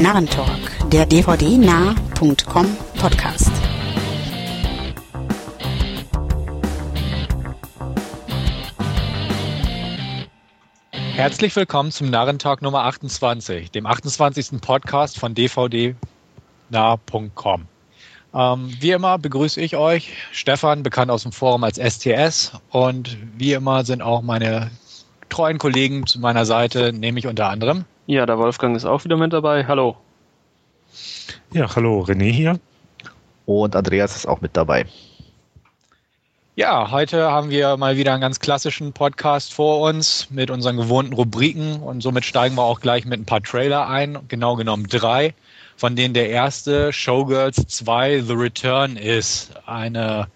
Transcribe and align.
Narrentalk, 0.00 0.88
der 0.90 1.04
dvdnah.com 1.04 2.76
Podcast. 2.98 3.52
Herzlich 10.90 11.54
willkommen 11.54 11.92
zum 11.92 12.08
Narrentalk 12.08 12.62
Nummer 12.62 12.84
28, 12.84 13.70
dem 13.72 13.84
28. 13.84 14.62
Podcast 14.62 15.18
von 15.18 15.34
dvdnah.com. 15.34 15.96
Ähm, 18.32 18.76
wie 18.80 18.92
immer 18.92 19.18
begrüße 19.18 19.60
ich 19.60 19.76
euch, 19.76 20.14
Stefan, 20.32 20.82
bekannt 20.82 21.10
aus 21.10 21.24
dem 21.24 21.32
Forum 21.32 21.62
als 21.62 21.76
STS. 21.76 22.52
Und 22.70 23.18
wie 23.36 23.52
immer 23.52 23.84
sind 23.84 24.00
auch 24.00 24.22
meine 24.22 24.70
treuen 25.28 25.58
Kollegen 25.58 26.06
zu 26.06 26.20
meiner 26.20 26.46
Seite, 26.46 26.94
nämlich 26.94 27.26
unter 27.26 27.50
anderem. 27.50 27.84
Ja, 28.10 28.26
der 28.26 28.38
Wolfgang 28.38 28.74
ist 28.74 28.84
auch 28.84 29.04
wieder 29.04 29.16
mit 29.16 29.32
dabei. 29.32 29.64
Hallo. 29.68 29.96
Ja, 31.52 31.72
hallo, 31.76 32.00
René 32.00 32.32
hier. 32.32 32.58
Und 33.46 33.76
Andreas 33.76 34.16
ist 34.16 34.26
auch 34.26 34.40
mit 34.40 34.56
dabei. 34.56 34.86
Ja, 36.56 36.90
heute 36.90 37.30
haben 37.30 37.50
wir 37.50 37.76
mal 37.76 37.96
wieder 37.96 38.10
einen 38.10 38.20
ganz 38.20 38.40
klassischen 38.40 38.92
Podcast 38.92 39.54
vor 39.54 39.88
uns 39.88 40.28
mit 40.28 40.50
unseren 40.50 40.76
gewohnten 40.76 41.12
Rubriken 41.12 41.80
und 41.80 42.00
somit 42.00 42.24
steigen 42.24 42.56
wir 42.56 42.64
auch 42.64 42.80
gleich 42.80 43.04
mit 43.04 43.20
ein 43.20 43.26
paar 43.26 43.44
Trailer 43.44 43.86
ein, 43.86 44.18
genau 44.26 44.56
genommen 44.56 44.88
drei 44.88 45.32
von 45.76 45.96
denen 45.96 46.12
der 46.12 46.28
erste 46.28 46.92
Showgirls 46.92 47.64
2 47.68 48.22
The 48.22 48.34
Return 48.34 48.96
ist. 48.96 49.52
Eine 49.66 50.26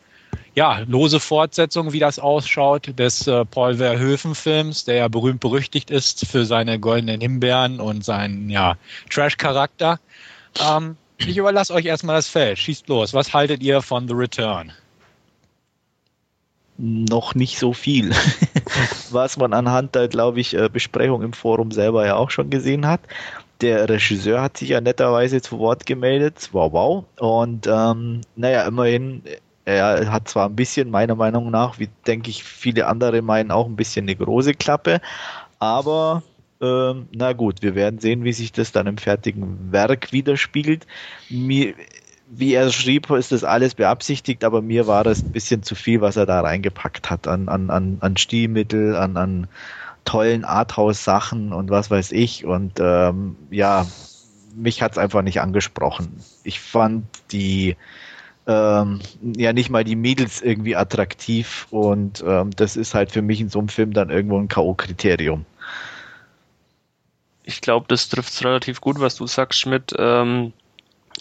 ja, 0.55 0.78
lose 0.86 1.20
Fortsetzung, 1.20 1.92
wie 1.92 1.98
das 1.98 2.19
ausschaut, 2.19 2.98
des 2.98 3.27
äh, 3.27 3.44
Paul 3.44 3.77
Verhoeven-Films, 3.77 4.84
der 4.84 4.94
ja 4.97 5.08
berühmt 5.08 5.41
berüchtigt 5.41 5.91
ist 5.91 6.27
für 6.27 6.44
seine 6.44 6.78
goldenen 6.78 7.20
Himbeeren 7.20 7.80
und 7.80 8.05
seinen 8.05 8.48
ja, 8.50 8.77
Trash-Charakter. 9.10 9.98
Ähm, 10.60 10.97
ich 11.19 11.36
überlasse 11.36 11.75
euch 11.75 11.86
erstmal 11.86 12.16
das 12.16 12.28
Feld. 12.28 12.58
Schießt 12.58 12.88
los. 12.88 13.14
Was 13.14 13.32
haltet 13.34 13.62
ihr 13.62 13.82
von 13.82 14.06
The 14.06 14.14
Return? 14.14 14.72
Noch 16.77 17.34
nicht 17.34 17.58
so 17.58 17.72
viel, 17.72 18.10
was 19.10 19.36
man 19.36 19.52
anhand 19.52 19.94
der, 19.94 20.08
glaube 20.08 20.41
ich, 20.41 20.55
äh, 20.55 20.69
Besprechung 20.69 21.22
im 21.22 21.32
Forum 21.32 21.70
selber 21.70 22.05
ja 22.05 22.16
auch 22.16 22.30
schon 22.30 22.50
gesehen 22.50 22.86
hat 22.86 23.00
der 23.60 23.88
Regisseur 23.88 24.42
hat 24.42 24.58
sich 24.58 24.70
ja 24.70 24.80
netterweise 24.80 25.41
zu 25.41 25.58
Wort 25.58 25.86
gemeldet. 25.86 26.50
Wow, 26.52 26.72
wow. 26.72 27.05
Und 27.19 27.66
ähm, 27.66 28.20
naja, 28.36 28.66
immerhin, 28.66 29.22
er 29.64 30.12
hat 30.12 30.28
zwar 30.28 30.48
ein 30.48 30.56
bisschen, 30.56 30.90
meiner 30.90 31.14
Meinung 31.14 31.50
nach, 31.50 31.78
wie 31.78 31.88
denke 32.06 32.30
ich, 32.30 32.44
viele 32.44 32.86
andere 32.86 33.22
meinen, 33.22 33.50
auch 33.50 33.66
ein 33.66 33.76
bisschen 33.76 34.04
eine 34.04 34.16
große 34.16 34.54
Klappe, 34.54 35.00
aber 35.58 36.22
ähm, 36.60 37.08
na 37.12 37.32
gut, 37.32 37.62
wir 37.62 37.74
werden 37.74 37.98
sehen, 37.98 38.24
wie 38.24 38.32
sich 38.32 38.52
das 38.52 38.72
dann 38.72 38.86
im 38.86 38.98
fertigen 38.98 39.72
Werk 39.72 40.12
widerspiegelt. 40.12 40.86
Mir, 41.28 41.74
wie 42.28 42.54
er 42.54 42.70
schrieb, 42.70 43.10
ist 43.10 43.32
das 43.32 43.44
alles 43.44 43.74
beabsichtigt, 43.74 44.44
aber 44.44 44.62
mir 44.62 44.86
war 44.86 45.04
das 45.04 45.22
ein 45.22 45.32
bisschen 45.32 45.62
zu 45.62 45.74
viel, 45.74 46.00
was 46.00 46.16
er 46.16 46.26
da 46.26 46.40
reingepackt 46.40 47.10
hat 47.10 47.28
an, 47.28 47.48
an, 47.48 47.70
an, 47.70 47.98
an 48.00 48.16
Stilmittel, 48.16 48.96
an, 48.96 49.16
an 49.16 49.46
tollen 50.04 50.44
Arthouse-Sachen 50.44 51.52
und 51.52 51.70
was 51.70 51.90
weiß 51.90 52.12
ich. 52.12 52.44
Und 52.44 52.78
ähm, 52.80 53.36
ja, 53.50 53.86
mich 54.54 54.82
hat 54.82 54.92
es 54.92 54.98
einfach 54.98 55.22
nicht 55.22 55.40
angesprochen. 55.40 56.20
Ich 56.44 56.60
fand 56.60 57.06
die 57.32 57.76
ähm, 58.47 59.00
ja 59.37 59.53
nicht 59.53 59.70
mal 59.70 59.84
die 59.84 59.97
Mädels 59.97 60.42
irgendwie 60.42 60.77
attraktiv 60.77 61.67
und 61.70 62.23
ähm, 62.27 62.50
das 62.56 62.77
ist 62.77 62.95
halt 62.95 63.11
für 63.11 63.23
mich 63.23 63.41
in 63.41 63.48
so 63.48 63.59
einem 63.59 63.69
Film 63.69 63.93
dann 63.93 64.10
irgendwo 64.10 64.38
ein 64.38 64.49
K.O.-Kriterium. 64.49 65.44
Ich 67.44 67.60
glaube, 67.60 67.87
das 67.88 68.09
trifft 68.09 68.33
es 68.33 68.44
relativ 68.44 68.81
gut, 68.81 69.00
was 69.00 69.16
du 69.16 69.27
sagst, 69.27 69.60
Schmidt. 69.60 69.94
Ähm, 69.99 70.53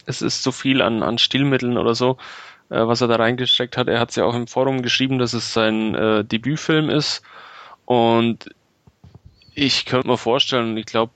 es 0.06 0.22
ist 0.22 0.44
so 0.44 0.51
viel 0.51 0.81
an, 0.81 1.03
an 1.03 1.17
Stilmitteln 1.17 1.78
oder 1.78 1.95
so, 1.95 2.17
äh, 2.69 2.88
was 2.88 3.01
er 3.01 3.07
da 3.07 3.16
reingesteckt 3.16 3.78
hat. 3.78 3.88
Er 3.88 4.00
hat 4.00 4.09
es 4.09 4.16
ja 4.16 4.25
auch 4.25 4.35
im 4.35 4.47
Forum 4.47 4.81
geschrieben, 4.81 5.19
dass 5.19 5.33
es 5.33 5.53
sein 5.53 5.95
äh, 5.95 6.25
Debütfilm 6.25 6.89
ist. 6.89 7.23
Und 7.85 8.50
ich 9.53 9.85
könnte 9.85 10.07
mir 10.07 10.17
vorstellen, 10.17 10.78
ich 10.78 10.85
glaube, 10.85 11.12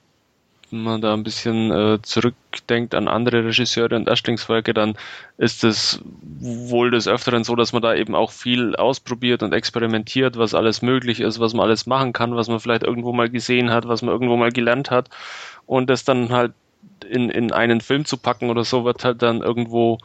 wenn 0.70 0.84
man 0.84 1.02
da 1.02 1.14
ein 1.14 1.24
bisschen 1.24 1.72
äh, 1.72 2.02
zurückdenkt 2.02 2.94
an 2.94 3.08
andere 3.08 3.46
Regisseure 3.46 3.96
und 3.96 4.08
Erstlingswerke, 4.08 4.74
dann 4.74 4.98
ist 5.38 5.64
es 5.64 6.02
wohl 6.40 6.92
des 6.92 7.08
Öfteren 7.08 7.44
so, 7.44 7.56
dass 7.56 7.74
man 7.74 7.82
da 7.82 7.96
eben 7.96 8.16
auch 8.16 8.32
viel 8.32 8.76
ausprobiert 8.76 9.44
und 9.44 9.54
experimentiert, 9.54 10.38
was 10.38 10.54
alles 10.54 10.82
möglich 10.82 11.20
ist, 11.22 11.40
was 11.40 11.54
man 11.54 11.66
alles 11.66 11.86
machen 11.86 12.14
kann, 12.14 12.36
was 12.36 12.48
man 12.48 12.60
vielleicht 12.60 12.84
irgendwo 12.84 13.14
mal 13.14 13.30
gesehen 13.30 13.72
hat, 13.72 13.88
was 13.88 14.02
man 14.02 14.12
irgendwo 14.12 14.36
mal 14.36 14.52
gelernt 14.52 14.92
hat. 14.92 15.10
Und 15.66 15.90
das 15.90 16.04
dann 16.04 16.30
halt 16.30 16.54
in, 17.08 17.30
in 17.30 17.52
einen 17.52 17.82
Film 17.82 18.06
zu 18.06 18.18
packen 18.18 18.50
oder 18.50 18.64
so 18.64 18.84
wird 18.86 19.04
halt 19.04 19.22
dann 19.22 19.42
irgendwo 19.42 20.00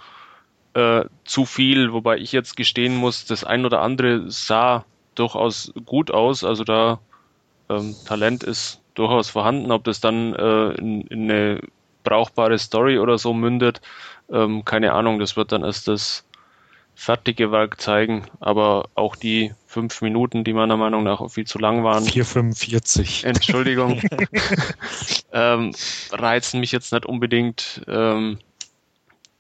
äh, 0.75 1.05
zu 1.25 1.45
viel, 1.45 1.93
wobei 1.93 2.19
ich 2.19 2.33
jetzt 2.33 2.57
gestehen 2.57 2.97
muss, 2.97 3.25
das 3.25 3.45
ein 3.45 3.65
oder 3.65 3.83
andere 3.83 4.31
sah 4.31 4.85
durchaus 5.15 5.73
gut 5.85 6.11
aus, 6.11 6.45
also 6.45 6.65
da 6.65 7.01
ähm, 7.69 7.95
Talent 8.07 8.43
ist 8.45 8.82
durchaus 8.95 9.31
vorhanden. 9.31 9.71
Ob 9.73 9.85
das 9.85 10.01
dann 10.01 10.35
äh, 10.35 10.73
in, 10.73 11.03
in, 11.03 11.31
eine 11.31 11.61
brauchbare 12.05 12.59
Story 12.59 12.99
oder 12.99 13.19
so 13.19 13.33
mündet, 13.33 13.81
ähm, 14.31 14.65
keine 14.65 14.93
Ahnung. 14.93 15.19
Das 15.19 15.37
wird 15.37 15.53
dann 15.53 15.65
erst 15.65 15.89
das 15.89 16.25
fertige 16.95 17.51
Werk 17.51 17.81
zeigen. 17.81 18.25
Aber 18.41 18.89
auch 18.95 19.17
die 19.17 19.53
fünf 19.67 20.03
Minuten, 20.03 20.45
die 20.45 20.53
meiner 20.53 20.77
Meinung 20.77 21.03
nach 21.03 21.21
auch 21.21 21.31
viel 21.31 21.47
zu 21.47 21.59
lang 21.59 21.85
waren. 21.85 22.05
4,45. 22.05 23.25
Entschuldigung. 23.27 24.01
ähm, 25.33 25.73
reizen 26.11 26.61
mich 26.61 26.73
jetzt 26.73 26.93
nicht 26.93 27.07
unbedingt, 27.07 27.83
ähm, 27.89 28.39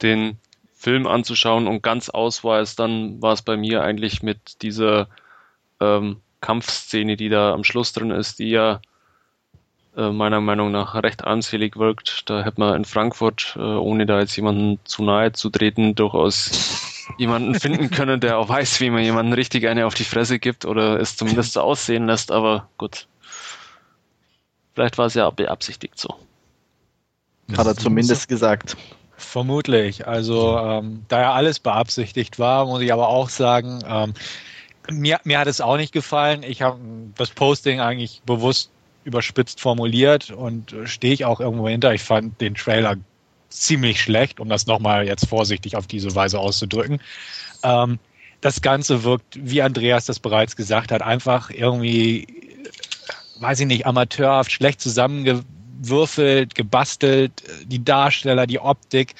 den 0.00 0.38
Film 0.74 1.06
anzuschauen 1.06 1.68
und 1.68 1.82
ganz 1.82 2.08
aus 2.10 2.42
war 2.42 2.60
es 2.60 2.74
dann, 2.74 3.22
war 3.22 3.34
es 3.34 3.42
bei 3.42 3.56
mir 3.56 3.82
eigentlich 3.82 4.22
mit 4.22 4.62
dieser 4.62 5.06
ähm, 5.80 6.16
Kampfszene, 6.40 7.16
die 7.16 7.28
da 7.28 7.52
am 7.52 7.62
Schluss 7.62 7.92
drin 7.92 8.10
ist, 8.10 8.40
die 8.40 8.50
ja 8.50 8.80
meiner 9.94 10.40
Meinung 10.40 10.72
nach 10.72 10.94
recht 10.94 11.24
anselig 11.24 11.76
wirkt. 11.76 12.28
Da 12.30 12.42
hätte 12.42 12.60
man 12.60 12.74
in 12.76 12.84
Frankfurt, 12.84 13.54
äh, 13.56 13.60
ohne 13.60 14.06
da 14.06 14.20
jetzt 14.20 14.36
jemanden 14.36 14.78
zu 14.84 15.02
nahe 15.02 15.32
zu 15.32 15.50
treten, 15.50 15.94
durchaus 15.94 17.06
jemanden 17.18 17.54
finden 17.58 17.90
können, 17.90 18.20
der 18.20 18.38
auch 18.38 18.48
weiß, 18.48 18.80
wie 18.80 18.90
man 18.90 19.02
jemanden 19.02 19.32
richtig 19.32 19.66
eine 19.68 19.86
auf 19.86 19.94
die 19.94 20.04
Fresse 20.04 20.38
gibt 20.38 20.64
oder 20.64 20.98
es 20.98 21.16
zumindest 21.16 21.54
so 21.54 21.60
aussehen 21.60 22.06
lässt, 22.06 22.32
aber 22.32 22.68
gut. 22.78 23.06
Vielleicht 24.74 24.96
war 24.96 25.06
es 25.06 25.14
ja 25.14 25.28
beabsichtigt 25.28 25.98
so. 25.98 26.14
Hat 27.56 27.66
er 27.66 27.76
zumindest 27.76 28.28
gesagt. 28.28 28.76
Vermutlich. 29.16 30.06
Also 30.08 30.58
ähm, 30.58 31.04
da 31.08 31.20
ja 31.20 31.32
alles 31.32 31.60
beabsichtigt 31.60 32.38
war, 32.38 32.66
muss 32.66 32.80
ich 32.80 32.92
aber 32.92 33.08
auch 33.08 33.28
sagen, 33.28 33.80
ähm, 33.86 34.14
mir, 34.90 35.20
mir 35.24 35.38
hat 35.38 35.48
es 35.48 35.60
auch 35.60 35.76
nicht 35.76 35.92
gefallen. 35.92 36.42
Ich 36.42 36.62
habe 36.62 36.78
das 37.16 37.30
Posting 37.30 37.80
eigentlich 37.80 38.22
bewusst 38.24 38.70
überspitzt 39.04 39.60
formuliert 39.60 40.30
und 40.30 40.72
äh, 40.72 40.86
stehe 40.86 41.14
ich 41.14 41.24
auch 41.24 41.40
irgendwo 41.40 41.68
hinter. 41.68 41.94
Ich 41.94 42.02
fand 42.02 42.40
den 42.40 42.54
Trailer 42.54 42.96
ziemlich 43.48 44.00
schlecht, 44.00 44.40
um 44.40 44.48
das 44.48 44.66
nochmal 44.66 45.06
jetzt 45.06 45.28
vorsichtig 45.28 45.76
auf 45.76 45.86
diese 45.86 46.14
Weise 46.14 46.38
auszudrücken. 46.38 47.00
Ähm, 47.62 47.98
das 48.40 48.60
Ganze 48.60 49.04
wirkt, 49.04 49.38
wie 49.40 49.62
Andreas 49.62 50.06
das 50.06 50.18
bereits 50.18 50.56
gesagt 50.56 50.90
hat, 50.90 51.02
einfach 51.02 51.50
irgendwie, 51.50 52.26
weiß 53.40 53.60
ich 53.60 53.66
nicht, 53.66 53.86
amateurhaft, 53.86 54.50
schlecht 54.50 54.80
zusammengewürfelt, 54.80 56.54
gebastelt, 56.54 57.42
die 57.64 57.84
Darsteller, 57.84 58.46
die 58.46 58.58
Optik, 58.58 59.14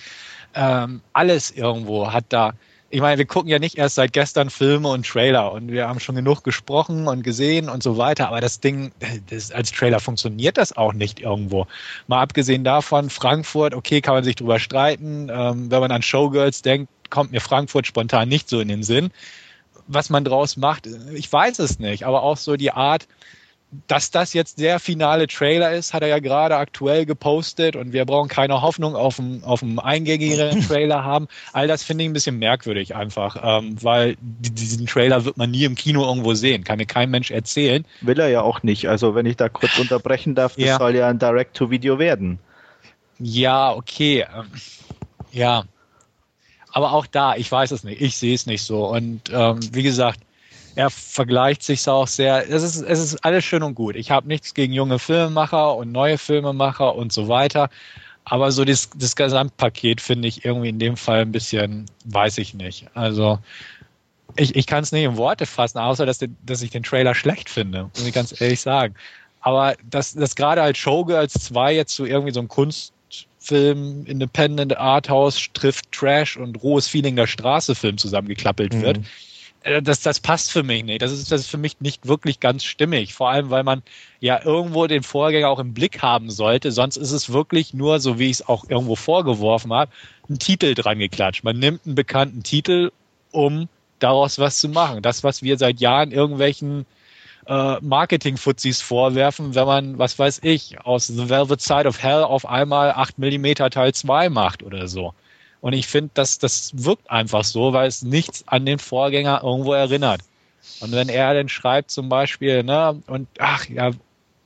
ähm, 0.54 1.00
alles 1.12 1.50
irgendwo 1.50 2.12
hat 2.12 2.24
da 2.30 2.52
ich 2.92 3.00
meine, 3.00 3.16
wir 3.16 3.24
gucken 3.24 3.48
ja 3.48 3.58
nicht 3.58 3.78
erst 3.78 3.94
seit 3.94 4.12
gestern 4.12 4.50
Filme 4.50 4.88
und 4.90 5.06
Trailer 5.06 5.52
und 5.52 5.72
wir 5.72 5.88
haben 5.88 5.98
schon 5.98 6.14
genug 6.14 6.44
gesprochen 6.44 7.08
und 7.08 7.22
gesehen 7.22 7.70
und 7.70 7.82
so 7.82 7.96
weiter, 7.96 8.28
aber 8.28 8.42
das 8.42 8.60
Ding, 8.60 8.92
das, 9.30 9.50
als 9.50 9.72
Trailer 9.72 9.98
funktioniert 9.98 10.58
das 10.58 10.76
auch 10.76 10.92
nicht 10.92 11.18
irgendwo. 11.18 11.66
Mal 12.06 12.20
abgesehen 12.20 12.64
davon, 12.64 13.08
Frankfurt, 13.08 13.74
okay, 13.74 14.02
kann 14.02 14.12
man 14.12 14.24
sich 14.24 14.36
drüber 14.36 14.58
streiten. 14.58 15.30
Ähm, 15.32 15.70
wenn 15.70 15.80
man 15.80 15.90
an 15.90 16.02
Showgirls 16.02 16.60
denkt, 16.60 16.92
kommt 17.08 17.32
mir 17.32 17.40
Frankfurt 17.40 17.86
spontan 17.86 18.28
nicht 18.28 18.50
so 18.50 18.60
in 18.60 18.68
den 18.68 18.82
Sinn. 18.82 19.10
Was 19.86 20.10
man 20.10 20.26
draus 20.26 20.58
macht, 20.58 20.86
ich 21.14 21.32
weiß 21.32 21.60
es 21.60 21.78
nicht, 21.78 22.04
aber 22.04 22.22
auch 22.22 22.36
so 22.36 22.56
die 22.56 22.72
Art, 22.72 23.08
dass 23.86 24.10
das 24.10 24.34
jetzt 24.34 24.60
der 24.60 24.78
finale 24.78 25.26
Trailer 25.26 25.72
ist, 25.72 25.94
hat 25.94 26.02
er 26.02 26.08
ja 26.08 26.18
gerade 26.18 26.56
aktuell 26.56 27.06
gepostet 27.06 27.74
und 27.74 27.92
wir 27.92 28.04
brauchen 28.04 28.28
keine 28.28 28.60
Hoffnung 28.60 28.94
auf 28.94 29.18
einen, 29.18 29.42
auf 29.44 29.62
einen 29.62 29.78
eingängigeren 29.78 30.60
Trailer 30.68 31.04
haben. 31.04 31.26
All 31.52 31.66
das 31.68 31.82
finde 31.82 32.04
ich 32.04 32.10
ein 32.10 32.12
bisschen 32.12 32.38
merkwürdig 32.38 32.94
einfach, 32.94 33.36
ähm, 33.42 33.82
weil 33.82 34.16
diesen 34.20 34.86
Trailer 34.86 35.24
wird 35.24 35.38
man 35.38 35.50
nie 35.50 35.64
im 35.64 35.74
Kino 35.74 36.04
irgendwo 36.04 36.34
sehen, 36.34 36.64
kann 36.64 36.78
mir 36.78 36.86
kein 36.86 37.10
Mensch 37.10 37.30
erzählen. 37.30 37.86
Will 38.02 38.20
er 38.20 38.28
ja 38.28 38.42
auch 38.42 38.62
nicht. 38.62 38.88
Also 38.88 39.14
wenn 39.14 39.26
ich 39.26 39.36
da 39.36 39.48
kurz 39.48 39.78
unterbrechen 39.78 40.34
darf, 40.34 40.56
das 40.56 40.64
ja. 40.64 40.78
soll 40.78 40.94
ja 40.94 41.08
ein 41.08 41.18
Direct-to-Video 41.18 41.98
werden. 41.98 42.38
Ja, 43.18 43.72
okay. 43.72 44.26
Ähm, 44.34 44.46
ja. 45.30 45.64
Aber 46.72 46.92
auch 46.92 47.06
da, 47.06 47.36
ich 47.36 47.50
weiß 47.50 47.70
es 47.70 47.84
nicht, 47.84 48.00
ich 48.00 48.16
sehe 48.16 48.34
es 48.34 48.46
nicht 48.46 48.62
so. 48.62 48.86
Und 48.86 49.30
ähm, 49.30 49.60
wie 49.72 49.82
gesagt, 49.82 50.20
er 50.74 50.90
vergleicht 50.90 51.62
sich 51.62 51.86
auch 51.88 52.06
sehr. 52.06 52.48
Es 52.50 52.62
ist, 52.62 52.80
es 52.80 52.98
ist 52.98 53.24
alles 53.24 53.44
schön 53.44 53.62
und 53.62 53.74
gut. 53.74 53.96
Ich 53.96 54.10
habe 54.10 54.28
nichts 54.28 54.54
gegen 54.54 54.72
junge 54.72 54.98
Filmemacher 54.98 55.76
und 55.76 55.92
neue 55.92 56.18
Filmemacher 56.18 56.94
und 56.94 57.12
so 57.12 57.28
weiter. 57.28 57.68
Aber 58.24 58.52
so 58.52 58.64
das, 58.64 58.90
das 58.96 59.16
Gesamtpaket 59.16 60.00
finde 60.00 60.28
ich 60.28 60.44
irgendwie 60.44 60.68
in 60.68 60.78
dem 60.78 60.96
Fall 60.96 61.20
ein 61.20 61.32
bisschen, 61.32 61.86
weiß 62.04 62.38
ich 62.38 62.54
nicht. 62.54 62.86
Also 62.94 63.38
ich, 64.36 64.54
ich 64.54 64.66
kann 64.66 64.82
es 64.82 64.92
nicht 64.92 65.04
in 65.04 65.16
Worte 65.16 65.44
fassen, 65.44 65.78
außer 65.78 66.06
dass, 66.06 66.20
dass 66.46 66.62
ich 66.62 66.70
den 66.70 66.82
Trailer 66.82 67.14
schlecht 67.14 67.50
finde, 67.50 67.90
muss 67.94 68.06
ich 68.06 68.14
ganz 68.14 68.40
ehrlich 68.40 68.60
sagen. 68.60 68.94
Aber 69.40 69.74
dass 69.90 70.14
das 70.14 70.36
gerade 70.36 70.62
als 70.62 70.78
Showgirls 70.78 71.32
2 71.32 71.74
jetzt 71.74 71.96
so 71.96 72.04
irgendwie 72.04 72.32
so 72.32 72.40
ein 72.40 72.48
Kunstfilm, 72.48 74.06
Independent 74.06 74.76
Arthouse 74.78 75.48
trifft 75.52 75.90
Trash 75.90 76.36
und 76.36 76.62
rohes 76.62 76.86
Feeling 76.86 77.16
der 77.16 77.26
Straße 77.26 77.74
Film 77.74 77.98
zusammengeklappelt 77.98 78.80
wird, 78.80 78.98
mhm. 78.98 79.04
Äh, 79.04 79.31
das, 79.82 80.00
das 80.00 80.20
passt 80.20 80.50
für 80.50 80.62
mich 80.62 80.84
nicht. 80.84 81.02
Das 81.02 81.12
ist, 81.12 81.30
das 81.30 81.42
ist 81.42 81.50
für 81.50 81.58
mich 81.58 81.80
nicht 81.80 82.06
wirklich 82.06 82.40
ganz 82.40 82.64
stimmig. 82.64 83.14
Vor 83.14 83.30
allem, 83.30 83.50
weil 83.50 83.62
man 83.62 83.82
ja 84.20 84.40
irgendwo 84.44 84.86
den 84.86 85.02
Vorgänger 85.02 85.48
auch 85.48 85.58
im 85.58 85.74
Blick 85.74 86.02
haben 86.02 86.30
sollte. 86.30 86.72
Sonst 86.72 86.96
ist 86.96 87.12
es 87.12 87.32
wirklich 87.32 87.74
nur, 87.74 88.00
so 88.00 88.18
wie 88.18 88.26
ich 88.26 88.40
es 88.40 88.48
auch 88.48 88.68
irgendwo 88.68 88.96
vorgeworfen 88.96 89.72
habe, 89.72 89.90
ein 90.28 90.38
Titel 90.38 90.74
dran 90.74 90.98
geklatscht. 90.98 91.44
Man 91.44 91.58
nimmt 91.58 91.86
einen 91.86 91.94
bekannten 91.94 92.42
Titel, 92.42 92.90
um 93.30 93.68
daraus 93.98 94.38
was 94.38 94.58
zu 94.58 94.68
machen. 94.68 95.02
Das, 95.02 95.22
was 95.22 95.42
wir 95.42 95.56
seit 95.58 95.80
Jahren 95.80 96.10
irgendwelchen 96.10 96.86
äh, 97.46 97.76
Marketing-Fuzis 97.80 98.80
vorwerfen, 98.82 99.54
wenn 99.54 99.66
man, 99.66 99.98
was 99.98 100.18
weiß 100.18 100.40
ich, 100.42 100.80
aus 100.84 101.06
The 101.06 101.28
Velvet 101.28 101.60
Side 101.60 101.86
of 101.86 102.02
Hell 102.02 102.22
auf 102.22 102.46
einmal 102.46 102.92
8 102.92 103.18
mm 103.18 103.54
Teil 103.70 103.94
2 103.94 104.28
macht 104.28 104.62
oder 104.62 104.88
so. 104.88 105.14
Und 105.62 105.74
ich 105.74 105.86
finde, 105.86 106.10
dass 106.14 106.40
das 106.40 106.72
wirkt 106.74 107.08
einfach 107.08 107.44
so, 107.44 107.72
weil 107.72 107.86
es 107.86 108.02
nichts 108.02 108.42
an 108.48 108.66
den 108.66 108.80
Vorgänger 108.80 109.42
irgendwo 109.44 109.72
erinnert. 109.72 110.20
Und 110.80 110.90
wenn 110.90 111.08
er 111.08 111.34
dann 111.34 111.48
schreibt 111.48 111.92
zum 111.92 112.08
Beispiel, 112.08 112.64
ne, 112.64 113.00
und 113.06 113.28
ach 113.38 113.68
ja, 113.68 113.92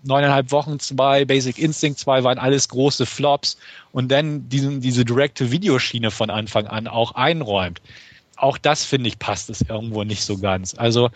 neuneinhalb 0.03 0.53
Wochen 0.53 0.79
zwei, 0.79 1.25
Basic 1.25 1.59
Instinct 1.59 1.99
2 2.01 2.23
waren 2.23 2.39
alles 2.39 2.69
große 2.69 3.07
Flops 3.07 3.57
und 3.93 4.13
dann 4.13 4.49
diesen, 4.51 4.83
diese 4.83 5.07
direkte 5.07 5.51
Videoschiene 5.51 6.11
von 6.11 6.29
Anfang 6.29 6.67
an 6.67 6.87
auch 6.87 7.13
einräumt. 7.13 7.81
Auch 8.37 8.59
das, 8.59 8.85
finde 8.85 9.09
ich, 9.09 9.19
passt 9.19 9.49
es 9.49 9.63
irgendwo 9.63 10.05
nicht 10.05 10.23
so 10.23 10.37
ganz. 10.37 10.75
Also, 10.77 11.09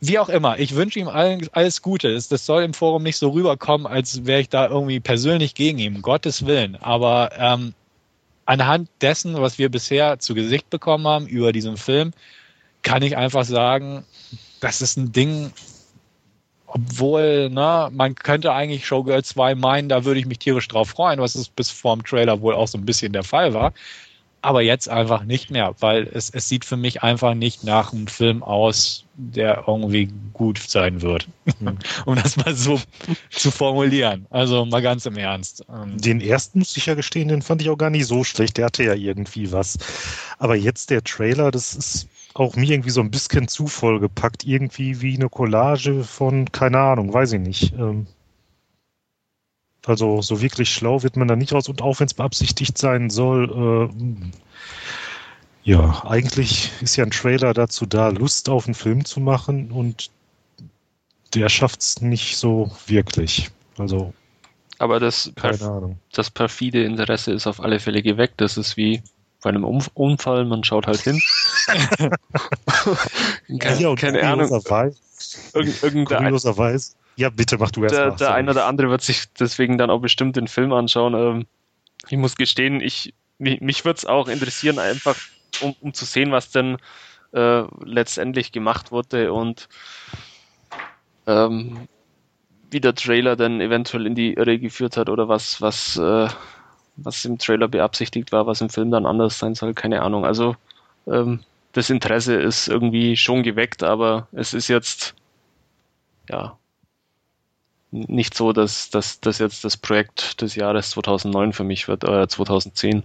wie 0.00 0.18
auch 0.18 0.30
immer, 0.30 0.58
ich 0.58 0.74
wünsche 0.74 1.00
ihm 1.00 1.08
allen, 1.08 1.46
alles 1.52 1.82
Gute. 1.82 2.14
Das 2.14 2.46
soll 2.46 2.62
im 2.62 2.72
Forum 2.72 3.02
nicht 3.02 3.18
so 3.18 3.28
rüberkommen, 3.28 3.86
als 3.86 4.24
wäre 4.24 4.40
ich 4.40 4.48
da 4.48 4.68
irgendwie 4.68 5.00
persönlich 5.00 5.54
gegen 5.54 5.78
ihn, 5.78 5.96
um 5.96 6.02
Gottes 6.02 6.46
Willen. 6.46 6.76
Aber 6.76 7.30
ähm, 7.36 7.74
anhand 8.48 8.88
dessen, 9.02 9.34
was 9.34 9.58
wir 9.58 9.68
bisher 9.68 10.18
zu 10.18 10.34
Gesicht 10.34 10.70
bekommen 10.70 11.06
haben 11.06 11.26
über 11.26 11.52
diesen 11.52 11.76
Film, 11.76 12.12
kann 12.82 13.02
ich 13.02 13.14
einfach 13.14 13.44
sagen, 13.44 14.04
das 14.60 14.80
ist 14.80 14.96
ein 14.96 15.12
Ding, 15.12 15.52
obwohl, 16.66 17.50
ne, 17.50 17.90
man 17.92 18.14
könnte 18.14 18.52
eigentlich 18.54 18.86
Showgirl 18.86 19.22
2 19.22 19.54
meinen, 19.54 19.90
da 19.90 20.06
würde 20.06 20.18
ich 20.18 20.26
mich 20.26 20.38
tierisch 20.38 20.66
drauf 20.66 20.88
freuen, 20.88 21.20
was 21.20 21.34
es 21.34 21.50
bis 21.50 21.70
vorm 21.70 22.02
Trailer 22.04 22.40
wohl 22.40 22.54
auch 22.54 22.68
so 22.68 22.78
ein 22.78 22.86
bisschen 22.86 23.12
der 23.12 23.22
Fall 23.22 23.52
war. 23.52 23.74
Aber 24.40 24.62
jetzt 24.62 24.88
einfach 24.88 25.24
nicht 25.24 25.50
mehr, 25.50 25.74
weil 25.80 26.08
es, 26.12 26.30
es 26.30 26.48
sieht 26.48 26.64
für 26.64 26.76
mich 26.76 27.02
einfach 27.02 27.34
nicht 27.34 27.64
nach 27.64 27.92
einem 27.92 28.06
Film 28.06 28.42
aus, 28.42 29.04
der 29.14 29.64
irgendwie 29.66 30.08
gut 30.32 30.58
sein 30.58 31.02
wird. 31.02 31.28
Mhm. 31.58 31.78
um 32.06 32.14
das 32.14 32.36
mal 32.36 32.54
so 32.54 32.80
zu 33.30 33.50
formulieren. 33.50 34.26
Also 34.30 34.64
mal 34.64 34.82
ganz 34.82 35.06
im 35.06 35.16
Ernst. 35.16 35.64
Ähm, 35.68 35.98
den 35.98 36.20
ersten, 36.20 36.60
muss 36.60 36.76
ich 36.76 36.86
ja 36.86 36.94
gestehen, 36.94 37.28
den 37.28 37.42
fand 37.42 37.62
ich 37.62 37.70
auch 37.70 37.78
gar 37.78 37.90
nicht 37.90 38.06
so 38.06 38.22
schlecht. 38.22 38.58
Der 38.58 38.66
hatte 38.66 38.84
ja 38.84 38.94
irgendwie 38.94 39.50
was. 39.50 39.76
Aber 40.38 40.54
jetzt 40.54 40.90
der 40.90 41.02
Trailer, 41.02 41.50
das 41.50 41.74
ist 41.74 42.08
auch 42.34 42.54
mir 42.54 42.70
irgendwie 42.70 42.90
so 42.90 43.00
ein 43.00 43.10
bisschen 43.10 43.48
zu 43.48 43.66
vollgepackt. 43.66 44.44
Irgendwie 44.44 45.00
wie 45.00 45.16
eine 45.16 45.28
Collage 45.28 46.04
von, 46.04 46.50
keine 46.52 46.78
Ahnung, 46.78 47.12
weiß 47.12 47.32
ich 47.32 47.40
nicht. 47.40 47.72
Ähm, 47.72 48.06
also 49.86 50.22
so 50.22 50.40
wirklich 50.40 50.70
schlau 50.70 51.02
wird 51.02 51.16
man 51.16 51.28
da 51.28 51.36
nicht 51.36 51.52
raus 51.52 51.68
und 51.68 51.82
auch 51.82 52.00
wenn 52.00 52.06
es 52.06 52.14
beabsichtigt 52.14 52.78
sein 52.78 53.10
soll, 53.10 53.90
äh, 53.90 55.68
ja, 55.68 56.04
eigentlich 56.06 56.70
ist 56.80 56.96
ja 56.96 57.04
ein 57.04 57.10
Trailer 57.10 57.52
dazu 57.54 57.86
da, 57.86 58.08
Lust 58.08 58.48
auf 58.48 58.66
einen 58.66 58.74
Film 58.74 59.04
zu 59.04 59.20
machen 59.20 59.70
und 59.70 60.10
der 61.34 61.48
schafft 61.48 61.80
es 61.80 62.00
nicht 62.00 62.36
so 62.36 62.70
wirklich. 62.86 63.50
Also 63.76 64.14
aber 64.78 65.00
das, 65.00 65.32
perf 65.34 65.60
das 66.12 66.30
perfide 66.30 66.84
Interesse 66.84 67.32
ist 67.32 67.46
auf 67.46 67.60
alle 67.60 67.80
Fälle 67.80 68.02
geweckt. 68.02 68.40
Das 68.40 68.56
ist 68.56 68.76
wie 68.76 69.02
bei 69.42 69.50
einem 69.50 69.64
Unfall, 69.64 70.44
man 70.44 70.64
schaut 70.64 70.86
halt 70.86 71.00
hin. 71.00 71.20
keine, 73.58 73.80
ja, 73.80 73.94
keine 73.96 74.22
Ahnung. 74.22 74.50
Irgend, 75.52 75.82
irgendein, 75.82 76.38
ja, 77.18 77.30
bitte 77.30 77.58
mach 77.58 77.72
du 77.72 77.82
erst 77.82 77.96
der, 77.96 78.08
mal. 78.10 78.16
Der 78.16 78.34
eine 78.34 78.52
oder 78.52 78.66
andere 78.66 78.90
wird 78.90 79.02
sich 79.02 79.24
deswegen 79.32 79.76
dann 79.76 79.90
auch 79.90 79.98
bestimmt 79.98 80.36
den 80.36 80.46
Film 80.46 80.72
anschauen. 80.72 81.14
Ähm, 81.14 81.46
ich 82.08 82.16
muss 82.16 82.36
gestehen, 82.36 82.80
ich, 82.80 83.12
mich, 83.38 83.60
mich 83.60 83.84
würde 83.84 83.98
es 83.98 84.06
auch 84.06 84.28
interessieren, 84.28 84.78
einfach 84.78 85.16
um, 85.60 85.74
um 85.80 85.92
zu 85.92 86.04
sehen, 86.04 86.30
was 86.30 86.52
denn 86.52 86.76
äh, 87.32 87.64
letztendlich 87.84 88.52
gemacht 88.52 88.92
wurde 88.92 89.32
und 89.32 89.68
ähm, 91.26 91.88
wie 92.70 92.80
der 92.80 92.94
Trailer 92.94 93.34
dann 93.34 93.60
eventuell 93.60 94.06
in 94.06 94.14
die 94.14 94.34
Irre 94.34 94.60
geführt 94.60 94.96
hat 94.96 95.08
oder 95.08 95.28
was, 95.28 95.60
was, 95.60 95.96
äh, 95.96 96.28
was 96.94 97.24
im 97.24 97.38
Trailer 97.38 97.66
beabsichtigt 97.66 98.30
war, 98.30 98.46
was 98.46 98.60
im 98.60 98.70
Film 98.70 98.92
dann 98.92 99.06
anders 99.06 99.40
sein 99.40 99.56
soll, 99.56 99.74
keine 99.74 100.02
Ahnung. 100.02 100.24
Also 100.24 100.54
ähm, 101.08 101.40
das 101.72 101.90
Interesse 101.90 102.36
ist 102.36 102.68
irgendwie 102.68 103.16
schon 103.16 103.42
geweckt, 103.42 103.82
aber 103.82 104.28
es 104.30 104.54
ist 104.54 104.68
jetzt 104.68 105.16
ja 106.28 106.57
nicht 107.90 108.34
so, 108.34 108.52
dass 108.52 108.90
das 108.90 109.20
jetzt 109.38 109.64
das 109.64 109.76
Projekt 109.76 110.40
des 110.40 110.54
Jahres 110.54 110.90
2009 110.90 111.52
für 111.52 111.64
mich 111.64 111.88
wird, 111.88 112.04
äh 112.04 112.28
2010. 112.28 113.02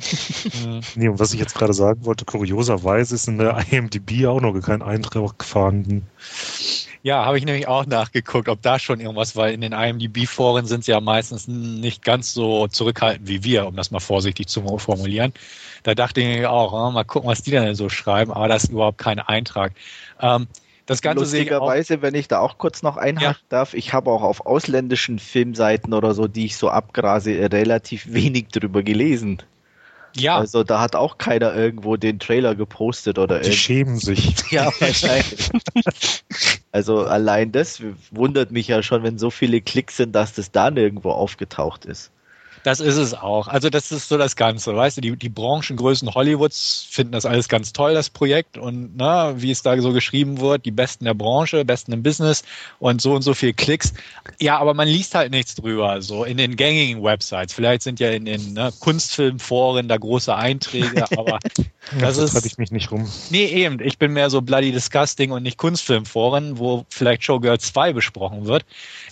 nee, 0.94 1.08
und 1.08 1.18
was 1.18 1.34
ich 1.34 1.40
jetzt 1.40 1.54
gerade 1.54 1.74
sagen 1.74 2.04
wollte, 2.04 2.24
kurioserweise 2.24 3.14
ist 3.14 3.28
in 3.28 3.38
der 3.38 3.58
IMDb 3.70 4.26
auch 4.26 4.40
noch 4.40 4.58
kein 4.60 4.82
Eintrag 4.82 5.44
vorhanden. 5.44 6.06
Ja, 7.02 7.24
habe 7.24 7.38
ich 7.38 7.44
nämlich 7.44 7.66
auch 7.66 7.86
nachgeguckt, 7.86 8.48
ob 8.48 8.60
da 8.60 8.78
schon 8.78 9.00
irgendwas, 9.00 9.34
weil 9.34 9.54
in 9.54 9.62
den 9.62 9.72
IMDb-Foren 9.72 10.66
sind 10.66 10.84
sie 10.84 10.92
ja 10.92 11.00
meistens 11.00 11.48
nicht 11.48 12.02
ganz 12.02 12.34
so 12.34 12.68
zurückhaltend 12.68 13.26
wie 13.26 13.42
wir, 13.42 13.66
um 13.66 13.76
das 13.76 13.90
mal 13.90 14.00
vorsichtig 14.00 14.48
zu 14.48 14.78
formulieren. 14.78 15.32
Da 15.82 15.94
dachte 15.94 16.20
ich 16.20 16.46
auch, 16.46 16.72
oh, 16.72 16.90
mal 16.90 17.04
gucken, 17.04 17.30
was 17.30 17.42
die 17.42 17.52
denn 17.52 17.74
so 17.74 17.88
schreiben, 17.88 18.32
aber 18.32 18.48
das 18.48 18.64
ist 18.64 18.72
überhaupt 18.72 18.98
kein 18.98 19.18
Eintrag. 19.18 19.72
Ähm, 20.20 20.46
das 20.90 21.02
Ganze 21.02 21.20
Lustigerweise, 21.20 22.02
wenn 22.02 22.16
ich 22.16 22.26
da 22.26 22.40
auch 22.40 22.58
kurz 22.58 22.82
noch 22.82 22.96
einhaken 22.96 23.42
ja. 23.42 23.48
darf, 23.48 23.74
ich 23.74 23.92
habe 23.92 24.10
auch 24.10 24.22
auf 24.22 24.44
ausländischen 24.44 25.20
Filmseiten 25.20 25.94
oder 25.94 26.14
so, 26.14 26.26
die 26.26 26.46
ich 26.46 26.56
so 26.56 26.68
abgrase, 26.68 27.30
relativ 27.52 28.12
wenig 28.12 28.48
drüber 28.48 28.82
gelesen. 28.82 29.40
Ja. 30.16 30.36
Also 30.36 30.64
da 30.64 30.80
hat 30.80 30.96
auch 30.96 31.16
keiner 31.16 31.54
irgendwo 31.54 31.96
den 31.96 32.18
Trailer 32.18 32.56
gepostet 32.56 33.20
oder 33.20 33.38
Die 33.38 33.52
schämen 33.52 33.98
sich. 33.98 34.34
Ja, 34.50 34.72
wahrscheinlich. 34.80 35.50
also 36.72 37.04
allein 37.04 37.52
das 37.52 37.80
wundert 38.10 38.50
mich 38.50 38.66
ja 38.66 38.82
schon, 38.82 39.04
wenn 39.04 39.16
so 39.16 39.30
viele 39.30 39.60
Klicks 39.60 39.96
sind, 39.96 40.12
dass 40.12 40.32
das 40.34 40.50
da 40.50 40.72
nirgendwo 40.72 41.12
aufgetaucht 41.12 41.84
ist. 41.84 42.10
Das 42.62 42.80
ist 42.80 42.96
es 42.96 43.14
auch. 43.14 43.48
Also 43.48 43.70
das 43.70 43.90
ist 43.90 44.08
so 44.08 44.18
das 44.18 44.36
Ganze, 44.36 44.76
weißt 44.76 44.98
du, 44.98 45.00
die, 45.00 45.16
die 45.16 45.28
Branchengrößen 45.28 46.14
Hollywoods 46.14 46.86
finden 46.90 47.12
das 47.12 47.24
alles 47.24 47.48
ganz 47.48 47.72
toll, 47.72 47.94
das 47.94 48.10
Projekt 48.10 48.58
und 48.58 48.96
na, 48.96 49.40
wie 49.40 49.50
es 49.50 49.62
da 49.62 49.80
so 49.80 49.92
geschrieben 49.92 50.40
wird, 50.40 50.66
die 50.66 50.70
Besten 50.70 51.04
der 51.06 51.14
Branche, 51.14 51.64
Besten 51.64 51.92
im 51.92 52.02
Business 52.02 52.44
und 52.78 53.00
so 53.00 53.14
und 53.14 53.22
so 53.22 53.32
viel 53.34 53.54
Klicks. 53.54 53.94
Ja, 54.40 54.58
aber 54.58 54.74
man 54.74 54.88
liest 54.88 55.14
halt 55.14 55.30
nichts 55.30 55.54
drüber, 55.54 56.02
so 56.02 56.24
in 56.24 56.36
den 56.36 56.56
gängigen 56.56 57.02
Websites. 57.02 57.54
Vielleicht 57.54 57.82
sind 57.82 57.98
ja 57.98 58.10
in 58.10 58.26
den 58.26 58.52
ne, 58.52 58.72
Kunstfilmforen 58.78 59.88
da 59.88 59.96
große 59.96 60.34
Einträge, 60.34 61.04
aber 61.16 61.38
das 61.98 62.18
ja, 62.18 62.24
ist... 62.24 62.46
ich 62.46 62.58
mich 62.58 62.70
nicht 62.70 62.90
rum. 62.90 63.08
Nee, 63.30 63.46
eben. 63.46 63.80
Ich 63.80 63.98
bin 63.98 64.12
mehr 64.12 64.28
so 64.28 64.42
Bloody 64.42 64.70
Disgusting 64.70 65.30
und 65.30 65.42
nicht 65.42 65.56
Kunstfilmforen, 65.56 66.58
wo 66.58 66.84
vielleicht 66.90 67.24
Showgirl 67.24 67.58
2 67.58 67.94
besprochen 67.94 68.46
wird. 68.46 68.64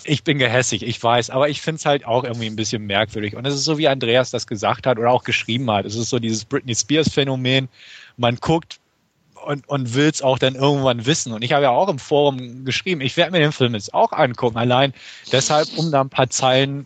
Ich 0.04 0.22
bin 0.22 0.38
gehässig, 0.38 0.82
ich 0.82 1.02
weiß, 1.02 1.30
aber 1.30 1.48
ich 1.48 1.62
finde 1.62 1.78
es 1.78 1.86
halt 1.86 2.06
auch 2.06 2.24
irgendwie 2.24 2.46
ein 2.46 2.56
bisschen 2.56 2.84
merkwürdig. 2.84 3.38
Und 3.38 3.47
es 3.47 3.54
ist 3.54 3.64
so, 3.64 3.78
wie 3.78 3.87
Andreas 3.87 4.33
das 4.33 4.49
gesagt 4.49 4.85
hat 4.85 4.99
oder 4.99 5.11
auch 5.11 5.23
geschrieben 5.23 5.71
hat. 5.71 5.87
Es 5.87 5.95
ist 5.95 6.11
so 6.11 6.18
dieses 6.18 6.45
Britney 6.45 6.75
Spears-Phänomen. 6.75 7.68
Man 8.16 8.35
guckt 8.37 8.80
und, 9.47 9.68
und 9.68 9.95
will 9.95 10.09
es 10.09 10.23
auch 10.23 10.40
dann 10.40 10.57
irgendwann 10.57 11.07
wissen. 11.07 11.33
Und 11.33 11.42
ich 11.42 11.52
habe 11.52 11.62
ja 11.62 11.71
auch 11.71 11.88
im 11.88 12.00
Forum 12.00 12.64
geschrieben, 12.64 13.00
ich 13.00 13.16
werde 13.16 13.30
mir 13.30 13.38
den 13.38 13.52
Film 13.52 13.75
jetzt 13.75 13.95
auch 13.95 14.11
angucken, 14.11 14.59
allein 14.59 14.92
deshalb, 15.30 15.68
um 15.76 15.92
da 15.92 16.00
ein 16.00 16.11
paar 16.11 16.28
Zeilen 16.28 16.85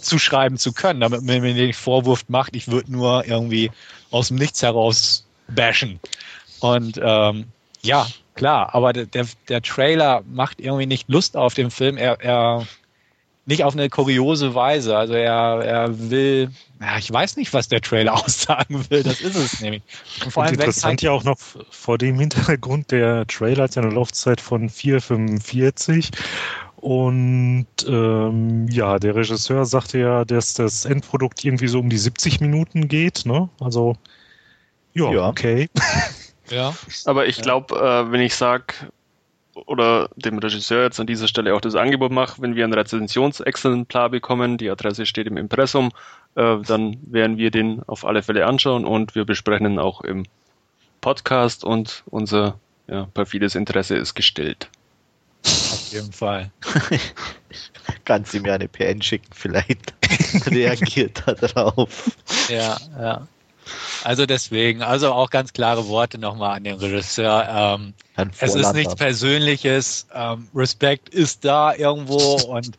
zu 0.00 0.18
schreiben 0.18 0.56
zu 0.56 0.72
können, 0.72 1.00
damit 1.00 1.22
man 1.24 1.42
mir 1.42 1.52
den 1.52 1.74
Vorwurf 1.74 2.24
macht, 2.28 2.56
ich 2.56 2.68
würde 2.68 2.90
nur 2.90 3.26
irgendwie 3.26 3.70
aus 4.10 4.28
dem 4.28 4.38
Nichts 4.38 4.62
heraus 4.62 5.26
bashen. 5.48 6.00
Und 6.60 6.98
ähm, 7.02 7.44
ja, 7.82 8.06
klar, 8.34 8.74
aber 8.74 8.94
der, 8.94 9.26
der 9.48 9.60
Trailer 9.60 10.22
macht 10.32 10.58
irgendwie 10.58 10.86
nicht 10.86 11.08
Lust 11.10 11.36
auf 11.36 11.52
den 11.52 11.70
Film. 11.70 11.98
Er, 11.98 12.18
er 12.20 12.66
nicht 13.44 13.64
auf 13.64 13.74
eine 13.74 13.88
kuriose 13.88 14.54
Weise. 14.54 14.96
Also 14.96 15.14
er, 15.14 15.62
er 15.64 16.10
will, 16.10 16.50
ja, 16.80 16.98
ich 16.98 17.12
weiß 17.12 17.36
nicht, 17.36 17.52
was 17.52 17.68
der 17.68 17.80
Trailer 17.80 18.14
aussagen 18.24 18.88
will. 18.90 19.02
Das 19.02 19.20
ist 19.20 19.36
es 19.36 19.60
nämlich. 19.60 19.82
Und 20.24 20.30
vor 20.32 20.44
allem 20.44 20.54
interessant 20.54 20.92
halt 20.92 21.02
ja 21.02 21.10
auch 21.12 21.24
noch 21.24 21.38
vor 21.70 21.98
dem 21.98 22.18
Hintergrund, 22.18 22.90
der 22.90 23.26
Trailer 23.26 23.64
hat 23.64 23.74
ja 23.74 23.82
eine 23.82 23.92
Laufzeit 23.92 24.40
von 24.40 24.68
4,45 24.68 26.10
Und 26.76 27.66
ähm, 27.86 28.68
ja, 28.68 28.98
der 28.98 29.14
Regisseur 29.16 29.64
sagte 29.66 29.98
ja, 29.98 30.24
dass 30.24 30.54
das 30.54 30.84
Endprodukt 30.84 31.44
irgendwie 31.44 31.68
so 31.68 31.80
um 31.80 31.90
die 31.90 31.98
70 31.98 32.40
Minuten 32.40 32.88
geht. 32.88 33.24
Ne? 33.26 33.48
Also 33.60 33.96
ja, 34.94 35.10
Ja. 35.12 35.28
okay. 35.28 35.68
Ja. 36.50 36.74
Aber 37.06 37.26
ich 37.26 37.40
glaube, 37.40 37.76
äh, 37.76 38.12
wenn 38.12 38.20
ich 38.20 38.34
sage, 38.34 38.74
oder 39.54 40.08
dem 40.16 40.38
Regisseur 40.38 40.84
jetzt 40.84 41.00
an 41.00 41.06
dieser 41.06 41.28
Stelle 41.28 41.54
auch 41.54 41.60
das 41.60 41.74
Angebot 41.74 42.12
mache, 42.12 42.40
wenn 42.40 42.56
wir 42.56 42.64
ein 42.64 42.72
Rezensionsexemplar 42.72 44.10
bekommen, 44.10 44.58
die 44.58 44.70
Adresse 44.70 45.06
steht 45.06 45.26
im 45.26 45.36
Impressum, 45.36 45.90
äh, 46.34 46.58
dann 46.66 46.98
werden 47.02 47.36
wir 47.36 47.50
den 47.50 47.82
auf 47.86 48.04
alle 48.04 48.22
Fälle 48.22 48.46
anschauen 48.46 48.84
und 48.84 49.14
wir 49.14 49.24
besprechen 49.24 49.66
ihn 49.66 49.78
auch 49.78 50.00
im 50.00 50.24
Podcast 51.00 51.64
und 51.64 52.02
unser 52.06 52.58
ja, 52.88 53.06
perfides 53.14 53.54
Interesse 53.54 53.96
ist 53.96 54.14
gestillt. 54.14 54.68
Auf 55.44 55.88
jeden 55.90 56.12
Fall. 56.12 56.50
Kannst 58.04 58.32
ihm 58.34 58.44
ja 58.44 58.54
eine 58.54 58.68
PN 58.68 59.02
schicken, 59.02 59.32
vielleicht 59.34 59.92
reagiert 60.46 61.22
er 61.26 61.34
darauf. 61.34 62.10
Ja, 62.48 62.78
ja. 62.98 63.26
Also 64.04 64.26
deswegen, 64.26 64.82
also 64.82 65.12
auch 65.12 65.30
ganz 65.30 65.52
klare 65.52 65.88
Worte 65.88 66.18
nochmal 66.18 66.56
an 66.56 66.64
den 66.64 66.76
Regisseur. 66.76 67.46
Ähm, 67.48 67.94
es 68.38 68.54
ist 68.54 68.74
nichts 68.74 68.94
Persönliches. 68.94 70.06
Ähm, 70.14 70.48
Respekt 70.54 71.08
ist 71.08 71.44
da 71.44 71.74
irgendwo 71.74 72.36
und 72.36 72.78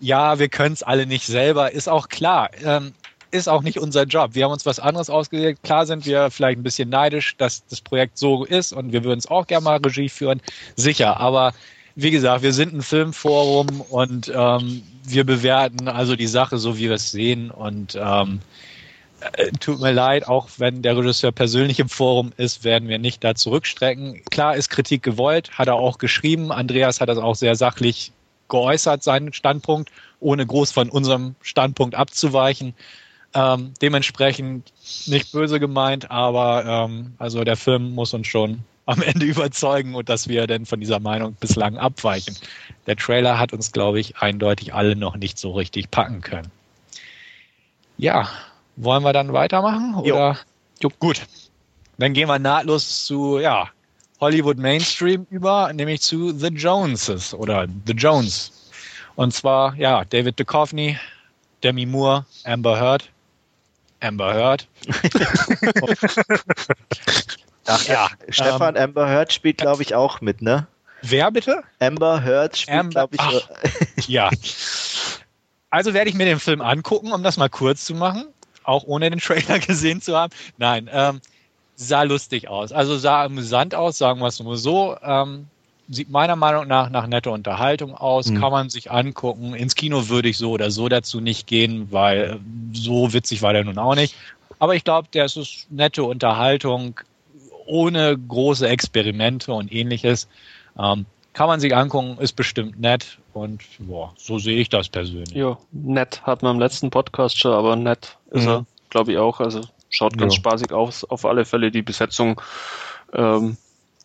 ja, 0.00 0.38
wir 0.38 0.48
können 0.48 0.72
es 0.72 0.82
alle 0.82 1.06
nicht 1.06 1.26
selber, 1.26 1.72
ist 1.72 1.88
auch 1.88 2.08
klar. 2.08 2.50
Ähm, 2.64 2.92
ist 3.30 3.48
auch 3.48 3.62
nicht 3.62 3.78
unser 3.78 4.04
Job. 4.04 4.34
Wir 4.34 4.44
haben 4.44 4.52
uns 4.52 4.66
was 4.66 4.80
anderes 4.80 5.08
ausgelegt. 5.08 5.62
Klar 5.62 5.86
sind 5.86 6.04
wir 6.04 6.30
vielleicht 6.30 6.58
ein 6.58 6.64
bisschen 6.64 6.88
neidisch, 6.88 7.36
dass 7.36 7.64
das 7.68 7.80
Projekt 7.80 8.18
so 8.18 8.44
ist 8.44 8.72
und 8.72 8.92
wir 8.92 9.04
würden 9.04 9.18
es 9.18 9.26
auch 9.28 9.46
gerne 9.46 9.64
mal 9.64 9.76
Regie 9.76 10.08
führen. 10.08 10.40
Sicher, 10.74 11.18
aber 11.18 11.52
wie 11.94 12.10
gesagt, 12.10 12.42
wir 12.42 12.52
sind 12.52 12.72
ein 12.72 12.82
Filmforum 12.82 13.82
und 13.82 14.32
ähm, 14.34 14.82
wir 15.04 15.24
bewerten 15.24 15.88
also 15.88 16.16
die 16.16 16.26
Sache 16.26 16.58
so, 16.58 16.76
wie 16.76 16.88
wir 16.88 16.92
es 16.92 17.10
sehen 17.10 17.50
und 17.50 17.96
ähm, 18.00 18.40
äh, 18.40 18.69
tut 19.60 19.80
mir 19.80 19.92
leid, 19.92 20.26
auch 20.28 20.48
wenn 20.58 20.82
der 20.82 20.96
Regisseur 20.96 21.32
persönlich 21.32 21.78
im 21.80 21.88
Forum 21.88 22.32
ist, 22.36 22.64
werden 22.64 22.88
wir 22.88 22.98
nicht 22.98 23.22
da 23.24 23.34
zurückstrecken. 23.34 24.24
Klar 24.30 24.56
ist 24.56 24.70
Kritik 24.70 25.02
gewollt, 25.02 25.50
hat 25.52 25.68
er 25.68 25.74
auch 25.74 25.98
geschrieben. 25.98 26.52
Andreas 26.52 27.00
hat 27.00 27.08
das 27.08 27.18
auch 27.18 27.34
sehr 27.34 27.56
sachlich 27.56 28.12
geäußert, 28.48 29.02
seinen 29.02 29.32
Standpunkt, 29.32 29.90
ohne 30.20 30.46
groß 30.46 30.72
von 30.72 30.90
unserem 30.90 31.34
Standpunkt 31.42 31.94
abzuweichen. 31.94 32.74
Ähm, 33.32 33.74
dementsprechend 33.80 34.72
nicht 35.06 35.32
böse 35.32 35.60
gemeint, 35.60 36.10
aber 36.10 36.64
ähm, 36.66 37.14
also 37.18 37.44
der 37.44 37.56
Film 37.56 37.94
muss 37.94 38.12
uns 38.12 38.26
schon 38.26 38.64
am 38.86 39.02
Ende 39.02 39.24
überzeugen 39.26 39.94
und 39.94 40.08
dass 40.08 40.28
wir 40.28 40.46
denn 40.46 40.66
von 40.66 40.80
dieser 40.80 40.98
Meinung 40.98 41.36
bislang 41.38 41.78
abweichen. 41.78 42.36
Der 42.86 42.96
Trailer 42.96 43.38
hat 43.38 43.52
uns, 43.52 43.70
glaube 43.70 44.00
ich, 44.00 44.16
eindeutig 44.18 44.74
alle 44.74 44.96
noch 44.96 45.16
nicht 45.16 45.38
so 45.38 45.52
richtig 45.52 45.90
packen 45.90 46.22
können. 46.22 46.50
Ja, 47.98 48.30
wollen 48.84 49.02
wir 49.02 49.12
dann 49.12 49.32
weitermachen? 49.32 49.94
Jo. 50.04 50.14
Oder? 50.14 50.38
Jo, 50.82 50.90
gut. 50.98 51.22
Dann 51.98 52.12
gehen 52.14 52.28
wir 52.28 52.38
nahtlos 52.38 53.04
zu, 53.04 53.38
ja, 53.38 53.68
Hollywood 54.20 54.58
Mainstream 54.58 55.26
über, 55.30 55.72
nämlich 55.72 56.00
zu 56.02 56.36
The 56.36 56.48
Joneses 56.48 57.34
oder 57.34 57.66
The 57.86 57.92
Jones. 57.92 58.52
Und 59.16 59.34
zwar, 59.34 59.74
ja, 59.76 60.04
David 60.04 60.38
Duchovny, 60.40 60.98
Demi 61.62 61.86
Moore, 61.86 62.24
Amber 62.44 62.80
Heard. 62.80 63.10
Amber 64.00 64.32
Heard. 64.34 64.66
Ach, 67.66 67.86
Ja, 67.86 68.08
Stefan 68.28 68.76
Amber 68.76 69.08
Heard 69.08 69.32
spielt, 69.32 69.58
glaube 69.58 69.82
ich, 69.82 69.94
auch 69.94 70.20
mit, 70.20 70.40
ne? 70.42 70.66
Wer 71.02 71.30
bitte? 71.30 71.62
Amber 71.78 72.22
Heard 72.22 72.56
spielt, 72.56 72.90
glaube 72.90 73.14
ich, 73.14 73.20
Ach. 73.20 73.40
Ja. 74.06 74.30
Also 75.70 75.94
werde 75.94 76.10
ich 76.10 76.16
mir 76.16 76.24
den 76.24 76.40
Film 76.40 76.60
angucken, 76.62 77.12
um 77.12 77.22
das 77.22 77.36
mal 77.36 77.48
kurz 77.48 77.84
zu 77.84 77.94
machen, 77.94 78.24
auch 78.64 78.84
ohne 78.84 79.10
den 79.10 79.18
Trailer 79.20 79.58
gesehen 79.66 80.00
zu 80.00 80.16
haben. 80.16 80.32
Nein, 80.58 80.88
ähm, 80.92 81.20
sah 81.76 82.02
lustig 82.02 82.48
aus. 82.48 82.72
Also 82.72 82.98
sah 82.98 83.24
amüsant 83.24 83.74
aus, 83.74 83.98
sagen 83.98 84.20
wir 84.20 84.26
es 84.26 84.40
nur 84.40 84.56
so. 84.56 84.96
Ähm, 85.02 85.46
sieht 85.88 86.10
meiner 86.10 86.36
Meinung 86.36 86.68
nach 86.68 86.88
nach 86.90 87.06
nette 87.06 87.30
Unterhaltung 87.30 87.94
aus, 87.94 88.26
Mhm. 88.30 88.40
kann 88.40 88.52
man 88.52 88.70
sich 88.70 88.90
angucken. 88.90 89.54
Ins 89.54 89.74
Kino 89.74 90.08
würde 90.08 90.28
ich 90.28 90.38
so 90.38 90.52
oder 90.52 90.70
so 90.70 90.88
dazu 90.88 91.20
nicht 91.20 91.46
gehen, 91.46 91.90
weil 91.90 92.38
so 92.72 93.12
witzig 93.12 93.42
war 93.42 93.52
der 93.52 93.64
nun 93.64 93.78
auch 93.78 93.94
nicht. 93.96 94.14
Aber 94.58 94.74
ich 94.76 94.84
glaube, 94.84 95.08
der 95.12 95.24
ist 95.24 95.66
nette 95.70 96.04
Unterhaltung 96.04 97.00
ohne 97.66 98.16
große 98.18 98.68
Experimente 98.68 99.52
und 99.52 99.72
ähnliches. 99.72 100.28
Ähm, 100.78 101.06
kann 101.32 101.46
man 101.48 101.60
sich 101.60 101.74
angucken, 101.74 102.18
ist 102.20 102.34
bestimmt 102.34 102.78
nett 102.80 103.18
und 103.32 103.62
boah, 103.78 104.12
so 104.16 104.38
sehe 104.38 104.58
ich 104.58 104.68
das 104.68 104.88
persönlich. 104.88 105.32
Ja, 105.34 105.56
nett 105.72 106.22
hat 106.24 106.42
man 106.42 106.56
im 106.56 106.60
letzten 106.60 106.90
Podcast 106.90 107.38
schon, 107.38 107.52
aber 107.52 107.76
nett 107.76 108.16
ist 108.30 108.44
Mhm. 108.44 108.48
er, 108.50 108.66
glaube 108.90 109.12
ich, 109.12 109.18
auch. 109.18 109.40
Also 109.40 109.62
schaut 109.88 110.16
ganz 110.18 110.34
Ja. 110.34 110.38
spaßig 110.40 110.72
aus. 110.72 111.04
Auf 111.04 111.24
alle 111.24 111.44
Fälle 111.44 111.70
die 111.70 111.82
Besetzung 111.82 112.40
ähm, 113.12 113.56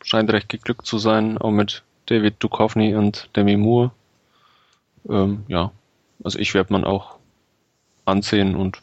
scheint 0.03 0.31
recht 0.31 0.49
geglückt 0.49 0.85
zu 0.85 0.97
sein, 0.97 1.37
auch 1.37 1.51
mit 1.51 1.83
David 2.07 2.35
Duchovny 2.39 2.95
und 2.95 3.29
Demi 3.35 3.55
Moore. 3.57 3.91
Ähm, 5.09 5.43
ja, 5.47 5.71
also 6.23 6.39
ich 6.39 6.53
werde 6.53 6.73
man 6.73 6.83
auch 6.83 7.15
ansehen 8.05 8.55
und 8.55 8.81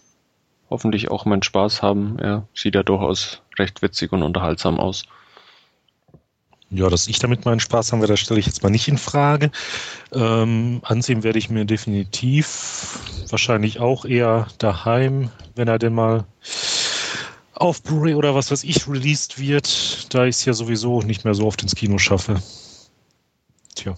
hoffentlich 0.70 1.11
auch 1.11 1.25
meinen 1.25 1.42
Spaß 1.42 1.82
haben. 1.82 2.18
Er 2.18 2.46
sieht 2.54 2.75
ja 2.75 2.82
durchaus 2.82 3.42
recht 3.58 3.82
witzig 3.82 4.12
und 4.12 4.22
unterhaltsam 4.22 4.78
aus. 4.80 5.04
Ja, 6.74 6.88
dass 6.88 7.06
ich 7.06 7.18
damit 7.18 7.44
meinen 7.44 7.60
Spaß 7.60 7.92
haben 7.92 8.00
werde, 8.00 8.14
das 8.14 8.20
stelle 8.20 8.40
ich 8.40 8.46
jetzt 8.46 8.62
mal 8.62 8.70
nicht 8.70 8.88
in 8.88 8.96
Frage. 8.96 9.50
Ähm, 10.12 10.80
ansehen 10.84 11.22
werde 11.22 11.38
ich 11.38 11.50
mir 11.50 11.66
definitiv 11.66 12.98
wahrscheinlich 13.28 13.78
auch 13.78 14.06
eher 14.06 14.46
daheim, 14.56 15.30
wenn 15.54 15.68
er 15.68 15.78
denn 15.78 15.94
mal 15.94 16.24
auf 17.52 17.82
Blu-ray 17.82 18.14
oder 18.14 18.34
was 18.34 18.50
weiß 18.50 18.64
ich 18.64 18.88
released 18.88 19.38
wird, 19.38 20.14
da 20.14 20.24
ich 20.24 20.36
es 20.36 20.44
ja 20.46 20.54
sowieso 20.54 21.02
nicht 21.02 21.26
mehr 21.26 21.34
so 21.34 21.46
oft 21.46 21.62
ins 21.62 21.74
Kino 21.74 21.98
schaffe. 21.98 22.42
Tja. 23.74 23.94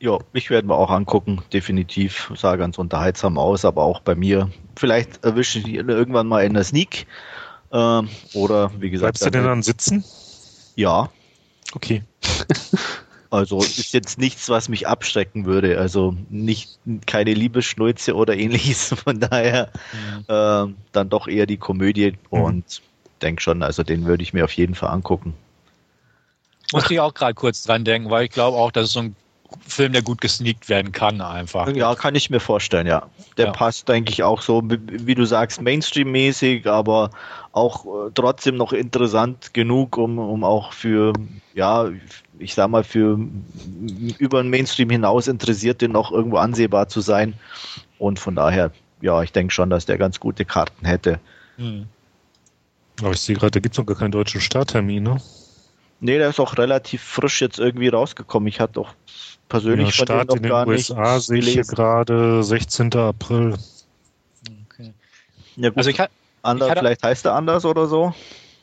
Ja, 0.00 0.18
ich 0.32 0.48
werde 0.48 0.68
mir 0.68 0.76
auch 0.76 0.90
angucken, 0.90 1.42
definitiv. 1.52 2.32
Sah 2.36 2.56
ganz 2.56 2.78
unterhaltsam 2.78 3.36
aus, 3.36 3.64
aber 3.64 3.82
auch 3.82 4.00
bei 4.00 4.14
mir. 4.14 4.48
Vielleicht 4.76 5.24
erwische 5.24 5.58
ich 5.58 5.66
ihn 5.66 5.88
irgendwann 5.88 6.28
mal 6.28 6.44
in 6.44 6.54
der 6.54 6.62
Sneak. 6.64 7.06
Ähm, 7.72 8.08
oder 8.32 8.70
wie 8.80 8.90
gesagt, 8.90 9.18
Bleibst 9.18 9.26
du 9.26 9.30
denn 9.30 9.44
dann 9.44 9.62
sitzen? 9.62 10.04
ja. 10.76 11.10
Okay. 11.74 12.02
Also 13.30 13.60
ist 13.60 13.92
jetzt 13.92 14.18
nichts, 14.18 14.48
was 14.48 14.70
mich 14.70 14.88
abschrecken 14.88 15.44
würde. 15.44 15.78
Also 15.78 16.16
nicht 16.30 16.70
keine 17.06 17.34
Liebesschnulze 17.34 18.14
oder 18.14 18.34
ähnliches. 18.36 18.94
Von 19.04 19.20
daher 19.20 19.70
ähm, 20.28 20.76
dann 20.92 21.10
doch 21.10 21.28
eher 21.28 21.46
die 21.46 21.58
Komödie 21.58 22.14
Mhm. 22.30 22.40
und 22.42 22.82
denk 23.20 23.42
schon, 23.42 23.62
also 23.62 23.82
den 23.82 24.06
würde 24.06 24.22
ich 24.22 24.32
mir 24.32 24.44
auf 24.44 24.52
jeden 24.52 24.74
Fall 24.74 24.90
angucken. 24.90 25.34
Musste 26.72 26.94
ich 26.94 27.00
auch 27.00 27.12
gerade 27.12 27.34
kurz 27.34 27.62
dran 27.64 27.84
denken, 27.84 28.10
weil 28.10 28.24
ich 28.24 28.30
glaube 28.30 28.56
auch, 28.56 28.70
dass 28.70 28.86
es 28.86 28.92
so 28.92 29.00
ein 29.00 29.16
Film, 29.66 29.92
der 29.92 30.02
gut 30.02 30.20
gesneakt 30.20 30.68
werden 30.68 30.92
kann, 30.92 31.20
einfach. 31.20 31.68
Ja, 31.74 31.94
kann 31.94 32.14
ich 32.14 32.30
mir 32.30 32.40
vorstellen, 32.40 32.86
ja. 32.86 33.06
Der 33.36 33.46
Ja. 33.46 33.52
passt, 33.52 33.88
denke 33.88 34.10
ich, 34.10 34.22
auch 34.22 34.42
so, 34.42 34.62
wie 34.64 35.14
du 35.14 35.24
sagst, 35.24 35.62
Mainstream-mäßig, 35.62 36.66
aber 36.66 37.10
auch 37.52 37.84
äh, 37.84 38.10
trotzdem 38.14 38.56
noch 38.56 38.72
interessant 38.72 39.54
genug, 39.54 39.96
um, 39.96 40.18
um 40.18 40.44
auch 40.44 40.72
für, 40.72 41.12
ja, 41.54 41.88
ich 42.38 42.54
sag 42.54 42.68
mal, 42.68 42.84
für 42.84 43.18
über 44.18 44.42
den 44.42 44.50
Mainstream 44.50 44.90
hinaus 44.90 45.28
Interessierte 45.28 45.88
noch 45.88 46.12
irgendwo 46.12 46.38
ansehbar 46.38 46.88
zu 46.88 47.00
sein. 47.00 47.34
Und 47.98 48.18
von 48.18 48.34
daher, 48.34 48.72
ja, 49.00 49.22
ich 49.22 49.32
denke 49.32 49.52
schon, 49.52 49.70
dass 49.70 49.86
der 49.86 49.98
ganz 49.98 50.20
gute 50.20 50.44
Karten 50.44 50.84
hätte. 50.84 51.20
Hm. 51.56 51.86
Aber 53.00 53.12
ich 53.12 53.20
sehe 53.20 53.36
gerade, 53.36 53.52
da 53.52 53.60
gibt 53.60 53.74
es 53.74 53.78
noch 53.78 53.86
gar 53.86 53.96
keinen 53.96 54.12
deutschen 54.12 54.40
Starttermin, 54.40 55.04
ne? 55.04 55.16
Nee, 56.00 56.18
der 56.18 56.28
ist 56.28 56.38
auch 56.38 56.56
relativ 56.58 57.02
frisch 57.02 57.40
jetzt 57.40 57.58
irgendwie 57.58 57.88
rausgekommen. 57.88 58.46
Ich 58.48 58.60
hatte 58.60 58.80
auch 58.80 58.94
persönlich 59.48 59.86
Ja, 59.88 60.04
Start 60.04 60.28
noch 60.28 60.36
in 60.36 60.42
den 60.42 60.50
gar 60.50 60.66
USA 60.66 61.14
nicht 61.16 61.26
sehe 61.26 61.38
ich 61.38 61.48
hier 61.48 61.64
gerade 61.64 62.42
16. 62.42 62.92
April. 62.94 63.54
Okay. 64.70 64.92
Ja, 65.56 65.70
gut, 65.70 65.78
Also 65.78 65.90
ich, 65.90 66.00
ha- 66.00 66.08
anders, 66.42 66.72
ich 66.72 66.78
vielleicht 66.78 67.02
heißt 67.02 67.24
er 67.26 67.34
anders 67.34 67.64
oder 67.64 67.86
so. 67.86 68.14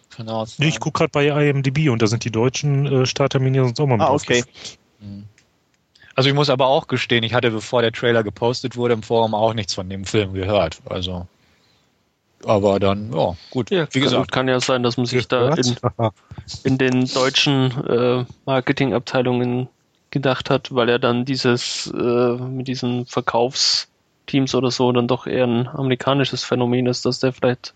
kann 0.09 0.27
Nee, 0.57 0.67
ich 0.69 0.79
gucke 0.79 0.99
gerade 0.99 1.11
bei 1.11 1.27
IMDb 1.27 1.89
und 1.89 2.01
da 2.01 2.07
sind 2.07 2.23
die 2.23 2.31
deutschen 2.31 2.85
äh, 2.85 3.05
Starttermine 3.05 3.63
sonst 3.65 3.79
auch 3.79 3.87
mal 3.87 3.97
mit 3.97 4.07
Ah, 4.07 4.13
okay. 4.13 4.41
aufgeführt. 4.41 4.77
Hm. 4.99 5.25
Also 6.15 6.29
ich 6.29 6.35
muss 6.35 6.49
aber 6.49 6.67
auch 6.67 6.87
gestehen, 6.87 7.23
ich 7.23 7.33
hatte, 7.33 7.51
bevor 7.51 7.81
der 7.81 7.91
Trailer 7.91 8.23
gepostet 8.23 8.77
wurde, 8.77 8.93
im 8.93 9.03
Forum 9.03 9.33
auch 9.33 9.53
nichts 9.53 9.73
von 9.73 9.89
dem 9.89 10.05
Film 10.05 10.33
gehört. 10.33 10.81
Also, 10.85 11.27
aber 12.45 12.79
dann, 12.79 13.11
ja, 13.11 13.35
gut. 13.49 13.69
Wie 13.69 13.75
kann, 13.75 14.01
gesagt, 14.01 14.31
kann 14.31 14.47
ja 14.47 14.59
sein, 14.61 14.81
dass 14.81 14.95
man 14.95 15.05
sich 15.07 15.27
da 15.27 15.53
in, 15.55 15.75
in 16.63 16.77
den 16.77 17.05
deutschen 17.05 17.71
äh, 17.85 18.23
Marketingabteilungen 18.45 19.67
gedacht 20.15 20.49
hat, 20.49 20.73
weil 20.73 20.87
er 20.87 20.97
dann 20.97 21.25
dieses 21.25 21.93
äh, 21.93 22.35
mit 22.37 22.67
diesen 22.69 23.05
Verkaufsteams 23.05 24.55
oder 24.55 24.71
so 24.71 24.91
dann 24.93 25.07
doch 25.07 25.27
eher 25.27 25.45
ein 25.45 25.67
amerikanisches 25.67 26.43
Phänomen 26.43 26.87
ist, 26.87 27.05
dass 27.05 27.19
der 27.19 27.33
vielleicht 27.33 27.73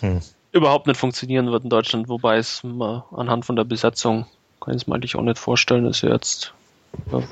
Hm. 0.00 0.20
überhaupt 0.52 0.86
nicht 0.86 0.98
funktionieren 0.98 1.50
wird 1.50 1.64
in 1.64 1.70
Deutschland, 1.70 2.08
wobei 2.08 2.36
es 2.36 2.62
mal 2.62 3.04
anhand 3.10 3.44
von 3.44 3.56
der 3.56 3.64
Besetzung 3.64 4.26
kann 4.60 4.74
ich 4.74 4.82
es 4.82 4.86
mir 4.86 4.94
eigentlich 4.94 5.16
auch 5.16 5.22
nicht 5.22 5.38
vorstellen, 5.38 5.84
dass 5.84 6.02
er 6.02 6.12
jetzt 6.12 6.52
ja, 7.10 7.22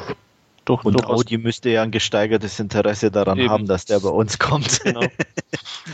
durch, 0.65 0.85
Und 0.85 0.95
durchaus 0.95 1.21
Audi 1.21 1.39
müsste 1.39 1.71
ja 1.71 1.83
ein 1.83 1.91
gesteigertes 1.91 2.59
Interesse 2.59 3.11
daran 3.11 3.39
Eben. 3.39 3.51
haben, 3.51 3.67
dass 3.67 3.85
der 3.85 4.01
bei 4.01 4.09
uns 4.09 4.39
kommt. 4.39 4.81
Genau. 4.83 5.07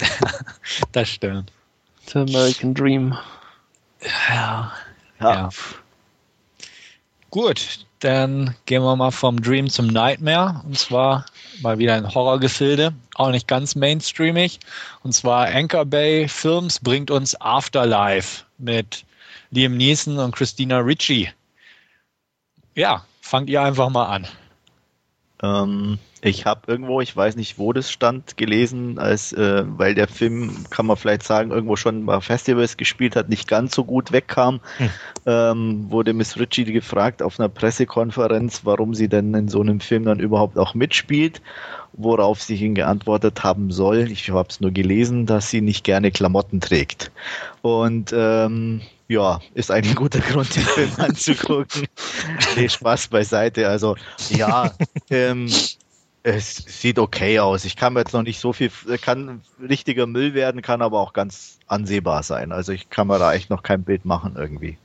das 0.92 1.08
stimmt. 1.08 1.52
The 2.06 2.20
American 2.20 2.74
Dream. 2.74 3.18
Ja. 4.28 4.72
ja. 5.20 5.34
ja. 5.34 5.48
Gut, 7.30 7.86
dann 8.02 8.54
gehen 8.66 8.82
wir 8.82 8.96
mal 8.96 9.10
vom 9.10 9.40
Dream 9.40 9.70
zum 9.70 9.86
Nightmare. 9.86 10.62
Und 10.64 10.76
zwar 10.78 11.26
mal 11.60 11.78
wieder 11.78 11.94
ein 11.94 12.12
Horrorgefilde, 12.12 12.92
auch 13.14 13.30
nicht 13.30 13.46
ganz 13.46 13.74
mainstreamig. 13.74 14.58
Und 15.02 15.12
zwar 15.12 15.46
Anchor 15.46 15.84
Bay 15.84 16.28
Films 16.28 16.80
bringt 16.80 17.10
uns 17.10 17.40
Afterlife 17.40 18.44
mit 18.58 19.04
Liam 19.50 19.76
Neeson 19.76 20.18
und 20.18 20.34
Christina 20.34 20.78
Ricci. 20.78 21.30
Ja, 22.74 23.04
fangt 23.20 23.48
ihr 23.50 23.62
einfach 23.62 23.90
mal 23.90 24.06
an. 24.06 24.26
Ähm, 25.42 25.98
ich 26.24 26.46
habe 26.46 26.60
irgendwo, 26.68 27.00
ich 27.00 27.16
weiß 27.16 27.34
nicht, 27.34 27.58
wo 27.58 27.72
das 27.72 27.90
stand, 27.90 28.36
gelesen, 28.36 29.00
als 29.00 29.32
äh, 29.32 29.64
weil 29.66 29.96
der 29.96 30.06
Film, 30.06 30.64
kann 30.70 30.86
man 30.86 30.96
vielleicht 30.96 31.24
sagen, 31.24 31.50
irgendwo 31.50 31.74
schon 31.74 32.06
bei 32.06 32.20
Festivals 32.20 32.76
gespielt 32.76 33.16
hat, 33.16 33.28
nicht 33.28 33.48
ganz 33.48 33.74
so 33.74 33.84
gut 33.84 34.12
wegkam, 34.12 34.60
hm. 34.76 34.90
ähm, 35.26 35.90
wurde 35.90 36.12
Miss 36.12 36.38
Ritchie 36.38 36.64
gefragt 36.64 37.22
auf 37.22 37.40
einer 37.40 37.48
Pressekonferenz, 37.48 38.60
warum 38.64 38.94
sie 38.94 39.08
denn 39.08 39.34
in 39.34 39.48
so 39.48 39.60
einem 39.60 39.80
Film 39.80 40.04
dann 40.04 40.20
überhaupt 40.20 40.58
auch 40.58 40.74
mitspielt, 40.74 41.42
worauf 41.92 42.40
sie 42.40 42.54
ihn 42.54 42.76
geantwortet 42.76 43.42
haben 43.42 43.72
soll. 43.72 44.10
Ich 44.12 44.30
habe 44.30 44.48
es 44.48 44.60
nur 44.60 44.70
gelesen, 44.70 45.26
dass 45.26 45.50
sie 45.50 45.60
nicht 45.60 45.82
gerne 45.82 46.12
Klamotten 46.12 46.60
trägt. 46.60 47.10
Und 47.62 48.14
ähm, 48.16 48.82
ja, 49.12 49.40
ist 49.54 49.70
ein 49.70 49.82
guter 49.94 50.20
Grund, 50.20 50.54
den 50.54 50.62
Film 50.62 50.90
anzugucken. 50.98 51.86
nee, 52.56 52.68
Spaß 52.68 53.08
beiseite. 53.08 53.68
Also 53.68 53.96
ja, 54.30 54.72
ähm, 55.10 55.50
es 56.22 56.56
sieht 56.56 56.98
okay 56.98 57.38
aus. 57.38 57.64
Ich 57.64 57.76
kann 57.76 57.92
mir 57.92 58.00
jetzt 58.00 58.12
noch 58.12 58.22
nicht 58.22 58.40
so 58.40 58.52
viel, 58.52 58.70
kann 59.00 59.42
richtiger 59.60 60.06
Müll 60.06 60.34
werden, 60.34 60.62
kann 60.62 60.82
aber 60.82 61.00
auch 61.00 61.12
ganz 61.12 61.58
ansehbar 61.66 62.22
sein. 62.22 62.52
Also 62.52 62.72
ich 62.72 62.90
kann 62.90 63.08
mir 63.08 63.18
da 63.18 63.32
echt 63.34 63.50
noch 63.50 63.62
kein 63.62 63.82
Bild 63.82 64.04
machen 64.04 64.36
irgendwie. 64.36 64.78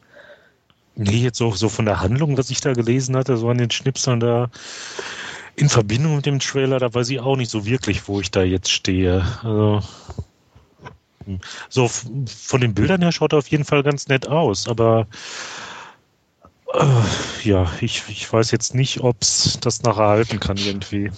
Nee, 0.95 1.17
jetzt 1.17 1.37
so, 1.37 1.51
so 1.51 1.69
von 1.69 1.85
der 1.85 2.01
Handlung, 2.01 2.37
was 2.37 2.49
ich 2.49 2.59
da 2.59 2.73
gelesen 2.73 3.15
hatte, 3.15 3.37
so 3.37 3.49
an 3.49 3.59
den 3.59 3.69
Schnipseln 3.69 4.19
da 4.19 4.49
in 5.55 5.69
Verbindung 5.69 6.15
mit 6.15 6.25
dem 6.25 6.39
Trailer, 6.39 6.79
da 6.79 6.93
weiß 6.93 7.09
ich 7.09 7.19
auch 7.19 7.35
nicht 7.35 7.51
so 7.51 7.65
wirklich, 7.65 8.07
wo 8.07 8.19
ich 8.19 8.31
da 8.31 8.41
jetzt 8.41 8.71
stehe. 8.71 9.25
Also, 9.43 9.81
hm. 11.27 11.39
so 11.69 11.87
von 11.89 12.61
den 12.61 12.73
Bildern 12.73 13.01
her 13.01 13.11
schaut 13.11 13.33
er 13.33 13.39
auf 13.39 13.49
jeden 13.49 13.65
Fall 13.65 13.83
ganz 13.83 14.07
nett 14.07 14.27
aus, 14.27 14.67
aber 14.67 15.07
äh, 16.73 17.47
ja, 17.47 17.69
ich, 17.81 18.03
ich 18.07 18.31
weiß 18.31 18.51
jetzt 18.51 18.73
nicht, 18.73 19.01
ob 19.01 19.21
es 19.21 19.59
das 19.59 19.83
nachher 19.83 20.07
halten 20.07 20.39
kann 20.39 20.57
irgendwie. 20.57 21.11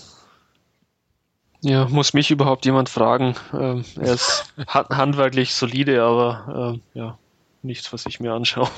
Ja, 1.61 1.87
muss 1.87 2.13
mich 2.13 2.31
überhaupt 2.31 2.65
jemand 2.65 2.89
fragen. 2.89 3.35
Ähm, 3.53 3.83
er 3.97 4.13
ist 4.13 4.53
handwerklich 4.67 5.53
solide, 5.53 6.01
aber 6.01 6.73
ähm, 6.73 6.81
ja, 6.93 7.17
nichts, 7.61 7.93
was 7.93 8.05
ich 8.05 8.19
mir 8.19 8.33
anschaue. 8.33 8.69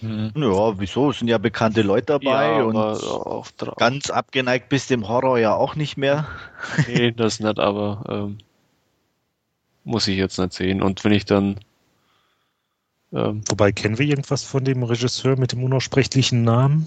Mhm. 0.00 0.32
Ja, 0.34 0.78
wieso? 0.78 1.10
Es 1.10 1.18
sind 1.18 1.28
ja 1.28 1.38
bekannte 1.38 1.82
Leute 1.82 2.18
dabei 2.18 2.56
ja, 2.56 2.62
und 2.62 3.76
ganz 3.76 4.10
abgeneigt 4.10 4.70
bis 4.70 4.86
dem 4.86 5.06
Horror 5.06 5.38
ja 5.38 5.54
auch 5.54 5.76
nicht 5.76 5.96
mehr. 5.96 6.26
Nee, 6.86 7.12
das 7.12 7.38
nicht, 7.38 7.58
aber 7.58 8.02
ähm, 8.08 8.38
muss 9.84 10.08
ich 10.08 10.16
jetzt 10.16 10.38
nicht 10.38 10.52
sehen. 10.52 10.82
Und 10.82 11.04
wenn 11.04 11.12
ich 11.12 11.24
dann 11.24 11.56
ähm, 13.12 13.42
Wobei, 13.48 13.72
kennen 13.72 13.98
wir 13.98 14.06
irgendwas 14.06 14.44
von 14.44 14.64
dem 14.64 14.82
Regisseur 14.82 15.36
mit 15.36 15.52
dem 15.52 15.64
unaussprechlichen 15.64 16.44
Namen? 16.44 16.86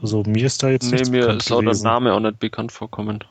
Also 0.00 0.22
mir 0.24 0.46
ist 0.46 0.62
da 0.62 0.68
jetzt 0.68 0.90
Nee, 0.90 1.10
mir 1.10 1.28
ist 1.30 1.50
auch 1.50 1.62
der 1.62 1.76
Name 1.76 2.12
auch 2.12 2.20
nicht 2.20 2.38
bekannt 2.38 2.72
vorkommen. 2.72 3.24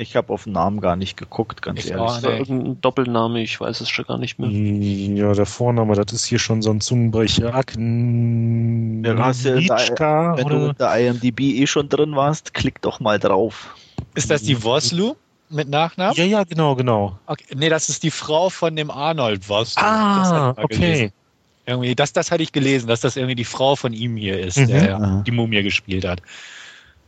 Ich 0.00 0.14
habe 0.14 0.32
auf 0.32 0.44
den 0.44 0.52
Namen 0.52 0.80
gar 0.80 0.94
nicht 0.94 1.16
geguckt, 1.16 1.60
ganz 1.60 1.80
ich 1.80 1.90
ehrlich. 1.90 2.22
War 2.22 2.32
irgendein 2.32 2.80
Doppelname, 2.80 3.42
ich 3.42 3.60
weiß 3.60 3.80
es 3.80 3.88
schon 3.88 4.04
gar 4.04 4.16
nicht 4.16 4.38
mehr. 4.38 4.48
Ja, 4.48 5.32
der 5.32 5.46
Vorname, 5.46 5.96
das 5.96 6.12
ist 6.12 6.24
hier 6.24 6.38
schon 6.38 6.62
so 6.62 6.70
ein 6.70 6.80
Zungenbrecher. 6.80 7.52
Agn 7.52 9.02
ja, 9.04 9.18
hast 9.18 9.44
du 9.44 9.60
da, 9.60 10.36
wenn 10.36 10.46
oder? 10.46 10.58
du 10.58 10.66
mit 10.68 10.80
der 10.80 10.96
IMDb 10.98 11.40
eh 11.40 11.66
schon 11.66 11.88
drin 11.88 12.14
warst, 12.14 12.54
klick 12.54 12.80
doch 12.80 13.00
mal 13.00 13.18
drauf. 13.18 13.74
Ist 14.14 14.30
das 14.30 14.42
die 14.42 14.62
Woslu? 14.62 15.16
Mit 15.50 15.68
Nachnamen? 15.68 16.14
Ja, 16.16 16.24
ja, 16.24 16.44
genau, 16.44 16.74
genau. 16.74 17.18
Okay. 17.26 17.44
Nee, 17.54 17.68
das 17.68 17.88
ist 17.88 18.02
die 18.02 18.10
Frau 18.10 18.50
von 18.50 18.76
dem 18.76 18.90
Arnold 18.90 19.48
Woslu. 19.48 19.82
Ah, 19.82 20.50
okay. 20.56 20.76
Gelesen. 20.76 21.12
Irgendwie, 21.66 21.94
das, 21.94 22.14
das 22.14 22.30
hatte 22.30 22.42
ich 22.42 22.52
gelesen, 22.52 22.86
dass 22.88 23.02
das 23.02 23.16
irgendwie 23.16 23.34
die 23.34 23.44
Frau 23.44 23.76
von 23.76 23.92
ihm 23.92 24.16
hier 24.16 24.40
ist, 24.40 24.56
mhm. 24.56 24.68
der 24.68 25.22
die 25.26 25.30
Mumie 25.30 25.62
gespielt 25.62 26.06
hat. 26.06 26.22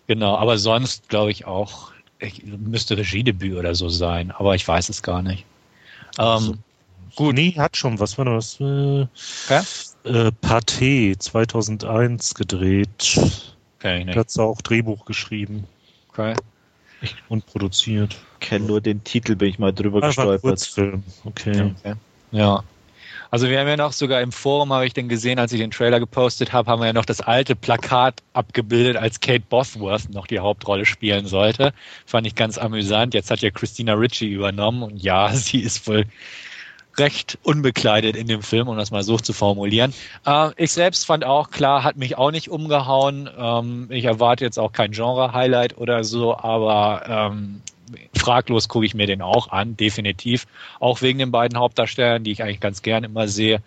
Genau, 0.07 0.37
aber 0.37 0.59
sonst 0.59 1.09
glaube 1.09 1.31
ich 1.31 1.47
auch, 1.47 1.93
ich, 2.19 2.45
müsste 2.45 2.99
Regiedebüt 2.99 3.57
oder 3.57 3.75
so 3.75 3.89
sein, 3.89 4.31
aber 4.31 4.55
ich 4.55 4.69
weiß 4.69 4.91
es 4.91 5.03
gar 5.03 5.23
nicht. 5.23 5.47
Ähm, 6.19 6.59
gut. 7.17 7.35
Nee, 7.35 7.55
hat 7.57 7.77
schon, 7.77 7.99
was 8.01 8.19
war 8.19 8.27
das? 8.27 8.61
Äh, 8.61 9.07
ja? 9.49 9.65
äh, 10.05 10.31
Pathé 10.43 11.19
2001 11.19 12.35
gedreht. 12.35 13.19
Okay, 13.79 14.05
nee. 14.05 14.15
Hat 14.15 14.39
auch 14.39 14.61
Drehbuch 14.61 15.07
geschrieben. 15.07 15.65
Okay. 16.11 16.35
Und 17.31 17.47
produziert. 17.47 18.19
Ich 18.41 18.49
kenne 18.49 18.67
nur 18.67 18.81
den 18.81 19.05
Titel, 19.05 19.37
bin 19.37 19.49
ich 19.49 19.59
mal 19.59 19.73
drüber 19.73 20.03
ah, 20.03 20.07
gestolpert. 20.09 20.43
Kurzfilm. 20.43 21.03
Okay. 21.25 21.73
okay. 21.79 21.95
Ja. 22.33 22.63
Also 23.31 23.49
wir 23.49 23.61
haben 23.61 23.69
ja 23.69 23.77
noch 23.77 23.93
sogar 23.93 24.21
im 24.23 24.33
Forum, 24.33 24.73
habe 24.73 24.87
ich 24.87 24.93
den 24.93 25.09
gesehen, 25.09 25.39
als 25.39 25.53
ich 25.53 25.61
den 25.61 25.71
Trailer 25.71 26.01
gepostet 26.01 26.53
habe, 26.53 26.69
haben 26.69 26.81
wir 26.81 26.87
ja 26.87 26.93
noch 26.93 27.05
das 27.05 27.21
alte 27.21 27.55
Plakat 27.55 28.23
abgebildet, 28.33 28.97
als 28.97 29.21
Kate 29.21 29.45
Bosworth 29.49 30.11
noch 30.11 30.27
die 30.27 30.41
Hauptrolle 30.41 30.85
spielen 30.85 31.27
sollte. 31.27 31.73
Fand 32.07 32.27
ich 32.27 32.35
ganz 32.35 32.59
amüsant. 32.59 33.15
Jetzt 33.15 33.31
hat 33.31 33.41
ja 33.41 33.51
Christina 33.51 33.95
Ritchie 33.95 34.33
übernommen 34.33 34.83
und 34.83 35.01
ja, 35.01 35.29
sie 35.33 35.61
ist 35.61 35.87
wohl 35.87 36.07
recht 36.99 37.39
unbekleidet 37.45 38.17
in 38.17 38.27
dem 38.27 38.43
Film, 38.43 38.67
um 38.67 38.77
das 38.77 38.91
mal 38.91 39.05
so 39.05 39.17
zu 39.17 39.33
formulieren. 39.33 39.95
Äh, 40.27 40.51
ich 40.57 40.73
selbst 40.73 41.07
fand 41.07 41.25
auch, 41.25 41.51
klar, 41.51 41.85
hat 41.85 41.97
mich 41.97 42.19
auch 42.19 42.33
nicht 42.33 42.51
umgehauen. 42.51 43.31
Ähm, 43.39 43.87
ich 43.91 44.05
erwarte 44.05 44.45
jetzt 44.45 44.59
auch 44.59 44.73
kein 44.73 44.91
Genre-Highlight 44.91 45.79
oder 45.79 46.03
so, 46.03 46.37
aber 46.37 47.31
ähm, 47.33 47.63
fraglos 48.17 48.69
gucke 48.69 48.87
ich 48.87 48.95
mir 48.95 49.07
den 49.07 49.23
auch 49.23 49.51
an, 49.51 49.77
definitiv. 49.77 50.47
Auch 50.79 51.03
wegen 51.03 51.19
den 51.19 51.31
beiden 51.31 51.59
Hauptdarstellern, 51.59 52.25
die 52.25 52.33
ich 52.33 52.43
eigentlich 52.43 52.61
ganz 52.61 52.83
gern 52.83 53.05
immer 53.05 53.29
sehe. 53.29 53.63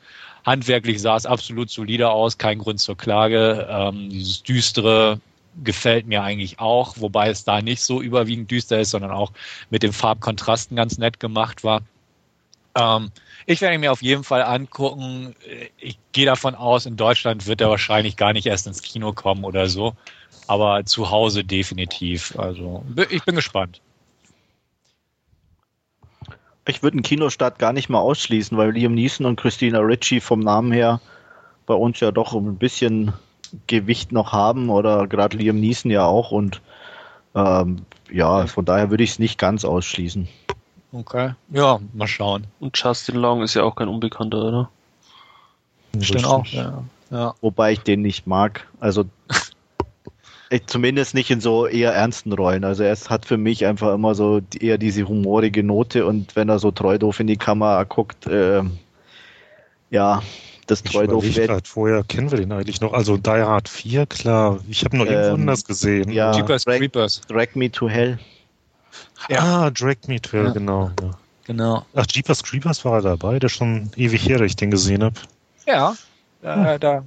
Handwerklich 0.45 1.01
sah 1.01 1.15
es 1.15 1.25
absolut 1.25 1.69
solide 1.69 2.09
aus, 2.09 2.37
kein 2.37 2.59
Grund 2.59 2.79
zur 2.79 2.97
Klage. 2.97 3.67
Ähm, 3.69 4.09
dieses 4.09 4.43
düstere 4.43 5.19
gefällt 5.63 6.07
mir 6.07 6.23
eigentlich 6.23 6.59
auch, 6.59 6.95
wobei 6.97 7.29
es 7.29 7.43
da 7.43 7.61
nicht 7.61 7.81
so 7.81 8.01
überwiegend 8.01 8.49
düster 8.51 8.79
ist, 8.79 8.91
sondern 8.91 9.11
auch 9.11 9.31
mit 9.69 9.83
den 9.83 9.93
Farbkontrasten 9.93 10.75
ganz 10.75 10.97
nett 10.97 11.19
gemacht 11.19 11.63
war. 11.63 11.81
Ähm, 12.75 13.11
ich 13.45 13.61
werde 13.61 13.75
ihn 13.75 13.81
mir 13.81 13.91
auf 13.91 14.01
jeden 14.01 14.23
Fall 14.23 14.41
angucken. 14.41 15.35
Ich 15.77 15.97
gehe 16.11 16.25
davon 16.25 16.55
aus, 16.55 16.85
in 16.85 16.97
Deutschland 16.97 17.45
wird 17.45 17.61
er 17.61 17.69
wahrscheinlich 17.69 18.17
gar 18.17 18.33
nicht 18.33 18.47
erst 18.47 18.67
ins 18.67 18.81
Kino 18.81 19.13
kommen 19.13 19.43
oder 19.43 19.67
so. 19.67 19.95
Aber 20.47 20.85
zu 20.85 21.09
Hause 21.09 21.43
definitiv. 21.43 22.37
Also 22.37 22.83
ich 23.09 23.23
bin 23.23 23.35
gespannt. 23.35 23.81
Ich 26.65 26.81
würde 26.81 26.95
einen 26.95 27.03
Kinostart 27.03 27.59
gar 27.59 27.73
nicht 27.73 27.89
mal 27.89 27.99
ausschließen, 27.99 28.57
weil 28.57 28.71
Liam 28.71 28.93
Neeson 28.93 29.25
und 29.25 29.39
Christina 29.39 29.79
Ritchie 29.79 30.21
vom 30.21 30.39
Namen 30.39 30.71
her 30.71 31.01
bei 31.65 31.73
uns 31.73 31.99
ja 31.99 32.11
doch 32.11 32.33
ein 32.33 32.57
bisschen 32.57 33.13
Gewicht 33.67 34.11
noch 34.11 34.31
haben 34.31 34.69
oder 34.69 35.07
gerade 35.07 35.37
Liam 35.37 35.59
Neeson 35.59 35.91
ja 35.91 36.05
auch 36.05 36.31
und 36.31 36.61
ähm, 37.35 37.85
ja, 38.11 38.47
von 38.47 38.65
daher 38.65 38.89
würde 38.89 39.03
ich 39.03 39.11
es 39.11 39.19
nicht 39.19 39.37
ganz 39.37 39.65
ausschließen. 39.65 40.27
Okay, 40.91 41.33
ja, 41.49 41.79
mal 41.93 42.07
schauen. 42.07 42.45
Und 42.59 42.77
Justin 42.77 43.15
Long 43.15 43.41
ist 43.41 43.55
ja 43.55 43.63
auch 43.63 43.75
kein 43.75 43.87
Unbekannter, 43.87 44.43
oder? 44.43 44.69
Stimmt 45.99 46.25
auch, 46.25 46.45
ja. 46.47 46.83
ja. 47.09 47.33
Wobei 47.41 47.73
ich 47.73 47.79
den 47.79 48.01
nicht 48.01 48.27
mag. 48.27 48.67
Also 48.79 49.05
zumindest 50.65 51.13
nicht 51.13 51.31
in 51.31 51.41
so 51.41 51.67
eher 51.67 51.93
ernsten 51.93 52.33
Rollen. 52.33 52.63
Also 52.63 52.83
er 52.83 52.95
hat 52.95 53.25
für 53.25 53.37
mich 53.37 53.65
einfach 53.65 53.93
immer 53.93 54.15
so 54.15 54.41
eher 54.59 54.77
diese 54.77 55.07
humorige 55.07 55.63
Note 55.63 56.05
und 56.05 56.35
wenn 56.35 56.49
er 56.49 56.59
so 56.59 56.71
treu 56.71 56.97
doof 56.97 57.19
in 57.19 57.27
die 57.27 57.37
Kamera 57.37 57.83
guckt, 57.83 58.27
äh, 58.27 58.63
ja, 59.89 60.21
das 60.67 60.83
treu 60.83 61.07
doof 61.07 61.23
wird. 61.23 61.67
Vorher 61.67 62.03
kennen 62.03 62.31
wir 62.31 62.37
den 62.37 62.51
eigentlich 62.51 62.81
noch. 62.81 62.93
Also 62.93 63.17
Die 63.17 63.29
Hard 63.29 63.69
4, 63.69 64.05
klar. 64.05 64.59
Ich 64.67 64.83
habe 64.85 64.97
noch 64.97 65.05
ähm, 65.05 65.11
irgendwo 65.11 65.33
anders 65.35 65.65
gesehen. 65.65 66.11
Ja, 66.11 66.33
Jeepers 66.33 66.65
Drag, 66.65 66.77
Creepers. 66.77 67.21
Drag 67.27 67.47
Me 67.55 67.71
to 67.71 67.89
Hell. 67.89 68.19
Ja. 69.29 69.39
Ah, 69.39 69.69
Drag 69.71 69.95
Me 70.07 70.21
to 70.21 70.31
Hell, 70.31 70.45
ja. 70.45 70.51
genau. 70.51 70.91
Ja. 71.01 71.11
Genau. 71.45 71.85
Ach, 71.93 72.05
Jeepers 72.09 72.43
Creepers 72.43 72.85
war 72.85 72.95
er 72.95 73.01
dabei, 73.01 73.39
der 73.39 73.49
schon 73.49 73.91
ewig 73.97 74.27
her, 74.27 74.37
dass 74.37 74.47
ich 74.47 74.55
den 74.55 74.71
gesehen 74.71 75.03
habe. 75.03 75.15
Ja, 75.67 75.95
da, 76.41 76.73
hm. 76.73 76.79
da 76.79 77.03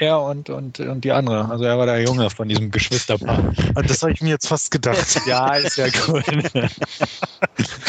er 0.00 0.20
und, 0.20 0.50
und, 0.50 0.80
und 0.80 1.04
die 1.04 1.12
andere. 1.12 1.48
Also 1.50 1.64
er 1.64 1.78
war 1.78 1.86
der 1.86 2.02
Junge 2.02 2.30
von 2.30 2.48
diesem 2.48 2.70
Geschwisterpaar. 2.70 3.54
Ah, 3.74 3.82
das 3.82 4.02
habe 4.02 4.12
ich 4.12 4.20
mir 4.20 4.30
jetzt 4.30 4.48
fast 4.48 4.70
gedacht. 4.70 5.20
ja, 5.26 5.54
ist 5.54 5.76
ja 5.76 5.86
cool. 6.06 6.22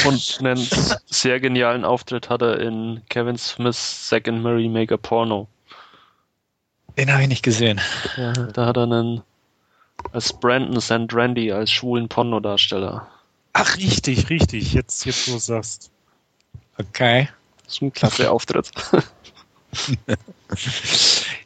und 0.06 0.38
einen 0.40 0.68
sehr 1.08 1.40
genialen 1.40 1.86
Auftritt 1.86 2.30
hat 2.30 2.42
er 2.42 2.60
in 2.60 3.02
Kevin 3.10 3.38
Smiths 3.38 4.10
Second 4.10 4.44
Mary 4.44 4.68
Maker 4.68 4.98
Porno. 4.98 5.48
Den 6.98 7.12
habe 7.12 7.24
ich 7.24 7.30
nicht 7.30 7.44
gesehen. 7.44 7.80
Ja, 8.18 8.34
da 8.34 8.66
hat 8.66 8.78
er 8.78 8.84
einen 8.84 9.24
als 10.12 10.34
Brandon 10.34 10.82
St. 10.82 11.14
Randy 11.14 11.52
als 11.52 11.72
schwulen 11.72 12.10
Pornodarsteller. 12.10 13.08
Ach, 13.54 13.78
richtig, 13.78 14.30
richtig. 14.30 14.74
Jetzt, 14.74 15.06
jetzt 15.06 15.28
wo 15.28 15.34
du 15.34 15.40
sagst. 15.40 15.92
Okay. 16.78 17.30
Das 17.64 17.76
ist 17.76 17.82
ein 17.82 17.94
klasse 17.94 18.32
Auftritt. 18.32 18.72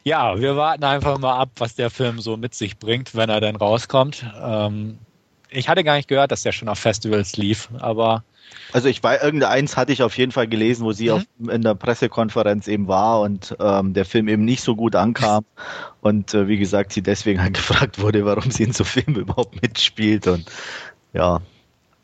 Ja, 0.04 0.38
wir 0.38 0.56
warten 0.56 0.84
einfach 0.84 1.18
mal 1.18 1.38
ab, 1.38 1.50
was 1.56 1.74
der 1.76 1.88
Film 1.90 2.20
so 2.20 2.36
mit 2.36 2.54
sich 2.54 2.78
bringt, 2.78 3.14
wenn 3.14 3.30
er 3.30 3.40
denn 3.40 3.56
rauskommt. 3.56 4.24
Ähm, 4.42 4.98
ich 5.48 5.68
hatte 5.68 5.82
gar 5.82 5.96
nicht 5.96 6.08
gehört, 6.08 6.30
dass 6.30 6.42
der 6.42 6.52
schon 6.52 6.68
auf 6.68 6.78
Festivals 6.78 7.36
lief, 7.38 7.70
aber 7.78 8.22
Also 8.74 8.88
ich 8.88 9.02
war, 9.02 9.22
irgendeins 9.22 9.76
hatte 9.78 9.92
ich 9.92 10.02
auf 10.02 10.18
jeden 10.18 10.30
Fall 10.32 10.46
gelesen, 10.46 10.84
wo 10.84 10.92
sie 10.92 11.06
Mhm. 11.08 11.14
auf, 11.14 11.22
in 11.48 11.62
der 11.62 11.74
Pressekonferenz 11.74 12.68
eben 12.68 12.86
war 12.86 13.22
und 13.22 13.56
ähm, 13.58 13.94
der 13.94 14.04
Film 14.04 14.28
eben 14.28 14.44
nicht 14.44 14.62
so 14.62 14.76
gut 14.76 14.94
ankam. 14.94 15.44
Und 16.02 16.34
äh, 16.34 16.48
wie 16.48 16.58
gesagt, 16.58 16.92
sie 16.92 17.00
deswegen 17.00 17.40
halt 17.40 17.54
gefragt 17.54 17.98
wurde, 17.98 18.26
warum 18.26 18.50
sie 18.50 18.64
in 18.64 18.72
so 18.74 18.84
Filmen 18.84 19.16
überhaupt 19.16 19.62
mitspielt. 19.62 20.26
Und 20.26 20.50
ja, 21.14 21.40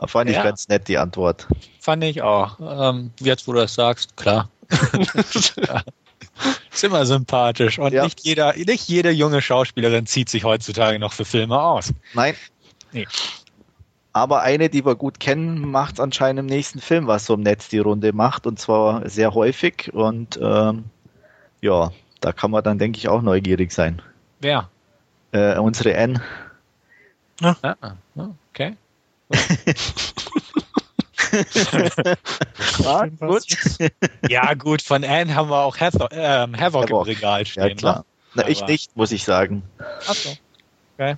fand 0.07 0.31
ich 0.31 0.37
Ja. 0.37 0.43
ganz 0.43 0.69
nett 0.69 0.89
die 0.89 0.97
Antwort. 0.97 1.47
fand 1.81 2.03
ich 2.05 2.23
auch. 2.23 2.59
Ähm, 2.63 3.11
jetzt, 3.21 3.47
wo 3.47 3.53
du 3.53 3.59
das 3.59 3.75
sagst, 3.75 4.17
klar. 4.17 4.49
Ja. 5.59 5.83
Ist 6.73 6.85
immer 6.85 7.05
sympathisch. 7.07 7.79
Und 7.79 7.93
Ja. 7.93 8.05
nicht, 8.05 8.21
jeder, 8.21 8.55
nicht 8.55 8.89
jede 8.89 9.11
junge 9.11 9.43
Schauspielerin 9.43 10.07
zieht 10.07 10.29
sich 10.29 10.45
heutzutage 10.45 10.99
noch 10.99 11.13
für 11.13 11.25
Filme 11.25 11.61
aus. 11.61 11.93
Nein. 12.15 12.35
Nee. 12.93 13.07
Aber 14.13 14.43
eine, 14.43 14.69
die 14.69 14.85
wir 14.85 14.97
gut 14.97 15.21
kennen, 15.21 15.71
macht 15.71 16.01
anscheinend 16.01 16.41
im 16.41 16.47
nächsten 16.47 16.81
Film, 16.81 17.07
was 17.07 17.27
so 17.27 17.35
im 17.35 17.43
Netz 17.43 17.69
die 17.69 17.79
Runde 17.79 18.13
macht. 18.13 18.47
Und 18.47 18.59
zwar 18.59 19.09
sehr 19.09 19.35
häufig. 19.35 19.91
Und 19.93 20.39
ähm, 20.43 20.85
ja, 21.61 21.93
da 22.21 22.33
kann 22.33 22.51
man 22.51 22.65
dann, 22.65 22.79
denke 22.79 22.99
ich, 22.99 23.09
auch 23.09 23.23
neugierig 23.23 23.73
sein. 23.73 24.03
Wer? 24.41 24.69
Äh, 25.33 25.59
unsere 25.59 25.95
N. 25.95 26.21
Ah, 27.43 27.57
ah, 27.63 27.95
okay. 28.51 28.77
Ah, 32.85 33.07
gut. 33.07 33.45
Ja, 34.29 34.55
gut, 34.55 34.83
von 34.83 35.05
Anne 35.05 35.35
haben 35.35 35.49
wir 35.51 35.59
auch 35.63 35.79
Havoc, 35.79 36.09
ähm, 36.13 36.59
Havoc, 36.59 36.85
Havoc. 36.91 37.07
im 37.07 37.15
Regal 37.15 37.47
stehen. 37.47 37.69
Ja, 37.69 37.75
klar. 37.75 38.05
Na, 38.35 38.49
ich 38.49 38.65
nicht, 38.67 38.97
muss 38.97 39.13
ich 39.13 39.25
sagen. 39.25 39.63
Ne? 39.79 39.87
Achso. 40.07 40.31
Okay. 40.97 41.17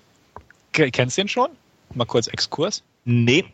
Ke- 0.72 0.90
Kennst 0.90 1.18
du 1.18 1.22
den 1.22 1.28
schon? 1.28 1.50
Mal 1.94 2.06
kurz 2.06 2.26
Exkurs. 2.26 2.82
Nee. 3.04 3.44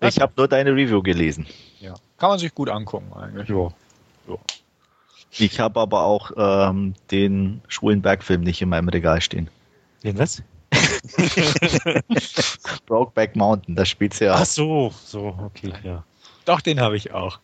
Ich 0.00 0.06
Okay. 0.14 0.20
habe 0.20 0.32
nur 0.36 0.48
deine 0.48 0.70
Review 0.72 1.02
gelesen. 1.02 1.46
Ja. 1.80 1.94
Kann 2.18 2.30
man 2.30 2.38
sich 2.38 2.54
gut 2.54 2.68
angucken 2.68 3.12
eigentlich. 3.14 3.48
Ja. 3.48 3.68
Ich 5.38 5.60
habe 5.60 5.78
aber 5.80 6.02
auch 6.04 6.30
ähm, 6.36 6.94
den 7.10 7.60
schwulen 7.68 8.02
Bergfilm 8.02 8.40
nicht 8.42 8.62
in 8.62 8.68
meinem 8.70 8.88
Regal 8.88 9.20
stehen. 9.20 9.48
Den 10.02 10.18
was? 10.18 10.42
Brokeback 12.86 13.36
Mountain, 13.36 13.76
da 13.76 13.84
spielt's 13.84 14.18
ja. 14.18 14.34
Ach 14.34 14.46
so, 14.46 14.92
so, 15.04 15.38
okay, 15.44 15.72
ja. 15.82 16.04
Doch, 16.44 16.60
den 16.60 16.80
habe 16.80 16.96
ich 16.96 17.12
auch. 17.12 17.38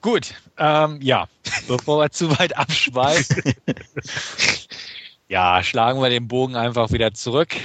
Gut, 0.00 0.34
ähm, 0.58 0.98
ja, 1.02 1.28
bevor 1.68 2.00
wir 2.00 2.10
zu 2.10 2.30
weit 2.38 2.56
abschweifen, 2.56 3.54
ja, 5.28 5.62
schlagen 5.62 6.00
wir 6.00 6.10
den 6.10 6.28
Bogen 6.28 6.56
einfach 6.56 6.92
wieder 6.92 7.12
zurück. 7.12 7.56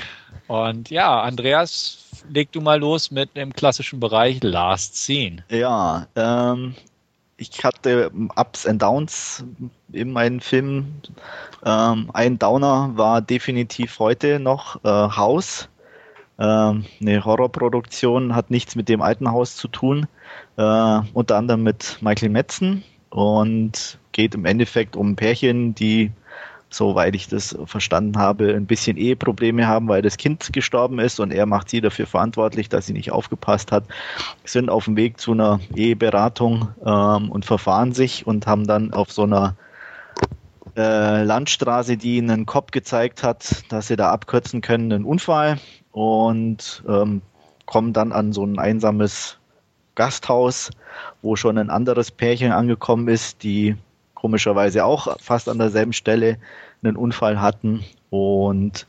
Und 0.48 0.90
ja, 0.90 1.22
Andreas, 1.22 2.10
leg 2.30 2.52
du 2.52 2.62
mal 2.62 2.80
los 2.80 3.12
mit 3.12 3.36
dem 3.36 3.54
klassischen 3.54 4.00
Bereich 4.00 4.42
Last 4.44 4.96
Scene. 4.96 5.44
Ja, 5.50 6.08
ähm, 6.16 6.76
ich 7.38 7.64
hatte 7.64 8.12
Ups 8.36 8.66
and 8.66 8.82
Downs 8.82 9.44
in 9.92 10.12
meinen 10.12 10.40
Filmen. 10.40 11.02
Ähm, 11.66 12.10
ein 12.14 12.40
Downer 12.40 12.92
war 12.96 13.22
definitiv 13.22 14.00
heute 14.00 14.40
noch 14.40 14.84
äh, 14.84 14.90
Haus. 14.90 15.70
Ähm, 16.40 16.86
eine 17.02 17.26
Horrorproduktion 17.26 18.36
hat 18.36 18.52
nichts 18.52 18.76
mit 18.76 18.90
dem 18.90 19.02
alten 19.02 19.32
Haus 19.32 19.56
zu 19.56 19.68
tun. 19.68 20.08
Äh, 20.58 21.02
unter 21.14 21.38
anderem 21.38 21.64
mit 21.64 21.98
Michael 22.02 22.30
Metzen 22.30 22.84
und 23.10 24.00
geht 24.12 24.36
im 24.36 24.46
Endeffekt 24.46 24.96
um 24.96 25.12
ein 25.12 25.16
Pärchen, 25.16 25.76
die, 25.76 26.12
soweit 26.74 27.16
ich 27.16 27.28
das 27.28 27.56
verstanden 27.66 28.18
habe, 28.18 28.54
ein 28.54 28.66
bisschen 28.66 28.98
Eheprobleme 28.98 29.68
haben, 29.68 29.88
weil 29.88 30.02
das 30.02 30.18
Kind 30.18 30.52
gestorben 30.54 31.00
ist 31.00 31.20
und 31.20 31.32
er 31.32 31.46
macht 31.46 31.70
sie 31.70 31.82
dafür 31.82 32.08
verantwortlich, 32.08 32.70
dass 32.70 32.88
sie 32.88 32.94
nicht 32.94 33.12
aufgepasst 33.12 33.72
hat 33.72 33.86
sind 34.46 34.70
auf 34.70 34.86
dem 34.86 34.96
Weg 34.96 35.20
zu 35.20 35.32
einer 35.32 35.60
Eheberatung 35.76 36.70
ähm, 36.86 37.32
und 37.32 37.46
verfahren 37.46 37.94
sich 37.94 38.26
und 38.28 38.48
haben 38.48 38.68
dann 38.68 38.94
auf 38.94 39.12
so 39.12 39.24
einer 39.24 39.56
äh, 40.76 41.24
Landstraße, 41.24 41.98
die 41.98 42.18
ihnen 42.18 42.32
einen 42.32 42.46
Kopf 42.46 42.72
gezeigt 42.72 43.24
hat, 43.24 43.64
dass 43.70 43.88
sie 43.88 43.96
da 43.96 44.12
abkürzen 44.12 44.62
können, 44.62 44.92
einen 44.92 45.06
Unfall 45.06 45.60
und 45.92 46.84
ähm, 46.88 47.22
kommen 47.66 47.94
dann 47.94 48.12
an 48.12 48.34
so 48.34 48.46
ein 48.46 48.60
einsames 48.60 49.38
Gasthaus, 49.96 50.72
wo 51.22 51.36
schon 51.36 51.58
ein 51.58 51.70
anderes 51.70 52.12
Pärchen 52.12 52.52
angekommen 52.52 53.08
ist, 53.08 53.44
die 53.44 53.76
komischerweise 54.24 54.86
auch 54.86 55.20
fast 55.20 55.50
an 55.50 55.58
derselben 55.58 55.92
Stelle 55.92 56.38
einen 56.82 56.96
Unfall 56.96 57.42
hatten. 57.42 57.84
Und 58.10 58.88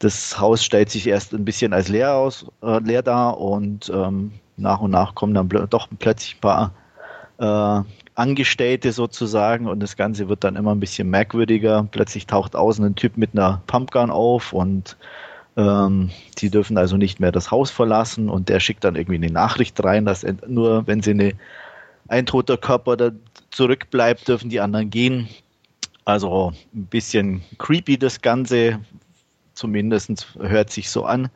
das 0.00 0.40
Haus 0.40 0.64
stellt 0.64 0.90
sich 0.90 1.06
erst 1.06 1.32
ein 1.32 1.44
bisschen 1.44 1.72
als 1.72 1.88
leer 1.88 2.14
aus, 2.14 2.46
äh, 2.60 2.80
leer 2.80 3.02
dar. 3.02 3.38
Und 3.38 3.88
ähm, 3.94 4.32
nach 4.56 4.80
und 4.80 4.90
nach 4.90 5.14
kommen 5.14 5.32
dann 5.32 5.48
doch 5.70 5.86
plötzlich 6.00 6.34
ein 6.36 6.40
paar 6.40 6.72
äh, 7.38 7.88
Angestellte 8.16 8.90
sozusagen. 8.90 9.68
Und 9.68 9.78
das 9.78 9.96
Ganze 9.96 10.28
wird 10.28 10.42
dann 10.42 10.56
immer 10.56 10.74
ein 10.74 10.80
bisschen 10.80 11.08
merkwürdiger. 11.08 11.86
Plötzlich 11.92 12.26
taucht 12.26 12.56
außen 12.56 12.84
ein 12.84 12.96
Typ 12.96 13.16
mit 13.16 13.30
einer 13.32 13.62
Pumpgun 13.68 14.10
auf 14.10 14.52
und 14.52 14.96
ähm, 15.56 16.10
die 16.38 16.50
dürfen 16.50 16.78
also 16.78 16.96
nicht 16.96 17.20
mehr 17.20 17.30
das 17.30 17.52
Haus 17.52 17.70
verlassen. 17.70 18.28
Und 18.28 18.48
der 18.48 18.58
schickt 18.58 18.82
dann 18.82 18.96
irgendwie 18.96 19.24
eine 19.24 19.32
Nachricht 19.32 19.84
rein, 19.84 20.04
dass 20.04 20.26
nur 20.48 20.88
wenn 20.88 21.00
sie 21.00 21.12
eine, 21.12 21.34
ein 22.08 22.26
toter 22.26 22.56
Körper 22.56 22.96
da 22.96 23.12
zurückbleibt, 23.54 24.28
dürfen 24.28 24.50
die 24.50 24.60
anderen 24.60 24.90
gehen. 24.90 25.28
Also 26.04 26.52
ein 26.74 26.86
bisschen 26.86 27.42
creepy 27.58 27.96
das 27.96 28.20
Ganze, 28.20 28.80
zumindest 29.54 30.34
hört 30.38 30.70
sich 30.70 30.90
so 30.90 31.04
an. 31.06 31.30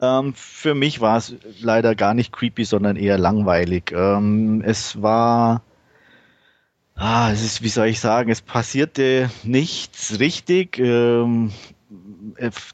Ähm, 0.00 0.34
für 0.34 0.74
mich 0.74 1.00
war 1.00 1.16
es 1.16 1.34
leider 1.60 1.94
gar 1.96 2.14
nicht 2.14 2.32
creepy, 2.32 2.64
sondern 2.64 2.96
eher 2.96 3.18
langweilig. 3.18 3.92
Ähm, 3.92 4.62
es 4.64 5.02
war, 5.02 5.62
ah, 6.94 7.30
es 7.32 7.42
ist, 7.42 7.62
wie 7.62 7.68
soll 7.68 7.88
ich 7.88 7.98
sagen, 7.98 8.30
es 8.30 8.40
passierte 8.40 9.30
nichts 9.42 10.20
richtig. 10.20 10.78
Ähm, 10.78 11.50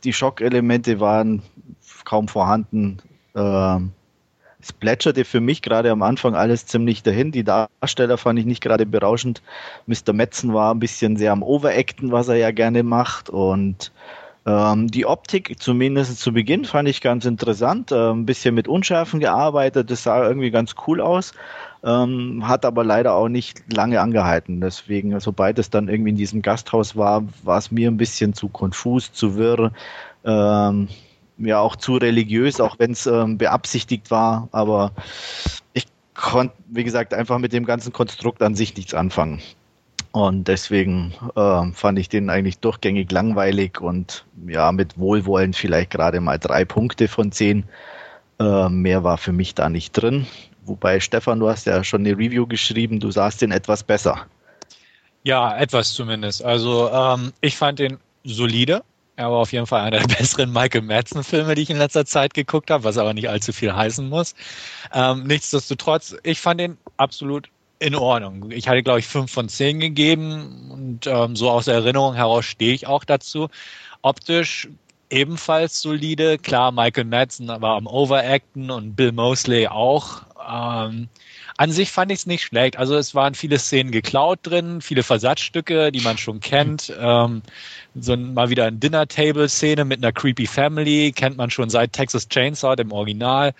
die 0.02 0.12
Schockelemente 0.12 1.00
waren 1.00 1.42
kaum 2.04 2.28
vorhanden. 2.28 2.98
Es 4.64 4.72
plätscherte 4.72 5.26
für 5.26 5.42
mich 5.42 5.60
gerade 5.60 5.90
am 5.90 6.02
Anfang 6.02 6.34
alles 6.34 6.64
ziemlich 6.64 7.02
dahin. 7.02 7.32
Die 7.32 7.44
Darsteller 7.44 8.16
fand 8.16 8.38
ich 8.38 8.46
nicht 8.46 8.62
gerade 8.62 8.86
berauschend. 8.86 9.42
Mr. 9.86 10.14
Metzen 10.14 10.54
war 10.54 10.72
ein 10.72 10.78
bisschen 10.78 11.18
sehr 11.18 11.32
am 11.32 11.42
Overacten, 11.42 12.12
was 12.12 12.28
er 12.28 12.36
ja 12.36 12.50
gerne 12.50 12.82
macht. 12.82 13.28
Und 13.28 13.92
ähm, 14.46 14.88
die 14.88 15.04
Optik, 15.04 15.56
zumindest 15.60 16.18
zu 16.18 16.32
Beginn, 16.32 16.64
fand 16.64 16.88
ich 16.88 17.02
ganz 17.02 17.26
interessant. 17.26 17.92
Äh, 17.92 18.12
ein 18.12 18.24
bisschen 18.24 18.54
mit 18.54 18.66
Unschärfen 18.66 19.20
gearbeitet. 19.20 19.90
Das 19.90 20.04
sah 20.04 20.26
irgendwie 20.26 20.50
ganz 20.50 20.76
cool 20.86 21.02
aus. 21.02 21.34
Ähm, 21.84 22.48
hat 22.48 22.64
aber 22.64 22.84
leider 22.84 23.12
auch 23.12 23.28
nicht 23.28 23.70
lange 23.70 24.00
angehalten. 24.00 24.62
Deswegen, 24.62 25.20
sobald 25.20 25.58
es 25.58 25.68
dann 25.68 25.88
irgendwie 25.88 26.10
in 26.12 26.16
diesem 26.16 26.40
Gasthaus 26.40 26.96
war, 26.96 27.24
war 27.42 27.58
es 27.58 27.70
mir 27.70 27.90
ein 27.90 27.98
bisschen 27.98 28.32
zu 28.32 28.48
konfus, 28.48 29.12
zu 29.12 29.36
wirr. 29.36 29.72
Ähm, 30.24 30.88
ja, 31.38 31.60
auch 31.60 31.76
zu 31.76 31.96
religiös, 31.96 32.60
auch 32.60 32.78
wenn 32.78 32.92
es 32.92 33.06
ähm, 33.06 33.38
beabsichtigt 33.38 34.10
war. 34.10 34.48
Aber 34.52 34.92
ich 35.72 35.86
konnte, 36.14 36.54
wie 36.68 36.84
gesagt, 36.84 37.14
einfach 37.14 37.38
mit 37.38 37.52
dem 37.52 37.64
ganzen 37.64 37.92
Konstrukt 37.92 38.42
an 38.42 38.54
sich 38.54 38.76
nichts 38.76 38.94
anfangen. 38.94 39.42
Und 40.12 40.46
deswegen 40.46 41.12
äh, 41.34 41.72
fand 41.72 41.98
ich 41.98 42.08
den 42.08 42.30
eigentlich 42.30 42.60
durchgängig 42.60 43.10
langweilig 43.10 43.80
und 43.80 44.24
ja, 44.46 44.70
mit 44.70 44.96
Wohlwollen 44.96 45.54
vielleicht 45.54 45.90
gerade 45.90 46.20
mal 46.20 46.38
drei 46.38 46.64
Punkte 46.64 47.08
von 47.08 47.32
zehn. 47.32 47.64
Äh, 48.38 48.68
mehr 48.68 49.02
war 49.02 49.18
für 49.18 49.32
mich 49.32 49.56
da 49.56 49.68
nicht 49.68 49.92
drin. 49.92 50.26
Wobei, 50.64 51.00
Stefan, 51.00 51.40
du 51.40 51.48
hast 51.48 51.66
ja 51.66 51.82
schon 51.82 52.02
eine 52.02 52.16
Review 52.16 52.46
geschrieben, 52.46 53.00
du 53.00 53.10
sahst 53.10 53.42
den 53.42 53.50
etwas 53.50 53.82
besser. 53.82 54.26
Ja, 55.24 55.56
etwas 55.56 55.92
zumindest. 55.92 56.44
Also 56.44 56.90
ähm, 56.92 57.32
ich 57.40 57.56
fand 57.56 57.80
den 57.80 57.98
solide. 58.22 58.82
Er 59.16 59.30
war 59.30 59.38
auf 59.38 59.52
jeden 59.52 59.66
Fall 59.66 59.82
einer 59.82 60.00
der 60.00 60.06
besseren 60.18 60.52
Michael 60.52 60.82
Madsen-Filme, 60.82 61.54
die 61.54 61.62
ich 61.62 61.70
in 61.70 61.78
letzter 61.78 62.04
Zeit 62.04 62.34
geguckt 62.34 62.70
habe, 62.70 62.84
was 62.84 62.98
aber 62.98 63.14
nicht 63.14 63.28
allzu 63.28 63.52
viel 63.52 63.74
heißen 63.74 64.08
muss. 64.08 64.34
Ähm, 64.92 65.24
nichtsdestotrotz, 65.24 66.16
ich 66.22 66.40
fand 66.40 66.60
den 66.60 66.78
absolut 66.96 67.48
in 67.78 67.94
Ordnung. 67.94 68.50
Ich 68.50 68.68
hatte, 68.68 68.82
glaube 68.82 69.00
ich, 69.00 69.06
fünf 69.06 69.30
von 69.30 69.48
zehn 69.48 69.80
gegeben 69.80 70.70
und 70.70 71.06
ähm, 71.06 71.36
so 71.36 71.50
aus 71.50 71.66
der 71.66 71.74
Erinnerung 71.74 72.14
heraus 72.14 72.44
stehe 72.44 72.74
ich 72.74 72.86
auch 72.86 73.04
dazu. 73.04 73.48
Optisch 74.02 74.68
ebenfalls 75.10 75.80
solide. 75.80 76.38
Klar, 76.38 76.72
Michael 76.72 77.04
Madsen 77.04 77.48
war 77.48 77.76
am 77.76 77.86
Overacten 77.86 78.70
und 78.70 78.96
Bill 78.96 79.12
Mosley 79.12 79.68
auch. 79.68 80.22
Ähm, 80.48 81.08
an 81.56 81.70
sich 81.70 81.92
fand 81.92 82.10
ich 82.10 82.18
es 82.20 82.26
nicht 82.26 82.42
schlecht. 82.42 82.76
Also 82.78 82.96
es 82.96 83.14
waren 83.14 83.34
viele 83.34 83.58
Szenen 83.58 83.92
geklaut 83.92 84.40
drin, 84.42 84.80
viele 84.80 85.04
Versatzstücke, 85.04 85.92
die 85.92 86.00
man 86.00 86.18
schon 86.18 86.40
kennt. 86.40 86.92
Ähm, 86.98 87.42
so 87.94 88.16
mal 88.16 88.50
wieder 88.50 88.66
eine 88.66 88.76
Dinner-Table-Szene 88.76 89.84
mit 89.84 89.98
einer 89.98 90.12
creepy 90.12 90.48
Family, 90.48 91.12
kennt 91.12 91.36
man 91.36 91.50
schon 91.50 91.70
seit 91.70 91.92
Texas 91.92 92.28
Chainsaw, 92.28 92.74
dem 92.74 92.90
Original. 92.90 93.54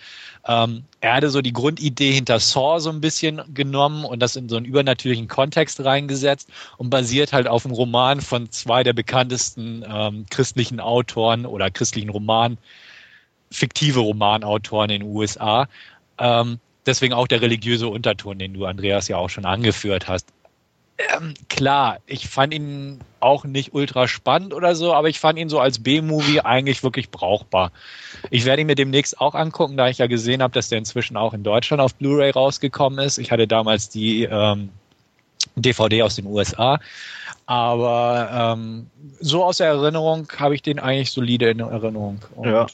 Ähm, 0.47 0.83
er 1.01 1.15
hatte 1.15 1.31
so 1.31 1.41
die 1.41 1.53
Grundidee 1.53 2.11
hinter 2.11 2.41
Saw 2.41 2.81
so 2.81 2.91
ein 2.91 3.01
bisschen 3.01 3.43
genommen 3.55 4.05
und 4.05 4.19
das 4.21 4.35
in 4.35 4.49
so 4.49 4.57
einen 4.57 4.67
übernatürlichen 4.67 5.29
Kontext 5.29 5.85
reingesetzt 5.85 6.49
und 6.79 6.91
basiert 6.91 7.33
halt 7.33 7.47
auf 7.47 7.65
einem 7.65 7.75
Roman 7.75 8.21
von 8.21 8.51
zwei 8.51 8.83
der 8.83 8.93
bekanntesten 8.93 9.85
ähm, 9.89 10.27
christlichen 10.31 10.81
Autoren 10.81 11.47
oder 11.47 11.71
christlichen 11.71 12.11
Roman, 12.11 12.59
fiktive 13.53 14.01
Romanautoren 14.01 14.91
in 14.91 15.01
den 15.03 15.11
USA. 15.11 15.69
Ähm, 16.19 16.59
deswegen 16.87 17.15
auch 17.15 17.29
der 17.29 17.41
religiöse 17.41 17.89
Unterton, 17.89 18.39
den 18.39 18.55
du, 18.55 18.65
Andreas, 18.65 19.09
ja 19.09 19.17
auch 19.17 19.31
schon 19.31 19.45
angeführt 19.45 20.09
hast. 20.09 20.29
Ähm, 20.97 21.35
klar, 21.49 21.99
ich 22.07 22.29
fand 22.29 22.55
ihn 22.55 23.01
auch 23.19 23.45
nicht 23.45 23.75
ultra 23.75 24.07
spannend 24.07 24.55
oder 24.55 24.77
so, 24.77 24.95
aber 24.95 25.09
ich 25.09 25.19
fand 25.19 25.39
ihn 25.39 25.49
so 25.49 25.59
als 25.59 25.83
B-Movie 25.83 26.41
eigentlich 26.41 26.85
wirklich 26.85 27.11
brauchbar. 27.11 27.73
Ich 28.31 28.45
werde 28.45 28.63
ihn 28.63 28.69
mir 28.69 28.77
demnächst 28.77 29.21
auch 29.21 29.35
angucken, 29.35 29.77
da 29.77 29.89
ich 29.89 29.99
ja 29.99 30.07
gesehen 30.07 30.41
habe, 30.41 30.55
dass 30.55 30.69
der 30.69 30.79
inzwischen 30.79 31.17
auch 31.17 31.35
in 31.35 31.43
Deutschland 31.43 31.81
auf 31.81 31.97
Blu-ray 31.97 32.31
rausgekommen 32.31 33.01
ist. 33.01 33.19
Ich 33.19 33.33
hatte 33.33 33.49
damals 33.49 33.89
die 33.89 34.23
ähm, 34.23 34.69
DVD 35.57 36.03
aus 36.03 36.15
den 36.15 36.27
USA, 36.27 36.79
aber 37.47 38.55
ähm, 38.57 38.87
so 39.21 39.45
aus 39.45 39.57
der 39.57 39.69
Erinnerung 39.69 40.29
habe 40.37 40.55
ich 40.55 40.63
den 40.63 40.79
eigentlich 40.79 41.11
solide 41.11 41.51
in 41.51 41.59
Erinnerung. 41.59 42.21
Und, 42.37 42.49
ja. 42.49 42.67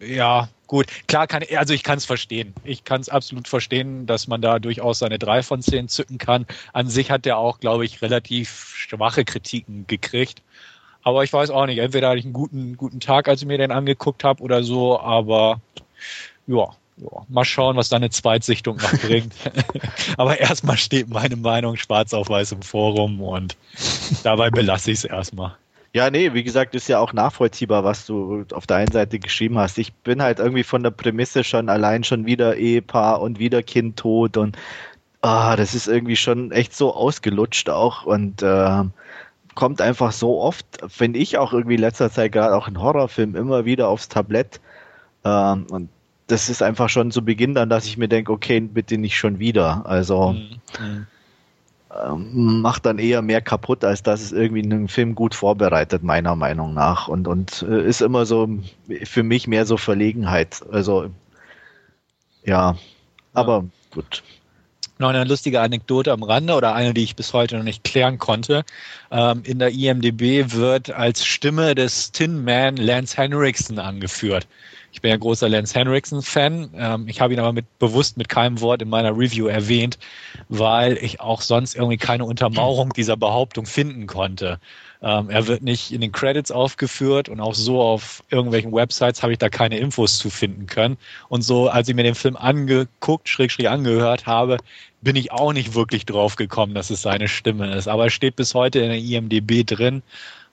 Ja, 0.00 0.48
gut. 0.66 0.86
Klar 1.08 1.26
kann 1.26 1.44
also 1.54 1.74
ich 1.74 1.82
kann 1.82 1.98
es 1.98 2.04
verstehen. 2.04 2.54
Ich 2.64 2.84
kann 2.84 3.00
es 3.00 3.08
absolut 3.08 3.48
verstehen, 3.48 4.06
dass 4.06 4.28
man 4.28 4.40
da 4.40 4.58
durchaus 4.58 4.98
seine 5.00 5.18
drei 5.18 5.42
von 5.42 5.62
zehn 5.62 5.88
zücken 5.88 6.18
kann. 6.18 6.46
An 6.72 6.88
sich 6.88 7.10
hat 7.10 7.24
der 7.24 7.38
auch, 7.38 7.60
glaube 7.60 7.84
ich, 7.84 8.02
relativ 8.02 8.72
schwache 8.74 9.24
Kritiken 9.24 9.86
gekriegt. 9.86 10.42
Aber 11.02 11.24
ich 11.24 11.32
weiß 11.32 11.50
auch 11.50 11.66
nicht. 11.66 11.78
Entweder 11.78 12.08
hatte 12.08 12.18
ich 12.18 12.24
einen 12.24 12.34
guten, 12.34 12.76
guten 12.76 13.00
Tag, 13.00 13.28
als 13.28 13.42
ich 13.42 13.48
mir 13.48 13.58
den 13.58 13.72
angeguckt 13.72 14.24
habe 14.24 14.42
oder 14.42 14.62
so, 14.62 15.00
aber 15.00 15.60
ja, 16.46 16.70
ja, 17.00 17.26
mal 17.28 17.44
schauen, 17.44 17.76
was 17.76 17.88
da 17.88 17.96
eine 17.96 18.10
Zweitsichtung 18.10 18.76
noch 18.76 18.92
bringt. 18.98 19.32
Aber 20.16 20.38
erstmal 20.38 20.76
steht 20.76 21.08
meine 21.08 21.36
Meinung 21.36 21.76
schwarz 21.76 22.12
auf 22.12 22.28
weiß 22.28 22.52
im 22.52 22.62
Forum 22.62 23.22
und 23.22 23.56
dabei 24.22 24.50
belasse 24.50 24.90
ich 24.90 24.98
es 24.98 25.04
erstmal. 25.04 25.56
Ja, 25.92 26.08
nee, 26.10 26.32
wie 26.34 26.44
gesagt, 26.44 26.74
ist 26.76 26.88
ja 26.88 27.00
auch 27.00 27.12
nachvollziehbar, 27.12 27.82
was 27.82 28.06
du 28.06 28.44
auf 28.52 28.66
der 28.66 28.76
einen 28.76 28.92
Seite 28.92 29.18
geschrieben 29.18 29.58
hast. 29.58 29.76
Ich 29.78 29.92
bin 29.92 30.22
halt 30.22 30.38
irgendwie 30.38 30.62
von 30.62 30.84
der 30.84 30.92
Prämisse 30.92 31.42
schon 31.42 31.68
allein 31.68 32.04
schon 32.04 32.26
wieder 32.26 32.56
Ehepaar 32.56 33.20
und 33.20 33.40
wieder 33.40 33.62
Kind 33.62 33.96
tot 33.96 34.36
und 34.36 34.56
ah, 35.20 35.56
das 35.56 35.74
ist 35.74 35.88
irgendwie 35.88 36.16
schon 36.16 36.52
echt 36.52 36.74
so 36.74 36.94
ausgelutscht 36.94 37.68
auch 37.70 38.04
und 38.04 38.42
äh, 38.42 38.84
kommt 39.54 39.80
einfach 39.80 40.12
so 40.12 40.40
oft, 40.40 40.66
finde 40.88 41.18
ich 41.18 41.38
auch 41.38 41.52
irgendwie 41.52 41.74
in 41.74 41.80
letzter 41.80 42.10
Zeit 42.10 42.32
gerade 42.32 42.54
auch 42.54 42.68
in 42.68 42.80
Horrorfilmen 42.80 43.34
immer 43.34 43.64
wieder 43.64 43.88
aufs 43.88 44.08
Tablett. 44.08 44.60
Ähm, 45.24 45.66
und 45.70 45.88
das 46.28 46.48
ist 46.48 46.62
einfach 46.62 46.88
schon 46.88 47.10
zu 47.10 47.24
Beginn 47.24 47.54
dann, 47.54 47.68
dass 47.68 47.86
ich 47.86 47.96
mir 47.98 48.08
denke, 48.08 48.32
okay, 48.32 48.60
bitte 48.60 48.96
nicht 48.96 49.18
schon 49.18 49.38
wieder. 49.38 49.84
Also 49.86 50.32
mhm. 50.32 51.06
Ähm, 51.92 52.60
macht 52.60 52.86
dann 52.86 52.98
eher 52.98 53.22
mehr 53.22 53.40
kaputt, 53.40 53.84
als 53.84 54.02
dass 54.02 54.20
es 54.20 54.32
irgendwie 54.32 54.62
einen 54.62 54.88
Film 54.88 55.14
gut 55.14 55.34
vorbereitet, 55.34 56.02
meiner 56.02 56.36
Meinung 56.36 56.74
nach. 56.74 57.08
Und, 57.08 57.26
und 57.26 57.64
äh, 57.68 57.86
ist 57.86 58.00
immer 58.00 58.26
so 58.26 58.48
für 59.04 59.22
mich 59.22 59.46
mehr 59.46 59.66
so 59.66 59.76
Verlegenheit. 59.76 60.62
Also 60.70 61.10
ja, 62.44 62.76
aber 63.32 63.64
gut. 63.90 64.22
Noch 64.98 65.08
eine 65.08 65.24
lustige 65.24 65.62
Anekdote 65.62 66.12
am 66.12 66.22
Rande 66.22 66.54
oder 66.54 66.74
eine, 66.74 66.92
die 66.92 67.02
ich 67.02 67.16
bis 67.16 67.32
heute 67.32 67.56
noch 67.56 67.64
nicht 67.64 67.84
klären 67.84 68.18
konnte. 68.18 68.64
Ähm, 69.10 69.42
in 69.44 69.58
der 69.58 69.70
IMDB 69.70 70.52
wird 70.52 70.90
als 70.90 71.24
Stimme 71.24 71.74
des 71.74 72.12
Tin 72.12 72.44
Man 72.44 72.76
Lance 72.76 73.16
Henriksen 73.16 73.78
angeführt. 73.78 74.46
Ich 74.92 75.00
bin 75.00 75.10
ja 75.10 75.16
großer 75.16 75.48
Lance 75.48 75.78
Henriksen-Fan. 75.78 76.70
Ähm, 76.74 77.08
ich 77.08 77.20
habe 77.20 77.32
ihn 77.32 77.40
aber 77.40 77.52
mit, 77.52 77.78
bewusst 77.78 78.16
mit 78.16 78.28
keinem 78.28 78.60
Wort 78.60 78.82
in 78.82 78.88
meiner 78.88 79.16
Review 79.16 79.46
erwähnt, 79.46 79.98
weil 80.48 80.98
ich 80.98 81.20
auch 81.20 81.40
sonst 81.40 81.76
irgendwie 81.76 81.96
keine 81.96 82.24
Untermauerung 82.24 82.92
dieser 82.92 83.16
Behauptung 83.16 83.66
finden 83.66 84.06
konnte. 84.06 84.58
Ähm, 85.02 85.30
er 85.30 85.46
wird 85.46 85.62
nicht 85.62 85.92
in 85.92 86.00
den 86.00 86.12
Credits 86.12 86.50
aufgeführt 86.50 87.28
und 87.28 87.40
auch 87.40 87.54
so 87.54 87.80
auf 87.80 88.22
irgendwelchen 88.30 88.72
Websites 88.72 89.22
habe 89.22 89.32
ich 89.32 89.38
da 89.38 89.48
keine 89.48 89.78
Infos 89.78 90.18
zu 90.18 90.28
finden 90.28 90.66
können. 90.66 90.98
Und 91.28 91.42
so, 91.42 91.68
als 91.68 91.88
ich 91.88 91.94
mir 91.94 92.02
den 92.02 92.14
Film 92.14 92.36
angeguckt, 92.36 93.28
schräg, 93.28 93.50
schräg 93.50 93.68
angehört 93.68 94.26
habe, 94.26 94.58
bin 95.00 95.16
ich 95.16 95.32
auch 95.32 95.52
nicht 95.52 95.74
wirklich 95.74 96.04
drauf 96.04 96.36
gekommen, 96.36 96.74
dass 96.74 96.90
es 96.90 97.00
seine 97.00 97.28
Stimme 97.28 97.74
ist. 97.74 97.88
Aber 97.88 98.06
es 98.06 98.12
steht 98.12 98.36
bis 98.36 98.54
heute 98.54 98.80
in 98.80 98.88
der 98.88 98.98
IMDB 98.98 99.64
drin. 99.64 100.02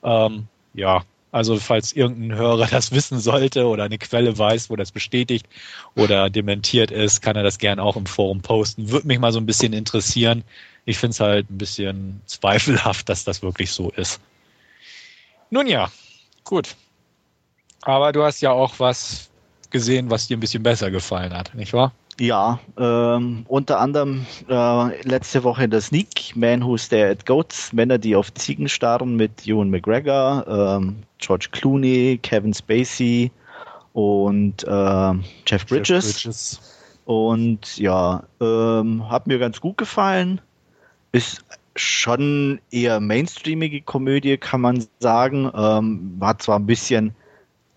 Ähm, 0.02 0.46
ja, 0.74 1.02
also 1.30 1.58
falls 1.58 1.92
irgendein 1.92 2.36
Hörer 2.36 2.66
das 2.70 2.92
wissen 2.92 3.18
sollte 3.18 3.66
oder 3.66 3.84
eine 3.84 3.98
Quelle 3.98 4.36
weiß, 4.36 4.70
wo 4.70 4.76
das 4.76 4.92
bestätigt 4.92 5.46
oder 5.94 6.30
dementiert 6.30 6.90
ist, 6.90 7.20
kann 7.20 7.36
er 7.36 7.42
das 7.42 7.58
gerne 7.58 7.82
auch 7.82 7.96
im 7.96 8.06
Forum 8.06 8.40
posten. 8.40 8.90
Würde 8.90 9.06
mich 9.06 9.18
mal 9.18 9.32
so 9.32 9.38
ein 9.38 9.46
bisschen 9.46 9.72
interessieren. 9.72 10.44
Ich 10.84 10.98
finde 10.98 11.12
es 11.12 11.20
halt 11.20 11.50
ein 11.50 11.58
bisschen 11.58 12.20
zweifelhaft, 12.26 13.08
dass 13.08 13.24
das 13.24 13.42
wirklich 13.42 13.70
so 13.72 13.90
ist. 13.90 14.20
Nun 15.50 15.66
ja, 15.66 15.90
gut. 16.44 16.76
Aber 17.82 18.12
du 18.12 18.22
hast 18.24 18.40
ja 18.40 18.50
auch 18.52 18.78
was 18.78 19.30
gesehen, 19.70 20.10
was 20.10 20.26
dir 20.26 20.36
ein 20.36 20.40
bisschen 20.40 20.62
besser 20.62 20.90
gefallen 20.90 21.34
hat, 21.34 21.54
nicht 21.54 21.72
wahr? 21.72 21.92
Ja, 22.20 22.58
ähm, 22.76 23.44
unter 23.46 23.78
anderem 23.78 24.26
äh, 24.48 25.02
letzte 25.02 25.44
Woche 25.44 25.64
in 25.64 25.70
der 25.70 25.80
Sneak, 25.80 26.34
Man 26.34 26.64
Who 26.64 26.76
Stare 26.76 27.10
at 27.10 27.26
Goats, 27.26 27.72
Männer, 27.72 27.98
die 27.98 28.16
auf 28.16 28.34
Ziegen 28.34 28.68
starren 28.68 29.14
mit 29.14 29.46
Ewan 29.46 29.70
McGregor, 29.70 30.44
ähm, 30.48 30.96
George 31.18 31.48
Clooney, 31.52 32.18
Kevin 32.20 32.52
Spacey 32.52 33.30
und 33.92 34.64
äh, 34.64 35.12
Jeff, 35.46 35.66
Bridges. 35.66 35.88
Jeff 35.88 36.22
Bridges. 36.24 36.60
Und 37.04 37.78
ja, 37.78 38.24
ähm, 38.40 39.08
hat 39.08 39.26
mir 39.26 39.38
ganz 39.38 39.60
gut 39.60 39.78
gefallen. 39.78 40.40
Ist 41.12 41.44
schon 41.74 42.60
eher 42.70 43.00
mainstreamige 43.00 43.80
Komödie, 43.80 44.36
kann 44.36 44.60
man 44.60 44.84
sagen. 44.98 45.50
Ähm, 45.54 46.18
hat 46.20 46.42
zwar 46.42 46.58
ein 46.58 46.66
bisschen 46.66 47.14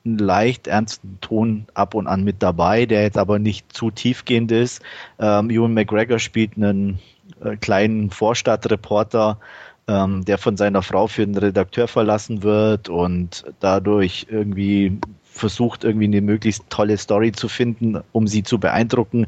einen 0.06 0.18
leicht 0.18 0.68
ernsten 0.68 1.20
Ton 1.22 1.66
ab 1.74 1.94
und 1.94 2.08
an 2.08 2.24
mit 2.24 2.42
dabei, 2.42 2.86
der 2.86 3.04
jetzt 3.04 3.18
aber 3.18 3.40
nicht 3.40 3.72
zu 3.74 3.92
tiefgehend 3.92 4.52
ist. 4.52 4.82
Ähm, 5.20 5.50
Ewan 5.50 5.74
McGregor 5.74 6.20
spielt 6.20 6.58
einen 6.58 7.00
äh, 7.44 7.56
kleinen 7.58 8.10
Vorstadtreporter, 8.10 9.40
ähm, 9.88 10.26
der 10.26 10.38
von 10.38 10.58
seiner 10.58 10.82
Frau 10.82 11.08
für 11.08 11.24
einen 11.24 11.38
Redakteur 11.38 11.88
verlassen 11.88 12.44
wird 12.44 12.90
und 12.90 13.46
dadurch 13.60 14.28
irgendwie 14.30 15.00
versucht, 15.24 15.84
irgendwie 15.84 16.06
eine 16.06 16.22
möglichst 16.22 16.70
tolle 16.70 16.98
Story 16.98 17.32
zu 17.32 17.48
finden, 17.48 18.02
um 18.12 18.28
sie 18.28 18.44
zu 18.44 18.60
beeindrucken, 18.60 19.28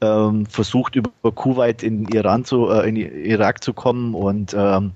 ähm, 0.00 0.46
versucht 0.46 0.96
über 0.96 1.10
Kuwait 1.22 1.82
in 1.82 2.08
Iran 2.08 2.44
zu, 2.44 2.68
äh, 2.68 2.88
in 2.88 2.96
Irak 2.96 3.62
zu 3.62 3.72
kommen 3.72 4.14
und 4.14 4.54
ähm, 4.56 4.92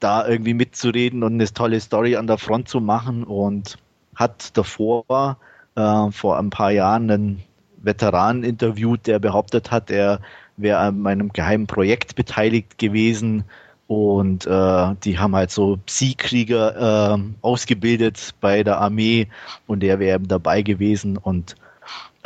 da 0.00 0.26
irgendwie 0.26 0.54
mitzureden 0.54 1.22
und 1.24 1.34
eine 1.34 1.52
tolle 1.52 1.80
Story 1.80 2.16
an 2.16 2.28
der 2.28 2.38
Front 2.38 2.68
zu 2.68 2.80
machen 2.80 3.24
und 3.24 3.78
hat 4.18 4.56
davor 4.56 5.38
äh, 5.76 6.10
vor 6.10 6.38
ein 6.38 6.50
paar 6.50 6.72
Jahren 6.72 7.10
einen 7.10 7.42
Veteran 7.76 8.42
interviewt, 8.42 9.06
der 9.06 9.20
behauptet 9.20 9.70
hat, 9.70 9.90
er 9.90 10.20
wäre 10.56 10.78
an 10.78 11.06
einem 11.06 11.32
geheimen 11.32 11.68
Projekt 11.68 12.16
beteiligt 12.16 12.78
gewesen 12.78 13.44
und 13.86 14.44
äh, 14.46 14.94
die 15.04 15.18
haben 15.18 15.36
halt 15.36 15.52
so 15.52 15.78
Psi-Krieger 15.86 17.14
äh, 17.14 17.18
ausgebildet 17.42 18.34
bei 18.40 18.64
der 18.64 18.80
Armee 18.80 19.28
und 19.66 19.80
der 19.80 20.00
wäre 20.00 20.16
eben 20.16 20.28
dabei 20.28 20.62
gewesen 20.62 21.16
und 21.16 21.54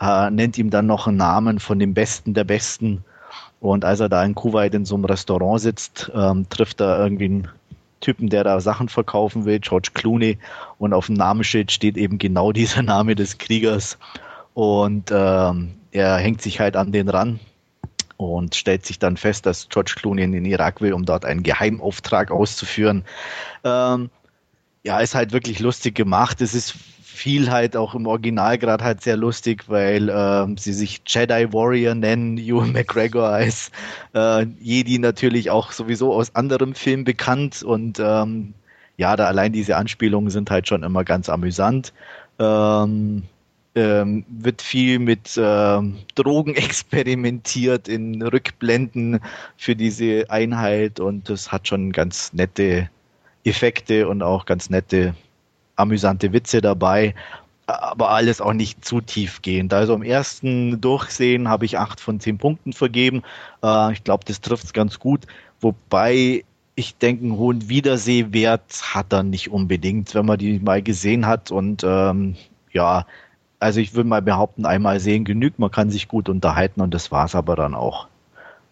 äh, 0.00 0.30
nennt 0.30 0.56
ihm 0.56 0.70
dann 0.70 0.86
noch 0.86 1.06
einen 1.06 1.18
Namen 1.18 1.60
von 1.60 1.78
dem 1.78 1.94
Besten 1.94 2.34
der 2.34 2.44
Besten. 2.44 3.04
Und 3.60 3.84
als 3.84 4.00
er 4.00 4.08
da 4.08 4.24
in 4.24 4.34
Kuwait 4.34 4.74
in 4.74 4.84
so 4.84 4.96
einem 4.96 5.04
Restaurant 5.04 5.60
sitzt, 5.60 6.10
ähm, 6.14 6.48
trifft 6.48 6.80
er 6.80 6.98
irgendwie 6.98 7.26
einen 7.26 7.48
Typen, 8.02 8.28
der 8.28 8.44
da 8.44 8.60
Sachen 8.60 8.90
verkaufen 8.90 9.46
will, 9.46 9.58
George 9.60 9.90
Clooney. 9.94 10.38
Und 10.78 10.92
auf 10.92 11.06
dem 11.06 11.14
Namensschild 11.14 11.72
steht 11.72 11.96
eben 11.96 12.18
genau 12.18 12.52
dieser 12.52 12.82
Name 12.82 13.14
des 13.14 13.38
Kriegers. 13.38 13.96
Und 14.52 15.10
ähm, 15.10 15.74
er 15.90 16.16
hängt 16.18 16.42
sich 16.42 16.60
halt 16.60 16.76
an 16.76 16.92
den 16.92 17.08
ran 17.08 17.40
und 18.18 18.54
stellt 18.54 18.84
sich 18.84 18.98
dann 18.98 19.16
fest, 19.16 19.46
dass 19.46 19.68
George 19.68 19.94
Clooney 19.96 20.22
in 20.22 20.32
den 20.32 20.44
Irak 20.44 20.80
will, 20.80 20.92
um 20.92 21.04
dort 21.04 21.24
einen 21.24 21.42
Geheimauftrag 21.42 22.30
auszuführen. 22.30 23.04
Ähm, 23.64 24.10
ja, 24.84 25.00
ist 25.00 25.14
halt 25.14 25.32
wirklich 25.32 25.60
lustig 25.60 25.94
gemacht. 25.94 26.40
Es 26.40 26.54
ist 26.54 26.74
viel 27.12 27.50
halt 27.50 27.76
auch 27.76 27.94
im 27.94 28.06
Original 28.06 28.58
gerade 28.58 28.82
halt 28.84 29.02
sehr 29.02 29.16
lustig, 29.16 29.64
weil 29.68 30.08
äh, 30.08 30.46
sie 30.58 30.72
sich 30.72 31.02
Jedi 31.06 31.52
Warrior 31.52 31.94
nennen, 31.94 32.38
Ewan 32.38 32.72
McGregor 32.72 33.28
als 33.28 33.70
äh, 34.14 34.46
Jedi 34.60 34.98
natürlich 34.98 35.50
auch 35.50 35.72
sowieso 35.72 36.12
aus 36.12 36.34
anderem 36.34 36.74
Film 36.74 37.04
bekannt 37.04 37.62
und 37.62 38.00
ähm, 38.00 38.54
ja, 38.96 39.16
da 39.16 39.26
allein 39.26 39.52
diese 39.52 39.76
Anspielungen 39.76 40.30
sind 40.30 40.50
halt 40.50 40.68
schon 40.68 40.82
immer 40.82 41.04
ganz 41.04 41.28
amüsant. 41.28 41.92
Ähm, 42.38 43.24
ähm, 43.74 44.24
wird 44.28 44.60
viel 44.60 44.98
mit 44.98 45.38
ähm, 45.38 45.98
Drogen 46.14 46.54
experimentiert 46.56 47.88
in 47.88 48.20
Rückblenden 48.22 49.20
für 49.56 49.74
diese 49.74 50.26
Einheit 50.28 51.00
und 51.00 51.30
das 51.30 51.52
hat 51.52 51.68
schon 51.68 51.92
ganz 51.92 52.32
nette 52.32 52.90
Effekte 53.44 54.08
und 54.08 54.22
auch 54.22 54.44
ganz 54.44 54.70
nette, 54.70 55.14
amüsante 55.82 56.32
Witze 56.32 56.60
dabei, 56.60 57.14
aber 57.66 58.10
alles 58.10 58.40
auch 58.40 58.52
nicht 58.52 58.84
zu 58.84 59.00
tiefgehend. 59.00 59.72
Also 59.72 59.94
im 59.94 60.02
ersten 60.02 60.80
Durchsehen 60.80 61.48
habe 61.48 61.64
ich 61.64 61.78
acht 61.78 62.00
von 62.00 62.20
zehn 62.20 62.38
Punkten 62.38 62.72
vergeben. 62.72 63.22
Äh, 63.62 63.92
ich 63.92 64.04
glaube, 64.04 64.24
das 64.26 64.40
trifft 64.40 64.64
es 64.64 64.72
ganz 64.72 64.98
gut, 64.98 65.26
wobei 65.60 66.44
ich 66.74 66.96
denke, 66.96 67.24
einen 67.24 67.36
hohen 67.36 67.68
Wiedersehwert 67.68 68.94
hat 68.94 69.12
er 69.12 69.22
nicht 69.22 69.50
unbedingt, 69.50 70.14
wenn 70.14 70.26
man 70.26 70.38
die 70.38 70.58
mal 70.58 70.82
gesehen 70.82 71.26
hat 71.26 71.50
und 71.50 71.84
ähm, 71.84 72.36
ja, 72.72 73.06
also 73.60 73.78
ich 73.80 73.94
würde 73.94 74.08
mal 74.08 74.22
behaupten, 74.22 74.66
einmal 74.66 74.98
sehen 74.98 75.24
genügt, 75.24 75.58
man 75.58 75.70
kann 75.70 75.90
sich 75.90 76.08
gut 76.08 76.28
unterhalten 76.28 76.80
und 76.80 76.92
das 76.94 77.12
war 77.12 77.26
es 77.26 77.34
aber 77.34 77.56
dann 77.56 77.74
auch. 77.74 78.08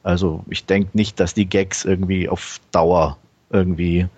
Also 0.02 0.44
ich 0.48 0.64
denke 0.64 0.90
nicht, 0.94 1.20
dass 1.20 1.34
die 1.34 1.46
Gags 1.46 1.84
irgendwie 1.84 2.28
auf 2.28 2.58
Dauer 2.72 3.18
irgendwie 3.50 4.08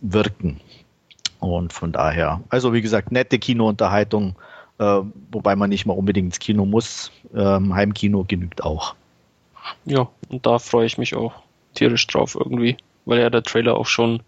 wirken. 0.00 0.60
Und 1.40 1.72
von 1.72 1.92
daher, 1.92 2.40
also 2.48 2.72
wie 2.72 2.82
gesagt, 2.82 3.12
nette 3.12 3.38
Kinounterhaltung, 3.38 4.36
äh, 4.78 5.00
wobei 5.30 5.56
man 5.56 5.70
nicht 5.70 5.86
mal 5.86 5.94
unbedingt 5.94 6.26
ins 6.26 6.38
Kino 6.38 6.64
muss. 6.64 7.10
Ähm, 7.34 7.74
Heimkino 7.74 8.24
genügt 8.26 8.62
auch. 8.64 8.94
Ja, 9.84 10.08
und 10.28 10.46
da 10.46 10.58
freue 10.58 10.86
ich 10.86 10.98
mich 10.98 11.14
auch 11.14 11.32
tierisch 11.74 12.06
drauf 12.06 12.34
irgendwie, 12.34 12.76
weil 13.04 13.20
ja 13.20 13.30
der 13.30 13.42
Trailer 13.42 13.76
auch 13.76 13.86
schon 13.86 14.22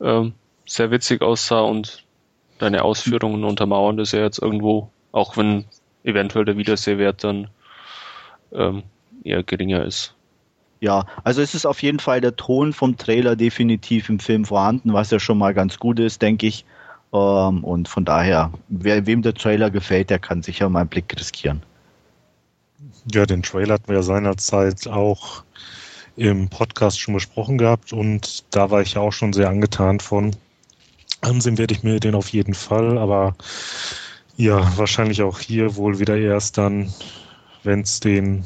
ähm, 0.00 0.34
sehr 0.66 0.90
witzig 0.90 1.22
aussah 1.22 1.60
und 1.60 2.04
deine 2.58 2.82
Ausführungen 2.82 3.44
untermauern 3.44 3.96
das 3.96 4.12
ja 4.12 4.20
jetzt 4.20 4.40
irgendwo, 4.40 4.90
auch 5.12 5.36
wenn 5.36 5.64
eventuell 6.04 6.44
der 6.44 6.56
Wiedersehwert 6.56 7.24
dann 7.24 7.48
ähm, 8.52 8.84
eher 9.24 9.42
geringer 9.42 9.84
ist. 9.84 10.15
Ja, 10.80 11.06
also 11.24 11.40
es 11.40 11.54
ist 11.54 11.66
auf 11.66 11.82
jeden 11.82 12.00
Fall 12.00 12.20
der 12.20 12.36
Ton 12.36 12.72
vom 12.72 12.96
Trailer 12.96 13.34
definitiv 13.34 14.08
im 14.08 14.18
Film 14.18 14.44
vorhanden, 14.44 14.92
was 14.92 15.10
ja 15.10 15.18
schon 15.18 15.38
mal 15.38 15.54
ganz 15.54 15.78
gut 15.78 15.98
ist, 15.98 16.20
denke 16.20 16.46
ich. 16.46 16.64
Ähm, 17.12 17.64
und 17.64 17.88
von 17.88 18.04
daher, 18.04 18.52
wer, 18.68 19.06
wem 19.06 19.22
der 19.22 19.34
Trailer 19.34 19.70
gefällt, 19.70 20.10
der 20.10 20.18
kann 20.18 20.42
sicher 20.42 20.68
mal 20.68 20.80
einen 20.80 20.88
Blick 20.88 21.14
riskieren. 21.18 21.62
Ja, 23.12 23.24
den 23.24 23.42
Trailer 23.42 23.74
hatten 23.74 23.88
wir 23.88 23.96
ja 23.96 24.02
seinerzeit 24.02 24.86
auch 24.86 25.44
im 26.16 26.48
Podcast 26.48 27.00
schon 27.00 27.14
besprochen 27.14 27.58
gehabt 27.58 27.92
und 27.92 28.44
da 28.54 28.70
war 28.70 28.80
ich 28.82 28.94
ja 28.94 29.00
auch 29.00 29.12
schon 29.12 29.32
sehr 29.32 29.48
angetan 29.48 30.00
von. 30.00 30.34
Ansehen 31.22 31.58
werde 31.58 31.74
ich 31.74 31.82
mir 31.82 32.00
den 32.00 32.14
auf 32.14 32.28
jeden 32.28 32.54
Fall, 32.54 32.98
aber 32.98 33.34
ja, 34.36 34.76
wahrscheinlich 34.76 35.22
auch 35.22 35.40
hier 35.40 35.76
wohl 35.76 35.98
wieder 35.98 36.16
erst 36.16 36.58
dann, 36.58 36.92
wenn 37.62 37.80
es 37.80 38.00
den 38.00 38.44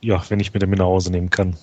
ja, 0.00 0.22
wenn 0.28 0.40
ich 0.40 0.52
mir 0.52 0.60
den 0.60 0.70
mit 0.70 0.78
nach 0.78 0.86
Hause 0.86 1.10
nehmen 1.10 1.30
kann. 1.30 1.56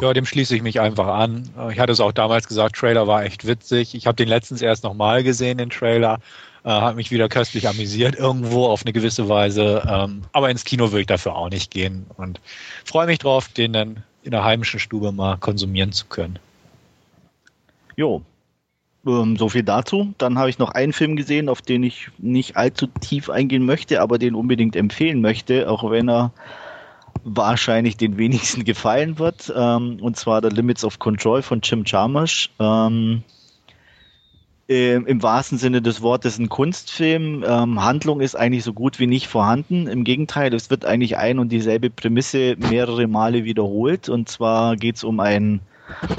Ja, 0.00 0.12
dem 0.12 0.26
schließe 0.26 0.56
ich 0.56 0.62
mich 0.62 0.80
einfach 0.80 1.06
an. 1.06 1.48
Ich 1.70 1.78
hatte 1.78 1.92
es 1.92 2.00
auch 2.00 2.12
damals 2.12 2.48
gesagt, 2.48 2.76
Trailer 2.76 3.06
war 3.06 3.24
echt 3.24 3.46
witzig. 3.46 3.94
Ich 3.94 4.06
habe 4.06 4.16
den 4.16 4.28
letztens 4.28 4.60
erst 4.60 4.84
nochmal 4.84 5.22
gesehen, 5.22 5.58
den 5.58 5.70
Trailer. 5.70 6.18
Äh, 6.64 6.70
hat 6.70 6.96
mich 6.96 7.10
wieder 7.10 7.28
köstlich 7.28 7.68
amüsiert 7.68 8.16
irgendwo 8.16 8.66
auf 8.66 8.82
eine 8.82 8.92
gewisse 8.92 9.28
Weise. 9.28 9.82
Ähm, 9.88 10.22
aber 10.32 10.50
ins 10.50 10.64
Kino 10.64 10.90
will 10.92 11.02
ich 11.02 11.06
dafür 11.06 11.36
auch 11.36 11.48
nicht 11.48 11.70
gehen 11.70 12.06
und 12.16 12.40
freue 12.84 13.06
mich 13.06 13.18
drauf, 13.18 13.48
den 13.48 13.72
dann 13.72 14.02
in 14.22 14.32
der 14.32 14.44
heimischen 14.44 14.80
Stube 14.80 15.12
mal 15.12 15.36
konsumieren 15.36 15.92
zu 15.92 16.06
können. 16.06 16.38
Jo, 17.96 18.22
ähm, 19.06 19.36
so 19.36 19.48
viel 19.48 19.62
dazu. 19.62 20.14
Dann 20.18 20.38
habe 20.38 20.50
ich 20.50 20.58
noch 20.58 20.70
einen 20.70 20.92
Film 20.92 21.16
gesehen, 21.16 21.48
auf 21.48 21.62
den 21.62 21.82
ich 21.82 22.08
nicht 22.18 22.56
allzu 22.56 22.86
tief 22.86 23.30
eingehen 23.30 23.64
möchte, 23.64 24.00
aber 24.00 24.18
den 24.18 24.34
unbedingt 24.34 24.76
empfehlen 24.76 25.20
möchte, 25.20 25.70
auch 25.70 25.90
wenn 25.90 26.08
er 26.08 26.32
wahrscheinlich 27.24 27.96
den 27.96 28.16
wenigsten 28.16 28.64
gefallen 28.64 29.18
wird. 29.18 29.52
Ähm, 29.54 29.98
und 30.00 30.16
zwar 30.16 30.42
The 30.42 30.54
Limits 30.54 30.84
of 30.84 30.98
Control 30.98 31.42
von 31.42 31.60
Jim 31.62 31.84
Jarmusch. 31.86 32.50
Ähm, 32.58 33.22
im 34.66 35.22
wahrsten 35.22 35.58
Sinne 35.58 35.82
des 35.82 36.00
Wortes 36.00 36.38
ein 36.38 36.48
Kunstfilm. 36.48 37.44
Ähm, 37.46 37.84
Handlung 37.84 38.22
ist 38.22 38.34
eigentlich 38.34 38.64
so 38.64 38.72
gut 38.72 38.98
wie 38.98 39.06
nicht 39.06 39.26
vorhanden. 39.26 39.86
Im 39.86 40.04
Gegenteil, 40.04 40.54
es 40.54 40.70
wird 40.70 40.86
eigentlich 40.86 41.18
ein 41.18 41.38
und 41.38 41.52
dieselbe 41.52 41.90
Prämisse 41.90 42.56
mehrere 42.56 43.06
Male 43.06 43.44
wiederholt. 43.44 44.08
Und 44.08 44.30
zwar 44.30 44.76
geht 44.76 44.96
es 44.96 45.04
um 45.04 45.20
einen, 45.20 45.60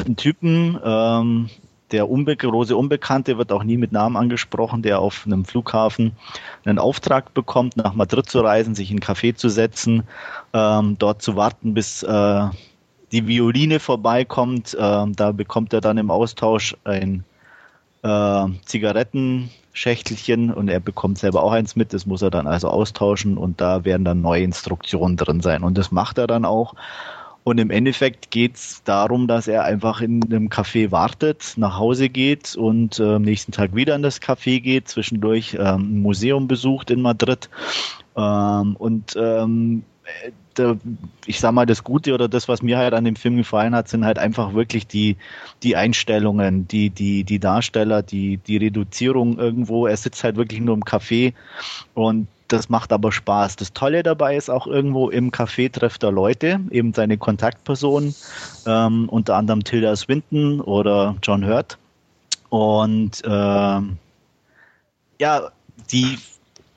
einen 0.05 0.15
Typen, 0.15 0.77
ähm, 0.85 1.49
der 1.91 2.09
unbe 2.09 2.35
große 2.35 2.75
Unbekannte 2.75 3.37
wird 3.37 3.51
auch 3.51 3.63
nie 3.63 3.77
mit 3.77 3.91
Namen 3.91 4.17
angesprochen, 4.17 4.81
der 4.81 4.99
auf 4.99 5.23
einem 5.25 5.45
Flughafen 5.45 6.13
einen 6.65 6.79
Auftrag 6.79 7.33
bekommt, 7.33 7.77
nach 7.77 7.93
Madrid 7.93 8.29
zu 8.29 8.41
reisen, 8.41 8.75
sich 8.75 8.91
in 8.91 8.97
ein 8.97 9.01
Café 9.01 9.35
zu 9.35 9.49
setzen, 9.49 10.03
ähm, 10.53 10.97
dort 10.97 11.21
zu 11.21 11.35
warten, 11.35 11.73
bis 11.73 12.03
äh, 12.03 12.47
die 13.11 13.27
Violine 13.27 13.79
vorbeikommt. 13.79 14.75
Ähm, 14.79 15.15
da 15.15 15.31
bekommt 15.31 15.73
er 15.73 15.81
dann 15.81 15.97
im 15.97 16.09
Austausch 16.09 16.75
ein 16.83 17.23
äh, 18.01 18.45
Zigarettenschächtelchen 18.65 20.51
und 20.53 20.69
er 20.69 20.79
bekommt 20.79 21.19
selber 21.19 21.43
auch 21.43 21.51
eins 21.51 21.75
mit. 21.75 21.93
Das 21.93 22.05
muss 22.05 22.21
er 22.21 22.31
dann 22.31 22.47
also 22.47 22.67
austauschen 22.69 23.37
und 23.37 23.61
da 23.61 23.85
werden 23.85 24.05
dann 24.05 24.21
neue 24.21 24.43
Instruktionen 24.43 25.17
drin 25.17 25.41
sein. 25.41 25.63
Und 25.63 25.77
das 25.77 25.91
macht 25.91 26.17
er 26.17 26.27
dann 26.27 26.45
auch. 26.45 26.73
Und 27.45 27.59
im 27.59 27.69
Endeffekt 27.69 28.31
geht 28.31 28.55
es 28.55 28.81
darum, 28.85 29.27
dass 29.27 29.47
er 29.47 29.65
einfach 29.65 30.01
in 30.01 30.23
einem 30.23 30.49
Café 30.49 30.89
wartet, 30.89 31.53
nach 31.57 31.77
Hause 31.77 32.09
geht 32.09 32.55
und 32.55 32.99
äh, 32.99 33.03
am 33.03 33.21
nächsten 33.21 33.51
Tag 33.51 33.75
wieder 33.75 33.95
in 33.95 34.01
das 34.01 34.19
Café 34.19 34.59
geht, 34.59 34.87
zwischendurch 34.87 35.53
ähm, 35.53 35.97
ein 35.97 36.01
Museum 36.01 36.47
besucht 36.47 36.89
in 36.89 37.03
Madrid. 37.03 37.51
Ähm, 38.17 38.75
und 38.77 39.15
ähm, 39.15 39.83
der, 40.57 40.77
ich 41.27 41.39
sag 41.39 41.51
mal, 41.51 41.67
das 41.67 41.83
Gute 41.83 42.15
oder 42.15 42.27
das, 42.27 42.47
was 42.47 42.63
mir 42.63 42.79
halt 42.79 42.95
an 42.95 43.05
dem 43.05 43.15
Film 43.15 43.37
gefallen 43.37 43.75
hat, 43.75 43.89
sind 43.89 44.05
halt 44.05 44.17
einfach 44.17 44.55
wirklich 44.55 44.87
die, 44.87 45.15
die 45.61 45.75
Einstellungen, 45.75 46.67
die, 46.67 46.89
die, 46.89 47.25
die 47.25 47.39
Darsteller, 47.39 48.01
die, 48.01 48.37
die 48.37 48.57
Reduzierung 48.57 49.37
irgendwo. 49.37 49.85
Er 49.85 49.97
sitzt 49.97 50.23
halt 50.23 50.35
wirklich 50.35 50.61
nur 50.61 50.73
im 50.73 50.83
Café 50.83 51.35
und 51.93 52.27
das 52.47 52.69
macht 52.69 52.91
aber 52.91 53.11
Spaß. 53.11 53.55
Das 53.55 53.73
Tolle 53.73 54.03
dabei 54.03 54.35
ist 54.35 54.49
auch 54.49 54.67
irgendwo 54.67 55.09
im 55.09 55.31
Café 55.31 55.71
trifft 55.71 56.03
er 56.03 56.11
Leute, 56.11 56.59
eben 56.69 56.93
seine 56.93 57.17
Kontaktpersonen, 57.17 58.15
ähm, 58.67 59.09
unter 59.09 59.35
anderem 59.35 59.63
Tilda 59.63 59.95
Swinton 59.95 60.61
oder 60.61 61.15
John 61.23 61.45
Hurt. 61.45 61.77
Und 62.49 63.23
äh, 63.25 63.81
ja, 65.19 65.51
die 65.91 66.17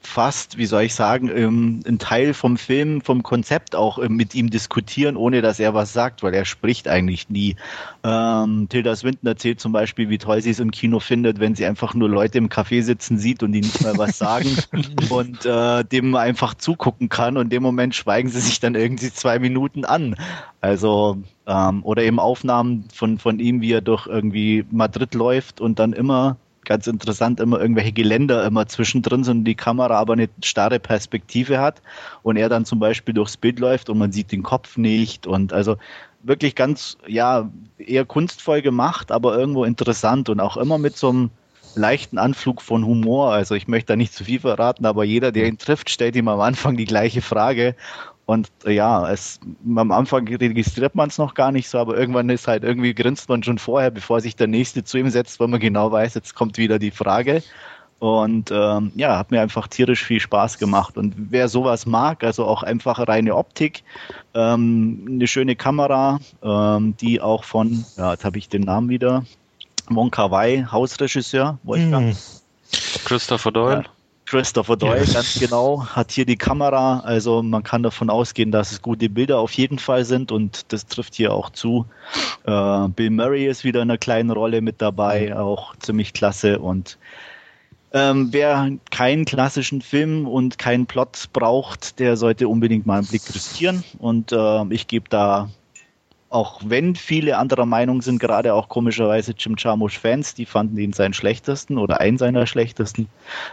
fast, 0.09 0.57
wie 0.57 0.67
soll 0.67 0.83
ich 0.83 0.95
sagen, 0.95 1.29
ähm, 1.29 1.81
ein 1.87 1.99
Teil 1.99 2.35
vom 2.35 2.57
Film, 2.57 3.03
vom 3.03 3.23
Konzept 3.23 3.77
auch 3.77 3.99
ähm, 3.99 4.17
mit 4.17 4.35
ihm 4.35 4.51
diskutieren, 4.51 5.17
ohne 5.17 5.43
dass 5.43 5.61
er 5.61 5.75
was 5.75 5.93
sagt, 5.93 6.23
weil 6.23 6.35
er 6.35 6.45
spricht 6.45 6.89
eigentlich 6.89 7.29
nie. 7.29 7.57
Ähm, 8.03 8.69
Tilda 8.69 8.97
Swinton 8.97 9.29
erzählt 9.29 9.61
zum 9.61 9.73
Beispiel, 9.73 10.09
wie 10.09 10.19
toll 10.19 10.41
sie 10.41 10.51
es 10.51 10.61
im 10.61 10.71
Kino 10.71 10.99
findet, 10.99 11.41
wenn 11.41 11.55
sie 11.55 11.67
einfach 11.67 11.95
nur 11.95 12.09
Leute 12.09 12.39
im 12.39 12.49
Café 12.49 12.83
sitzen 12.83 13.19
sieht 13.19 13.43
und 13.43 13.53
die 13.53 13.61
nicht 13.61 13.83
mal 13.83 13.99
was 13.99 14.19
sagen 14.19 14.57
und 15.11 15.45
äh, 15.45 15.85
dem 15.85 16.17
einfach 16.17 16.55
zugucken 16.55 17.09
kann 17.09 17.37
und 17.37 17.45
in 17.45 17.51
dem 17.51 17.63
Moment 17.63 17.95
schweigen 17.95 18.31
sie 18.31 18.41
sich 18.41 18.61
dann 18.61 18.75
irgendwie 18.75 19.13
zwei 19.13 19.39
Minuten 19.39 19.85
an. 19.85 20.17
Also 20.61 21.19
ähm, 21.47 21.85
oder 21.85 22.03
eben 22.03 22.19
Aufnahmen 22.19 22.85
von, 22.93 23.19
von 23.19 23.39
ihm, 23.39 23.61
wie 23.61 23.73
er 23.73 23.83
durch 23.83 24.07
irgendwie 24.07 24.65
Madrid 24.71 25.15
läuft 25.15 25.61
und 25.61 25.79
dann 25.79 25.93
immer 25.93 26.37
ganz 26.69 26.87
interessant, 26.87 27.41
immer 27.41 27.61
irgendwelche 27.61 27.93
Geländer 27.93 28.45
immer 28.45 28.67
zwischendrin 28.69 29.25
sind 29.25 29.45
die 29.45 29.55
Kamera 29.55 29.99
aber 29.99 30.13
eine 30.13 30.29
starre 30.45 30.79
Perspektive 30.79 31.59
hat 31.59 31.83
und 32.23 32.37
er 32.37 32.49
dann 32.49 32.67
zum 32.67 32.79
Beispiel 32.79 33.15
durchs 33.15 33.39
Bild 33.39 33.59
läuft 33.59 33.89
und 33.91 33.99
man 33.99 34.13
sieht 34.13 34.31
den 34.31 34.43
Kopf 34.43 34.77
nicht 34.77 35.27
und 35.27 35.53
also 35.53 35.77
wirklich 36.23 36.55
ganz, 36.55 36.99
ja, 37.07 37.51
eher 37.79 38.05
kunstvoll 38.05 38.61
gemacht, 38.61 39.11
aber 39.11 39.37
irgendwo 39.37 39.65
interessant 39.65 40.29
und 40.29 40.41
auch 40.41 40.57
immer 40.57 40.79
mit 40.79 40.97
so 40.97 41.09
einem 41.09 41.31
leichten 41.75 42.19
Anflug 42.19 42.61
von 42.61 42.85
Humor. 42.85 43.33
Also 43.33 43.55
ich 43.55 43.69
möchte 43.69 43.93
da 43.93 43.97
nicht 43.97 44.13
zu 44.13 44.25
viel 44.25 44.41
verraten, 44.41 44.85
aber 44.85 45.05
jeder, 45.05 45.33
der 45.33 45.47
ihn 45.47 45.59
trifft, 45.59 45.91
stellt 45.91 46.17
ihm 46.17 46.29
am 46.29 46.41
Anfang 46.41 46.77
die 46.77 46.85
gleiche 46.85 47.23
Frage 47.23 47.75
und 48.29 48.51
äh, 48.67 48.73
ja, 48.73 49.11
es, 49.11 49.41
am 49.75 49.91
Anfang 49.91 50.29
registriert 50.29 50.95
man 50.95 51.09
es 51.09 51.17
noch 51.17 51.33
gar 51.33 51.51
nicht 51.51 51.67
so, 51.67 51.79
aber 51.79 51.97
irgendwann 51.97 52.29
ist 52.29 52.47
halt 52.47 52.63
irgendwie 52.63 52.93
grinst 52.93 53.31
man 53.31 53.43
schon 53.43 53.57
vorher, 53.57 53.91
bevor 53.91 54.21
sich 54.21 54.37
der 54.37 54.49
Nächste 54.49 54.85
zu 54.85 54.99
ihm 54.99 55.09
setzt, 55.09 55.41
weil 55.41 55.49
man 55.49 55.61
genau 55.61 55.91
weiß, 55.91 56.13
jetzt 56.13 56.35
kommt 56.35 56.59
wieder 56.59 56.79
die 56.79 56.91
Frage. 56.91 57.43
Und 58.01 58.51
ähm, 58.51 58.93
ja, 58.97 59.17
hat 59.17 59.31
mir 59.31 59.41
einfach 59.41 59.67
tierisch 59.67 60.05
viel 60.05 60.21
Spaß 60.21 60.59
gemacht. 60.59 60.99
Und 60.99 61.15
wer 61.17 61.49
sowas 61.49 61.87
mag, 61.87 62.23
also 62.23 62.45
auch 62.45 62.63
einfach 62.63 62.99
reine 63.09 63.35
Optik, 63.35 63.83
ähm, 64.35 65.07
eine 65.09 65.27
schöne 65.27 65.57
Kamera, 65.57 66.21
ähm, 66.43 66.95
die 66.99 67.23
auch 67.23 67.45
von, 67.45 67.87
ja, 67.97 68.13
jetzt 68.13 68.27
habe 68.27 68.37
ich 68.37 68.51
den 68.51 68.61
Namen 68.61 68.91
wieder, 68.91 69.25
Wonka 69.89 70.31
Wai, 70.31 70.67
Hausregisseur, 70.71 71.57
Wolfgang. 71.63 72.13
Mm. 72.13 73.07
Christopher 73.07 73.53
Doyle. 73.53 73.85
Ja, 73.85 73.91
Christopher 74.29 74.77
Doyle, 74.77 75.05
ja. 75.05 75.13
ganz 75.13 75.39
genau, 75.39 75.87
hat 75.87 76.13
hier 76.13 76.27
die 76.27 76.37
Kamera. 76.37 77.01
Also 77.01 77.43
man 77.43 77.63
kann 77.63 77.83
davon 77.83 78.11
ausgehen, 78.11 78.51
dass 78.53 78.73
es 78.73 78.83
gute 78.83 79.09
Bilder 79.09 79.39
auf 79.39 79.53
jeden 79.53 79.79
Fall 79.79 80.05
sind 80.05 80.33
und 80.33 80.73
das 80.73 80.87
trifft 80.87 81.15
hier 81.15 81.33
auch 81.33 81.51
zu. 81.51 81.87
Äh, 82.45 82.89
Bill 82.89 83.11
Murray 83.11 83.47
ist 83.47 83.65
wieder 83.65 83.81
in 83.83 83.91
einer 83.91 83.99
kleinen 83.99 84.31
Rolle 84.31 84.61
mit 84.61 84.83
dabei, 84.83 85.37
auch 85.37 85.77
ziemlich 85.77 86.13
klasse 86.13 86.59
und 86.59 86.99
Ähm, 87.91 88.29
wer 88.33 88.71
keinen 88.91 89.25
klassischen 89.25 89.81
Film 89.81 90.29
und 90.29 90.59
keinen 90.59 90.85
Plot 90.85 91.31
braucht, 91.33 91.99
der 91.99 92.19
sollte 92.19 92.47
unbedingt 92.47 92.85
mal 92.85 92.99
einen 92.99 93.07
Blick 93.07 93.23
riskieren. 93.35 93.83
Und 93.99 94.31
äh, 94.31 94.65
ich 94.69 94.89
gebe 94.89 95.09
da, 95.09 95.49
auch 96.31 96.61
wenn 96.65 96.95
viele 96.95 97.39
anderer 97.39 97.67
Meinung 97.67 98.03
sind, 98.03 98.19
gerade 98.19 98.55
auch 98.55 98.69
komischerweise 98.69 99.35
Jim 99.37 99.55
Jarmusch-Fans, 99.57 100.35
die 100.35 100.47
fanden 100.47 100.79
ihn 100.79 100.93
seinen 100.93 101.15
schlechtesten 101.15 101.79
oder 101.79 102.01
einen 102.01 102.19
seiner 102.19 102.47
schlechtesten, 102.47 103.09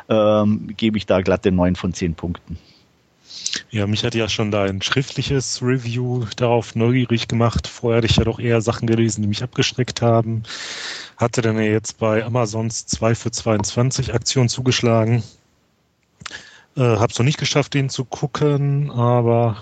ähm, 0.10 0.68
gebe 0.76 0.98
ich 0.98 1.06
da 1.06 1.22
glatte 1.22 1.52
neun 1.52 1.76
von 1.76 1.94
zehn 1.94 2.16
Punkten. 2.16 2.58
Ja, 3.70 3.88
mich 3.88 4.04
hat 4.04 4.16
ja 4.16 4.30
schon 4.30 4.52
da 4.52 4.64
ein 4.64 4.82
schriftliches 4.82 5.62
Review 5.62 6.26
darauf 6.36 6.76
neugierig 6.76 7.28
gemacht. 7.28 7.68
Vorher 7.68 7.98
hatte 7.98 8.08
ich 8.08 8.18
ja 8.18 8.24
doch 8.24 8.40
eher 8.40 8.62
Sachen 8.62 8.88
gelesen, 8.88 9.22
die 9.22 9.28
mich 9.28 9.44
abgeschreckt 9.44 10.02
haben. 10.02 10.44
Hatte 11.18 11.42
dann 11.42 11.56
ja 11.58 11.64
jetzt 11.64 11.98
bei 11.98 12.24
Amazons 12.24 12.86
2 12.88 13.16
für 13.16 13.32
22 13.32 14.14
Aktion 14.14 14.50
zugeschlagen. 14.50 15.24
Äh, 16.76 16.82
hab's 16.82 17.18
noch 17.18 17.26
nicht 17.26 17.38
geschafft, 17.38 17.74
den 17.74 17.90
zu 17.90 18.04
gucken, 18.04 18.92
aber 18.92 19.58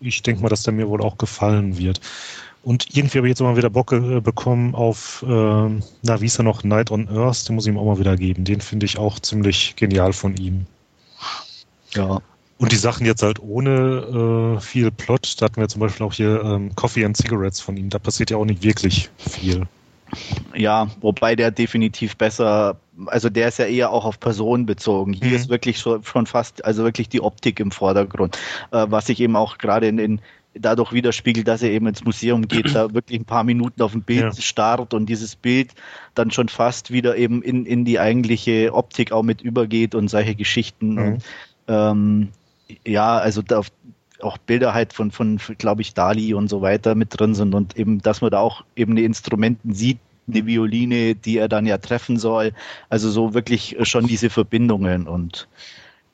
ich 0.00 0.22
denke 0.22 0.42
mal, 0.42 0.48
dass 0.48 0.62
der 0.62 0.72
mir 0.72 0.88
wohl 0.88 1.02
auch 1.02 1.18
gefallen 1.18 1.78
wird. 1.78 2.00
Und 2.62 2.94
irgendwie 2.94 3.18
habe 3.18 3.26
ich 3.26 3.30
jetzt 3.30 3.40
auch 3.40 3.46
mal 3.46 3.56
wieder 3.56 3.70
Bock 3.70 3.92
äh, 3.92 4.20
bekommen 4.20 4.74
auf, 4.74 5.24
äh, 5.26 5.28
na, 5.28 6.20
wie 6.20 6.26
ist 6.26 6.38
er 6.38 6.44
noch, 6.44 6.62
Night 6.62 6.90
on 6.90 7.08
Earth, 7.08 7.48
den 7.48 7.54
muss 7.54 7.66
ich 7.66 7.72
ihm 7.72 7.78
auch 7.78 7.86
mal 7.86 7.98
wieder 7.98 8.16
geben. 8.16 8.44
Den 8.44 8.60
finde 8.60 8.86
ich 8.86 8.98
auch 8.98 9.18
ziemlich 9.18 9.76
genial 9.76 10.12
von 10.12 10.36
ihm. 10.36 10.66
Ja. 11.94 12.20
Und 12.58 12.72
die 12.72 12.76
Sachen 12.76 13.06
jetzt 13.06 13.22
halt 13.22 13.40
ohne 13.40 14.56
äh, 14.58 14.60
viel 14.60 14.90
Plot, 14.90 15.36
da 15.38 15.46
hatten 15.46 15.60
wir 15.60 15.68
zum 15.68 15.80
Beispiel 15.80 16.04
auch 16.04 16.12
hier 16.12 16.42
ähm, 16.44 16.74
Coffee 16.74 17.06
and 17.06 17.16
Cigarettes 17.16 17.60
von 17.60 17.78
ihm, 17.78 17.88
da 17.88 17.98
passiert 17.98 18.30
ja 18.30 18.36
auch 18.36 18.44
nicht 18.44 18.62
wirklich 18.62 19.08
viel. 19.16 19.66
Ja, 20.54 20.88
wobei 21.00 21.34
der 21.36 21.50
definitiv 21.50 22.16
besser, 22.18 22.76
also 23.06 23.28
der 23.30 23.48
ist 23.48 23.58
ja 23.58 23.66
eher 23.66 23.90
auch 23.92 24.04
auf 24.04 24.20
Personen 24.20 24.66
bezogen. 24.66 25.12
Hier 25.12 25.28
Mhm. 25.30 25.34
ist 25.36 25.48
wirklich 25.48 25.78
schon, 25.78 26.02
schon 26.04 26.26
fast, 26.26 26.64
also 26.64 26.84
wirklich 26.84 27.08
die 27.08 27.20
Optik 27.20 27.60
im 27.60 27.70
Vordergrund, 27.70 28.36
äh, 28.72 28.86
was 28.88 29.06
sich 29.06 29.20
eben 29.20 29.36
auch 29.36 29.58
gerade 29.58 29.86
in, 29.88 29.98
in 29.98 30.20
dadurch 30.54 30.92
widerspiegelt, 30.92 31.46
dass 31.46 31.62
er 31.62 31.70
eben 31.70 31.86
ins 31.86 32.04
Museum 32.04 32.48
geht, 32.48 32.74
da 32.74 32.92
wirklich 32.94 33.20
ein 33.20 33.24
paar 33.24 33.44
Minuten 33.44 33.82
auf 33.82 33.94
ein 33.94 34.02
Bild 34.02 34.34
Ja. 34.34 34.42
starrt 34.42 34.94
und 34.94 35.06
dieses 35.06 35.36
Bild 35.36 35.72
dann 36.14 36.30
schon 36.30 36.48
fast 36.48 36.90
wieder 36.90 37.16
eben 37.16 37.42
in, 37.42 37.66
in 37.66 37.84
die 37.84 38.00
eigentliche 38.00 38.74
Optik 38.74 39.12
auch 39.12 39.22
mit 39.22 39.40
übergeht 39.42 39.94
und 39.94 40.08
solche 40.08 40.34
Geschichten. 40.34 40.94
Mhm. 40.94 40.98
Und, 40.98 41.24
ähm, 41.68 42.28
ja, 42.86 43.18
also 43.18 43.42
da 43.42 43.62
auch 44.22 44.38
Bilder 44.38 44.74
halt 44.74 44.92
von, 44.92 45.10
von 45.12 45.38
glaube 45.56 45.82
ich, 45.82 45.94
Dali 45.94 46.34
und 46.34 46.48
so 46.48 46.60
weiter 46.60 46.94
mit 46.94 47.18
drin 47.18 47.34
sind 47.34 47.54
und 47.54 47.76
eben, 47.78 48.02
dass 48.02 48.20
man 48.20 48.30
da 48.30 48.40
auch 48.40 48.64
eben 48.76 48.94
die 48.96 49.04
Instrumenten 49.04 49.72
sieht, 49.72 49.98
eine 50.34 50.46
Violine, 50.46 51.14
die 51.14 51.38
er 51.38 51.48
dann 51.48 51.66
ja 51.66 51.78
treffen 51.78 52.18
soll. 52.18 52.52
Also 52.88 53.10
so 53.10 53.34
wirklich 53.34 53.76
schon 53.82 54.06
diese 54.06 54.30
Verbindungen 54.30 55.06
und 55.06 55.48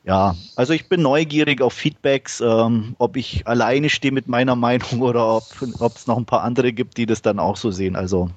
ja, 0.05 0.37
also 0.55 0.73
ich 0.73 0.89
bin 0.89 1.03
neugierig 1.03 1.61
auf 1.61 1.73
Feedbacks, 1.73 2.41
ähm, 2.41 2.95
ob 2.99 3.17
ich 3.17 3.45
alleine 3.49 3.91
stehe 3.91 4.13
mit 4.13 4.29
meiner 4.29 4.55
Meinung 4.69 5.01
oder 5.01 5.27
ob 5.37 5.97
es 5.97 6.07
noch 6.07 6.17
ein 6.17 6.25
paar 6.27 6.43
andere 6.43 6.73
gibt, 6.73 6.97
die 6.97 7.07
das 7.07 7.23
dann 7.23 7.41
auch 7.41 7.57
so 7.57 7.73
sehen. 7.73 7.97
Also 7.97 8.31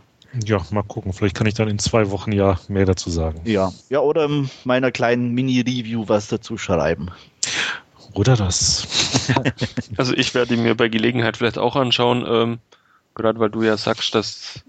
Ja, 0.44 0.66
mal 0.72 0.82
gucken. 0.82 1.14
Vielleicht 1.14 1.36
kann 1.36 1.46
ich 1.46 1.54
dann 1.54 1.68
in 1.68 1.78
zwei 1.78 2.10
Wochen 2.10 2.32
ja 2.32 2.60
mehr 2.70 2.86
dazu 2.86 3.12
sagen. 3.12 3.42
ja, 3.46 3.72
ja 3.90 4.00
oder 4.00 4.26
in 4.26 4.50
meiner 4.64 4.92
kleinen 4.92 5.34
Mini-Review 5.36 6.06
was 6.08 6.28
dazu 6.28 6.58
schreiben. 6.58 7.12
Oder 8.14 8.36
das. 8.36 8.88
Also 9.98 10.14
ich 10.16 10.34
werde 10.34 10.56
ihn 10.56 10.64
mir 10.64 10.76
bei 10.76 10.88
Gelegenheit 10.88 11.38
vielleicht 11.38 11.58
auch 11.58 11.76
anschauen, 11.76 12.26
ähm, 12.28 12.60
gerade 13.16 13.40
weil 13.40 13.50
du 13.50 13.62
ja 13.62 13.78
sagst, 13.78 14.16
dass 14.16 14.64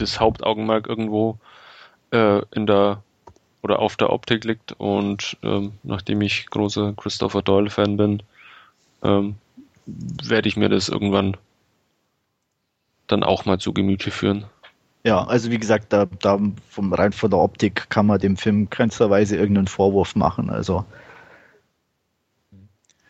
das 0.00 0.20
Hauptaugenmerk 0.20 0.88
irgendwo 0.88 1.38
äh, 2.12 2.42
in 2.54 2.66
der 2.66 3.02
oder 3.62 3.80
auf 3.80 3.96
der 3.96 4.10
Optik 4.10 4.44
liegt 4.44 4.72
und 4.72 5.36
ähm, 5.42 5.72
nachdem 5.82 6.22
ich 6.22 6.46
großer 6.46 6.94
Christopher 6.96 7.42
Doyle-Fan 7.42 7.96
bin, 7.96 8.22
ähm, 9.02 9.34
werde 9.86 10.48
ich 10.48 10.56
mir 10.56 10.68
das 10.68 10.88
irgendwann 10.88 11.36
dann 13.08 13.24
auch 13.24 13.44
mal 13.46 13.58
zu 13.58 13.72
Gemüte 13.72 14.10
führen. 14.10 14.44
Ja, 15.04 15.24
also 15.24 15.50
wie 15.50 15.58
gesagt, 15.58 15.92
da, 15.92 16.06
da 16.20 16.38
vom, 16.68 16.92
rein 16.92 17.12
von 17.12 17.30
der 17.30 17.40
Optik 17.40 17.88
kann 17.90 18.06
man 18.06 18.20
dem 18.20 18.36
Film 18.36 18.70
keinsterweise 18.70 19.36
irgendeinen 19.36 19.68
Vorwurf 19.68 20.14
machen. 20.14 20.50
Also 20.50 20.84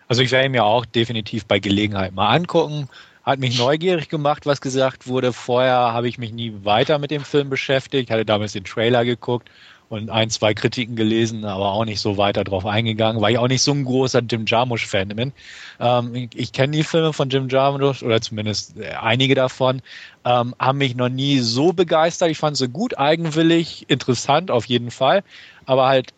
Also 0.09 0.23
ich 0.23 0.31
werde 0.31 0.47
ihn 0.47 0.53
mir 0.53 0.65
auch 0.65 0.87
definitiv 0.87 1.45
bei 1.45 1.59
Gelegenheit 1.59 2.15
mal 2.15 2.35
angucken. 2.35 2.89
Hat 3.29 3.41
mich 3.41 3.59
neugierig 3.59 4.09
gemacht, 4.09 4.47
was 4.47 4.63
gesagt 4.63 5.07
wurde. 5.07 5.35
Vorher 5.35 5.93
habe 5.93 6.09
ich 6.09 6.17
mich 6.17 6.33
nie 6.33 6.51
weiter 6.63 6.99
mit 6.99 7.11
dem 7.11 7.27
Film 7.27 7.51
beschäftigt, 7.51 8.11
hatte 8.11 8.25
damals 8.25 8.55
den 8.55 8.65
Trailer 8.65 9.05
geguckt 9.05 9.51
und 9.91 10.09
ein, 10.09 10.31
zwei 10.31 10.55
Kritiken 10.55 10.97
gelesen, 10.97 11.45
aber 11.45 11.73
auch 11.73 11.85
nicht 11.85 12.01
so 12.01 12.17
weiter 12.17 12.43
drauf 12.43 12.65
eingegangen, 12.65 13.21
weil 13.21 13.33
ich 13.33 13.39
auch 13.39 13.49
nicht 13.49 13.61
so 13.61 13.73
ein 13.73 13.85
großer 13.85 14.21
Jim 14.21 14.47
Jarmusch-Fan 14.47 15.09
bin. 15.09 15.35
Ähm, 15.79 16.15
ich 16.15 16.31
ich 16.37 16.53
kenne 16.53 16.75
die 16.75 16.83
Filme 16.83 17.13
von 17.13 17.29
Jim 17.29 17.51
Jarmusch 17.51 18.03
oder 18.03 18.23
zumindest 18.23 18.79
äh, 18.79 18.93
einige 18.93 19.35
davon, 19.35 19.83
ähm, 20.25 20.55
haben 20.59 20.79
mich 20.79 20.95
noch 20.97 21.11
nie 21.11 21.41
so 21.41 21.75
begeistert. 21.75 22.31
Ich 22.31 22.39
fand 22.39 22.57
sie 22.57 22.69
gut, 22.69 22.97
eigenwillig, 22.97 23.85
interessant 23.91 24.51
auf 24.51 24.65
jeden 24.65 24.91
Fall, 24.91 25.23
aber 25.67 25.87
halt 25.87 26.15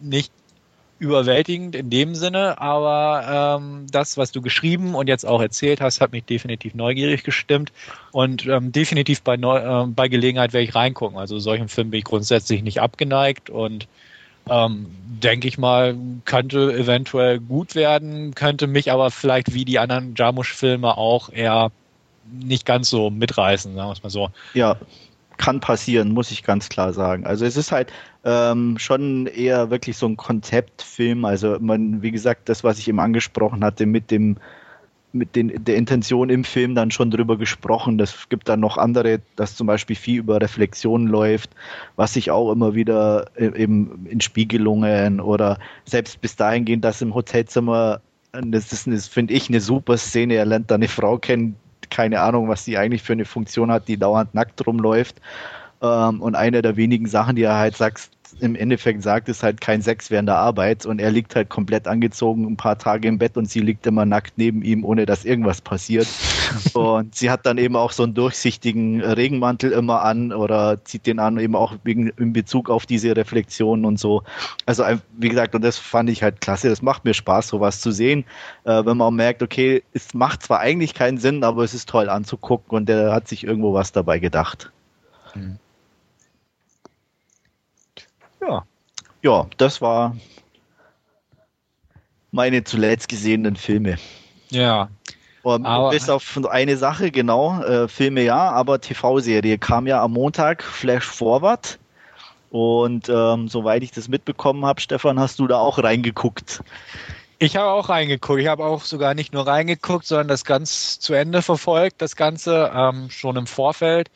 nicht 0.00 0.32
überwältigend 1.04 1.76
in 1.76 1.90
dem 1.90 2.14
Sinne, 2.14 2.60
aber 2.60 3.58
ähm, 3.60 3.86
das, 3.90 4.16
was 4.16 4.32
du 4.32 4.40
geschrieben 4.40 4.94
und 4.94 5.06
jetzt 5.06 5.24
auch 5.24 5.40
erzählt 5.40 5.80
hast, 5.80 6.00
hat 6.00 6.12
mich 6.12 6.24
definitiv 6.24 6.74
neugierig 6.74 7.22
gestimmt 7.22 7.72
und 8.10 8.46
ähm, 8.46 8.72
definitiv 8.72 9.22
bei, 9.22 9.36
Neu 9.36 9.60
ähm, 9.60 9.94
bei 9.94 10.08
Gelegenheit 10.08 10.52
werde 10.52 10.64
ich 10.64 10.74
reingucken. 10.74 11.18
Also 11.18 11.38
solchen 11.38 11.68
Film 11.68 11.90
bin 11.90 11.98
ich 11.98 12.04
grundsätzlich 12.04 12.62
nicht 12.62 12.80
abgeneigt 12.80 13.50
und 13.50 13.86
ähm, 14.48 14.86
denke 15.22 15.46
ich 15.46 15.58
mal, 15.58 15.96
könnte 16.24 16.72
eventuell 16.72 17.38
gut 17.38 17.74
werden, 17.74 18.34
könnte 18.34 18.66
mich 18.66 18.90
aber 18.90 19.10
vielleicht 19.10 19.54
wie 19.54 19.64
die 19.64 19.78
anderen 19.78 20.14
Jarmusch-Filme 20.16 20.96
auch 20.96 21.30
eher 21.30 21.70
nicht 22.30 22.64
ganz 22.64 22.88
so 22.88 23.10
mitreißen, 23.10 23.74
sagen 23.74 23.88
wir 23.88 23.92
es 23.92 24.02
mal 24.02 24.10
so. 24.10 24.30
ja, 24.54 24.76
kann 25.36 25.60
passieren, 25.60 26.10
muss 26.12 26.30
ich 26.30 26.42
ganz 26.42 26.68
klar 26.68 26.92
sagen. 26.92 27.26
Also 27.26 27.44
es 27.44 27.56
ist 27.56 27.72
halt 27.72 27.92
ähm, 28.24 28.78
schon 28.78 29.26
eher 29.26 29.70
wirklich 29.70 29.96
so 29.96 30.06
ein 30.06 30.16
Konzeptfilm. 30.16 31.24
Also 31.24 31.58
man, 31.60 32.02
wie 32.02 32.10
gesagt, 32.10 32.48
das, 32.48 32.64
was 32.64 32.78
ich 32.78 32.88
eben 32.88 33.00
angesprochen 33.00 33.64
hatte, 33.64 33.86
mit 33.86 34.10
dem 34.10 34.36
mit 35.14 35.36
den, 35.36 35.64
der 35.64 35.76
Intention 35.76 36.28
im 36.28 36.42
Film 36.42 36.74
dann 36.74 36.90
schon 36.90 37.10
drüber 37.10 37.38
gesprochen. 37.38 37.98
Das 37.98 38.28
gibt 38.28 38.48
dann 38.48 38.60
noch 38.60 38.76
andere, 38.76 39.20
dass 39.36 39.54
zum 39.54 39.66
Beispiel 39.68 39.96
viel 39.96 40.18
über 40.18 40.40
Reflexionen 40.40 41.06
läuft, 41.06 41.50
was 41.96 42.14
sich 42.14 42.32
auch 42.32 42.50
immer 42.50 42.74
wieder 42.74 43.26
äh, 43.36 43.56
eben 43.56 44.06
in 44.10 44.20
Spiegelungen 44.20 45.20
oder 45.20 45.58
selbst 45.84 46.20
bis 46.20 46.34
dahin 46.34 46.64
gehen, 46.64 46.80
dass 46.80 47.00
im 47.00 47.14
Hotelzimmer, 47.14 48.00
das 48.32 48.72
ist, 48.72 49.08
finde 49.08 49.34
ich, 49.34 49.48
eine 49.48 49.60
super 49.60 49.96
Szene. 49.96 50.34
Er 50.34 50.46
lernt 50.46 50.70
da 50.70 50.74
eine 50.74 50.88
Frau 50.88 51.16
kennen, 51.18 51.54
keine 51.94 52.20
Ahnung, 52.20 52.48
was 52.48 52.64
die 52.64 52.76
eigentlich 52.76 53.02
für 53.02 53.12
eine 53.12 53.24
Funktion 53.24 53.70
hat, 53.70 53.86
die 53.86 53.96
dauernd 53.96 54.34
nackt 54.34 54.66
rumläuft. 54.66 55.20
Ähm, 55.80 56.20
und 56.20 56.34
eine 56.34 56.60
der 56.60 56.76
wenigen 56.76 57.06
Sachen, 57.06 57.36
die 57.36 57.44
er 57.44 57.56
halt 57.56 57.76
sagt, 57.76 58.10
im 58.40 58.54
Endeffekt 58.56 59.02
sagt, 59.02 59.28
ist 59.28 59.42
halt 59.42 59.60
kein 59.60 59.82
Sex 59.82 60.10
während 60.10 60.28
der 60.28 60.36
Arbeit 60.36 60.86
und 60.86 61.00
er 61.00 61.10
liegt 61.10 61.36
halt 61.36 61.48
komplett 61.48 61.86
angezogen 61.86 62.44
ein 62.46 62.56
paar 62.56 62.78
Tage 62.78 63.08
im 63.08 63.18
Bett 63.18 63.36
und 63.36 63.48
sie 63.48 63.60
liegt 63.60 63.86
immer 63.86 64.04
nackt 64.06 64.34
neben 64.36 64.62
ihm, 64.62 64.84
ohne 64.84 65.06
dass 65.06 65.24
irgendwas 65.24 65.60
passiert. 65.60 66.06
und 66.74 67.14
sie 67.14 67.30
hat 67.30 67.46
dann 67.46 67.58
eben 67.58 67.76
auch 67.76 67.92
so 67.92 68.02
einen 68.02 68.14
durchsichtigen 68.14 69.00
Regenmantel 69.00 69.72
immer 69.72 70.02
an 70.02 70.32
oder 70.32 70.84
zieht 70.84 71.06
den 71.06 71.18
an, 71.18 71.38
eben 71.38 71.56
auch 71.56 71.74
wegen, 71.84 72.08
in 72.08 72.32
Bezug 72.32 72.70
auf 72.70 72.86
diese 72.86 73.16
Reflexionen 73.16 73.84
und 73.84 73.98
so. 73.98 74.22
Also 74.66 74.84
wie 75.16 75.28
gesagt, 75.28 75.54
und 75.54 75.62
das 75.62 75.78
fand 75.78 76.10
ich 76.10 76.22
halt 76.22 76.40
klasse. 76.40 76.68
Das 76.68 76.82
macht 76.82 77.04
mir 77.04 77.14
Spaß, 77.14 77.48
sowas 77.48 77.80
zu 77.80 77.90
sehen, 77.90 78.24
äh, 78.64 78.84
wenn 78.84 78.96
man 78.96 79.08
auch 79.08 79.10
merkt, 79.10 79.42
okay, 79.42 79.82
es 79.92 80.14
macht 80.14 80.42
zwar 80.42 80.60
eigentlich 80.60 80.94
keinen 80.94 81.18
Sinn, 81.18 81.44
aber 81.44 81.64
es 81.64 81.74
ist 81.74 81.88
toll 81.88 82.08
anzugucken 82.08 82.76
und 82.76 82.88
der 82.88 83.12
hat 83.12 83.28
sich 83.28 83.44
irgendwo 83.44 83.74
was 83.74 83.92
dabei 83.92 84.18
gedacht. 84.18 84.70
Ja. 88.46 88.64
Ja, 89.22 89.46
das 89.56 89.80
war 89.80 90.16
meine 92.30 92.64
zuletzt 92.64 93.08
gesehenen 93.08 93.56
Filme. 93.56 93.96
Ja. 94.50 94.88
Um, 95.42 95.64
Aber- 95.66 95.90
bis 95.90 96.08
auf 96.08 96.38
eine 96.50 96.76
Sache, 96.76 97.10
genau, 97.10 97.62
äh, 97.62 97.86
Filme 97.86 98.22
ja, 98.22 98.50
aber 98.50 98.80
TV-Serie 98.80 99.58
kam 99.58 99.86
ja 99.86 100.02
am 100.02 100.12
Montag, 100.12 100.62
Flash 100.62 101.04
Forward. 101.04 101.78
Und 102.50 103.08
ähm, 103.08 103.48
soweit 103.48 103.82
ich 103.82 103.90
das 103.90 104.08
mitbekommen 104.08 104.64
habe, 104.64 104.80
Stefan, 104.80 105.18
hast 105.18 105.38
du 105.38 105.46
da 105.46 105.58
auch 105.58 105.82
reingeguckt. 105.82 106.62
Ich 107.38 107.56
habe 107.56 107.70
auch 107.72 107.88
reingeguckt. 107.88 108.40
Ich 108.40 108.46
habe 108.46 108.64
auch 108.64 108.84
sogar 108.84 109.14
nicht 109.14 109.32
nur 109.32 109.46
reingeguckt, 109.46 110.06
sondern 110.06 110.28
das 110.28 110.44
ganz 110.44 111.00
zu 111.00 111.14
Ende 111.14 111.42
verfolgt, 111.42 112.00
das 112.00 112.16
Ganze 112.16 112.70
ähm, 112.74 113.10
schon 113.10 113.36
im 113.36 113.46
Vorfeld. 113.46 114.10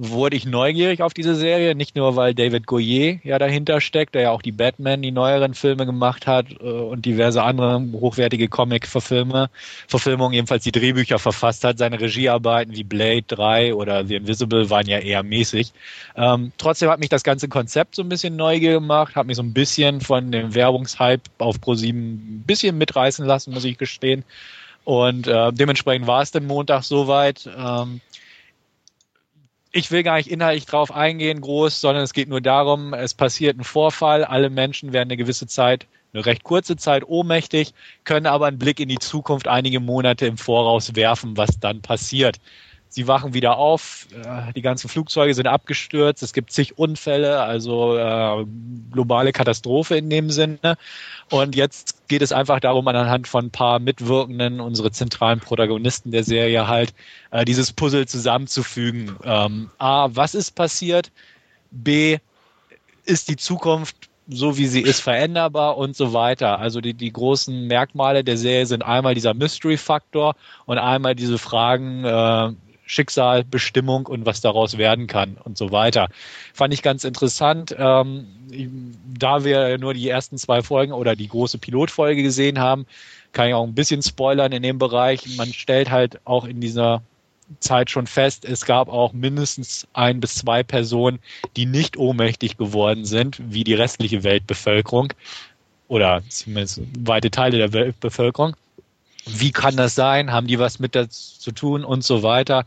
Wurde 0.00 0.36
ich 0.36 0.46
neugierig 0.46 1.02
auf 1.02 1.12
diese 1.12 1.34
Serie, 1.34 1.74
nicht 1.74 1.96
nur 1.96 2.14
weil 2.14 2.32
David 2.32 2.68
Goyer 2.68 3.18
ja 3.24 3.36
dahinter 3.40 3.80
steckt, 3.80 4.14
der 4.14 4.22
ja 4.22 4.30
auch 4.30 4.42
die 4.42 4.52
Batman, 4.52 5.02
die 5.02 5.10
neueren 5.10 5.54
Filme 5.54 5.86
gemacht 5.86 6.28
hat 6.28 6.46
äh, 6.60 6.64
und 6.64 7.04
diverse 7.04 7.42
andere 7.42 7.84
hochwertige 7.94 8.46
Comic-Verfilme, 8.46 9.50
Verfilmungen, 9.88 10.34
jedenfalls 10.34 10.62
die 10.62 10.70
Drehbücher 10.70 11.18
verfasst 11.18 11.64
hat. 11.64 11.78
Seine 11.78 12.00
Regiearbeiten 12.00 12.76
wie 12.76 12.84
Blade 12.84 13.24
3 13.26 13.74
oder 13.74 14.06
The 14.06 14.14
Invisible 14.14 14.70
waren 14.70 14.86
ja 14.86 14.98
eher 14.98 15.24
mäßig. 15.24 15.72
Ähm, 16.14 16.52
trotzdem 16.58 16.90
hat 16.90 17.00
mich 17.00 17.08
das 17.08 17.24
ganze 17.24 17.48
Konzept 17.48 17.96
so 17.96 18.02
ein 18.02 18.08
bisschen 18.08 18.36
neugierig 18.36 18.78
gemacht, 18.78 19.16
hat 19.16 19.26
mich 19.26 19.36
so 19.36 19.42
ein 19.42 19.52
bisschen 19.52 20.00
von 20.00 20.30
dem 20.30 20.54
Werbungshype 20.54 21.22
auf 21.38 21.60
ProSieben 21.60 22.12
ein 22.12 22.44
bisschen 22.46 22.78
mitreißen 22.78 23.26
lassen, 23.26 23.52
muss 23.52 23.64
ich 23.64 23.78
gestehen. 23.78 24.24
Und 24.84 25.26
äh, 25.26 25.52
dementsprechend 25.52 26.06
war 26.06 26.22
es 26.22 26.30
dann 26.30 26.46
Montag 26.46 26.84
soweit. 26.84 27.50
Ähm, 27.58 28.00
ich 29.72 29.90
will 29.90 30.02
gar 30.02 30.16
nicht 30.16 30.30
inhaltlich 30.30 30.66
drauf 30.66 30.92
eingehen, 30.92 31.40
groß, 31.40 31.80
sondern 31.80 32.04
es 32.04 32.12
geht 32.12 32.28
nur 32.28 32.40
darum, 32.40 32.94
es 32.94 33.14
passiert 33.14 33.58
ein 33.58 33.64
Vorfall, 33.64 34.24
alle 34.24 34.50
Menschen 34.50 34.92
werden 34.92 35.08
eine 35.08 35.16
gewisse 35.16 35.46
Zeit, 35.46 35.86
eine 36.12 36.24
recht 36.24 36.42
kurze 36.42 36.76
Zeit 36.76 37.06
ohnmächtig, 37.06 37.74
können 38.04 38.26
aber 38.26 38.46
einen 38.46 38.58
Blick 38.58 38.80
in 38.80 38.88
die 38.88 38.98
Zukunft 38.98 39.46
einige 39.46 39.80
Monate 39.80 40.26
im 40.26 40.38
Voraus 40.38 40.96
werfen, 40.96 41.36
was 41.36 41.60
dann 41.60 41.82
passiert. 41.82 42.38
Sie 42.90 43.06
wachen 43.06 43.34
wieder 43.34 43.58
auf, 43.58 44.06
äh, 44.12 44.52
die 44.54 44.62
ganzen 44.62 44.88
Flugzeuge 44.88 45.34
sind 45.34 45.46
abgestürzt, 45.46 46.22
es 46.22 46.32
gibt 46.32 46.50
zig 46.50 46.78
Unfälle, 46.78 47.40
also 47.42 47.96
äh, 47.96 48.46
globale 48.90 49.32
Katastrophe 49.32 49.96
in 49.96 50.08
dem 50.08 50.30
Sinne. 50.30 50.76
Und 51.30 51.54
jetzt 51.54 52.08
geht 52.08 52.22
es 52.22 52.32
einfach 52.32 52.60
darum, 52.60 52.88
anhand 52.88 53.28
von 53.28 53.46
ein 53.46 53.50
paar 53.50 53.78
Mitwirkenden, 53.78 54.60
unsere 54.60 54.90
zentralen 54.90 55.40
Protagonisten 55.40 56.10
der 56.10 56.24
Serie 56.24 56.66
halt, 56.66 56.94
äh, 57.30 57.44
dieses 57.44 57.72
Puzzle 57.72 58.06
zusammenzufügen. 58.06 59.16
Ähm, 59.22 59.70
A, 59.78 60.08
was 60.12 60.34
ist 60.34 60.54
passiert? 60.54 61.12
B, 61.70 62.18
ist 63.04 63.28
die 63.28 63.36
Zukunft 63.36 64.08
so 64.28 64.58
wie 64.58 64.66
sie 64.66 64.82
ist 64.82 65.00
veränderbar 65.00 65.78
und 65.78 65.96
so 65.96 66.12
weiter. 66.12 66.58
Also 66.58 66.80
die, 66.80 66.92
die 66.92 67.12
großen 67.12 67.66
Merkmale 67.66 68.22
der 68.24 68.36
Serie 68.36 68.66
sind 68.66 68.82
einmal 68.82 69.14
dieser 69.14 69.32
Mystery-Faktor 69.32 70.36
und 70.66 70.78
einmal 70.78 71.14
diese 71.14 71.38
Fragen, 71.38 72.04
äh, 72.04 72.52
Schicksal, 72.88 73.44
Bestimmung 73.44 74.06
und 74.06 74.26
was 74.26 74.40
daraus 74.40 74.78
werden 74.78 75.06
kann 75.06 75.36
und 75.44 75.56
so 75.56 75.70
weiter. 75.70 76.08
Fand 76.54 76.74
ich 76.74 76.82
ganz 76.82 77.04
interessant. 77.04 77.76
Ähm, 77.78 78.26
da 79.18 79.44
wir 79.44 79.78
nur 79.78 79.94
die 79.94 80.08
ersten 80.08 80.38
zwei 80.38 80.62
Folgen 80.62 80.92
oder 80.92 81.14
die 81.14 81.28
große 81.28 81.58
Pilotfolge 81.58 82.22
gesehen 82.22 82.58
haben, 82.58 82.86
kann 83.32 83.48
ich 83.48 83.54
auch 83.54 83.66
ein 83.66 83.74
bisschen 83.74 84.02
spoilern 84.02 84.52
in 84.52 84.62
dem 84.62 84.78
Bereich. 84.78 85.36
Man 85.36 85.52
stellt 85.52 85.90
halt 85.90 86.18
auch 86.24 86.46
in 86.46 86.60
dieser 86.60 87.02
Zeit 87.60 87.90
schon 87.90 88.06
fest, 88.06 88.44
es 88.44 88.64
gab 88.64 88.88
auch 88.88 89.12
mindestens 89.12 89.86
ein 89.92 90.20
bis 90.20 90.34
zwei 90.34 90.62
Personen, 90.62 91.18
die 91.56 91.66
nicht 91.66 91.96
ohnmächtig 91.96 92.56
geworden 92.56 93.04
sind, 93.04 93.40
wie 93.40 93.64
die 93.64 93.74
restliche 93.74 94.22
Weltbevölkerung 94.22 95.12
oder 95.88 96.22
zumindest 96.28 96.82
weite 96.98 97.30
Teile 97.30 97.58
der 97.58 97.72
Weltbevölkerung 97.72 98.54
wie 99.28 99.52
kann 99.52 99.76
das 99.76 99.94
sein? 99.94 100.32
Haben 100.32 100.46
die 100.46 100.58
was 100.58 100.78
mit 100.78 100.94
dazu 100.94 101.38
zu 101.38 101.52
tun 101.52 101.84
und 101.84 102.04
so 102.04 102.22
weiter? 102.22 102.64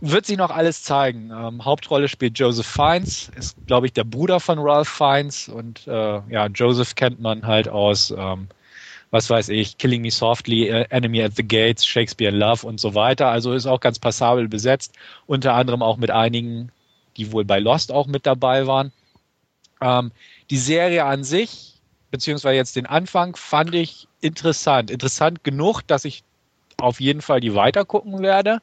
Wird 0.00 0.26
sich 0.26 0.36
noch 0.36 0.50
alles 0.50 0.82
zeigen. 0.82 1.30
Ähm, 1.30 1.64
Hauptrolle 1.64 2.08
spielt 2.08 2.38
Joseph 2.38 2.66
Fiennes, 2.66 3.30
ist, 3.36 3.56
glaube 3.66 3.86
ich, 3.86 3.92
der 3.92 4.04
Bruder 4.04 4.40
von 4.40 4.58
Ralph 4.58 4.88
Fiennes 4.88 5.48
und 5.48 5.86
äh, 5.86 6.20
ja, 6.28 6.46
Joseph 6.46 6.94
kennt 6.94 7.20
man 7.20 7.46
halt 7.46 7.68
aus, 7.68 8.12
ähm, 8.16 8.48
was 9.10 9.28
weiß 9.28 9.50
ich, 9.50 9.78
Killing 9.78 10.02
Me 10.02 10.10
Softly, 10.10 10.68
äh, 10.68 10.86
Enemy 10.90 11.22
at 11.22 11.36
the 11.36 11.46
Gates, 11.46 11.86
Shakespeare 11.86 12.32
in 12.32 12.38
Love 12.38 12.66
und 12.66 12.80
so 12.80 12.94
weiter. 12.94 13.28
Also 13.28 13.52
ist 13.52 13.66
auch 13.66 13.80
ganz 13.80 13.98
passabel 13.98 14.48
besetzt, 14.48 14.94
unter 15.26 15.54
anderem 15.54 15.82
auch 15.82 15.96
mit 15.96 16.10
einigen, 16.10 16.70
die 17.16 17.32
wohl 17.32 17.44
bei 17.44 17.58
Lost 17.58 17.92
auch 17.92 18.06
mit 18.06 18.26
dabei 18.26 18.66
waren. 18.66 18.92
Ähm, 19.80 20.12
die 20.50 20.58
Serie 20.58 21.04
an 21.04 21.24
sich 21.24 21.72
beziehungsweise 22.12 22.54
jetzt 22.54 22.76
den 22.76 22.86
Anfang, 22.86 23.34
fand 23.34 23.74
ich 23.74 24.06
interessant. 24.22 24.90
Interessant 24.90 25.44
genug, 25.44 25.82
dass 25.86 26.04
ich 26.04 26.24
auf 26.78 27.00
jeden 27.00 27.20
Fall 27.20 27.40
die 27.40 27.54
weiter 27.54 27.84
gucken 27.84 28.22
werde. 28.22 28.60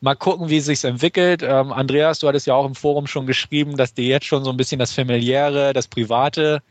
Mal 0.00 0.14
gucken, 0.14 0.48
wie 0.48 0.58
es 0.58 0.66
sich 0.66 0.84
entwickelt. 0.84 1.42
Ähm, 1.42 1.72
Andreas, 1.72 2.20
du 2.20 2.28
hattest 2.28 2.46
ja 2.46 2.54
auch 2.54 2.66
im 2.66 2.76
Forum 2.76 3.06
schon 3.06 3.26
geschrieben, 3.26 3.76
dass 3.76 3.94
dir 3.94 4.06
jetzt 4.06 4.26
schon 4.26 4.44
so 4.44 4.50
ein 4.50 4.56
bisschen 4.56 4.78
das 4.78 4.92
Familiäre, 4.92 5.72
das 5.72 5.88
Private 5.88 6.62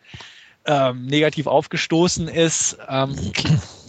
ähm, 0.66 1.06
negativ 1.06 1.48
aufgestoßen 1.48 2.30
ist. 2.30 2.78
Ähm, 2.88 3.16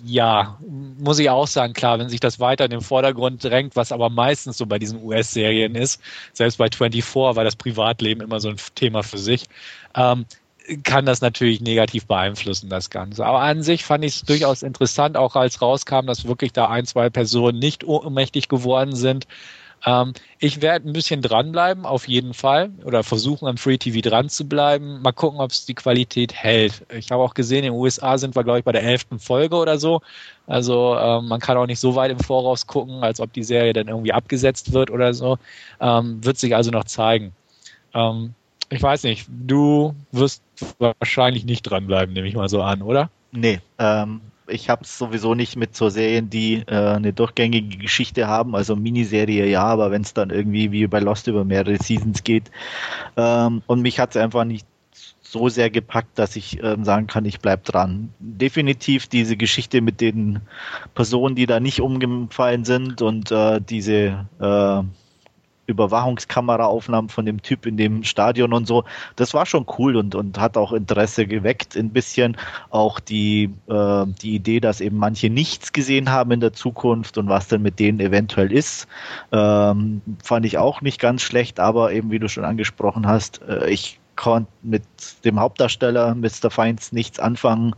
ja, 0.04 0.58
muss 0.98 1.18
ich 1.18 1.30
auch 1.30 1.46
sagen, 1.46 1.72
klar, 1.72 1.98
wenn 1.98 2.08
sich 2.08 2.20
das 2.20 2.40
weiter 2.40 2.64
in 2.64 2.70
den 2.70 2.80
Vordergrund 2.80 3.44
drängt, 3.44 3.76
was 3.76 3.92
aber 3.92 4.10
meistens 4.10 4.58
so 4.58 4.66
bei 4.66 4.78
diesen 4.78 5.02
US-Serien 5.02 5.74
ist, 5.74 6.00
selbst 6.32 6.58
bei 6.58 6.68
24 6.68 7.14
war 7.14 7.44
das 7.44 7.56
Privatleben 7.56 8.22
immer 8.22 8.40
so 8.40 8.48
ein 8.48 8.56
Thema 8.74 9.02
für 9.02 9.18
sich. 9.18 9.44
Ähm, 9.94 10.24
kann 10.82 11.06
das 11.06 11.20
natürlich 11.20 11.60
negativ 11.60 12.06
beeinflussen, 12.06 12.68
das 12.68 12.90
Ganze. 12.90 13.24
Aber 13.24 13.40
an 13.40 13.62
sich 13.62 13.84
fand 13.84 14.04
ich 14.04 14.16
es 14.16 14.22
durchaus 14.22 14.62
interessant, 14.62 15.16
auch 15.16 15.36
als 15.36 15.62
rauskam, 15.62 16.06
dass 16.06 16.26
wirklich 16.26 16.52
da 16.52 16.68
ein, 16.68 16.86
zwei 16.86 17.10
Personen 17.10 17.58
nicht 17.58 17.84
ohnmächtig 17.84 18.48
geworden 18.48 18.94
sind. 18.94 19.26
Ähm, 19.86 20.12
ich 20.38 20.60
werde 20.60 20.88
ein 20.88 20.92
bisschen 20.92 21.22
dranbleiben, 21.22 21.86
auf 21.86 22.08
jeden 22.08 22.34
Fall, 22.34 22.70
oder 22.84 23.04
versuchen 23.04 23.46
am 23.46 23.56
Free 23.56 23.78
TV 23.78 24.00
dran 24.00 24.28
zu 24.28 24.48
bleiben. 24.48 25.00
Mal 25.02 25.12
gucken, 25.12 25.40
ob 25.40 25.50
es 25.52 25.66
die 25.66 25.74
Qualität 25.74 26.34
hält. 26.34 26.84
Ich 26.92 27.10
habe 27.10 27.22
auch 27.22 27.34
gesehen, 27.34 27.58
in 27.64 27.72
den 27.72 27.80
USA 27.80 28.18
sind 28.18 28.34
wir, 28.34 28.44
glaube 28.44 28.58
ich, 28.58 28.64
bei 28.64 28.72
der 28.72 28.82
elften 28.82 29.18
Folge 29.18 29.56
oder 29.56 29.78
so. 29.78 30.00
Also 30.46 30.96
ähm, 30.96 31.28
man 31.28 31.40
kann 31.40 31.56
auch 31.56 31.66
nicht 31.66 31.80
so 31.80 31.94
weit 31.94 32.10
im 32.10 32.18
Voraus 32.18 32.66
gucken, 32.66 33.02
als 33.04 33.20
ob 33.20 33.32
die 33.32 33.44
Serie 33.44 33.72
dann 33.72 33.88
irgendwie 33.88 34.12
abgesetzt 34.12 34.72
wird 34.72 34.90
oder 34.90 35.14
so. 35.14 35.38
Ähm, 35.80 36.24
wird 36.24 36.38
sich 36.38 36.54
also 36.56 36.70
noch 36.70 36.84
zeigen. 36.84 37.32
Ähm, 37.94 38.34
ich 38.70 38.82
weiß 38.82 39.04
nicht, 39.04 39.28
du 39.28 39.94
wirst 40.12 40.42
wahrscheinlich 40.78 41.44
nicht 41.44 41.62
dranbleiben, 41.62 42.12
nehme 42.12 42.28
ich 42.28 42.34
mal 42.34 42.48
so 42.48 42.62
an, 42.62 42.82
oder? 42.82 43.10
Nee, 43.32 43.60
ähm, 43.78 44.20
ich 44.46 44.70
habe 44.70 44.82
es 44.82 44.98
sowieso 44.98 45.34
nicht 45.34 45.56
mit 45.56 45.76
so 45.76 45.88
Serien, 45.88 46.30
die 46.30 46.64
äh, 46.66 46.74
eine 46.74 47.12
durchgängige 47.12 47.76
Geschichte 47.76 48.26
haben, 48.26 48.54
also 48.54 48.76
Miniserie 48.76 49.46
ja, 49.46 49.64
aber 49.64 49.90
wenn 49.90 50.02
es 50.02 50.14
dann 50.14 50.30
irgendwie 50.30 50.72
wie 50.72 50.86
bei 50.86 51.00
Lost 51.00 51.26
über 51.26 51.44
mehrere 51.44 51.76
Seasons 51.76 52.24
geht 52.24 52.50
ähm, 53.16 53.62
und 53.66 53.82
mich 53.82 54.00
hat 54.00 54.10
es 54.10 54.16
einfach 54.16 54.44
nicht 54.44 54.66
so 55.20 55.48
sehr 55.48 55.68
gepackt, 55.68 56.18
dass 56.18 56.36
ich 56.36 56.62
ähm, 56.62 56.84
sagen 56.84 57.06
kann, 57.06 57.26
ich 57.26 57.40
bleib 57.40 57.64
dran. 57.64 58.14
Definitiv 58.18 59.08
diese 59.08 59.36
Geschichte 59.36 59.82
mit 59.82 60.00
den 60.00 60.40
Personen, 60.94 61.34
die 61.34 61.44
da 61.44 61.60
nicht 61.60 61.80
umgefallen 61.80 62.64
sind 62.64 63.02
und 63.02 63.30
äh, 63.30 63.60
diese 63.60 64.26
äh, 64.40 64.82
Überwachungskameraaufnahmen 65.68 67.10
von 67.10 67.26
dem 67.26 67.42
Typ 67.42 67.66
in 67.66 67.76
dem 67.76 68.02
Stadion 68.02 68.52
und 68.52 68.66
so. 68.66 68.84
Das 69.16 69.34
war 69.34 69.46
schon 69.46 69.66
cool 69.78 69.96
und, 69.96 70.14
und 70.14 70.40
hat 70.40 70.56
auch 70.56 70.72
Interesse 70.72 71.26
geweckt 71.26 71.76
ein 71.76 71.90
bisschen. 71.90 72.36
Auch 72.70 72.98
die, 72.98 73.50
äh, 73.68 74.06
die 74.22 74.34
Idee, 74.34 74.60
dass 74.60 74.80
eben 74.80 74.96
manche 74.96 75.30
nichts 75.30 75.72
gesehen 75.72 76.10
haben 76.10 76.32
in 76.32 76.40
der 76.40 76.52
Zukunft 76.52 77.18
und 77.18 77.28
was 77.28 77.48
denn 77.48 77.62
mit 77.62 77.78
denen 77.78 78.00
eventuell 78.00 78.50
ist, 78.50 78.88
ähm, 79.30 80.00
fand 80.22 80.46
ich 80.46 80.58
auch 80.58 80.80
nicht 80.80 81.00
ganz 81.00 81.22
schlecht, 81.22 81.60
aber 81.60 81.92
eben 81.92 82.10
wie 82.10 82.18
du 82.18 82.28
schon 82.28 82.44
angesprochen 82.44 83.06
hast, 83.06 83.42
äh, 83.42 83.68
ich 83.68 84.00
konnte 84.18 84.50
mit 84.62 84.82
dem 85.24 85.38
Hauptdarsteller 85.40 86.14
Mr. 86.14 86.50
Feins 86.50 86.92
nichts 86.92 87.20
anfangen. 87.20 87.74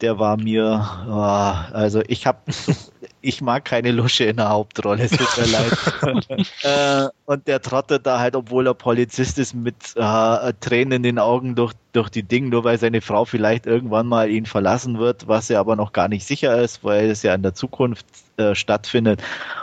Der 0.00 0.18
war 0.18 0.36
mir, 0.36 0.88
oh, 1.08 1.74
also 1.76 2.00
ich 2.06 2.26
habe, 2.26 2.38
ich 3.20 3.42
mag 3.42 3.64
keine 3.64 3.90
Lusche 3.90 4.24
in 4.24 4.36
der 4.36 4.50
Hauptrolle, 4.50 5.02
es 5.04 5.10
tut 5.10 5.36
mir 5.36 5.46
leid. 6.38 6.48
äh, 6.62 7.08
und 7.26 7.48
der 7.48 7.60
trottet 7.60 8.06
da 8.06 8.20
halt, 8.20 8.36
obwohl 8.36 8.68
er 8.68 8.74
Polizist 8.74 9.38
ist, 9.38 9.52
mit 9.52 9.74
äh, 9.96 10.52
Tränen 10.60 10.92
in 10.92 11.02
den 11.02 11.18
Augen 11.18 11.56
durch, 11.56 11.74
durch 11.92 12.08
die 12.08 12.22
Dinge, 12.22 12.50
nur 12.50 12.62
weil 12.62 12.78
seine 12.78 13.00
Frau 13.00 13.24
vielleicht 13.24 13.66
irgendwann 13.66 14.06
mal 14.06 14.30
ihn 14.30 14.46
verlassen 14.46 15.00
wird, 15.00 15.26
was 15.26 15.48
ja 15.48 15.58
aber 15.58 15.74
noch 15.74 15.92
gar 15.92 16.06
nicht 16.06 16.24
sicher 16.24 16.56
ist, 16.62 16.84
weil 16.84 17.10
es 17.10 17.24
ja 17.24 17.34
in 17.34 17.42
der 17.42 17.54
Zukunft 17.54 18.06
äh, 18.36 18.54
stattfindet. 18.54 19.22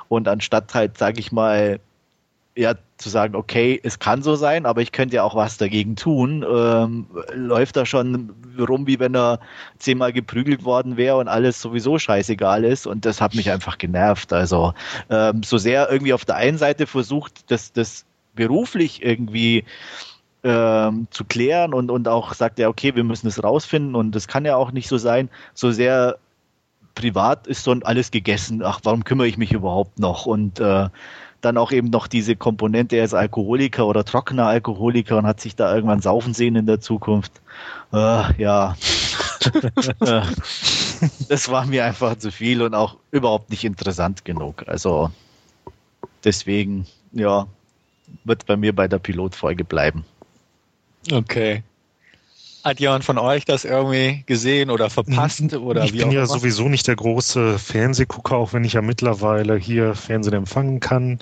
Und 0.09 0.27
anstatt 0.27 0.73
halt, 0.73 0.97
sag 0.97 1.17
ich 1.17 1.31
mal, 1.31 1.79
ja, 2.57 2.73
zu 2.97 3.09
sagen, 3.09 3.35
okay, 3.35 3.79
es 3.83 3.99
kann 3.99 4.23
so 4.23 4.35
sein, 4.35 4.65
aber 4.65 4.81
ich 4.81 4.91
könnte 4.91 5.17
ja 5.17 5.23
auch 5.23 5.35
was 5.35 5.57
dagegen 5.57 5.95
tun, 5.95 6.43
ähm, 6.43 7.05
läuft 7.33 7.77
er 7.77 7.85
schon 7.85 8.33
rum, 8.57 8.87
wie 8.87 8.99
wenn 8.99 9.15
er 9.15 9.39
zehnmal 9.77 10.11
geprügelt 10.11 10.63
worden 10.65 10.97
wäre 10.97 11.17
und 11.17 11.27
alles 11.27 11.61
sowieso 11.61 11.99
scheißegal 11.99 12.63
ist. 12.63 12.87
Und 12.87 13.05
das 13.05 13.21
hat 13.21 13.35
mich 13.35 13.51
einfach 13.51 13.77
genervt. 13.77 14.33
Also 14.33 14.73
ähm, 15.11 15.43
so 15.43 15.59
sehr 15.59 15.91
irgendwie 15.91 16.13
auf 16.13 16.25
der 16.25 16.37
einen 16.37 16.57
Seite 16.57 16.87
versucht, 16.87 17.51
das, 17.51 17.71
das 17.71 18.05
beruflich 18.33 19.03
irgendwie 19.03 19.63
ähm, 20.43 21.07
zu 21.11 21.25
klären 21.25 21.75
und, 21.75 21.91
und 21.91 22.07
auch 22.07 22.33
sagt 22.33 22.57
er, 22.59 22.69
okay, 22.69 22.95
wir 22.95 23.03
müssen 23.03 23.27
es 23.27 23.43
rausfinden 23.43 23.93
und 23.93 24.15
das 24.15 24.27
kann 24.27 24.45
ja 24.45 24.55
auch 24.55 24.71
nicht 24.71 24.87
so 24.87 24.97
sein, 24.97 25.29
so 25.53 25.71
sehr 25.71 26.17
privat 26.95 27.45
ist 27.45 27.63
so 27.63 27.71
alles 27.83 28.09
gegessen, 28.09 28.63
ach, 28.63 28.79
warum 28.83 29.03
kümmere 29.03 29.27
ich 29.27 29.37
mich 29.37 29.51
überhaupt 29.51 29.99
noch? 29.99 30.25
Und 30.25 30.59
äh, 30.59 30.89
dann 31.41 31.57
auch 31.57 31.71
eben 31.71 31.89
noch 31.89 32.07
diese 32.07 32.35
Komponente, 32.35 32.95
er 32.95 33.05
ist 33.05 33.13
Alkoholiker 33.13 33.85
oder 33.85 34.03
trockener 34.03 34.47
Alkoholiker 34.47 35.17
und 35.17 35.27
hat 35.27 35.39
sich 35.39 35.55
da 35.55 35.73
irgendwann 35.73 36.01
saufen 36.01 36.33
sehen 36.33 36.55
in 36.55 36.65
der 36.65 36.81
Zukunft. 36.81 37.31
Äh, 37.93 38.41
ja. 38.41 38.75
das 41.29 41.49
war 41.49 41.65
mir 41.65 41.85
einfach 41.85 42.17
zu 42.17 42.31
viel 42.31 42.61
und 42.61 42.73
auch 42.73 42.97
überhaupt 43.11 43.49
nicht 43.49 43.63
interessant 43.63 44.25
genug. 44.25 44.67
Also 44.67 45.11
deswegen, 46.23 46.87
ja, 47.11 47.47
wird 48.23 48.45
bei 48.45 48.57
mir 48.57 48.75
bei 48.75 48.87
der 48.87 48.99
Pilotfolge 48.99 49.63
bleiben. 49.63 50.05
Okay. 51.11 51.63
Hat 52.67 52.81
jemand 52.81 53.05
von 53.05 53.17
euch 53.17 53.45
das 53.45 53.63
irgendwie 53.63 54.23
gesehen 54.25 54.69
oder 54.69 54.89
verpasst? 54.89 55.53
Oder 55.53 55.85
ich 55.85 55.93
wie 55.93 55.99
bin 55.99 56.11
ja 56.11 56.25
immer? 56.25 56.27
sowieso 56.27 56.67
nicht 56.67 56.85
der 56.85 56.97
große 56.97 57.59
Fernsehgucker, 57.59 58.35
auch 58.35 58.51
wenn 58.51 58.65
ich 58.65 58.73
ja 58.73 58.81
mittlerweile 58.81 59.55
hier 59.55 59.95
Fernsehen 59.95 60.33
empfangen 60.33 60.81
kann, 60.81 61.17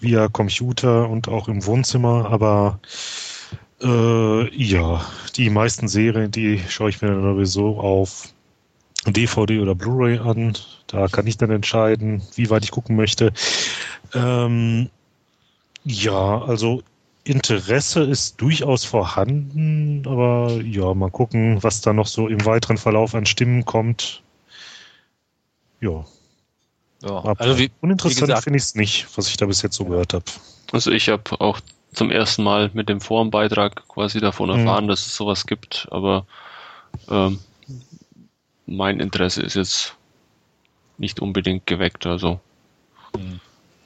via 0.00 0.28
Computer 0.28 1.08
und 1.08 1.28
auch 1.28 1.48
im 1.48 1.64
Wohnzimmer. 1.64 2.28
Aber 2.30 2.78
äh, 3.82 4.54
ja, 4.54 5.00
die 5.36 5.48
meisten 5.48 5.88
Serien, 5.88 6.30
die 6.30 6.60
schaue 6.68 6.90
ich 6.90 7.00
mir 7.00 7.08
dann 7.08 7.22
sowieso 7.22 7.80
auf 7.80 8.28
DVD 9.06 9.60
oder 9.60 9.74
Blu-ray 9.74 10.18
an. 10.18 10.58
Da 10.88 11.08
kann 11.08 11.26
ich 11.26 11.38
dann 11.38 11.50
entscheiden, 11.50 12.20
wie 12.34 12.50
weit 12.50 12.64
ich 12.64 12.70
gucken 12.70 12.96
möchte. 12.96 13.32
Ähm, 14.12 14.90
ja, 15.84 16.42
also 16.42 16.82
Interesse 17.26 18.04
ist 18.04 18.40
durchaus 18.40 18.84
vorhanden, 18.84 20.06
aber 20.06 20.60
ja, 20.62 20.94
mal 20.94 21.10
gucken, 21.10 21.60
was 21.62 21.80
da 21.80 21.92
noch 21.92 22.06
so 22.06 22.28
im 22.28 22.44
weiteren 22.46 22.78
Verlauf 22.78 23.14
an 23.16 23.26
Stimmen 23.26 23.64
kommt. 23.64 24.22
Ja, 25.80 26.04
Ja, 27.02 27.22
also 27.36 27.58
wie, 27.58 27.70
uninteressant 27.80 28.28
gesagt- 28.28 28.44
finde 28.44 28.56
ich 28.58 28.62
es 28.62 28.74
nicht, 28.76 29.06
was 29.16 29.28
ich 29.28 29.36
da 29.36 29.46
bis 29.46 29.60
jetzt 29.62 29.74
so 29.76 29.84
gehört 29.84 30.14
habe. 30.14 30.24
Also 30.72 30.90
ich 30.92 31.08
habe 31.08 31.40
auch 31.40 31.60
zum 31.92 32.10
ersten 32.10 32.42
Mal 32.44 32.70
mit 32.74 32.88
dem 32.88 33.00
Forenbeitrag 33.00 33.86
quasi 33.88 34.20
davon 34.20 34.48
Mhm. 34.48 34.56
erfahren, 34.58 34.88
dass 34.88 35.06
es 35.06 35.16
sowas 35.16 35.46
gibt, 35.46 35.88
aber 35.90 36.26
ähm, 37.10 37.40
mein 38.66 39.00
Interesse 39.00 39.42
ist 39.42 39.54
jetzt 39.54 39.94
nicht 40.96 41.20
unbedingt 41.20 41.66
geweckt, 41.66 42.06
also 42.06 42.40
Hm. 43.16 43.40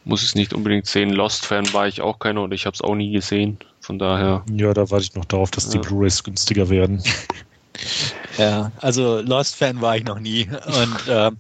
Muss 0.05 0.23
es 0.23 0.35
nicht 0.35 0.53
unbedingt 0.53 0.87
sehen. 0.87 1.13
Lost-Fan 1.13 1.73
war 1.73 1.87
ich 1.87 2.01
auch 2.01 2.19
keiner 2.19 2.43
und 2.43 2.53
ich 2.53 2.67
habe 2.67 2.75
es 2.75 2.81
auch 2.81 2.95
nie 2.95 3.13
gesehen, 3.13 3.59
von 3.81 3.99
daher 3.99 4.45
Ja, 4.51 4.73
da 4.73 4.91
warte 4.91 5.05
ich 5.05 5.15
noch 5.15 5.25
darauf, 5.27 5.51
dass 5.51 5.69
die 5.69 5.79
Ja. 5.79 5.83
Blu-rays 5.83 6.23
günstiger 6.23 6.69
werden. 6.69 7.03
Ja, 8.39 8.73
also 8.79 9.21
Lost-Fan 9.21 9.81
war 9.81 9.97
ich 9.97 10.05
noch 10.05 10.19
nie. 10.19 10.49
Und 10.83 10.97
ähm, 11.09 11.39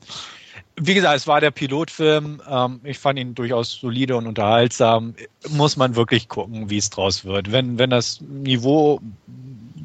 wie 0.80 0.94
gesagt, 0.94 1.16
es 1.16 1.26
war 1.26 1.40
der 1.40 1.50
Pilotfilm. 1.50 2.42
Ähm, 2.48 2.80
ich 2.84 2.98
fand 2.98 3.18
ihn 3.18 3.34
durchaus 3.34 3.72
solide 3.72 4.16
und 4.16 4.26
unterhaltsam. 4.26 5.14
Muss 5.48 5.76
man 5.76 5.96
wirklich 5.96 6.28
gucken, 6.28 6.70
wie 6.70 6.78
es 6.78 6.90
draus 6.90 7.24
wird. 7.24 7.52
Wenn, 7.52 7.78
wenn 7.78 7.90
das 7.90 8.20
Niveau 8.20 9.00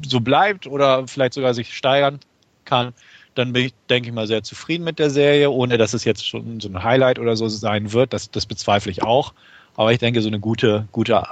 so 0.06 0.20
bleibt 0.20 0.66
oder 0.66 1.06
vielleicht 1.06 1.34
sogar 1.34 1.54
sich 1.54 1.74
steigern 1.74 2.20
kann, 2.64 2.94
dann 3.36 3.52
bin 3.52 3.66
ich, 3.66 3.74
denke 3.88 4.08
ich 4.08 4.14
mal, 4.14 4.26
sehr 4.26 4.42
zufrieden 4.42 4.84
mit 4.84 4.98
der 4.98 5.10
Serie, 5.10 5.50
ohne 5.50 5.78
dass 5.78 5.94
es 5.94 6.04
jetzt 6.04 6.26
schon 6.26 6.60
so 6.60 6.68
ein 6.68 6.82
Highlight 6.82 7.18
oder 7.18 7.36
so 7.36 7.48
sein 7.48 7.92
wird. 7.92 8.12
Das, 8.12 8.30
das 8.30 8.46
bezweifle 8.46 8.90
ich 8.90 9.02
auch. 9.02 9.32
Aber 9.76 9.92
ich 9.92 9.98
denke, 9.98 10.22
so 10.22 10.28
eine 10.28 10.40
gute, 10.40 10.88
gute 10.90 11.22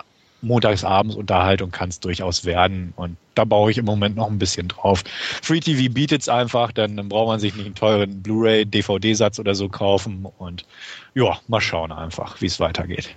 Montagsabendsunterhaltung 0.42 1.70
kann 1.70 1.88
es 1.88 2.00
durchaus 2.00 2.44
werden. 2.44 2.92
Und 2.96 3.16
da 3.34 3.44
baue 3.44 3.70
ich 3.70 3.78
im 3.78 3.86
Moment 3.86 4.16
noch 4.16 4.30
ein 4.30 4.38
bisschen 4.38 4.68
drauf. 4.68 5.02
Free 5.42 5.60
TV 5.60 5.92
bietet 5.92 6.22
es 6.22 6.28
einfach, 6.28 6.72
dann, 6.72 6.96
dann 6.96 7.08
braucht 7.08 7.28
man 7.28 7.40
sich 7.40 7.54
nicht 7.54 7.66
einen 7.66 7.74
teuren 7.74 8.22
Blu-ray, 8.22 8.66
DVD-Satz 8.66 9.38
oder 9.38 9.54
so 9.54 9.68
kaufen. 9.68 10.26
Und 10.38 10.64
ja, 11.14 11.38
mal 11.48 11.60
schauen 11.60 11.90
einfach, 11.90 12.40
wie 12.40 12.46
es 12.46 12.60
weitergeht. 12.60 13.14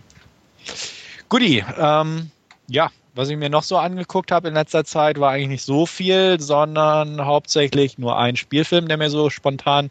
Guti, 1.29 1.63
ähm, 1.77 2.31
ja, 2.67 2.89
was 3.17 3.29
ich 3.29 3.37
mir 3.37 3.49
noch 3.49 3.63
so 3.63 3.77
angeguckt 3.77 4.31
habe 4.31 4.47
in 4.47 4.53
letzter 4.53 4.85
Zeit, 4.85 5.19
war 5.19 5.31
eigentlich 5.31 5.47
nicht 5.47 5.65
so 5.65 5.87
viel, 5.87 6.39
sondern 6.39 7.25
hauptsächlich 7.25 7.97
nur 7.97 8.17
ein 8.17 8.35
Spielfilm, 8.35 8.87
der 8.87 8.97
mir 8.97 9.09
so 9.09 9.31
spontan 9.31 9.89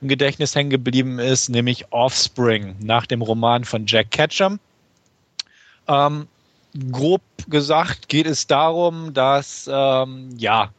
im 0.00 0.08
Gedächtnis 0.08 0.54
hängen 0.56 0.70
geblieben 0.70 1.20
ist, 1.20 1.48
nämlich 1.48 1.92
Offspring, 1.92 2.74
nach 2.80 3.06
dem 3.06 3.22
Roman 3.22 3.64
von 3.64 3.86
Jack 3.86 4.10
Ketchum. 4.10 4.58
Ähm, 5.86 6.26
grob 6.90 7.22
gesagt 7.48 8.08
geht 8.08 8.26
es 8.26 8.48
darum, 8.48 9.14
dass 9.14 9.70
ähm, 9.72 10.34
ja 10.36 10.70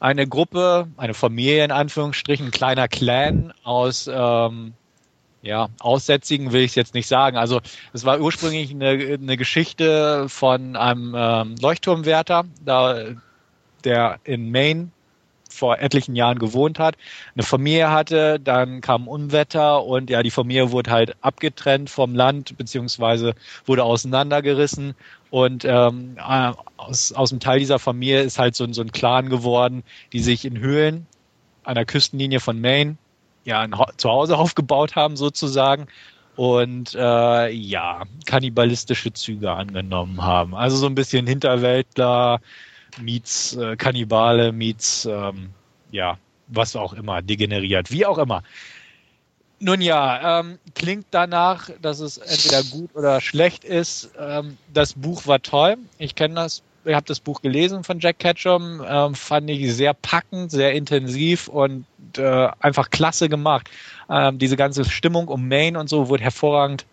eine 0.00 0.26
Gruppe, 0.26 0.88
eine 0.96 1.14
Familie 1.14 1.64
in 1.64 1.70
Anführungsstrichen, 1.70 2.46
ein 2.46 2.52
kleiner 2.52 2.88
Clan 2.88 3.52
aus 3.62 4.10
ähm, 4.12 4.74
ja, 5.42 5.68
Aussätzigen 5.80 6.52
will 6.52 6.62
ich 6.62 6.72
es 6.72 6.74
jetzt 6.74 6.94
nicht 6.94 7.06
sagen. 7.06 7.36
Also 7.36 7.60
es 7.92 8.04
war 8.04 8.20
ursprünglich 8.20 8.70
eine, 8.70 8.88
eine 8.88 9.36
Geschichte 9.36 10.28
von 10.28 10.76
einem 10.76 11.14
ähm, 11.16 11.54
Leuchtturmwärter, 11.60 12.44
da, 12.64 13.04
der 13.84 14.18
in 14.24 14.50
Maine 14.50 14.90
vor 15.48 15.78
etlichen 15.78 16.14
Jahren 16.14 16.38
gewohnt 16.38 16.78
hat, 16.78 16.96
eine 17.34 17.42
Familie 17.42 17.90
hatte, 17.90 18.38
dann 18.38 18.80
kam 18.80 19.08
Unwetter 19.08 19.82
und 19.84 20.10
ja, 20.10 20.22
die 20.22 20.30
Familie 20.30 20.72
wurde 20.72 20.90
halt 20.90 21.16
abgetrennt 21.22 21.88
vom 21.88 22.14
Land, 22.14 22.56
beziehungsweise 22.58 23.34
wurde 23.64 23.84
auseinandergerissen 23.84 24.94
und 25.30 25.64
ähm, 25.64 26.16
äh, 26.18 26.52
aus, 26.76 27.12
aus 27.12 27.30
dem 27.30 27.40
Teil 27.40 27.58
dieser 27.58 27.78
Familie 27.78 28.22
ist 28.22 28.38
halt 28.38 28.54
so, 28.56 28.70
so 28.72 28.82
ein 28.82 28.92
Clan 28.92 29.30
geworden, 29.30 29.82
die 30.12 30.20
sich 30.20 30.44
in 30.44 30.58
Höhlen 30.58 31.06
an 31.64 31.74
der 31.74 31.86
Küstenlinie 31.86 32.40
von 32.40 32.60
Maine 32.60 32.96
ja 33.48 33.60
ein 33.62 33.78
Ha- 33.78 33.92
Zuhause 33.98 34.38
aufgebaut 34.38 34.96
haben 34.96 35.16
sozusagen 35.16 35.86
und 36.36 36.94
äh, 36.94 37.50
ja 37.50 38.04
kannibalistische 38.26 39.12
Züge 39.12 39.52
angenommen 39.52 40.22
haben. 40.22 40.54
Also 40.54 40.76
so 40.76 40.86
ein 40.86 40.94
bisschen 40.94 41.26
Hinterwäldler 41.26 42.40
meets 42.96 43.56
äh, 43.56 43.76
Kannibale 43.76 44.52
meets 44.52 45.06
ähm, 45.06 45.54
ja 45.90 46.18
was 46.48 46.76
auch 46.76 46.94
immer 46.94 47.22
degeneriert, 47.22 47.90
wie 47.92 48.06
auch 48.06 48.18
immer. 48.18 48.42
Nun 49.60 49.80
ja, 49.80 50.40
ähm, 50.40 50.60
klingt 50.74 51.06
danach, 51.10 51.70
dass 51.80 51.98
es 52.00 52.18
entweder 52.18 52.62
gut 52.62 52.94
oder 52.94 53.20
schlecht 53.20 53.64
ist. 53.64 54.10
Ähm, 54.18 54.58
das 54.68 54.94
Buch 54.94 55.26
war 55.26 55.42
toll. 55.42 55.78
Ich 55.98 56.14
kenne 56.14 56.34
das, 56.36 56.62
ich 56.88 56.94
habe 56.94 57.06
das 57.06 57.20
Buch 57.20 57.42
gelesen 57.42 57.84
von 57.84 58.00
Jack 58.00 58.18
Ketchum, 58.18 58.82
ähm, 58.86 59.14
fand 59.14 59.48
ich 59.50 59.74
sehr 59.74 59.94
packend, 59.94 60.50
sehr 60.50 60.72
intensiv 60.72 61.48
und 61.48 61.84
äh, 62.16 62.48
einfach 62.60 62.90
klasse 62.90 63.28
gemacht. 63.28 63.68
Ähm, 64.10 64.38
diese 64.38 64.56
ganze 64.56 64.84
Stimmung 64.84 65.28
um 65.28 65.48
Maine 65.48 65.78
und 65.78 65.88
so 65.88 66.08
wurde 66.08 66.24
hervorragend 66.24 66.86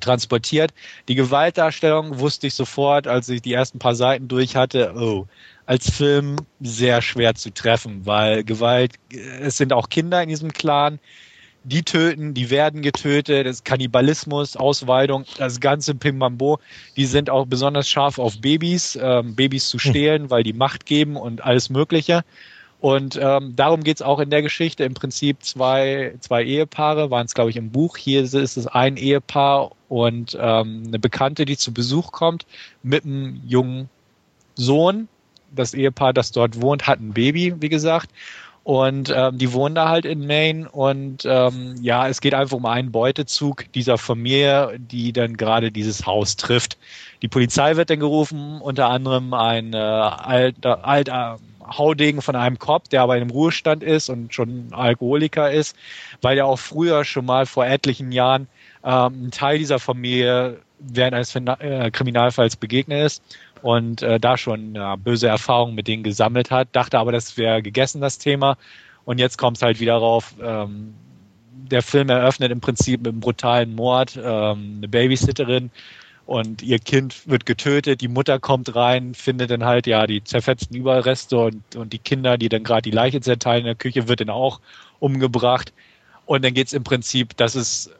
transportiert. 0.00 0.72
Die 1.08 1.14
Gewaltdarstellung 1.14 2.18
wusste 2.20 2.46
ich 2.46 2.54
sofort, 2.54 3.06
als 3.06 3.28
ich 3.28 3.42
die 3.42 3.52
ersten 3.52 3.78
paar 3.78 3.94
Seiten 3.94 4.28
durch 4.28 4.54
hatte, 4.54 4.94
oh, 4.96 5.26
als 5.66 5.90
Film 5.90 6.36
sehr 6.60 7.02
schwer 7.02 7.34
zu 7.34 7.52
treffen, 7.52 8.06
weil 8.06 8.44
Gewalt, 8.44 8.94
es 9.10 9.56
sind 9.56 9.72
auch 9.72 9.88
Kinder 9.88 10.22
in 10.22 10.28
diesem 10.28 10.52
Clan, 10.52 10.98
die 11.68 11.82
töten, 11.82 12.34
die 12.34 12.50
werden 12.50 12.82
getötet, 12.82 13.46
das 13.46 13.56
ist 13.56 13.64
Kannibalismus, 13.64 14.56
Ausweidung, 14.56 15.24
das 15.36 15.60
ganze 15.60 15.94
Pimbambo, 15.94 16.58
die 16.96 17.06
sind 17.06 17.30
auch 17.30 17.46
besonders 17.46 17.88
scharf 17.88 18.18
auf 18.18 18.40
Babys, 18.40 18.98
ähm, 19.00 19.34
Babys 19.34 19.68
zu 19.68 19.78
stehlen, 19.78 20.30
weil 20.30 20.42
die 20.42 20.52
Macht 20.52 20.86
geben 20.86 21.16
und 21.16 21.44
alles 21.44 21.70
Mögliche. 21.70 22.24
Und 22.80 23.18
ähm, 23.20 23.56
darum 23.56 23.82
geht's 23.82 24.02
auch 24.02 24.20
in 24.20 24.30
der 24.30 24.42
Geschichte. 24.42 24.84
Im 24.84 24.94
Prinzip 24.94 25.42
zwei, 25.42 26.14
zwei 26.20 26.44
Ehepaare 26.44 27.10
waren 27.10 27.26
es, 27.26 27.34
glaube 27.34 27.50
ich, 27.50 27.56
im 27.56 27.70
Buch. 27.70 27.96
Hier 27.96 28.22
ist 28.22 28.34
es 28.34 28.66
ein 28.68 28.96
Ehepaar 28.96 29.72
und 29.88 30.38
ähm, 30.40 30.84
eine 30.86 30.98
Bekannte, 31.00 31.44
die 31.44 31.56
zu 31.56 31.74
Besuch 31.74 32.12
kommt 32.12 32.46
mit 32.82 33.04
einem 33.04 33.40
jungen 33.46 33.88
Sohn. 34.54 35.08
Das 35.50 35.74
Ehepaar, 35.74 36.12
das 36.12 36.30
dort 36.30 36.60
wohnt, 36.60 36.86
hat 36.86 37.00
ein 37.00 37.14
Baby, 37.14 37.54
wie 37.58 37.68
gesagt. 37.68 38.10
Und 38.68 39.10
ähm, 39.16 39.38
die 39.38 39.54
wohnen 39.54 39.74
da 39.74 39.88
halt 39.88 40.04
in 40.04 40.26
Maine. 40.26 40.68
Und 40.68 41.24
ähm, 41.24 41.76
ja, 41.80 42.06
es 42.06 42.20
geht 42.20 42.34
einfach 42.34 42.58
um 42.58 42.66
einen 42.66 42.92
Beutezug 42.92 43.64
dieser 43.72 43.96
Familie, 43.96 44.78
die 44.78 45.14
dann 45.14 45.38
gerade 45.38 45.72
dieses 45.72 46.04
Haus 46.04 46.36
trifft. 46.36 46.76
Die 47.22 47.28
Polizei 47.28 47.76
wird 47.76 47.88
dann 47.88 47.98
gerufen, 47.98 48.60
unter 48.60 48.90
anderem 48.90 49.32
ein 49.32 49.72
äh, 49.72 49.78
alter, 49.78 50.84
alter 50.84 51.38
Haudegen 51.66 52.20
von 52.20 52.36
einem 52.36 52.58
Cop, 52.58 52.90
der 52.90 53.00
aber 53.00 53.16
in 53.16 53.22
einem 53.22 53.30
Ruhestand 53.30 53.82
ist 53.82 54.10
und 54.10 54.34
schon 54.34 54.68
Alkoholiker 54.72 55.50
ist, 55.50 55.74
weil 56.20 56.36
er 56.36 56.44
auch 56.44 56.58
früher 56.58 57.06
schon 57.06 57.24
mal 57.24 57.46
vor 57.46 57.64
etlichen 57.64 58.12
Jahren 58.12 58.48
ähm, 58.84 59.28
ein 59.28 59.30
Teil 59.30 59.56
dieser 59.56 59.78
Familie 59.78 60.58
während 60.78 61.14
eines 61.14 61.34
äh, 61.34 61.90
Kriminalfalls 61.90 62.56
begegnet 62.56 63.02
ist 63.02 63.22
und 63.62 64.02
äh, 64.02 64.20
da 64.20 64.36
schon 64.36 64.74
ja, 64.74 64.96
böse 64.96 65.28
Erfahrungen 65.28 65.74
mit 65.74 65.88
denen 65.88 66.02
gesammelt 66.02 66.50
hat, 66.50 66.68
dachte 66.72 66.98
aber, 66.98 67.12
das 67.12 67.36
wäre 67.36 67.62
gegessen, 67.62 68.00
das 68.00 68.18
Thema. 68.18 68.56
Und 69.04 69.18
jetzt 69.18 69.38
kommt 69.38 69.56
es 69.56 69.62
halt 69.62 69.80
wieder 69.80 69.96
rauf. 69.96 70.34
Ähm, 70.40 70.94
der 71.70 71.82
Film 71.82 72.08
eröffnet 72.08 72.52
im 72.52 72.60
Prinzip 72.60 73.00
mit 73.00 73.08
einem 73.08 73.20
brutalen 73.20 73.74
Mord, 73.74 74.16
ähm, 74.16 74.76
eine 74.78 74.88
Babysitterin 74.88 75.70
und 76.28 76.60
ihr 76.60 76.78
Kind 76.78 77.26
wird 77.26 77.46
getötet, 77.46 78.02
die 78.02 78.08
Mutter 78.08 78.38
kommt 78.38 78.74
rein, 78.74 79.14
findet 79.14 79.50
dann 79.50 79.64
halt 79.64 79.86
ja 79.86 80.06
die 80.06 80.22
zerfetzten 80.22 80.76
Überreste 80.76 81.38
und, 81.38 81.74
und 81.74 81.94
die 81.94 81.98
Kinder, 81.98 82.36
die 82.36 82.50
dann 82.50 82.64
gerade 82.64 82.82
die 82.82 82.90
Leiche 82.90 83.22
zerteilen 83.22 83.60
in 83.60 83.64
der 83.64 83.74
Küche, 83.74 84.08
wird 84.08 84.20
dann 84.20 84.28
auch 84.28 84.60
umgebracht. 84.98 85.72
Und 86.26 86.44
dann 86.44 86.52
geht's 86.52 86.74
im 86.74 86.84
Prinzip, 86.84 87.34
dass 87.38 87.54
es 87.54 87.90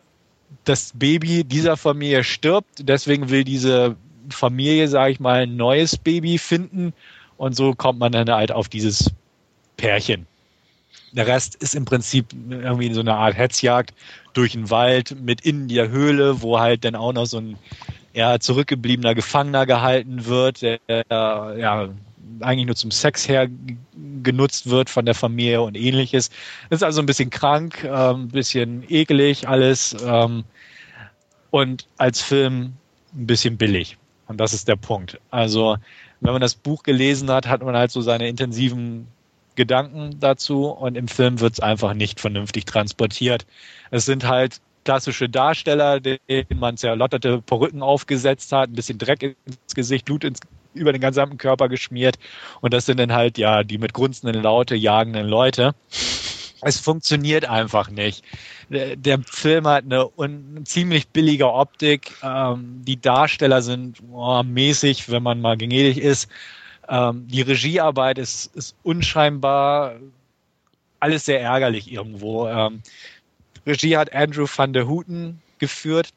das 0.64 0.92
Baby 0.94 1.42
dieser 1.42 1.78
Familie 1.78 2.22
stirbt, 2.22 2.86
deswegen 2.86 3.30
will 3.30 3.44
diese 3.44 3.96
Familie, 4.34 4.88
sage 4.88 5.12
ich 5.12 5.20
mal, 5.20 5.42
ein 5.42 5.56
neues 5.56 5.96
Baby 5.96 6.38
finden 6.38 6.92
und 7.36 7.54
so 7.56 7.74
kommt 7.74 7.98
man 7.98 8.12
dann 8.12 8.30
halt 8.30 8.52
auf 8.52 8.68
dieses 8.68 9.10
Pärchen. 9.76 10.26
Der 11.12 11.26
Rest 11.26 11.54
ist 11.56 11.74
im 11.74 11.84
Prinzip 11.84 12.26
irgendwie 12.50 12.92
so 12.92 13.00
eine 13.00 13.14
Art 13.14 13.36
Hetzjagd 13.36 13.94
durch 14.34 14.52
den 14.52 14.70
Wald 14.70 15.16
mit 15.22 15.40
in 15.40 15.68
der 15.68 15.88
Höhle, 15.88 16.42
wo 16.42 16.58
halt 16.58 16.84
dann 16.84 16.94
auch 16.94 17.12
noch 17.12 17.26
so 17.26 17.38
ein 17.38 17.56
ja, 18.12 18.38
zurückgebliebener 18.38 19.14
Gefangener 19.14 19.64
gehalten 19.64 20.26
wird, 20.26 20.62
der 20.62 20.78
ja 20.88 21.88
eigentlich 22.40 22.66
nur 22.66 22.76
zum 22.76 22.90
Sex 22.90 23.28
her 23.28 23.48
genutzt 24.22 24.68
wird 24.68 24.90
von 24.90 25.04
der 25.06 25.14
Familie 25.14 25.62
und 25.62 25.76
ähnliches. 25.76 26.30
Ist 26.70 26.84
also 26.84 27.00
ein 27.00 27.06
bisschen 27.06 27.30
krank, 27.30 27.84
äh, 27.84 27.88
ein 27.88 28.28
bisschen 28.28 28.84
ekelig 28.88 29.48
alles 29.48 29.96
ähm, 30.04 30.44
und 31.50 31.86
als 31.96 32.20
Film 32.20 32.74
ein 33.14 33.26
bisschen 33.26 33.56
billig. 33.56 33.96
Und 34.28 34.38
das 34.38 34.52
ist 34.52 34.68
der 34.68 34.76
Punkt. 34.76 35.18
Also, 35.30 35.76
wenn 36.20 36.32
man 36.32 36.40
das 36.40 36.54
Buch 36.54 36.82
gelesen 36.82 37.30
hat, 37.30 37.48
hat 37.48 37.62
man 37.62 37.76
halt 37.76 37.90
so 37.90 38.00
seine 38.00 38.28
intensiven 38.28 39.08
Gedanken 39.56 40.20
dazu 40.20 40.66
und 40.66 40.96
im 40.96 41.08
Film 41.08 41.40
wird 41.40 41.54
es 41.54 41.60
einfach 41.60 41.94
nicht 41.94 42.20
vernünftig 42.20 42.64
transportiert. 42.64 43.44
Es 43.90 44.04
sind 44.04 44.28
halt 44.28 44.60
klassische 44.84 45.28
Darsteller, 45.28 46.00
denen 46.00 46.20
man 46.54 46.76
zerlotterte 46.76 47.42
Perücken 47.42 47.82
aufgesetzt 47.82 48.52
hat, 48.52 48.70
ein 48.70 48.74
bisschen 48.74 48.98
Dreck 48.98 49.22
ins 49.22 49.74
Gesicht, 49.74 50.04
Blut 50.04 50.24
ins, 50.24 50.40
über 50.74 50.92
den 50.92 51.00
gesamten 51.00 51.38
Körper 51.38 51.68
geschmiert 51.68 52.18
und 52.60 52.72
das 52.72 52.86
sind 52.86 53.00
dann 53.00 53.12
halt 53.12 53.36
ja 53.36 53.64
die 53.64 53.78
mit 53.78 53.92
grunzenden 53.92 54.40
Laute 54.40 54.76
jagenden 54.76 55.26
Leute. 55.26 55.74
Es 56.62 56.80
funktioniert 56.80 57.44
einfach 57.44 57.88
nicht. 57.90 58.24
Der 58.68 59.18
Film 59.20 59.66
hat 59.66 59.84
eine 59.84 60.10
ziemlich 60.64 61.08
billige 61.08 61.52
Optik. 61.52 62.12
Ähm, 62.22 62.82
die 62.84 63.00
Darsteller 63.00 63.62
sind 63.62 64.02
oh, 64.10 64.42
mäßig, 64.42 65.10
wenn 65.10 65.22
man 65.22 65.40
mal 65.40 65.56
gnädig 65.56 65.98
ist. 65.98 66.28
Ähm, 66.88 67.26
die 67.28 67.42
Regiearbeit 67.42 68.18
ist, 68.18 68.54
ist 68.56 68.74
unscheinbar. 68.82 69.96
Alles 71.00 71.26
sehr 71.26 71.40
ärgerlich 71.40 71.92
irgendwo. 71.92 72.48
Ähm, 72.48 72.82
Regie 73.66 73.96
hat 73.96 74.12
Andrew 74.12 74.46
van 74.54 74.72
der 74.72 74.88
Houten 74.88 75.40
geführt. 75.58 76.08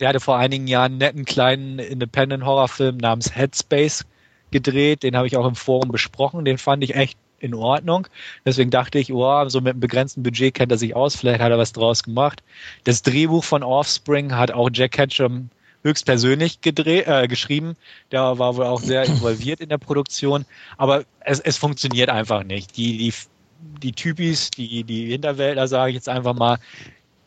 Der 0.00 0.08
hatte 0.10 0.20
vor 0.20 0.36
einigen 0.36 0.66
Jahren 0.66 0.92
einen 0.92 0.98
netten 0.98 1.24
kleinen 1.24 1.78
Independent-Horrorfilm 1.78 2.98
namens 2.98 3.34
Headspace 3.34 4.04
gedreht. 4.50 5.02
Den 5.02 5.16
habe 5.16 5.26
ich 5.26 5.36
auch 5.36 5.46
im 5.46 5.54
Forum 5.54 5.90
besprochen. 5.90 6.44
Den 6.44 6.58
fand 6.58 6.84
ich 6.84 6.94
echt 6.94 7.16
in 7.42 7.54
Ordnung. 7.54 8.06
Deswegen 8.46 8.70
dachte 8.70 8.98
ich, 8.98 9.12
oh, 9.12 9.48
so 9.48 9.60
mit 9.60 9.72
einem 9.72 9.80
begrenzten 9.80 10.22
Budget 10.22 10.54
kennt 10.54 10.72
er 10.72 10.78
sich 10.78 10.94
aus, 10.96 11.16
vielleicht 11.16 11.40
hat 11.40 11.50
er 11.50 11.58
was 11.58 11.72
draus 11.72 12.02
gemacht. 12.02 12.42
Das 12.84 13.02
Drehbuch 13.02 13.44
von 13.44 13.62
Offspring 13.62 14.34
hat 14.34 14.52
auch 14.52 14.70
Jack 14.72 14.92
Ketchum 14.92 15.50
höchstpersönlich 15.82 16.60
gedreht, 16.60 17.06
äh, 17.08 17.26
geschrieben. 17.26 17.76
Der 18.12 18.38
war 18.38 18.56
wohl 18.56 18.66
auch 18.66 18.80
sehr 18.80 19.04
involviert 19.04 19.60
in 19.60 19.68
der 19.68 19.78
Produktion. 19.78 20.44
Aber 20.76 21.04
es, 21.20 21.40
es 21.40 21.56
funktioniert 21.56 22.08
einfach 22.08 22.44
nicht. 22.44 22.76
Die, 22.76 22.98
die, 22.98 23.12
die 23.82 23.92
Typis, 23.92 24.50
die, 24.50 24.84
die 24.84 25.06
Hinterwäldler, 25.06 25.66
sage 25.66 25.90
ich 25.90 25.96
jetzt 25.96 26.08
einfach 26.08 26.34
mal, 26.34 26.58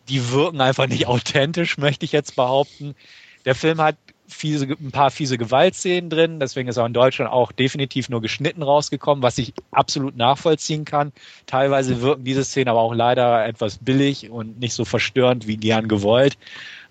die 0.08 0.32
wirken 0.32 0.62
einfach 0.62 0.88
nicht 0.88 1.08
authentisch, 1.08 1.78
möchte 1.78 2.06
ich 2.06 2.14
jetzt 2.14 2.36
behaupten. 2.36 2.96
Der 3.44 3.56
Film 3.56 3.82
hat 3.82 3.98
fiese, 4.28 4.66
ein 4.66 4.92
paar 4.92 5.12
fiese 5.12 5.38
Gewaltszenen 5.38 6.10
drin, 6.10 6.40
deswegen 6.40 6.68
ist 6.68 6.78
er 6.78 6.86
in 6.86 6.94
Deutschland 6.94 7.32
auch 7.32 7.52
definitiv 7.52 8.10
nur 8.10 8.22
geschnitten 8.22 8.64
rausgekommen, 8.64 9.22
was 9.24 9.38
ich 9.38 9.54
absolut 9.72 10.16
nachvollziehen 10.16 10.86
kann. 10.86 11.12
Teilweise 11.46 12.02
wirken 12.02 12.24
diese 12.24 12.44
Szenen 12.44 12.70
aber 12.70 12.80
auch 12.80 12.94
leider 12.94 13.46
etwas 13.46 13.78
billig 13.78 14.30
und 14.30 14.60
nicht 14.60 14.74
so 14.74 14.86
verstörend 14.86 15.48
wie 15.48 15.58
gern 15.58 15.88
gewollt. 15.88 16.38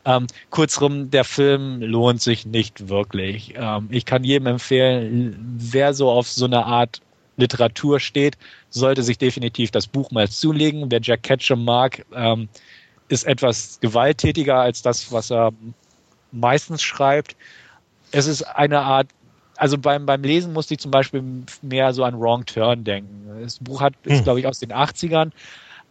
Ähm, 0.05 0.26
kurzrum, 0.51 1.11
der 1.11 1.24
Film 1.24 1.80
lohnt 1.80 2.20
sich 2.20 2.45
nicht 2.45 2.89
wirklich. 2.89 3.55
Ähm, 3.57 3.89
ich 3.91 4.05
kann 4.05 4.22
jedem 4.22 4.47
empfehlen, 4.47 5.57
wer 5.59 5.95
so 5.95 6.11
auf 6.11 6.28
so 6.28 6.45
eine 6.45 6.66
Art 6.66 7.01
Literatur 7.37 8.01
steht, 8.01 8.37
sollte 8.70 9.03
sich 9.03 9.18
definitiv 9.18 9.70
das 9.70 9.87
Buch 9.87 10.11
mal 10.11 10.28
zulegen. 10.28 10.91
Wer 10.91 11.01
Jack 11.03 11.22
Ketchum 11.22 11.64
mag, 11.64 12.05
ähm, 12.14 12.49
ist 13.09 13.24
etwas 13.24 13.78
gewalttätiger 13.80 14.61
als 14.61 14.82
das, 14.82 15.11
was 15.11 15.30
er 15.30 15.53
meistens 16.35 16.82
schreibt. 16.82 17.37
Es 18.11 18.26
ist 18.26 18.43
eine 18.43 18.80
Art, 18.80 19.09
also 19.57 19.78
beim, 19.78 20.07
beim 20.07 20.22
Lesen 20.22 20.53
musste 20.53 20.74
ich 20.74 20.80
zum 20.80 20.91
Beispiel 20.91 21.22
mehr 21.62 21.93
so 21.93 22.05
an 22.05 22.20
Wrong 22.20 22.45
Turn 22.45 22.85
denken. 22.85 23.41
Das 23.43 23.59
Buch 23.59 23.80
hat, 23.80 23.95
ist, 24.05 24.18
hm. 24.18 24.24
glaube 24.24 24.41
ich, 24.41 24.47
aus 24.47 24.59
den 24.59 24.72
80ern. 24.72 25.30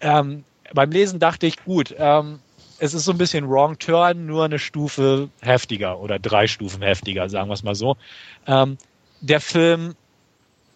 Ähm, 0.02 0.44
beim 0.74 0.92
Lesen 0.92 1.20
dachte 1.20 1.48
ich, 1.48 1.64
gut, 1.64 1.94
ähm, 1.98 2.40
es 2.80 2.94
ist 2.94 3.06
so 3.06 3.12
ein 3.12 3.18
bisschen 3.18 3.50
Wrong 3.50 3.78
Turn, 3.80 4.26
nur 4.26 4.46
eine 4.46 4.60
Stufe 4.60 5.30
heftiger 5.42 6.00
oder 6.00 6.20
drei 6.20 6.48
Stufen 6.48 6.82
heftiger, 6.82 7.30
sagen 7.30 7.50
wir 7.50 7.54
es 7.54 7.64
mal 7.64 7.76
so. 7.76 7.96
Ähm, 8.46 8.78
der 9.22 9.40
Film 9.40 9.96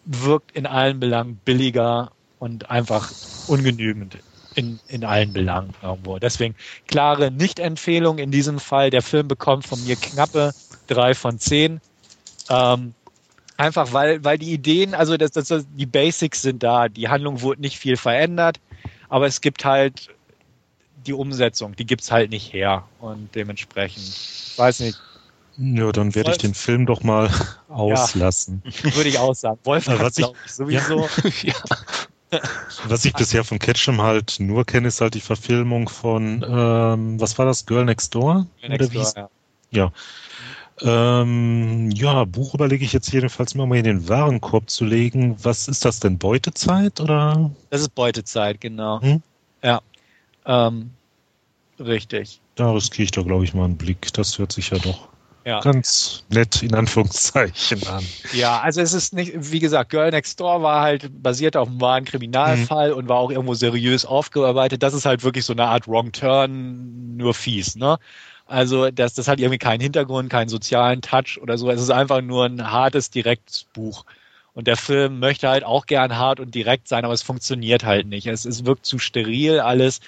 wirkt 0.06 0.52
in 0.54 0.66
allen 0.66 1.00
Belangen 1.00 1.38
billiger 1.44 2.12
und 2.40 2.70
einfach 2.70 3.12
ungenügend 3.48 4.20
in, 4.58 4.80
in 4.88 5.06
allen 5.06 5.34
Belangen 5.34 5.74
irgendwo. 5.84 6.18
Deswegen 6.18 6.56
klare 6.88 7.30
Nicht-Empfehlung 7.30 8.18
in 8.18 8.32
diesem 8.32 8.60
Fall. 8.60 8.90
Der 8.90 9.04
Film 9.04 9.28
bekommt 9.28 9.68
von 9.68 9.82
mir 9.86 9.96
knappe 9.96 10.54
drei 10.88 11.14
von 11.14 11.38
zehn. 11.38 11.80
Ähm, 12.50 12.96
einfach 13.56 13.94
weil, 13.94 14.24
weil 14.24 14.40
die 14.40 14.52
Ideen, 14.52 14.96
also 14.96 15.16
das, 15.16 15.32
das, 15.32 15.66
die 15.76 15.86
Basics 15.86 16.42
sind 16.42 16.64
da. 16.64 16.90
Die 16.90 17.08
Handlung 17.08 17.42
wurde 17.42 17.62
nicht 17.62 17.78
viel 17.78 17.98
verändert, 17.98 18.60
aber 19.10 19.28
es 19.28 19.42
gibt 19.42 19.64
halt 19.64 20.10
die 21.06 21.14
Umsetzung, 21.14 21.76
die 21.76 21.86
gibt's 21.86 22.12
halt 22.12 22.32
nicht 22.32 22.52
her. 22.52 22.84
Und 23.00 23.36
dementsprechend, 23.36 24.12
weiß 24.58 24.80
nicht, 24.80 24.98
ja, 25.60 25.92
dann 25.92 26.16
werde 26.16 26.32
ich 26.32 26.38
den 26.38 26.54
Film 26.54 26.86
doch 26.88 27.02
mal 27.02 27.30
auslassen. 27.68 28.64
Ja, 28.66 28.84
würde 28.96 29.10
ich 29.10 29.20
auch 29.20 29.36
sagen. 29.36 29.60
Wolfgang, 29.64 30.00
was 30.00 30.18
ich, 30.18 30.26
ich 30.46 30.52
sowieso. 30.52 31.08
Ja. 31.44 31.54
Was 32.88 33.06
ich 33.06 33.14
bisher 33.14 33.44
von 33.44 33.60
Ketchum 33.60 34.02
halt 34.02 34.38
nur 34.40 34.66
kenne, 34.66 34.90
ist 34.90 35.00
halt 35.00 35.14
die 35.14 35.22
Verfilmung 35.22 35.88
von, 35.88 36.46
ähm, 36.48 37.20
was 37.20 37.38
war 37.38 37.46
das, 37.46 37.66
Girl 37.66 37.86
Next 37.86 38.14
Door? 38.14 38.48
Girl 38.60 38.70
Next 38.70 38.94
Door, 38.94 39.14
ja. 39.16 39.30
Ja. 39.72 39.92
Ähm, 40.80 41.90
ja, 41.92 42.24
Buch 42.26 42.54
überlege 42.54 42.86
ich 42.86 42.94
jetzt 42.94 43.12
jedenfalls 43.12 43.56
mal 43.56 43.74
in 43.76 43.84
den 43.84 44.08
Warenkorb 44.08 44.70
zu 44.70 44.86
legen. 44.86 45.36
Was 45.42 45.68
ist 45.68 45.86
das 45.86 46.00
denn? 46.00 46.18
Beutezeit 46.18 47.00
oder? 47.00 47.52
Das 47.70 47.82
ist 47.82 47.96
Beutezeit, 47.96 48.62
genau. 48.62 49.02
Hm? 49.02 49.24
Ja. 49.64 49.82
Ähm, 50.46 50.92
richtig. 51.80 52.40
Da 52.56 52.72
riskiere 52.72 53.06
ich 53.06 53.12
da, 53.12 53.24
glaube 53.24 53.44
ich, 53.44 53.54
mal 53.54 53.66
einen 53.66 53.78
Blick. 53.78 54.14
Das 54.14 54.38
hört 54.38 54.52
sich 54.52 54.70
ja 54.70 54.78
doch 54.78 55.08
ja. 55.48 55.62
ganz 55.62 56.26
nett 56.30 56.62
in 56.62 56.76
Anführungszeichen 56.76 57.88
an. 57.88 58.04
Ja, 58.34 58.60
also 58.60 58.82
es 58.82 58.94
ist 58.94 59.14
nicht, 59.14 59.32
wie 59.34 59.60
gesagt, 59.60 59.92
Girl 59.92 60.12
Next 60.12 60.40
Door 60.42 60.62
war 60.62 60.82
halt 60.82 61.10
basiert 61.24 61.56
auf 61.56 61.70
einem 61.70 61.80
wahren 61.80 62.04
Kriminalfall 62.04 62.92
mhm. 62.92 62.98
und 62.98 63.10
war 63.10 63.18
auch 63.18 63.32
irgendwo 63.32 63.54
seriös 63.54 64.06
aufgearbeitet. 64.06 64.84
Das 64.84 64.94
ist 64.94 65.06
halt 65.06 65.24
wirklich 65.24 65.46
so 65.46 65.54
eine 65.54 65.66
Art 65.66 65.88
Wrong 65.88 66.12
Turn, 66.12 67.16
nur 67.16 67.34
fies, 67.34 67.78
ne? 67.78 67.98
Also 68.46 68.92
das, 68.92 69.14
das 69.14 69.28
hat 69.28 69.40
irgendwie 69.40 69.58
keinen 69.58 69.82
Hintergrund, 69.82 70.30
keinen 70.30 70.50
sozialen 70.50 71.02
Touch 71.02 71.40
oder 71.42 71.58
so. 71.58 71.70
Es 71.70 71.82
ist 71.82 71.92
einfach 71.92 72.22
nur 72.22 72.46
ein 72.46 72.70
hartes, 72.70 73.10
direktes 73.10 73.66
Buch. 73.74 74.06
Und 74.54 74.68
der 74.68 74.78
Film 74.78 75.20
möchte 75.20 75.50
halt 75.50 75.64
auch 75.64 75.86
gern 75.86 76.18
hart 76.18 76.40
und 76.40 76.56
direkt 76.56 76.88
sein, 76.88 77.06
aber 77.06 77.14
es 77.14 77.22
funktioniert 77.22 77.86
halt 77.86 78.08
nicht. 78.08 78.28
Es, 78.28 78.46
es 78.46 78.66
wirkt 78.66 78.86
zu 78.86 79.00
steril 79.00 79.60
alles. 79.60 80.00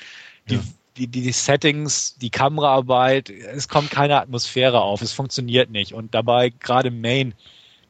Die, 0.50 0.56
ja 0.56 0.62
die, 1.08 1.22
die 1.22 1.32
Settings, 1.32 2.18
die 2.18 2.30
Kameraarbeit, 2.30 3.30
es 3.30 3.68
kommt 3.68 3.91
keine 3.91 4.20
Atmosphäre 4.20 4.82
auf, 4.82 5.02
es 5.02 5.14
funktioniert 5.14 5.70
nicht. 5.70 5.93
Und 5.93 6.14
dabei, 6.14 6.52
gerade 6.60 6.91
Maine, 6.91 7.34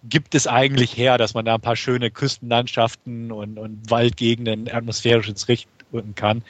gibt 0.04 0.36
es 0.36 0.48
eigentlich 0.48 0.96
her, 0.96 1.18
dass 1.18 1.34
man 1.34 1.46
da 1.46 1.56
ein 1.56 1.62
paar 1.62 1.76
schöne 1.76 2.12
Küstenlandschaften 2.12 3.32
und, 3.32 3.58
und 3.58 3.90
Waldgegenden 3.90 4.72
atmosphärisch 4.72 5.28
ins 5.28 5.48
Licht 5.48 5.68
rücken 5.92 6.16
kann. 6.16 6.44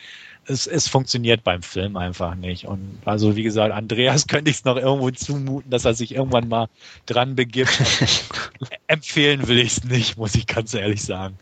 Es, 0.45 0.67
es 0.67 0.87
funktioniert 0.87 1.43
beim 1.43 1.61
Film 1.61 1.95
einfach 1.95 2.35
nicht. 2.35 2.65
Und 2.65 2.99
also 3.05 3.35
wie 3.35 3.43
gesagt, 3.43 3.73
Andreas 3.73 4.27
könnte 4.27 4.51
ich 4.51 4.57
es 4.57 4.65
noch 4.65 4.77
irgendwo 4.77 5.09
zumuten, 5.11 5.71
dass 5.71 5.85
er 5.85 5.93
sich 5.93 6.13
irgendwann 6.13 6.47
mal 6.47 6.67
dran 7.05 7.35
begibt. 7.35 7.81
Empfehlen 8.87 9.47
will 9.47 9.59
ich 9.59 9.77
es 9.77 9.83
nicht, 9.83 10.17
muss 10.17 10.35
ich 10.35 10.45
ganz 10.45 10.73
ehrlich 10.73 11.03
sagen. 11.03 11.37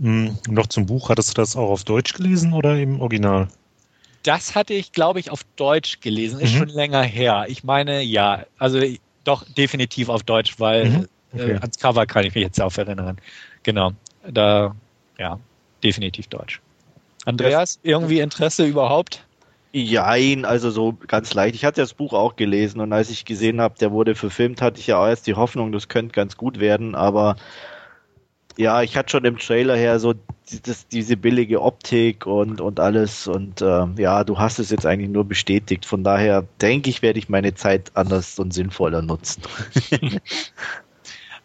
Hm, 0.00 0.38
noch 0.48 0.68
zum 0.68 0.86
Buch, 0.86 1.08
hattest 1.08 1.30
du 1.30 1.34
das 1.34 1.56
auch 1.56 1.70
auf 1.70 1.84
Deutsch 1.84 2.14
gelesen 2.14 2.52
oder 2.52 2.78
im 2.78 3.00
Original? 3.00 3.48
Das 4.22 4.54
hatte 4.54 4.74
ich, 4.74 4.92
glaube 4.92 5.20
ich, 5.20 5.30
auf 5.30 5.44
Deutsch 5.56 6.00
gelesen. 6.00 6.40
Ist 6.40 6.54
mhm. 6.54 6.58
schon 6.58 6.68
länger 6.68 7.02
her. 7.02 7.46
Ich 7.48 7.64
meine, 7.64 8.02
ja. 8.02 8.44
Also 8.58 8.80
doch 9.24 9.44
definitiv 9.56 10.08
auf 10.08 10.22
Deutsch, 10.22 10.58
weil 10.58 10.86
mhm. 10.86 11.08
Äh, 11.34 11.42
okay. 11.42 11.50
äh, 11.52 11.56
ans 11.56 11.78
Cover 11.78 12.06
kann 12.06 12.24
ich 12.24 12.34
mich 12.34 12.44
jetzt 12.44 12.60
auch 12.60 12.76
erinnern. 12.76 13.18
Genau. 13.62 13.92
Da, 14.26 14.74
ja, 15.18 15.38
definitiv 15.82 16.26
Deutsch. 16.28 16.60
Andreas, 17.24 17.78
irgendwie 17.82 18.20
Interesse 18.20 18.64
überhaupt? 18.64 19.24
Jein, 19.72 20.46
also 20.46 20.70
so 20.70 20.96
ganz 21.06 21.34
leicht. 21.34 21.54
Ich 21.54 21.64
hatte 21.64 21.82
das 21.82 21.92
Buch 21.92 22.14
auch 22.14 22.36
gelesen 22.36 22.80
und 22.80 22.92
als 22.92 23.10
ich 23.10 23.26
gesehen 23.26 23.60
habe, 23.60 23.74
der 23.78 23.92
wurde 23.92 24.14
verfilmt, 24.14 24.62
hatte 24.62 24.80
ich 24.80 24.86
ja 24.86 24.98
auch 24.98 25.06
erst 25.06 25.26
die 25.26 25.34
Hoffnung, 25.34 25.72
das 25.72 25.88
könnte 25.88 26.14
ganz 26.14 26.38
gut 26.38 26.58
werden, 26.58 26.94
aber 26.94 27.36
ja, 28.58 28.82
ich 28.82 28.96
hatte 28.96 29.10
schon 29.10 29.24
im 29.24 29.38
Trailer 29.38 29.76
her 29.76 30.00
so 30.00 30.14
das, 30.64 30.88
diese 30.88 31.16
billige 31.16 31.62
Optik 31.62 32.26
und, 32.26 32.60
und 32.60 32.80
alles 32.80 33.28
und 33.28 33.62
äh, 33.62 33.86
ja, 33.96 34.24
du 34.24 34.38
hast 34.38 34.58
es 34.58 34.70
jetzt 34.70 34.84
eigentlich 34.84 35.10
nur 35.10 35.24
bestätigt. 35.24 35.86
Von 35.86 36.02
daher 36.02 36.44
denke 36.60 36.90
ich, 36.90 37.00
werde 37.00 37.20
ich 37.20 37.28
meine 37.28 37.54
Zeit 37.54 37.92
anders 37.94 38.36
und 38.40 38.52
sinnvoller 38.52 39.00
nutzen. 39.00 39.42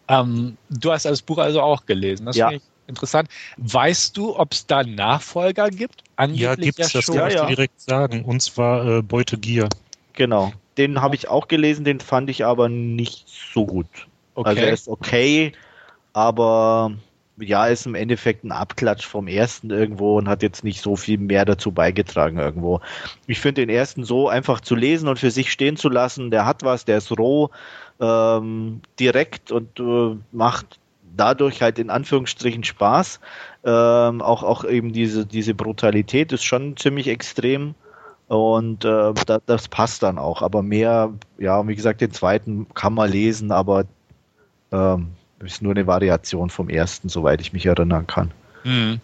ähm, 0.07 0.57
du 0.71 0.91
hast 0.91 1.05
das 1.05 1.21
Buch 1.21 1.37
also 1.37 1.61
auch 1.61 1.85
gelesen. 1.85 2.25
Das 2.25 2.35
ja. 2.35 2.49
finde 2.49 2.63
ich 2.63 2.89
interessant. 2.89 3.29
Weißt 3.57 4.17
du, 4.17 4.35
ob 4.35 4.53
es 4.53 4.65
da 4.65 4.83
Nachfolger 4.83 5.69
gibt? 5.69 6.03
Angeblich 6.15 6.41
ja, 6.41 6.55
gibt 6.55 6.79
es, 6.79 6.93
das 6.93 7.05
kann 7.05 7.15
ja, 7.15 7.27
ich 7.27 7.35
ja. 7.35 7.45
direkt 7.45 7.79
sagen. 7.79 8.25
Und 8.25 8.41
zwar 8.41 8.87
äh, 8.87 9.01
Beute 9.03 9.37
Gier. 9.37 9.69
Genau. 10.13 10.51
den 10.77 11.01
habe 11.01 11.15
ich 11.15 11.27
auch 11.27 11.47
gelesen, 11.47 11.85
den 11.85 11.99
fand 11.99 12.31
ich 12.31 12.43
aber 12.43 12.69
nicht 12.69 13.27
so 13.53 13.67
gut. 13.67 13.87
Okay. 14.33 14.49
Also 14.49 14.61
er 14.61 14.73
ist 14.73 14.87
okay, 14.87 15.53
aber 16.13 16.93
ja, 17.37 17.65
ist 17.65 17.87
im 17.87 17.95
Endeffekt 17.95 18.43
ein 18.43 18.51
Abklatsch 18.51 19.05
vom 19.05 19.27
ersten 19.27 19.71
irgendwo 19.71 20.17
und 20.17 20.29
hat 20.29 20.43
jetzt 20.43 20.63
nicht 20.63 20.81
so 20.81 20.95
viel 20.95 21.17
mehr 21.17 21.45
dazu 21.45 21.71
beigetragen 21.71 22.37
irgendwo. 22.37 22.79
Ich 23.25 23.39
finde 23.39 23.61
den 23.61 23.69
ersten 23.69 24.03
so 24.03 24.29
einfach 24.29 24.61
zu 24.61 24.75
lesen 24.75 25.09
und 25.09 25.19
für 25.19 25.31
sich 25.31 25.51
stehen 25.51 25.75
zu 25.75 25.89
lassen, 25.89 26.29
der 26.29 26.45
hat 26.45 26.63
was, 26.63 26.85
der 26.85 26.99
ist 26.99 27.11
roh, 27.17 27.49
ähm, 27.99 28.81
direkt 28.99 29.51
und 29.51 29.79
äh, 29.79 30.15
macht 30.31 30.79
dadurch 31.15 31.61
halt 31.61 31.79
in 31.79 31.89
Anführungsstrichen 31.89 32.63
Spaß. 32.63 33.19
Ähm, 33.65 34.21
auch, 34.21 34.43
auch 34.43 34.63
eben 34.63 34.93
diese, 34.93 35.25
diese 35.25 35.53
Brutalität 35.53 36.31
ist 36.31 36.43
schon 36.43 36.77
ziemlich 36.77 37.07
extrem. 37.07 37.75
Und 38.27 38.85
äh, 38.85 39.13
da, 39.25 39.39
das 39.45 39.67
passt 39.67 40.03
dann 40.03 40.17
auch. 40.17 40.41
Aber 40.41 40.63
mehr, 40.63 41.13
ja, 41.37 41.67
wie 41.67 41.75
gesagt, 41.75 42.01
den 42.01 42.11
zweiten 42.11 42.67
kann 42.73 42.93
man 42.93 43.11
lesen, 43.11 43.51
aber 43.51 43.85
ähm, 44.71 45.11
ist 45.45 45.61
nur 45.61 45.73
eine 45.73 45.87
Variation 45.87 46.49
vom 46.49 46.69
ersten, 46.69 47.09
soweit 47.09 47.41
ich 47.41 47.53
mich 47.53 47.65
erinnern 47.65 48.07
kann. 48.07 48.31
Hm. 48.63 48.99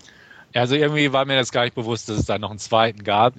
Also 0.54 0.76
irgendwie 0.76 1.14
war 1.14 1.26
mir 1.26 1.36
das 1.36 1.52
gar 1.52 1.64
nicht 1.64 1.76
bewusst, 1.76 2.10
dass 2.10 2.18
es 2.18 2.26
da 2.26 2.40
noch 2.40 2.50
einen 2.50 2.60
zweiten 2.60 3.04
gab. 3.04 3.36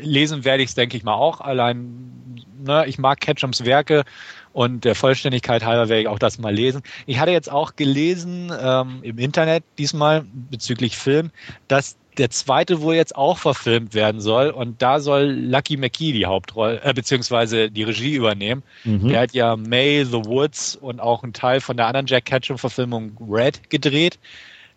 Lesen 0.00 0.44
werde 0.44 0.62
ich 0.62 0.68
es, 0.70 0.74
denke 0.74 0.96
ich 0.96 1.02
mal, 1.02 1.14
auch. 1.14 1.40
Allein, 1.40 2.44
ne, 2.62 2.84
ich 2.86 2.98
mag 2.98 3.20
Ketchums 3.20 3.64
Werke 3.64 4.04
und 4.52 4.84
der 4.84 4.94
Vollständigkeit 4.94 5.64
halber 5.64 5.88
werde 5.88 6.02
ich 6.02 6.08
auch 6.08 6.20
das 6.20 6.38
mal 6.38 6.54
lesen. 6.54 6.82
Ich 7.06 7.18
hatte 7.18 7.32
jetzt 7.32 7.50
auch 7.50 7.74
gelesen 7.74 8.52
ähm, 8.58 9.00
im 9.02 9.18
Internet 9.18 9.64
diesmal 9.76 10.24
bezüglich 10.32 10.96
Film, 10.96 11.30
dass 11.66 11.96
der 12.18 12.30
zweite 12.30 12.80
wohl 12.80 12.94
jetzt 12.94 13.16
auch 13.16 13.38
verfilmt 13.38 13.94
werden 13.94 14.20
soll 14.20 14.50
und 14.50 14.82
da 14.82 15.00
soll 15.00 15.30
Lucky 15.30 15.76
McKee 15.76 16.12
die 16.12 16.26
Hauptrolle, 16.26 16.80
äh, 16.82 16.92
beziehungsweise 16.94 17.70
die 17.70 17.82
Regie 17.82 18.14
übernehmen. 18.14 18.62
Mhm. 18.84 19.08
Der 19.08 19.20
hat 19.20 19.32
ja 19.32 19.56
May, 19.56 20.04
The 20.04 20.24
Woods 20.24 20.76
und 20.76 21.00
auch 21.00 21.22
einen 21.22 21.32
Teil 21.32 21.60
von 21.60 21.76
der 21.76 21.86
anderen 21.86 22.06
Jack 22.06 22.24
Ketchum-Verfilmung 22.26 23.16
Red 23.28 23.70
gedreht. 23.70 24.18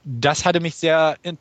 Das 0.04 0.46
hatte 0.46 0.60
mich 0.60 0.76
sehr 0.76 1.18
in 1.24 1.38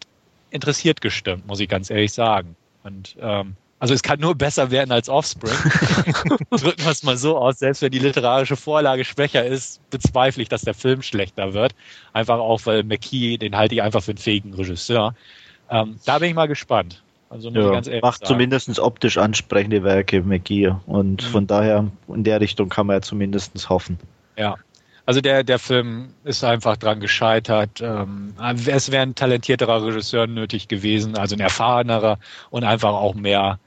interessiert 0.51 1.01
gestimmt, 1.01 1.47
muss 1.47 1.61
ich 1.61 1.69
ganz 1.69 1.91
ehrlich 1.91 2.13
sagen. 2.13 2.57
Und 2.83 3.17
ähm, 3.21 3.57
also 3.81 3.95
es 3.95 4.03
kann 4.03 4.19
nur 4.19 4.35
besser 4.35 4.71
werden 4.71 4.91
als 4.91 5.09
Offspring. 5.09 5.53
Drücken 6.51 6.85
wir 6.85 6.91
es 6.91 7.03
mal 7.03 7.17
so 7.17 7.39
aus. 7.39 7.59
Selbst 7.59 7.83
wenn 7.83 7.93
die 7.93 8.01
literarische 8.01 8.57
Vorlage 8.57 9.05
schwächer 9.05 9.45
ist, 9.45 9.81
bezweifle 9.91 10.43
ich, 10.43 10.49
dass 10.49 10.63
der 10.63 10.75
Film 10.75 11.03
schlechter 11.03 11.55
wird. 11.55 11.75
Einfach 12.13 12.39
auch, 12.39 12.61
weil 12.65 12.83
McKee, 12.83 13.37
den 13.37 13.57
halte 13.57 13.77
ich 13.77 13.83
einfach 13.83 14.03
für 14.03 14.13
einen 14.13 14.19
fähigen 14.19 14.55
Regisseur. 14.55 15.15
Ähm, 15.71 15.99
da 16.05 16.19
bin 16.19 16.31
ich 16.31 16.35
mal 16.35 16.49
gespannt. 16.49 17.03
Also 17.31 17.51
ja, 17.51 17.83
macht 18.01 18.21
sagen. 18.21 18.27
zumindest 18.27 18.79
optisch 18.79 19.19
ansprechende 19.19 19.83
Werke 19.83 20.23
McGee 20.23 20.73
und 20.87 21.23
mhm. 21.23 21.27
von 21.27 21.47
daher 21.47 21.87
in 22.09 22.25
der 22.25 22.41
Richtung 22.41 22.71
kann 22.71 22.87
man 22.87 22.97
ja 22.97 23.03
zumindest 23.03 23.69
hoffen. 23.69 23.99
Ja, 24.37 24.57
also 25.05 25.21
der, 25.21 25.45
der 25.45 25.59
Film 25.59 26.11
ist 26.25 26.45
einfach 26.45 26.77
dran 26.77 27.01
gescheitert. 27.01 27.81
Ähm, 27.81 28.35
es 28.67 28.91
wäre 28.91 29.03
ein 29.03 29.15
talentierterer 29.15 29.85
Regisseur 29.87 30.27
nötig 30.27 30.69
gewesen, 30.69 31.17
also 31.17 31.35
ein 31.35 31.41
erfahrenerer 31.41 32.19
und 32.51 32.65
einfach 32.65 32.93
auch 32.93 33.15
mehr 33.15 33.59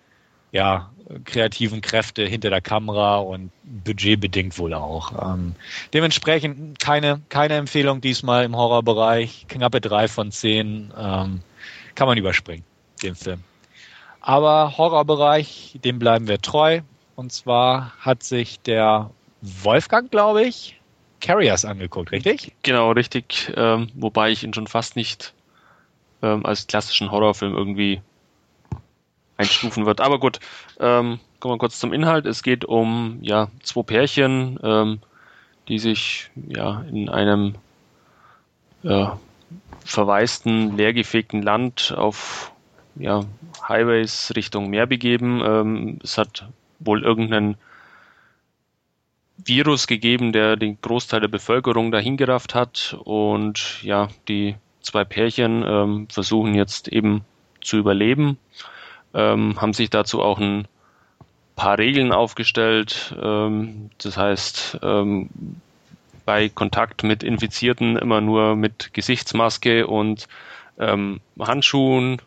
ja, 0.51 0.91
kreativen 1.25 1.81
Kräfte 1.81 2.25
hinter 2.25 2.49
der 2.49 2.61
Kamera 2.61 3.17
und 3.17 3.51
budgetbedingt 3.63 4.57
wohl 4.57 4.73
auch. 4.73 5.33
Ähm, 5.33 5.55
dementsprechend 5.93 6.79
keine, 6.79 7.21
keine 7.29 7.55
Empfehlung 7.55 8.01
diesmal 8.01 8.43
im 8.43 8.55
Horrorbereich. 8.55 9.45
Knappe 9.47 9.81
drei 9.81 10.07
von 10.07 10.31
zehn. 10.31 10.91
Kann 11.95 12.07
man 12.07 12.17
überspringen, 12.17 12.63
den 13.03 13.15
Film. 13.15 13.43
Aber 14.21 14.77
Horrorbereich, 14.77 15.79
dem 15.83 15.99
bleiben 15.99 16.27
wir 16.27 16.41
treu. 16.41 16.81
Und 17.15 17.31
zwar 17.31 17.93
hat 17.99 18.23
sich 18.23 18.59
der 18.61 19.09
Wolfgang, 19.41 20.09
glaube 20.09 20.43
ich, 20.43 20.79
Carriers 21.19 21.65
angeguckt, 21.65 22.11
richtig? 22.11 22.53
Genau, 22.63 22.91
richtig. 22.91 23.51
Ähm, 23.55 23.89
wobei 23.93 24.31
ich 24.31 24.43
ihn 24.43 24.53
schon 24.53 24.67
fast 24.67 24.95
nicht 24.95 25.33
ähm, 26.21 26.45
als 26.45 26.67
klassischen 26.67 27.11
Horrorfilm 27.11 27.55
irgendwie 27.55 28.01
einstufen 29.37 29.85
wird. 29.85 30.01
Aber 30.01 30.19
gut, 30.19 30.39
ähm, 30.79 31.19
kommen 31.39 31.55
wir 31.55 31.59
kurz 31.59 31.79
zum 31.79 31.93
Inhalt. 31.93 32.25
Es 32.25 32.43
geht 32.43 32.65
um 32.65 33.19
ja 33.21 33.49
zwei 33.63 33.83
Pärchen, 33.83 34.59
ähm, 34.63 34.99
die 35.67 35.79
sich 35.79 36.29
ja 36.47 36.83
in 36.89 37.09
einem 37.09 37.55
ja, 38.83 39.19
verwaisten, 39.83 40.77
leergefegten 40.77 41.41
Land 41.41 41.93
auf 41.95 42.51
ja, 42.95 43.21
Highways 43.67 44.33
Richtung 44.35 44.69
Meer 44.69 44.85
begeben. 44.85 45.41
Ähm, 45.43 45.99
es 46.03 46.17
hat 46.17 46.47
wohl 46.79 47.03
irgendeinen 47.03 47.55
Virus 49.37 49.87
gegeben, 49.87 50.33
der 50.33 50.55
den 50.55 50.79
Großteil 50.81 51.21
der 51.21 51.27
Bevölkerung 51.27 51.91
dahingerafft 51.91 52.53
hat. 52.55 52.97
Und 53.03 53.81
ja, 53.83 54.09
die 54.27 54.55
zwei 54.81 55.03
Pärchen 55.03 55.63
ähm, 55.65 56.07
versuchen 56.09 56.53
jetzt 56.53 56.87
eben 56.87 57.23
zu 57.61 57.77
überleben, 57.77 58.37
ähm, 59.13 59.61
haben 59.61 59.73
sich 59.73 59.89
dazu 59.89 60.21
auch 60.21 60.39
ein 60.39 60.67
paar 61.55 61.77
Regeln 61.77 62.11
aufgestellt. 62.11 63.15
Ähm, 63.21 63.89
das 63.99 64.17
heißt, 64.17 64.79
ähm, 64.81 65.29
bei 66.25 66.49
Kontakt 66.49 67.03
mit 67.03 67.23
Infizierten 67.23 67.97
immer 67.97 68.21
nur 68.21 68.55
mit 68.55 68.93
Gesichtsmaske 68.93 69.87
und 69.87 70.27
ähm, 70.79 71.21
Handschuhen 71.39 72.21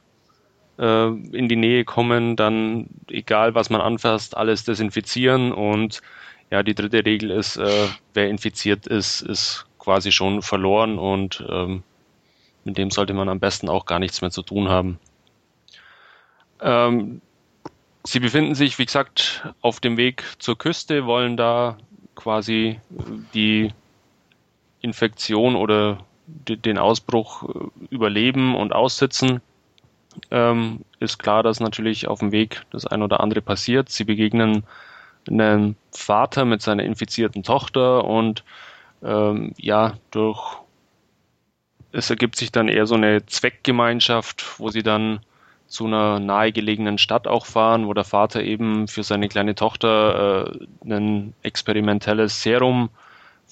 äh, 0.79 1.07
in 1.07 1.49
die 1.49 1.57
Nähe 1.57 1.85
kommen, 1.85 2.37
dann 2.37 2.89
egal 3.09 3.55
was 3.55 3.71
man 3.71 3.81
anfasst, 3.81 4.37
alles 4.37 4.65
desinfizieren 4.65 5.53
und 5.53 6.03
ja, 6.51 6.63
die 6.63 6.75
dritte 6.75 7.05
Regel 7.05 7.31
ist, 7.31 7.57
äh, 7.57 7.89
wer 8.13 8.29
infiziert 8.29 8.87
ist, 8.87 9.23
ist 9.23 9.67
quasi 9.79 10.13
schon 10.13 10.43
verloren 10.43 10.99
und 10.99 11.45
ähm, 11.49 11.83
mit 12.65 12.79
dem 12.79 12.91
sollte 12.91 13.13
man 13.13 13.29
am 13.29 13.41
besten 13.41 13.69
auch 13.69 13.87
gar 13.87 13.99
nichts 13.99 14.21
mehr 14.21 14.31
zu 14.31 14.43
tun 14.43 14.69
haben. 14.69 14.99
Ähm, 16.61 17.21
sie 18.05 18.21
befinden 18.21 18.55
sich, 18.55 18.79
wie 18.79 18.87
gesagt, 18.87 19.53
auf 19.61 19.81
dem 19.81 19.97
Weg 19.97 20.25
zur 20.39 20.57
Küste, 20.57 21.07
wollen 21.07 21.37
da 21.37 21.77
quasi 22.15 22.81
die 23.35 23.73
Infektion 24.85 25.57
oder 25.57 25.99
den 26.27 26.79
Ausbruch 26.79 27.43
äh, 27.43 27.85
überleben 27.91 28.55
und 28.55 28.73
aussitzen, 28.73 29.41
ähm, 30.31 30.85
ist 31.01 31.19
klar, 31.19 31.43
dass 31.43 31.59
natürlich 31.59 32.07
auf 32.07 32.21
dem 32.21 32.33
Weg 32.33 32.63
das 32.71 32.87
ein 32.87 33.03
oder 33.03 33.21
andere 33.21 33.41
passiert. 33.41 33.89
Sie 33.89 34.05
begegnen 34.05 34.65
einem 35.29 35.77
Vater 35.91 36.45
mit 36.45 36.63
seiner 36.63 36.85
infizierten 36.85 37.43
Tochter 37.43 38.05
und 38.05 38.45
ähm, 39.03 39.55
ja, 39.57 39.95
durch 40.11 40.59
es 41.93 42.11
ergibt 42.11 42.37
sich 42.37 42.51
dann 42.51 42.69
eher 42.69 42.87
so 42.87 42.97
eine 42.97 43.25
Zweckgemeinschaft, 43.25 44.59
wo 44.59 44.69
sie 44.69 44.83
dann 44.83 45.21
zu 45.67 45.87
einer 45.87 46.19
nahegelegenen 46.19 46.99
Stadt 46.99 47.27
auch 47.27 47.47
fahren, 47.47 47.87
wo 47.87 47.95
der 47.95 48.05
Vater 48.05 48.43
eben 48.43 48.89
für 48.89 49.03
seine 49.03 49.29
kleine 49.29 49.55
Tochter 49.55 50.49
äh, 50.51 50.67
ein 50.93 51.35
experimentelles 51.43 52.43
Serum 52.43 52.91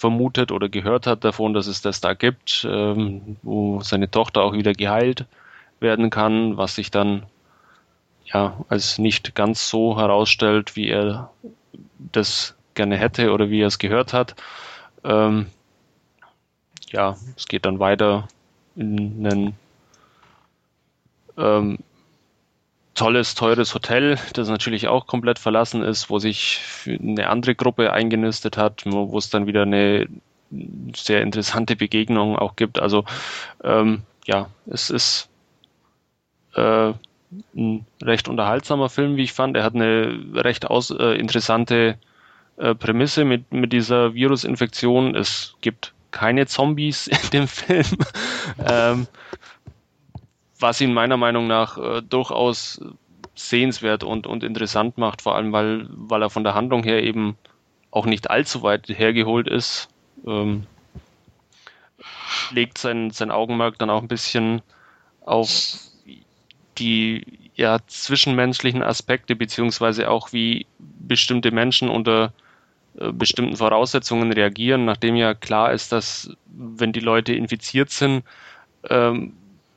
vermutet 0.02 0.50
oder 0.50 0.68
gehört 0.68 1.06
hat 1.06 1.22
davon, 1.22 1.54
dass 1.54 1.68
es 1.68 1.80
das 1.80 2.00
da 2.00 2.14
gibt, 2.14 2.66
ähm, 2.68 3.36
wo 3.42 3.82
seine 3.82 4.10
Tochter 4.10 4.42
auch 4.42 4.52
wieder 4.52 4.72
geheilt 4.72 5.26
werden 5.78 6.10
kann, 6.10 6.56
was 6.56 6.74
sich 6.74 6.90
dann 6.90 7.24
ja 8.24 8.64
als 8.68 8.98
nicht 8.98 9.36
ganz 9.36 9.68
so 9.68 9.96
herausstellt, 9.96 10.74
wie 10.74 10.88
er 10.88 11.30
das 11.98 12.56
gerne 12.74 12.96
hätte 12.96 13.30
oder 13.30 13.48
wie 13.48 13.60
er 13.60 13.68
es 13.68 13.78
gehört 13.78 14.12
hat. 14.12 14.34
Ähm, 15.04 15.46
ja, 16.90 17.16
es 17.36 17.46
geht 17.46 17.64
dann 17.64 17.78
weiter 17.78 18.26
in 18.74 19.24
einen 19.24 19.54
ähm, 21.38 21.78
tolles, 22.94 23.34
teures 23.34 23.74
Hotel, 23.74 24.18
das 24.34 24.48
natürlich 24.48 24.88
auch 24.88 25.06
komplett 25.06 25.38
verlassen 25.38 25.82
ist, 25.82 26.10
wo 26.10 26.18
sich 26.18 26.60
eine 26.86 27.28
andere 27.28 27.54
Gruppe 27.54 27.92
eingenistet 27.92 28.56
hat, 28.56 28.82
wo 28.84 29.16
es 29.16 29.30
dann 29.30 29.46
wieder 29.46 29.62
eine 29.62 30.08
sehr 30.94 31.22
interessante 31.22 31.76
Begegnung 31.76 32.36
auch 32.36 32.56
gibt. 32.56 32.80
Also 32.80 33.04
ähm, 33.64 34.02
ja, 34.26 34.48
es 34.66 34.90
ist 34.90 35.28
äh, 36.54 36.92
ein 37.56 37.86
recht 38.02 38.28
unterhaltsamer 38.28 38.90
Film, 38.90 39.16
wie 39.16 39.22
ich 39.22 39.32
fand. 39.32 39.56
Er 39.56 39.64
hat 39.64 39.74
eine 39.74 40.18
recht 40.34 40.66
aus, 40.66 40.90
äh, 40.90 41.14
interessante 41.18 41.98
äh, 42.58 42.74
Prämisse 42.74 43.24
mit, 43.24 43.52
mit 43.52 43.72
dieser 43.72 44.14
Virusinfektion. 44.14 45.16
Es 45.16 45.54
gibt 45.62 45.94
keine 46.10 46.46
Zombies 46.46 47.06
in 47.08 47.30
dem 47.32 47.48
Film. 47.48 47.86
ähm, 48.66 49.06
was 50.62 50.80
ihn 50.80 50.94
meiner 50.94 51.16
Meinung 51.16 51.46
nach 51.46 51.78
äh, 51.78 52.02
durchaus 52.02 52.80
sehenswert 53.34 54.04
und, 54.04 54.26
und 54.26 54.44
interessant 54.44 54.98
macht, 54.98 55.22
vor 55.22 55.34
allem 55.34 55.52
weil, 55.52 55.86
weil 55.90 56.22
er 56.22 56.30
von 56.30 56.44
der 56.44 56.54
Handlung 56.54 56.82
her 56.84 57.02
eben 57.02 57.36
auch 57.90 58.06
nicht 58.06 58.30
allzu 58.30 58.62
weit 58.62 58.88
hergeholt 58.88 59.48
ist, 59.48 59.88
ähm, 60.26 60.66
legt 62.50 62.78
sein, 62.78 63.10
sein 63.10 63.30
Augenmerk 63.30 63.78
dann 63.78 63.90
auch 63.90 64.02
ein 64.02 64.08
bisschen 64.08 64.62
auf 65.24 65.50
die 66.78 67.24
ja, 67.54 67.78
zwischenmenschlichen 67.86 68.82
Aspekte, 68.82 69.36
beziehungsweise 69.36 70.10
auch 70.10 70.32
wie 70.32 70.66
bestimmte 70.78 71.50
Menschen 71.50 71.88
unter 71.88 72.32
äh, 72.98 73.12
bestimmten 73.12 73.56
Voraussetzungen 73.56 74.32
reagieren, 74.32 74.84
nachdem 74.84 75.16
ja 75.16 75.34
klar 75.34 75.72
ist, 75.72 75.92
dass 75.92 76.34
wenn 76.46 76.92
die 76.92 77.00
Leute 77.00 77.34
infiziert 77.34 77.90
sind, 77.90 78.24
ähm, 78.88 79.34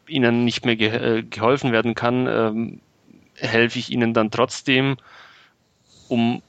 ihnen 0.07 0.45
nicht 0.45 0.65
mehr 0.65 0.75
ge 0.75 0.89
äh, 0.89 1.23
geholfen 1.23 1.71
werden 1.71 1.95
kann, 1.95 2.27
ähm, 2.27 2.81
helfe 3.35 3.79
ich 3.79 3.91
ihnen 3.91 4.13
dann 4.13 4.31
trotzdem, 4.31 4.97
um 6.07 6.41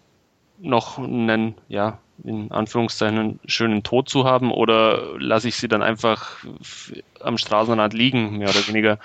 noch 0.59 0.99
einen, 0.99 1.55
ja, 1.69 1.99
in 2.25 2.51
Anführungszeichen 2.51 3.19
einen 3.19 3.41
schönen 3.47 3.83
Tod 3.83 4.09
zu 4.09 4.25
haben 4.25 4.51
oder 4.51 5.19
lasse 5.19 5.49
ich 5.49 5.57
sie 5.57 5.69
dann 5.69 5.83
einfach 5.83 6.45
am 7.21 7.37
Straßenrand 7.37 7.93
liegen, 7.93 8.39
mehr 8.39 8.49
oder 8.49 8.67
weniger. 8.69 8.99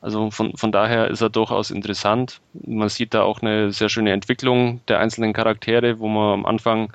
Also 0.00 0.30
von, 0.30 0.56
von 0.56 0.72
daher 0.72 1.08
ist 1.08 1.20
er 1.20 1.30
durchaus 1.30 1.70
interessant. 1.70 2.40
Man 2.52 2.88
sieht 2.88 3.14
da 3.14 3.22
auch 3.22 3.40
eine 3.40 3.72
sehr 3.72 3.88
schöne 3.88 4.12
Entwicklung 4.12 4.80
der 4.88 4.98
einzelnen 4.98 5.32
Charaktere, 5.32 5.98
wo 5.98 6.08
man 6.08 6.34
am 6.34 6.46
Anfang 6.46 6.92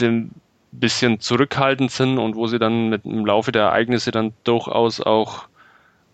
ein 0.00 0.41
bisschen 0.72 1.20
zurückhaltend 1.20 1.90
sind 1.90 2.18
und 2.18 2.34
wo 2.34 2.46
sie 2.46 2.58
dann 2.58 2.88
mit 2.88 3.04
im 3.04 3.26
Laufe 3.26 3.52
der 3.52 3.62
Ereignisse 3.64 4.10
dann 4.10 4.32
durchaus 4.44 5.00
auch 5.00 5.48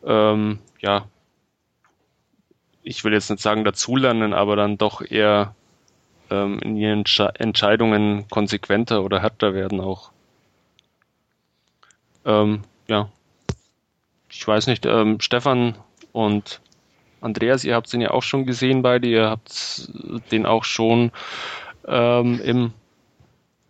ähm, 0.05 0.59
ja 0.81 1.07
ich 2.89 3.05
will 3.05 3.13
jetzt 3.13 3.29
nicht 3.29 3.43
sagen 3.43 3.65
dazulernen, 3.65 4.33
aber 4.33 4.57
dann 4.57 4.79
doch 4.79 5.03
eher 5.03 5.55
ähm, 6.31 6.59
in 6.61 6.77
ihren 6.77 7.05
Entscheidungen 7.35 8.27
konsequenter 8.31 9.05
oder 9.05 9.21
härter 9.21 9.53
werden 9.53 9.81
auch. 9.81 10.11
Ähm, 12.25 12.63
ja. 12.89 13.11
Ich 14.31 14.47
weiß 14.47 14.67
nicht, 14.69 14.87
ähm, 14.87 15.21
Stefan 15.21 15.75
und 16.13 16.63
Andreas, 17.21 17.65
ihr 17.65 17.75
habt 17.75 17.93
den 17.93 18.01
ja 18.01 18.11
auch 18.11 18.23
schon 18.23 18.47
gesehen 18.47 18.81
beide, 18.81 19.07
ihr 19.07 19.29
habt 19.29 19.91
den 20.31 20.47
auch 20.47 20.65
schon 20.65 21.11
ähm, 21.87 22.41
im 22.43 22.73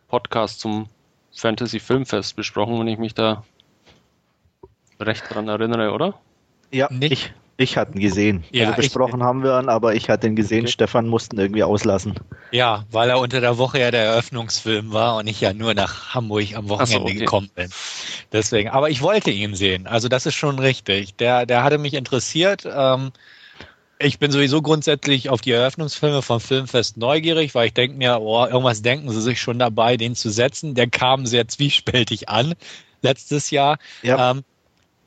Podcast 0.08 0.60
zum 0.60 0.88
Fantasy 1.34 1.80
Filmfest 1.80 2.34
besprochen, 2.34 2.78
wenn 2.80 2.88
ich 2.88 2.98
mich 2.98 3.14
da 3.14 3.44
recht 4.98 5.24
dran 5.28 5.48
erinnere, 5.48 5.92
oder? 5.92 6.14
Ja, 6.72 6.88
nicht. 6.90 7.12
Ich, 7.12 7.32
ich 7.56 7.76
hatte 7.76 7.92
ihn 7.94 8.00
gesehen. 8.00 8.44
Ja, 8.50 8.68
also 8.68 8.76
besprochen 8.76 9.20
ich, 9.20 9.26
haben 9.26 9.42
wir 9.42 9.58
ihn, 9.58 9.68
aber 9.68 9.94
ich 9.94 10.08
hatte 10.08 10.26
ihn 10.26 10.36
gesehen. 10.36 10.62
Okay. 10.62 10.72
Stefan 10.72 11.08
mussten 11.08 11.38
irgendwie 11.38 11.62
auslassen. 11.62 12.14
Ja, 12.50 12.84
weil 12.90 13.10
er 13.10 13.18
unter 13.18 13.40
der 13.40 13.58
Woche 13.58 13.80
ja 13.80 13.90
der 13.90 14.04
Eröffnungsfilm 14.04 14.92
war 14.92 15.16
und 15.16 15.26
ich 15.26 15.40
ja 15.40 15.52
nur 15.52 15.74
nach 15.74 16.14
Hamburg 16.14 16.54
am 16.54 16.68
Wochenende 16.68 16.98
so, 16.98 17.04
okay. 17.04 17.14
gekommen 17.14 17.50
bin. 17.54 17.68
Deswegen, 18.32 18.70
aber 18.70 18.90
ich 18.90 19.02
wollte 19.02 19.30
ihn 19.30 19.54
sehen. 19.54 19.86
Also 19.86 20.08
das 20.08 20.26
ist 20.26 20.34
schon 20.34 20.58
richtig. 20.58 21.16
Der, 21.16 21.46
der 21.46 21.62
hatte 21.62 21.78
mich 21.78 21.94
interessiert. 21.94 22.64
Ähm, 22.64 23.12
ich 23.98 24.18
bin 24.18 24.30
sowieso 24.30 24.62
grundsätzlich 24.62 25.28
auf 25.28 25.40
die 25.40 25.50
Eröffnungsfilme 25.50 26.22
vom 26.22 26.40
Filmfest 26.40 26.96
neugierig, 26.96 27.54
weil 27.54 27.66
ich 27.68 27.74
denke 27.74 27.96
mir, 27.96 28.20
oh, 28.20 28.46
irgendwas 28.46 28.82
denken 28.82 29.10
sie 29.10 29.20
sich 29.20 29.40
schon 29.40 29.58
dabei, 29.58 29.96
den 29.96 30.14
zu 30.14 30.30
setzen. 30.30 30.74
Der 30.74 30.88
kam 30.88 31.26
sehr 31.26 31.48
zwiespältig 31.48 32.28
an 32.28 32.54
letztes 33.02 33.50
Jahr. 33.50 33.78
Ja. 34.02 34.30
Ähm, 34.30 34.44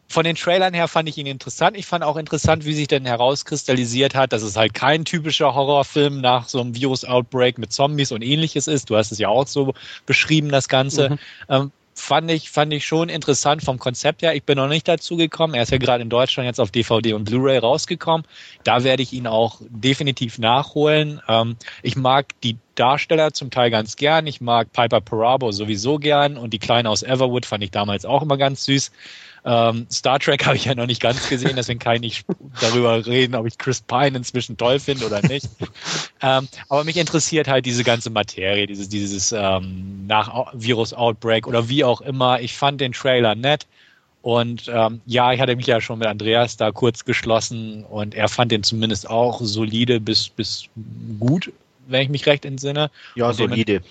von 0.09 0.25
den 0.25 0.35
Trailern 0.35 0.73
her 0.73 0.89
fand 0.89 1.07
ich 1.07 1.17
ihn 1.17 1.25
interessant. 1.25 1.77
Ich 1.77 1.85
fand 1.85 2.03
auch 2.03 2.17
interessant, 2.17 2.65
wie 2.65 2.73
sich 2.73 2.89
denn 2.89 3.05
herauskristallisiert 3.05 4.13
hat, 4.13 4.33
dass 4.33 4.41
es 4.41 4.57
halt 4.57 4.73
kein 4.73 5.05
typischer 5.05 5.55
Horrorfilm 5.55 6.19
nach 6.19 6.49
so 6.49 6.59
einem 6.59 6.75
Virus-Outbreak 6.75 7.57
mit 7.57 7.71
Zombies 7.71 8.11
und 8.11 8.21
ähnliches 8.21 8.67
ist. 8.67 8.89
Du 8.89 8.97
hast 8.97 9.13
es 9.13 9.19
ja 9.19 9.29
auch 9.29 9.47
so 9.47 9.73
beschrieben, 10.05 10.49
das 10.49 10.67
Ganze. 10.67 11.11
Mhm. 11.11 11.19
Ähm, 11.47 11.71
fand 11.93 12.31
ich, 12.31 12.49
fand 12.49 12.73
ich 12.73 12.85
schon 12.85 13.09
interessant 13.09 13.63
vom 13.63 13.79
Konzept 13.79 14.21
her. 14.21 14.35
Ich 14.35 14.43
bin 14.43 14.57
noch 14.57 14.67
nicht 14.67 14.87
dazu 14.87 15.17
gekommen. 15.17 15.53
Er 15.53 15.63
ist 15.63 15.71
ja 15.71 15.77
gerade 15.77 16.01
in 16.01 16.09
Deutschland 16.09 16.47
jetzt 16.47 16.59
auf 16.59 16.71
DVD 16.71 17.13
und 17.13 17.25
Blu-ray 17.25 17.57
rausgekommen. 17.57 18.25
Da 18.63 18.83
werde 18.83 19.03
ich 19.03 19.13
ihn 19.13 19.27
auch 19.27 19.61
definitiv 19.69 20.39
nachholen. 20.39 21.21
Ähm, 21.27 21.57
ich 21.83 21.95
mag 21.95 22.27
die 22.41 22.57
Darsteller 22.75 23.33
zum 23.33 23.51
Teil 23.51 23.69
ganz 23.69 23.95
gern. 23.95 24.27
Ich 24.27 24.41
mag 24.41 24.71
Piper 24.71 25.01
Parabo 25.01 25.51
sowieso 25.51 25.97
gern 25.97 26.37
und 26.37 26.51
die 26.53 26.59
Kleine 26.59 26.89
aus 26.89 27.03
Everwood 27.03 27.45
fand 27.45 27.63
ich 27.63 27.71
damals 27.71 28.05
auch 28.05 28.21
immer 28.21 28.37
ganz 28.37 28.65
süß. 28.65 28.91
Ähm, 29.43 29.87
Star 29.91 30.19
Trek 30.19 30.45
habe 30.45 30.55
ich 30.55 30.65
ja 30.65 30.75
noch 30.75 30.85
nicht 30.85 31.01
ganz 31.01 31.27
gesehen, 31.27 31.55
deswegen 31.55 31.79
kann 31.79 31.95
ich 31.95 32.01
nicht 32.01 32.25
darüber 32.59 33.05
reden, 33.05 33.35
ob 33.35 33.47
ich 33.47 33.57
Chris 33.57 33.81
Pine 33.81 34.17
inzwischen 34.17 34.57
toll 34.57 34.79
finde 34.79 35.05
oder 35.05 35.21
nicht. 35.21 35.47
ähm, 36.21 36.47
aber 36.69 36.83
mich 36.83 36.97
interessiert 36.97 37.47
halt 37.47 37.65
diese 37.65 37.83
ganze 37.83 38.09
Materie, 38.09 38.67
dieses, 38.67 38.89
dieses 38.89 39.31
ähm, 39.31 40.05
nach 40.07 40.53
Virus-Outbreak 40.53 41.47
oder 41.47 41.69
wie 41.69 41.83
auch 41.83 42.01
immer. 42.01 42.39
Ich 42.39 42.55
fand 42.55 42.81
den 42.81 42.93
Trailer 42.93 43.35
nett. 43.35 43.65
Und 44.21 44.69
ähm, 44.71 45.01
ja, 45.07 45.33
ich 45.33 45.41
hatte 45.41 45.55
mich 45.55 45.65
ja 45.65 45.81
schon 45.81 45.97
mit 45.97 46.07
Andreas 46.07 46.55
da 46.55 46.71
kurz 46.71 47.05
geschlossen 47.05 47.83
und 47.85 48.13
er 48.13 48.29
fand 48.29 48.51
den 48.51 48.61
zumindest 48.61 49.09
auch 49.09 49.41
solide 49.41 49.99
bis, 49.99 50.29
bis 50.29 50.65
gut, 51.19 51.51
wenn 51.87 52.03
ich 52.03 52.09
mich 52.09 52.27
recht 52.27 52.45
entsinne. 52.45 52.91
Ja, 53.15 53.33
solide. 53.33 53.81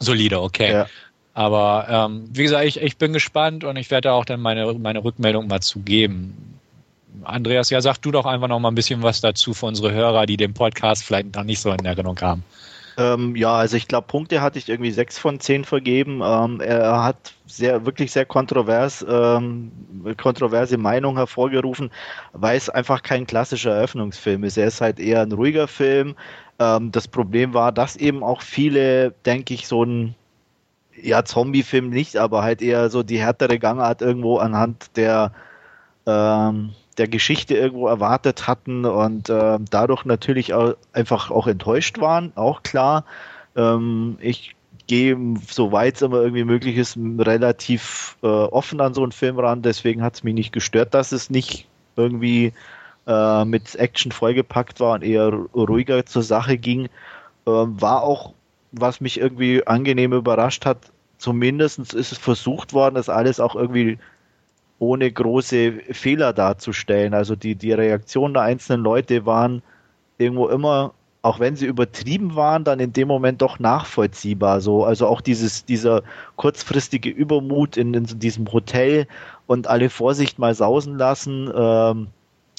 Solide, 0.00 0.42
okay. 0.42 0.72
Ja. 0.72 0.86
Aber 1.34 1.86
ähm, 1.90 2.24
wie 2.32 2.44
gesagt, 2.44 2.64
ich, 2.64 2.80
ich 2.80 2.96
bin 2.96 3.12
gespannt 3.12 3.64
und 3.64 3.76
ich 3.76 3.90
werde 3.90 4.12
auch 4.12 4.24
dann 4.24 4.40
meine, 4.40 4.72
meine 4.74 5.02
Rückmeldung 5.02 5.48
mal 5.48 5.60
zugeben. 5.60 6.60
Andreas, 7.24 7.70
ja, 7.70 7.80
sag 7.80 7.98
du 7.98 8.12
doch 8.12 8.24
einfach 8.26 8.48
noch 8.48 8.60
mal 8.60 8.70
ein 8.70 8.74
bisschen 8.74 9.02
was 9.02 9.20
dazu 9.20 9.52
für 9.52 9.66
unsere 9.66 9.92
Hörer, 9.92 10.26
die 10.26 10.36
den 10.36 10.54
Podcast 10.54 11.04
vielleicht 11.04 11.34
noch 11.34 11.44
nicht 11.44 11.60
so 11.60 11.72
in 11.72 11.84
Erinnerung 11.84 12.20
haben. 12.20 12.44
Ähm, 12.96 13.34
ja, 13.34 13.54
also 13.54 13.76
ich 13.76 13.88
glaube, 13.88 14.06
Punkte 14.06 14.40
hatte 14.40 14.58
ich 14.58 14.68
irgendwie 14.68 14.92
sechs 14.92 15.18
von 15.18 15.40
zehn 15.40 15.64
vergeben. 15.64 16.20
Ähm, 16.24 16.60
er 16.60 17.02
hat 17.02 17.34
sehr, 17.46 17.84
wirklich 17.84 18.12
sehr 18.12 18.24
kontrovers, 18.24 19.04
ähm, 19.08 19.72
kontroverse 20.16 20.78
Meinung 20.78 21.16
hervorgerufen, 21.16 21.90
weil 22.32 22.56
es 22.56 22.68
einfach 22.68 23.02
kein 23.02 23.26
klassischer 23.26 23.72
Eröffnungsfilm 23.72 24.44
ist. 24.44 24.56
Er 24.56 24.68
ist 24.68 24.80
halt 24.80 25.00
eher 25.00 25.22
ein 25.22 25.32
ruhiger 25.32 25.66
Film. 25.66 26.14
Ähm, 26.60 26.92
das 26.92 27.08
Problem 27.08 27.52
war, 27.52 27.72
dass 27.72 27.96
eben 27.96 28.22
auch 28.22 28.42
viele, 28.42 29.12
denke 29.26 29.54
ich, 29.54 29.66
so 29.66 29.84
ein 29.84 30.14
ja, 31.00 31.24
Zombie-Film 31.24 31.90
nicht, 31.90 32.16
aber 32.16 32.42
halt 32.42 32.62
eher 32.62 32.90
so 32.90 33.02
die 33.02 33.18
härtere 33.18 33.58
Gangart 33.58 34.02
irgendwo 34.02 34.38
anhand 34.38 34.96
der, 34.96 35.32
ähm, 36.06 36.70
der 36.98 37.08
Geschichte 37.08 37.56
irgendwo 37.56 37.88
erwartet 37.88 38.46
hatten 38.46 38.84
und 38.84 39.28
äh, 39.28 39.58
dadurch 39.70 40.04
natürlich 40.04 40.54
auch 40.54 40.74
einfach 40.92 41.30
auch 41.30 41.46
enttäuscht 41.46 41.98
waren, 42.00 42.32
auch 42.36 42.62
klar. 42.62 43.04
Ähm, 43.56 44.16
ich 44.20 44.54
gehe, 44.86 45.16
soweit 45.50 45.96
es 45.96 46.02
immer 46.02 46.20
irgendwie 46.20 46.44
möglich 46.44 46.76
ist, 46.76 46.98
relativ 47.18 48.16
äh, 48.22 48.26
offen 48.26 48.80
an 48.80 48.94
so 48.94 49.02
einen 49.02 49.12
Film 49.12 49.38
ran, 49.38 49.62
deswegen 49.62 50.02
hat 50.02 50.14
es 50.14 50.22
mich 50.22 50.34
nicht 50.34 50.52
gestört, 50.52 50.94
dass 50.94 51.12
es 51.12 51.30
nicht 51.30 51.66
irgendwie 51.96 52.52
äh, 53.06 53.44
mit 53.44 53.74
Action 53.76 54.12
vollgepackt 54.12 54.80
war 54.80 54.94
und 54.94 55.04
eher 55.04 55.32
ruhiger 55.54 56.06
zur 56.06 56.22
Sache 56.22 56.58
ging. 56.58 56.88
Ähm, 57.46 57.80
war 57.80 58.02
auch 58.02 58.32
was 58.78 59.00
mich 59.00 59.18
irgendwie 59.20 59.66
angenehm 59.66 60.12
überrascht 60.12 60.66
hat, 60.66 60.92
zumindest 61.18 61.78
ist 61.78 62.12
es 62.12 62.18
versucht 62.18 62.72
worden, 62.72 62.96
das 62.96 63.08
alles 63.08 63.40
auch 63.40 63.54
irgendwie 63.54 63.98
ohne 64.78 65.10
große 65.10 65.72
Fehler 65.92 66.32
darzustellen. 66.32 67.14
Also 67.14 67.36
die, 67.36 67.54
die 67.54 67.72
Reaktionen 67.72 68.34
der 68.34 68.42
einzelnen 68.42 68.82
Leute 68.82 69.24
waren 69.24 69.62
irgendwo 70.18 70.48
immer, 70.48 70.92
auch 71.22 71.40
wenn 71.40 71.56
sie 71.56 71.66
übertrieben 71.66 72.34
waren, 72.36 72.64
dann 72.64 72.80
in 72.80 72.92
dem 72.92 73.08
Moment 73.08 73.40
doch 73.40 73.58
nachvollziehbar. 73.58 74.60
So, 74.60 74.84
also 74.84 75.06
auch 75.06 75.20
dieses, 75.20 75.64
dieser 75.64 76.02
kurzfristige 76.36 77.08
Übermut 77.08 77.76
in, 77.76 77.94
in 77.94 78.04
diesem 78.04 78.52
Hotel 78.52 79.06
und 79.46 79.66
alle 79.66 79.88
Vorsicht 79.90 80.38
mal 80.38 80.54
sausen 80.54 80.98
lassen. 80.98 81.50
Ähm, 81.54 82.08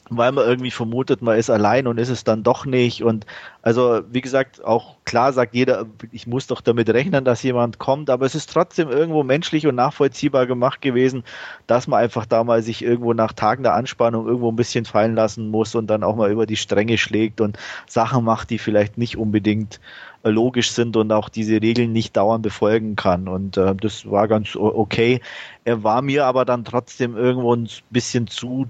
weil 0.10 0.32
man 0.32 0.46
irgendwie 0.46 0.72
vermutet, 0.72 1.22
man 1.22 1.38
ist 1.38 1.50
allein 1.50 1.88
und 1.88 1.98
ist 1.98 2.10
es 2.10 2.24
dann 2.24 2.44
doch 2.44 2.66
nicht. 2.66 3.04
Und 3.04 3.26
also, 3.64 4.02
wie 4.12 4.22
gesagt, 4.22 4.64
auch 4.64 4.98
klar 5.04 5.34
sagt 5.34 5.56
jeder, 5.56 5.88
ich 6.12 6.28
muss 6.28 6.46
doch 6.48 6.62
damit 6.62 6.90
rechnen, 6.90 7.26
dass 7.26 7.42
jemand 7.42 7.80
kommt, 7.80 8.10
aber 8.10 8.26
es 8.26 8.36
ist 8.36 8.52
trotzdem 8.52 8.90
irgendwo 8.90 9.24
menschlich 9.24 9.66
und 9.66 9.76
nachvollziehbar 9.76 10.46
gemacht 10.46 10.82
gewesen, 10.82 11.24
dass 11.66 11.88
man 11.88 12.02
einfach 12.02 12.26
da 12.28 12.44
mal 12.44 12.62
sich 12.62 12.84
irgendwo 12.84 13.14
nach 13.14 13.34
Tagen 13.34 13.64
der 13.64 13.74
Anspannung 13.74 14.28
irgendwo 14.28 14.52
ein 14.52 14.56
bisschen 14.56 14.86
fallen 14.86 15.16
lassen 15.16 15.50
muss 15.50 15.74
und 15.74 15.88
dann 15.88 16.04
auch 16.04 16.16
mal 16.16 16.32
über 16.32 16.46
die 16.46 16.58
Stränge 16.58 16.98
schlägt 16.98 17.42
und 17.42 17.58
Sachen 17.88 18.24
macht, 18.24 18.52
die 18.52 18.60
vielleicht 18.60 19.00
nicht 19.00 19.18
unbedingt 19.18 19.80
äh, 20.24 20.30
logisch 20.30 20.72
sind 20.72 20.98
und 20.98 21.12
auch 21.12 21.30
diese 21.30 21.62
Regeln 21.62 21.94
nicht 21.94 22.16
dauernd 22.16 22.44
befolgen 22.44 22.96
kann. 22.96 23.28
Und 23.28 23.58
äh, 23.58 23.74
das 23.76 24.10
war 24.10 24.28
ganz 24.28 24.56
okay. 24.56 25.22
Er 25.64 25.84
war 25.84 26.04
mir 26.04 26.26
aber 26.26 26.46
dann 26.46 26.64
trotzdem 26.64 27.18
irgendwo 27.18 27.56
ein 27.56 27.68
bisschen 27.90 28.28
zu 28.28 28.68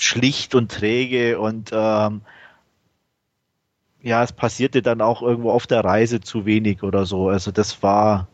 schlicht 0.00 0.54
und 0.54 0.70
träge 0.70 1.38
und 1.38 1.70
ähm, 1.72 2.22
ja, 4.02 4.22
es 4.22 4.32
passierte 4.32 4.82
dann 4.82 5.00
auch 5.00 5.22
irgendwo 5.22 5.50
auf 5.50 5.66
der 5.66 5.84
Reise 5.84 6.20
zu 6.20 6.46
wenig 6.46 6.82
oder 6.82 7.04
so. 7.04 7.28
Also 7.28 7.50
das 7.50 7.82
war 7.82 8.28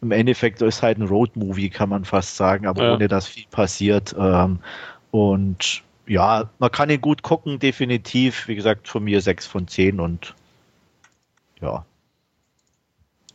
im 0.00 0.12
Endeffekt 0.12 0.62
ist 0.62 0.82
halt 0.82 0.98
ein 0.98 1.06
Roadmovie, 1.06 1.68
kann 1.68 1.90
man 1.90 2.04
fast 2.04 2.36
sagen, 2.36 2.66
aber 2.66 2.84
ja. 2.84 2.94
ohne 2.94 3.08
dass 3.08 3.26
viel 3.26 3.46
passiert. 3.50 4.14
Ähm, 4.18 4.60
und 5.10 5.82
ja, 6.06 6.48
man 6.58 6.70
kann 6.70 6.90
ihn 6.90 7.00
gut 7.00 7.22
gucken, 7.22 7.58
definitiv. 7.58 8.48
Wie 8.48 8.54
gesagt, 8.54 8.88
von 8.88 9.04
mir 9.04 9.20
sechs 9.20 9.46
von 9.46 9.68
zehn 9.68 10.00
und 10.00 10.34
ja. 11.60 11.84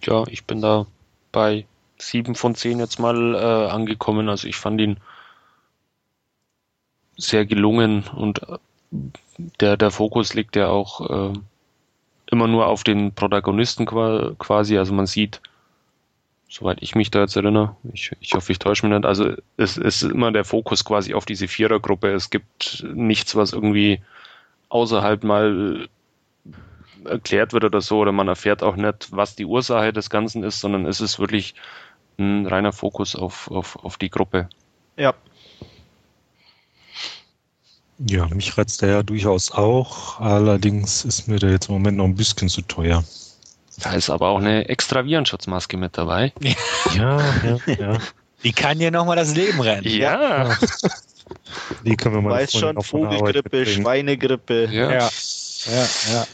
Ja, 0.03 0.23
ich 0.27 0.45
bin 0.45 0.61
da 0.61 0.85
bei 1.31 1.65
sieben 1.97 2.35
von 2.35 2.55
zehn 2.55 2.79
jetzt 2.79 2.99
mal 2.99 3.35
äh, 3.35 3.71
angekommen. 3.71 4.27
Also 4.27 4.47
ich 4.47 4.55
fand 4.55 4.81
ihn 4.81 4.97
sehr 7.18 7.45
gelungen 7.45 8.03
und 8.16 8.43
äh, 8.43 8.57
der, 9.59 9.78
der 9.78 9.91
Fokus 9.91 10.34
liegt 10.34 10.55
ja 10.55 10.68
auch 10.68 11.34
äh, 11.34 11.34
immer 12.32 12.47
nur 12.47 12.68
auf 12.68 12.84
den 12.84 13.13
Protagonisten 13.13 13.86
quasi. 13.86 14.78
Also 14.78 14.93
man 14.93 15.05
sieht, 15.05 15.41
soweit 16.49 16.82
ich 16.82 16.95
mich 16.95 17.11
da 17.11 17.22
jetzt 17.22 17.36
erinnere, 17.36 17.76
ich, 17.93 18.11
ich 18.20 18.34
hoffe, 18.34 18.51
ich 18.51 18.59
täusche 18.59 18.86
mich 18.86 18.95
nicht, 18.95 19.05
also 19.05 19.34
es, 19.57 19.78
es 19.78 20.01
ist 20.01 20.11
immer 20.11 20.32
der 20.32 20.45
Fokus 20.45 20.86
quasi 20.86 21.13
auf 21.13 21.26
diese 21.26 21.47
Vierergruppe. 21.47 22.11
Es 22.11 22.30
gibt 22.30 22.86
nichts, 22.93 23.36
was 23.36 23.53
irgendwie 23.53 24.01
außerhalb 24.70 25.24
mal 25.24 25.88
erklärt 27.05 27.53
wird 27.53 27.63
oder 27.63 27.82
so, 27.82 27.99
oder 27.99 28.11
man 28.11 28.28
erfährt 28.28 28.63
auch 28.63 28.76
nicht, 28.76 29.11
was 29.11 29.36
die 29.36 29.45
Ursache 29.45 29.93
des 29.93 30.09
Ganzen 30.09 30.43
ist, 30.43 30.59
sondern 30.59 30.86
es 30.86 31.01
ist 31.01 31.20
wirklich 31.20 31.53
ein 32.18 32.47
reiner 32.47 32.72
Fokus 32.72 33.16
auf, 33.16 33.51
auf, 33.51 33.76
auf 33.84 33.97
die 33.97 34.09
Gruppe. 34.09 34.49
Ja. 34.97 35.13
Ja, 37.99 38.27
mich 38.27 38.57
reizt 38.57 38.81
der 38.81 38.89
ja 38.89 39.03
durchaus 39.03 39.51
auch. 39.51 40.19
Allerdings 40.19 41.05
ist 41.05 41.27
mir 41.27 41.39
der 41.39 41.51
jetzt 41.51 41.69
im 41.69 41.75
Moment 41.75 41.97
noch 41.97 42.05
ein 42.05 42.15
bisschen 42.15 42.49
zu 42.49 42.61
teuer. 42.61 43.03
Da 43.81 43.93
ist 43.93 44.09
aber 44.09 44.29
auch 44.29 44.39
eine 44.39 44.67
extra 44.69 45.05
Virenschutzmaske 45.05 45.77
mit 45.77 45.97
dabei. 45.97 46.33
Ja, 46.95 47.19
ja, 47.43 47.57
ja. 47.79 47.97
Die 48.43 48.53
kann 48.53 48.79
dir 48.79 48.91
nochmal 48.91 49.15
das 49.15 49.35
Leben 49.35 49.59
rennen. 49.59 49.87
Ja. 49.87 50.57
Die 51.83 51.95
können 51.95 52.15
wir 52.15 52.21
mal 52.21 52.31
Weiß 52.31 52.51
schon, 52.51 52.81
Vogelgrippe, 52.81 53.65
Schweinegrippe. 53.65 54.65
Ja. 54.71 54.91
ja. 54.91 55.09
Ja, 55.65 55.87
ja. 56.13 56.27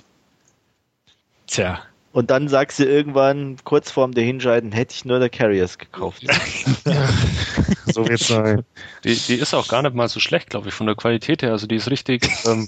Tja. 1.47 1.81
Und 2.13 2.29
dann 2.29 2.49
sagst 2.49 2.79
du 2.79 2.83
irgendwann, 2.83 3.57
kurz 3.63 3.89
vorm 3.89 4.13
der 4.13 4.25
Hinscheiden, 4.25 4.73
hätte 4.73 4.93
ich 4.93 5.05
nur 5.05 5.19
der 5.19 5.29
Carriers 5.29 5.77
gekauft. 5.77 6.23
so 7.85 8.05
wird's 8.05 8.27
sein. 8.27 8.65
Die, 9.05 9.15
die 9.15 9.35
ist 9.35 9.53
auch 9.53 9.69
gar 9.69 9.81
nicht 9.81 9.95
mal 9.95 10.09
so 10.09 10.19
schlecht, 10.19 10.49
glaube 10.49 10.67
ich, 10.67 10.73
von 10.73 10.87
der 10.87 10.95
Qualität 10.95 11.41
her. 11.41 11.51
Also 11.51 11.67
die 11.67 11.75
ist 11.75 11.89
richtig, 11.89 12.29
ähm, 12.45 12.67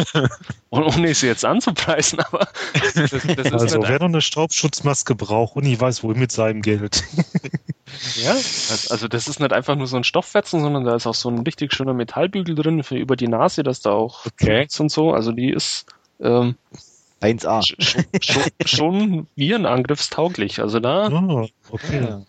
ohne 0.70 1.14
sie 1.14 1.26
jetzt 1.26 1.44
anzupreisen, 1.44 2.20
aber 2.20 2.48
das, 2.94 3.10
das 3.10 3.52
Also 3.52 3.82
wer 3.82 3.98
noch 3.98 4.08
eine 4.08 4.22
Staubschutzmaske 4.22 5.14
braucht 5.14 5.56
und 5.56 5.66
ich 5.66 5.78
weiß 5.78 6.02
wohl 6.02 6.14
mit 6.14 6.32
seinem 6.32 6.62
Geld. 6.62 7.04
ja, 8.22 8.32
also 8.32 9.08
das 9.08 9.28
ist 9.28 9.40
nicht 9.40 9.52
einfach 9.52 9.76
nur 9.76 9.88
so 9.88 9.98
ein 9.98 10.04
Stoffwetzen, 10.04 10.62
sondern 10.62 10.84
da 10.84 10.96
ist 10.96 11.06
auch 11.06 11.14
so 11.14 11.28
ein 11.28 11.40
richtig 11.40 11.74
schöner 11.74 11.92
Metallbügel 11.92 12.54
drin 12.54 12.82
für 12.82 12.96
über 12.96 13.16
die 13.16 13.28
Nase, 13.28 13.62
dass 13.62 13.80
da 13.80 13.90
auch 13.90 14.24
okay. 14.24 14.66
und 14.78 14.90
so. 14.90 15.12
Also 15.12 15.32
die 15.32 15.50
ist 15.50 15.84
ähm, 16.18 16.56
1A. 17.20 17.62
Schon, 17.62 18.04
schon, 18.20 18.42
schon 18.64 19.26
virenangriffstauglich. 19.36 20.60
Also 20.60 20.80
da. 20.80 21.08
Oh, 21.10 21.48
okay. 21.70 22.00
Ja. 22.00 22.22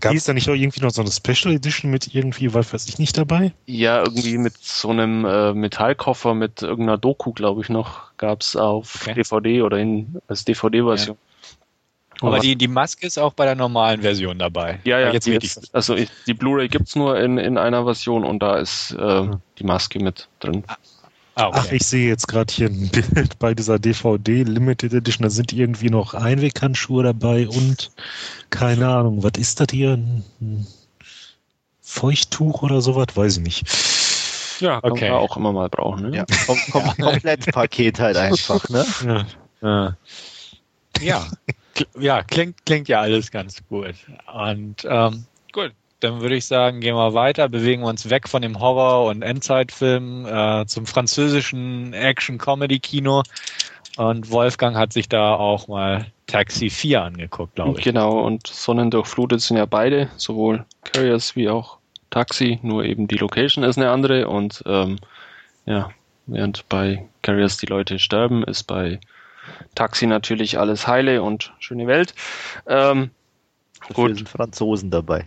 Gab 0.00 0.14
es 0.14 0.24
da 0.24 0.34
nicht 0.34 0.48
auch 0.48 0.54
irgendwie 0.54 0.82
noch 0.82 0.90
so 0.90 1.00
eine 1.00 1.10
Special 1.10 1.54
Edition 1.54 1.90
mit 1.90 2.14
irgendwie, 2.14 2.52
weil 2.52 2.70
weiß 2.70 2.86
ich 2.88 2.98
nicht 2.98 3.16
dabei? 3.16 3.52
Ja, 3.66 4.00
irgendwie 4.00 4.38
mit 4.38 4.54
so 4.58 4.90
einem 4.90 5.24
äh, 5.24 5.54
Metallkoffer 5.54 6.34
mit 6.34 6.62
irgendeiner 6.62 6.98
Doku, 6.98 7.32
glaube 7.32 7.62
ich, 7.62 7.68
noch. 7.68 8.16
Gab 8.16 8.42
es 8.42 8.54
auf 8.54 9.00
okay. 9.02 9.14
DVD 9.14 9.62
oder 9.62 9.78
in, 9.78 10.20
als 10.28 10.44
DVD-Version. 10.44 11.16
Ja. 11.16 11.34
Aber 12.20 12.38
die, 12.38 12.56
die 12.56 12.68
Maske 12.68 13.06
ist 13.06 13.18
auch 13.18 13.32
bei 13.32 13.44
der 13.44 13.54
normalen 13.54 14.02
Version 14.02 14.38
dabei. 14.38 14.80
Ja, 14.84 15.00
ja, 15.00 15.12
jetzt 15.12 15.26
die, 15.26 15.34
ist, 15.34 15.74
also 15.74 15.96
die 16.26 16.34
Blu-ray 16.34 16.68
gibt 16.68 16.88
es 16.88 16.96
nur 16.96 17.18
in, 17.18 17.38
in 17.38 17.58
einer 17.58 17.84
Version 17.84 18.24
und 18.24 18.40
da 18.40 18.56
ist 18.56 18.92
äh, 18.92 19.28
die 19.58 19.64
Maske 19.64 19.98
mit 19.98 20.28
drin. 20.38 20.64
Ah, 21.36 21.48
okay. 21.48 21.58
Ach, 21.60 21.72
ich 21.72 21.84
sehe 21.84 22.08
jetzt 22.08 22.28
gerade 22.28 22.52
hier 22.52 22.68
ein 22.68 22.88
Bild 23.14 23.38
bei 23.38 23.54
dieser 23.54 23.78
DVD 23.78 24.44
Limited 24.44 24.94
Edition. 24.94 25.24
Da 25.24 25.30
sind 25.30 25.52
irgendwie 25.52 25.90
noch 25.90 26.14
Einweghandschuhe 26.14 27.02
dabei 27.02 27.48
und 27.48 27.90
keine 28.50 28.88
Ahnung, 28.88 29.22
was 29.22 29.32
ist 29.36 29.60
das 29.60 29.68
hier? 29.70 29.94
Ein 29.94 30.66
Feuchttuch 31.80 32.62
oder 32.62 32.80
sowas? 32.80 33.08
Weiß 33.14 33.38
ich 33.38 33.42
nicht. 33.42 34.60
Ja, 34.60 34.80
kann 34.80 34.92
okay. 34.92 35.10
man 35.10 35.18
auch 35.18 35.36
immer 35.36 35.52
mal 35.52 35.68
brauchen. 35.68 36.10
Ne? 36.10 36.16
Ja, 36.18 36.24
kom 36.46 36.58
kom 36.70 36.96
komplett 36.96 37.52
Paket 37.52 37.98
halt 37.98 38.16
einfach, 38.16 38.68
ne? 38.68 38.86
Ja. 39.60 39.96
ja. 41.00 41.26
ja. 41.26 41.26
ja, 41.98 42.22
klingt, 42.22 42.64
klingt 42.64 42.88
ja 42.88 43.00
alles 43.00 43.30
ganz 43.30 43.62
gut. 43.68 43.94
Und 44.32 44.86
ähm, 44.88 45.26
gut, 45.52 45.72
dann 46.04 46.20
würde 46.20 46.36
ich 46.36 46.46
sagen, 46.46 46.80
gehen 46.80 46.94
wir 46.94 47.14
weiter, 47.14 47.48
bewegen 47.48 47.82
wir 47.82 47.88
uns 47.88 48.10
weg 48.10 48.28
von 48.28 48.42
dem 48.42 48.60
Horror- 48.60 49.06
und 49.06 49.22
Endzeitfilm 49.22 50.26
äh, 50.26 50.66
zum 50.66 50.86
französischen 50.86 51.92
Action-Comedy-Kino. 51.92 53.22
Und 53.96 54.30
Wolfgang 54.30 54.76
hat 54.76 54.92
sich 54.92 55.08
da 55.08 55.34
auch 55.34 55.68
mal 55.68 56.06
Taxi 56.26 56.70
4 56.70 57.02
angeguckt, 57.02 57.54
glaube 57.54 57.78
ich. 57.78 57.84
Genau, 57.84 58.20
und 58.20 58.46
Sonnendurchflutet 58.46 59.40
sind 59.40 59.56
ja 59.56 59.66
beide, 59.66 60.10
sowohl 60.16 60.64
Carriers 60.84 61.36
wie 61.36 61.48
auch 61.48 61.78
Taxi, 62.10 62.58
nur 62.62 62.84
eben 62.84 63.08
die 63.08 63.16
Location 63.16 63.64
ist 63.64 63.78
eine 63.78 63.90
andere. 63.90 64.28
Und 64.28 64.62
ähm, 64.66 64.98
ja, 65.66 65.90
während 66.26 66.68
bei 66.68 67.06
Carriers 67.22 67.56
die 67.56 67.66
Leute 67.66 67.98
sterben, 67.98 68.44
ist 68.44 68.64
bei 68.64 69.00
Taxi 69.74 70.06
natürlich 70.06 70.58
alles 70.58 70.86
heile 70.86 71.22
und 71.22 71.52
schöne 71.58 71.86
Welt. 71.86 72.14
Ähm, 72.66 73.10
Dafür 73.88 74.08
Gut. 74.08 74.16
sind 74.16 74.28
Franzosen 74.28 74.90
dabei. 74.90 75.26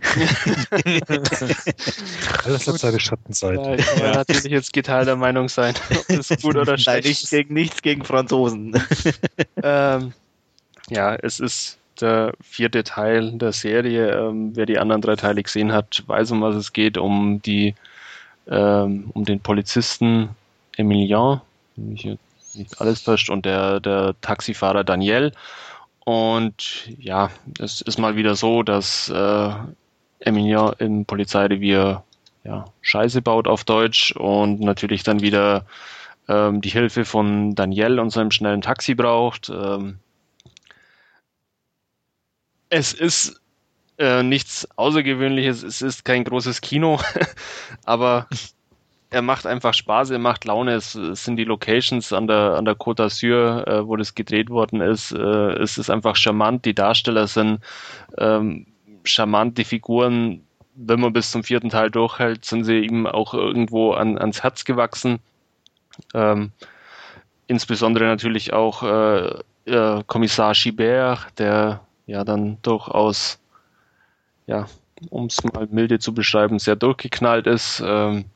Alles 2.44 2.66
hat 2.66 2.78
seine 2.78 2.98
Schattenseite. 2.98 3.62
Ja, 3.62 3.74
ich 3.74 3.86
kann 3.86 3.98
ja. 4.00 4.14
natürlich 4.14 4.44
jetzt 4.46 4.72
geteilter 4.72 5.14
Meinung 5.14 5.48
sein, 5.48 5.74
ob 5.90 6.06
das 6.08 6.28
gut 6.42 6.56
oder 6.56 6.76
schlecht 6.76 7.04
Nein, 7.04 7.08
nichts 7.08 7.30
gegen, 7.30 7.54
nichts 7.54 7.82
gegen 7.82 8.04
Franzosen. 8.04 8.74
ähm, 9.62 10.12
ja, 10.90 11.14
es 11.14 11.38
ist 11.38 11.78
der 12.00 12.32
vierte 12.40 12.82
Teil 12.82 13.38
der 13.38 13.52
Serie. 13.52 14.10
Ähm, 14.10 14.56
wer 14.56 14.66
die 14.66 14.78
anderen 14.78 15.02
drei 15.02 15.14
Teile 15.14 15.42
gesehen 15.42 15.72
hat, 15.72 16.02
weiß, 16.06 16.32
um 16.32 16.40
was 16.40 16.56
es 16.56 16.72
geht. 16.72 16.98
Um 16.98 17.40
die, 17.42 17.76
ähm, 18.48 19.10
um 19.14 19.24
den 19.24 19.38
Polizisten 19.38 20.30
Emilien, 20.76 21.40
nicht 21.76 22.18
alles 22.78 23.04
täuscht, 23.04 23.30
und 23.30 23.46
der, 23.46 23.78
der 23.78 24.16
Taxifahrer 24.20 24.82
Daniel. 24.82 25.32
Und 26.08 26.88
ja, 26.98 27.30
es 27.58 27.82
ist 27.82 27.98
mal 27.98 28.16
wieder 28.16 28.34
so, 28.34 28.62
dass 28.62 29.10
äh, 29.10 29.50
Emilia 30.20 30.70
im 30.78 31.04
Polizeirevier 31.04 32.02
ja, 32.44 32.64
Scheiße 32.80 33.20
baut 33.20 33.46
auf 33.46 33.64
Deutsch 33.64 34.12
und 34.12 34.60
natürlich 34.60 35.02
dann 35.02 35.20
wieder 35.20 35.66
ähm, 36.26 36.62
die 36.62 36.70
Hilfe 36.70 37.04
von 37.04 37.54
Daniel 37.54 38.00
und 38.00 38.08
seinem 38.08 38.30
schnellen 38.30 38.62
Taxi 38.62 38.94
braucht. 38.94 39.50
Ähm, 39.50 39.98
es 42.70 42.94
ist 42.94 43.42
äh, 43.98 44.22
nichts 44.22 44.66
Außergewöhnliches, 44.76 45.62
es 45.62 45.82
ist 45.82 46.06
kein 46.06 46.24
großes 46.24 46.62
Kino, 46.62 46.98
aber 47.84 48.28
er 49.10 49.22
macht 49.22 49.46
einfach 49.46 49.72
Spaß, 49.72 50.10
er 50.10 50.18
macht 50.18 50.44
Laune. 50.44 50.74
Es, 50.74 50.94
es 50.94 51.24
sind 51.24 51.36
die 51.36 51.44
Locations 51.44 52.12
an 52.12 52.26
der, 52.26 52.56
an 52.56 52.64
der 52.64 52.76
Côte 52.76 53.02
d'Azur, 53.02 53.66
äh, 53.66 53.86
wo 53.86 53.96
das 53.96 54.14
gedreht 54.14 54.50
worden 54.50 54.80
ist. 54.80 55.12
Äh, 55.12 55.52
es 55.62 55.78
ist 55.78 55.90
einfach 55.90 56.16
charmant. 56.16 56.64
Die 56.64 56.74
Darsteller 56.74 57.26
sind 57.26 57.60
ähm, 58.18 58.66
charmant. 59.04 59.56
Die 59.56 59.64
Figuren, 59.64 60.42
wenn 60.74 61.00
man 61.00 61.12
bis 61.12 61.30
zum 61.30 61.42
vierten 61.42 61.70
Teil 61.70 61.90
durchhält, 61.90 62.44
sind 62.44 62.64
sie 62.64 62.80
ihm 62.80 63.06
auch 63.06 63.32
irgendwo 63.32 63.92
an, 63.92 64.18
ans 64.18 64.42
Herz 64.42 64.64
gewachsen. 64.64 65.20
Ähm, 66.14 66.52
insbesondere 67.46 68.04
natürlich 68.04 68.52
auch 68.52 68.82
äh, 68.82 69.40
äh, 69.64 70.02
Kommissar 70.06 70.54
Schibert, 70.54 71.26
der 71.38 71.80
ja 72.06 72.24
dann 72.24 72.58
durchaus, 72.62 73.38
ja, 74.46 74.66
um 75.08 75.26
es 75.26 75.42
mal 75.44 75.66
milde 75.70 75.98
zu 75.98 76.12
beschreiben, 76.12 76.58
sehr 76.58 76.76
durchgeknallt 76.76 77.46
ist. 77.46 77.82
Ähm, 77.84 78.26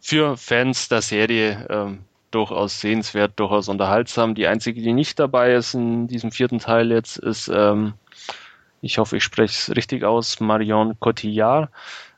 für 0.00 0.36
Fans 0.36 0.88
der 0.88 1.02
Serie 1.02 1.66
ähm, 1.68 1.98
durchaus 2.30 2.80
sehenswert, 2.80 3.32
durchaus 3.36 3.68
unterhaltsam. 3.68 4.34
Die 4.34 4.46
einzige, 4.46 4.80
die 4.80 4.92
nicht 4.92 5.18
dabei 5.18 5.54
ist 5.54 5.74
in 5.74 6.06
diesem 6.06 6.32
vierten 6.32 6.58
Teil 6.58 6.90
jetzt, 6.90 7.18
ist, 7.18 7.48
ähm, 7.48 7.94
ich 8.80 8.98
hoffe, 8.98 9.16
ich 9.16 9.24
spreche 9.24 9.52
es 9.52 9.76
richtig 9.76 10.04
aus, 10.04 10.40
Marion 10.40 10.98
Cotillard. 11.00 11.70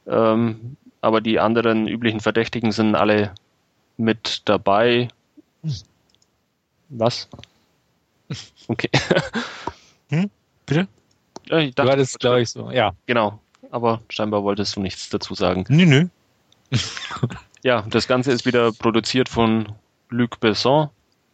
Ähm, 0.06 0.76
aber 1.00 1.20
die 1.20 1.40
anderen 1.40 1.88
üblichen 1.88 2.20
Verdächtigen 2.20 2.72
sind 2.72 2.94
alle 2.94 3.34
mit 3.96 4.42
dabei. 4.44 5.08
Was? 6.88 7.28
Okay. 8.68 8.90
Hm? 10.10 10.28
Bitte? 10.66 10.88
Ja, 11.46 11.58
ich 11.60 11.74
dachte, 11.74 11.86
du 11.86 11.92
hattest, 11.92 12.20
glaube 12.20 12.42
ich, 12.42 12.50
so, 12.50 12.70
ja. 12.70 12.92
Genau. 13.06 13.40
Aber 13.70 14.02
scheinbar 14.10 14.42
wolltest 14.42 14.76
du 14.76 14.80
nichts 14.80 15.08
dazu 15.08 15.32
sagen. 15.32 15.64
Nö, 15.70 15.86
nö. 15.86 16.08
Ja, 17.62 17.82
das 17.88 18.08
Ganze 18.08 18.32
ist 18.32 18.44
wieder 18.44 18.72
produziert 18.72 19.28
von 19.28 19.72
Luc 20.08 20.40
Besson. 20.40 20.90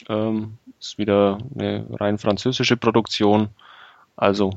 Ähm, 0.08 0.58
ist 0.78 0.98
wieder 0.98 1.38
eine 1.54 1.86
rein 1.98 2.18
französische 2.18 2.76
Produktion. 2.76 3.48
Also 4.16 4.52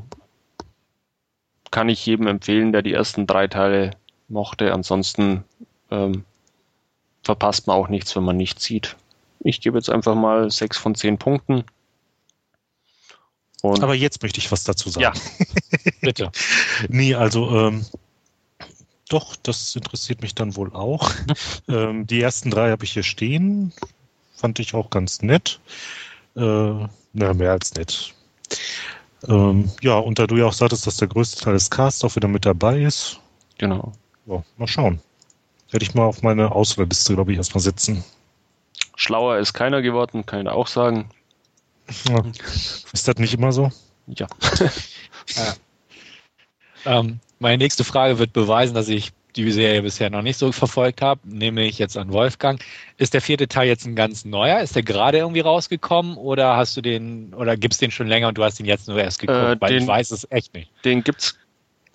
kann 1.71 1.89
ich 1.89 2.05
jedem 2.05 2.27
empfehlen, 2.27 2.71
der 2.73 2.81
die 2.81 2.93
ersten 2.93 3.25
drei 3.25 3.47
Teile 3.47 3.91
mochte. 4.27 4.73
Ansonsten 4.73 5.45
ähm, 5.89 6.25
verpasst 7.23 7.67
man 7.67 7.77
auch 7.77 7.87
nichts, 7.87 8.15
wenn 8.15 8.23
man 8.23 8.37
nichts 8.37 8.63
sieht. 8.63 8.97
Ich 9.39 9.61
gebe 9.61 9.77
jetzt 9.77 9.89
einfach 9.89 10.15
mal 10.15 10.51
sechs 10.51 10.77
von 10.77 10.93
zehn 10.93 11.17
Punkten. 11.17 11.63
Und 13.61 13.81
Aber 13.83 13.95
jetzt 13.95 14.21
möchte 14.21 14.39
ich 14.39 14.51
was 14.51 14.63
dazu 14.63 14.89
sagen. 14.89 15.03
Ja, 15.03 15.13
bitte. 16.01 16.31
nee, 16.89 17.15
also 17.15 17.49
ähm, 17.57 17.85
doch, 19.11 19.35
das 19.35 19.75
interessiert 19.75 20.21
mich 20.21 20.35
dann 20.35 20.55
wohl 20.55 20.73
auch. 20.73 21.11
ähm, 21.67 22.07
die 22.07 22.21
ersten 22.21 22.49
drei 22.49 22.71
habe 22.71 22.85
ich 22.85 22.93
hier 22.93 23.03
stehen. 23.03 23.73
fand 24.35 24.59
ich 24.59 24.73
auch 24.73 24.89
ganz 24.89 25.21
nett. 25.21 25.59
Äh, 26.35 26.87
na, 27.13 27.33
mehr 27.33 27.51
als 27.51 27.73
nett. 27.73 28.13
Ähm, 29.27 29.69
ja, 29.81 29.97
und 29.97 30.17
da 30.17 30.27
du 30.27 30.37
ja 30.37 30.45
auch 30.45 30.53
sagtest, 30.53 30.87
dass 30.87 30.97
der 30.97 31.07
größte 31.07 31.43
Teil 31.43 31.53
des 31.53 31.69
Casts 31.69 32.03
auch 32.03 32.15
wieder 32.15 32.27
mit 32.27 32.45
dabei 32.45 32.81
ist, 32.81 33.19
Genau. 33.57 33.91
ja, 34.25 34.43
mal 34.57 34.67
schauen. 34.67 34.99
Werde 35.69 35.83
ich 35.83 35.93
mal 35.93 36.05
auf 36.05 36.21
meine 36.23 36.51
Auswahlliste, 36.51 37.13
glaube 37.13 37.31
ich, 37.31 37.37
erstmal 37.37 37.61
setzen. 37.61 38.03
Schlauer 38.95 39.37
ist 39.37 39.53
keiner 39.53 39.81
geworden, 39.81 40.25
kann 40.25 40.41
ich 40.41 40.47
auch 40.47 40.67
sagen. 40.67 41.09
Ja. 42.07 42.23
Ist 42.93 43.07
das 43.07 43.15
nicht 43.17 43.33
immer 43.33 43.51
so? 43.51 43.71
Ja. 44.07 44.27
Ähm, 46.85 47.19
meine 47.39 47.57
nächste 47.57 47.83
Frage 47.83 48.19
wird 48.19 48.33
beweisen, 48.33 48.73
dass 48.73 48.87
ich 48.89 49.11
die 49.35 49.49
Serie 49.51 49.81
bisher 49.81 50.09
noch 50.09 50.21
nicht 50.23 50.37
so 50.37 50.51
verfolgt 50.51 51.01
habe, 51.01 51.21
nämlich 51.23 51.79
jetzt 51.79 51.97
an 51.97 52.11
Wolfgang. 52.11 52.61
Ist 52.97 53.13
der 53.13 53.21
vierte 53.21 53.47
Teil 53.47 53.67
jetzt 53.67 53.85
ein 53.85 53.95
ganz 53.95 54.25
neuer? 54.25 54.59
Ist 54.59 54.75
der 54.75 54.83
gerade 54.83 55.19
irgendwie 55.19 55.39
rausgekommen 55.39 56.17
oder 56.17 56.57
hast 56.57 56.75
du 56.75 56.81
den 56.81 57.33
oder 57.33 57.55
gibt's 57.55 57.77
den 57.77 57.91
schon 57.91 58.07
länger 58.07 58.27
und 58.27 58.37
du 58.37 58.43
hast 58.43 58.59
ihn 58.59 58.65
jetzt 58.65 58.87
nur 58.89 58.99
erst 58.99 59.19
geguckt? 59.19 59.39
Äh, 59.39 59.61
Weil 59.61 59.73
den- 59.73 59.83
ich 59.83 59.87
weiß 59.87 60.11
es 60.11 60.27
echt 60.31 60.53
nicht. 60.53 60.69
Den 60.83 61.01
gibt's, 61.03 61.37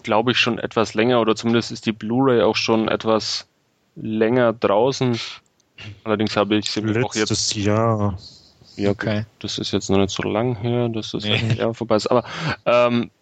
glaube 0.03 0.33
ich, 0.33 0.39
schon 0.39 0.59
etwas 0.59 0.95
länger 0.95 1.21
oder 1.21 1.37
zumindest 1.37 1.73
ist 1.73 1.85
die 1.85 1.93
Blu-ray 1.93 2.41
auch 2.41 2.57
schon 2.57 2.89
etwas 2.89 3.47
länger 3.97 4.55
draußen. 4.55 5.19
Allerdings 6.05 6.37
habe 6.37 6.57
ich 6.57 6.71
sie 6.71 6.81
mir 6.81 7.05
auch 7.05 7.15
jetzt. 7.15 7.31
Letztes 7.31 7.55
Jahr. 7.55 8.19
Ja, 8.77 8.91
Okay. 8.91 9.25
Das 9.41 9.59
ist 9.59 9.73
jetzt 9.73 9.89
noch 9.91 9.99
nicht 9.99 10.11
so 10.11 10.23
lang 10.23 10.57
her, 10.57 10.89
dass 10.89 11.13
das 11.13 11.25
Nee. 11.25 11.41
ja 11.59 11.73
vorbei 11.73 11.97
ist. 11.97 12.07
Aber 12.07 12.25
ähm, 12.67 13.05
ich 13.05 13.16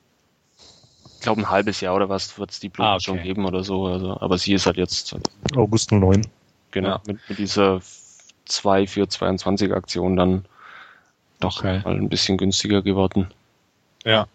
glaube, 1.24 1.42
ein 1.42 1.50
halbes 1.50 1.80
Jahr 1.80 1.94
oder 1.96 2.08
was 2.08 2.38
wird 2.38 2.50
es 2.52 2.60
die 2.60 2.68
Blu-ray 2.68 2.90
Ah, 2.92 2.94
okay. 2.96 3.04
schon 3.04 3.22
geben 3.22 3.44
oder 3.46 3.64
so. 3.64 3.86
Also, 3.86 4.20
aber 4.20 4.38
sie 4.38 4.54
ist 4.54 4.66
halt 4.66 4.76
jetzt 4.76 5.16
August 5.56 5.90
09. 5.92 6.30
genau 6.70 6.88
Ja. 6.90 7.00
mit, 7.06 7.18
mit 7.28 7.38
dieser 7.38 7.80
2 8.46 8.86
für 8.86 9.08
22 9.08 9.72
Aktion 9.72 10.16
dann 10.16 10.44
doch 11.40 11.58
Okay. 11.58 11.80
mal 11.84 11.94
ein 11.96 12.08
bisschen 12.08 12.38
günstiger 12.38 12.82
geworden. 12.82 13.28
Ja. 14.04 14.26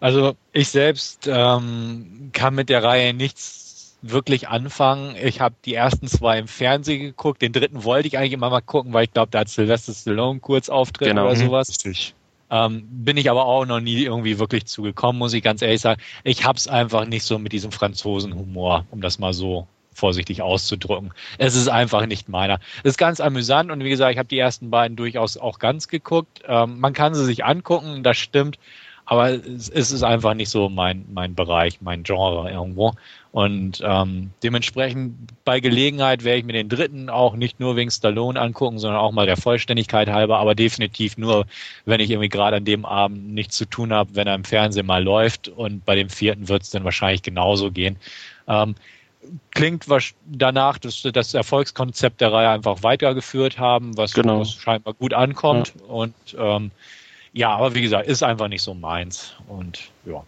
Also 0.00 0.34
ich 0.52 0.68
selbst 0.68 1.26
ähm, 1.30 2.30
kann 2.32 2.54
mit 2.54 2.68
der 2.68 2.82
Reihe 2.82 3.14
nichts 3.14 3.98
wirklich 4.02 4.48
anfangen. 4.48 5.14
Ich 5.16 5.40
habe 5.40 5.54
die 5.64 5.74
ersten 5.74 6.06
zwei 6.08 6.38
im 6.38 6.48
Fernsehen 6.48 7.00
geguckt. 7.02 7.42
Den 7.42 7.52
dritten 7.52 7.84
wollte 7.84 8.08
ich 8.08 8.18
eigentlich 8.18 8.32
immer 8.32 8.50
mal 8.50 8.62
gucken, 8.62 8.92
weil 8.92 9.04
ich 9.04 9.12
glaube, 9.12 9.30
da 9.30 9.40
hat 9.40 9.48
Sylvester 9.48 9.92
Stallone 9.94 10.40
kurz 10.40 10.68
Auftritt 10.70 11.08
Genau. 11.08 11.26
oder 11.26 11.34
Mhm, 11.34 11.36
sowas. 11.36 11.68
Richtig. 11.68 12.14
Ähm, 12.50 12.86
bin 12.90 13.16
ich 13.16 13.30
aber 13.30 13.46
auch 13.46 13.64
noch 13.64 13.80
nie 13.80 14.02
irgendwie 14.02 14.38
wirklich 14.38 14.66
zugekommen, 14.66 15.18
muss 15.18 15.32
ich 15.32 15.42
ganz 15.42 15.62
ehrlich 15.62 15.80
sagen. 15.80 16.00
Ich 16.24 16.44
hab's 16.44 16.66
einfach 16.66 17.06
nicht 17.06 17.24
so 17.24 17.38
mit 17.38 17.52
diesem 17.52 17.72
Franzosenhumor, 17.72 18.86
um 18.90 19.00
das 19.00 19.18
mal 19.18 19.32
so 19.32 19.66
vorsichtig 19.92 20.42
auszudrücken. 20.42 21.12
Es 21.38 21.54
ist 21.54 21.68
einfach 21.68 22.06
nicht 22.06 22.28
meiner. 22.28 22.58
Es 22.82 22.92
ist 22.92 22.98
ganz 22.98 23.20
amüsant 23.20 23.70
und 23.70 23.84
wie 23.84 23.90
gesagt, 23.90 24.12
ich 24.12 24.18
habe 24.18 24.28
die 24.28 24.38
ersten 24.38 24.70
beiden 24.70 24.96
durchaus 24.96 25.36
auch 25.36 25.58
ganz 25.58 25.88
geguckt. 25.88 26.42
Ähm, 26.46 26.80
man 26.80 26.92
kann 26.92 27.14
sie 27.14 27.24
sich 27.24 27.44
angucken, 27.44 28.02
das 28.02 28.16
stimmt, 28.16 28.58
aber 29.04 29.30
es, 29.30 29.68
es 29.68 29.90
ist 29.90 30.02
einfach 30.02 30.34
nicht 30.34 30.50
so 30.50 30.68
mein, 30.68 31.04
mein 31.12 31.34
Bereich, 31.34 31.80
mein 31.80 32.02
Genre 32.02 32.50
irgendwo. 32.50 32.94
Und 33.32 33.80
ähm, 33.84 34.32
dementsprechend 34.42 35.14
bei 35.44 35.60
Gelegenheit 35.60 36.24
werde 36.24 36.38
ich 36.40 36.44
mir 36.44 36.52
den 36.52 36.68
dritten 36.68 37.08
auch 37.08 37.36
nicht 37.36 37.60
nur 37.60 37.76
wegen 37.76 37.90
Stallone 37.90 38.40
angucken, 38.40 38.80
sondern 38.80 39.00
auch 39.00 39.12
mal 39.12 39.26
der 39.26 39.36
Vollständigkeit 39.36 40.08
halber, 40.08 40.38
aber 40.38 40.56
definitiv 40.56 41.16
nur, 41.16 41.46
wenn 41.84 42.00
ich 42.00 42.10
irgendwie 42.10 42.28
gerade 42.28 42.56
an 42.56 42.64
dem 42.64 42.84
Abend 42.84 43.32
nichts 43.32 43.56
zu 43.56 43.66
tun 43.66 43.92
habe, 43.92 44.16
wenn 44.16 44.26
er 44.26 44.34
im 44.34 44.42
Fernsehen 44.44 44.86
mal 44.86 45.02
läuft. 45.02 45.48
Und 45.48 45.84
bei 45.84 45.94
dem 45.94 46.08
vierten 46.08 46.48
wird 46.48 46.62
es 46.62 46.70
dann 46.70 46.82
wahrscheinlich 46.82 47.22
genauso 47.22 47.70
gehen. 47.70 47.96
Ähm, 48.48 48.74
klingt 49.52 49.86
danach, 50.26 50.78
dass 50.78 51.02
sie 51.02 51.12
das 51.12 51.32
Erfolgskonzept 51.34 52.20
der 52.20 52.32
Reihe 52.32 52.50
einfach 52.50 52.82
weitergeführt 52.82 53.58
haben, 53.58 53.96
was, 53.96 54.12
Genau. 54.12 54.40
was 54.40 54.54
scheinbar 54.54 54.94
gut 54.94 55.14
ankommt. 55.14 55.74
Und 55.86 56.14
ähm, 56.36 56.72
ja, 57.32 57.50
aber 57.50 57.74
wie 57.74 57.82
gesagt, 57.82 58.08
ist 58.08 58.24
einfach 58.24 58.48
nicht 58.48 58.62
so 58.62 58.74
meins. 58.74 59.34
Und 59.46 59.90
ja. 60.04 60.24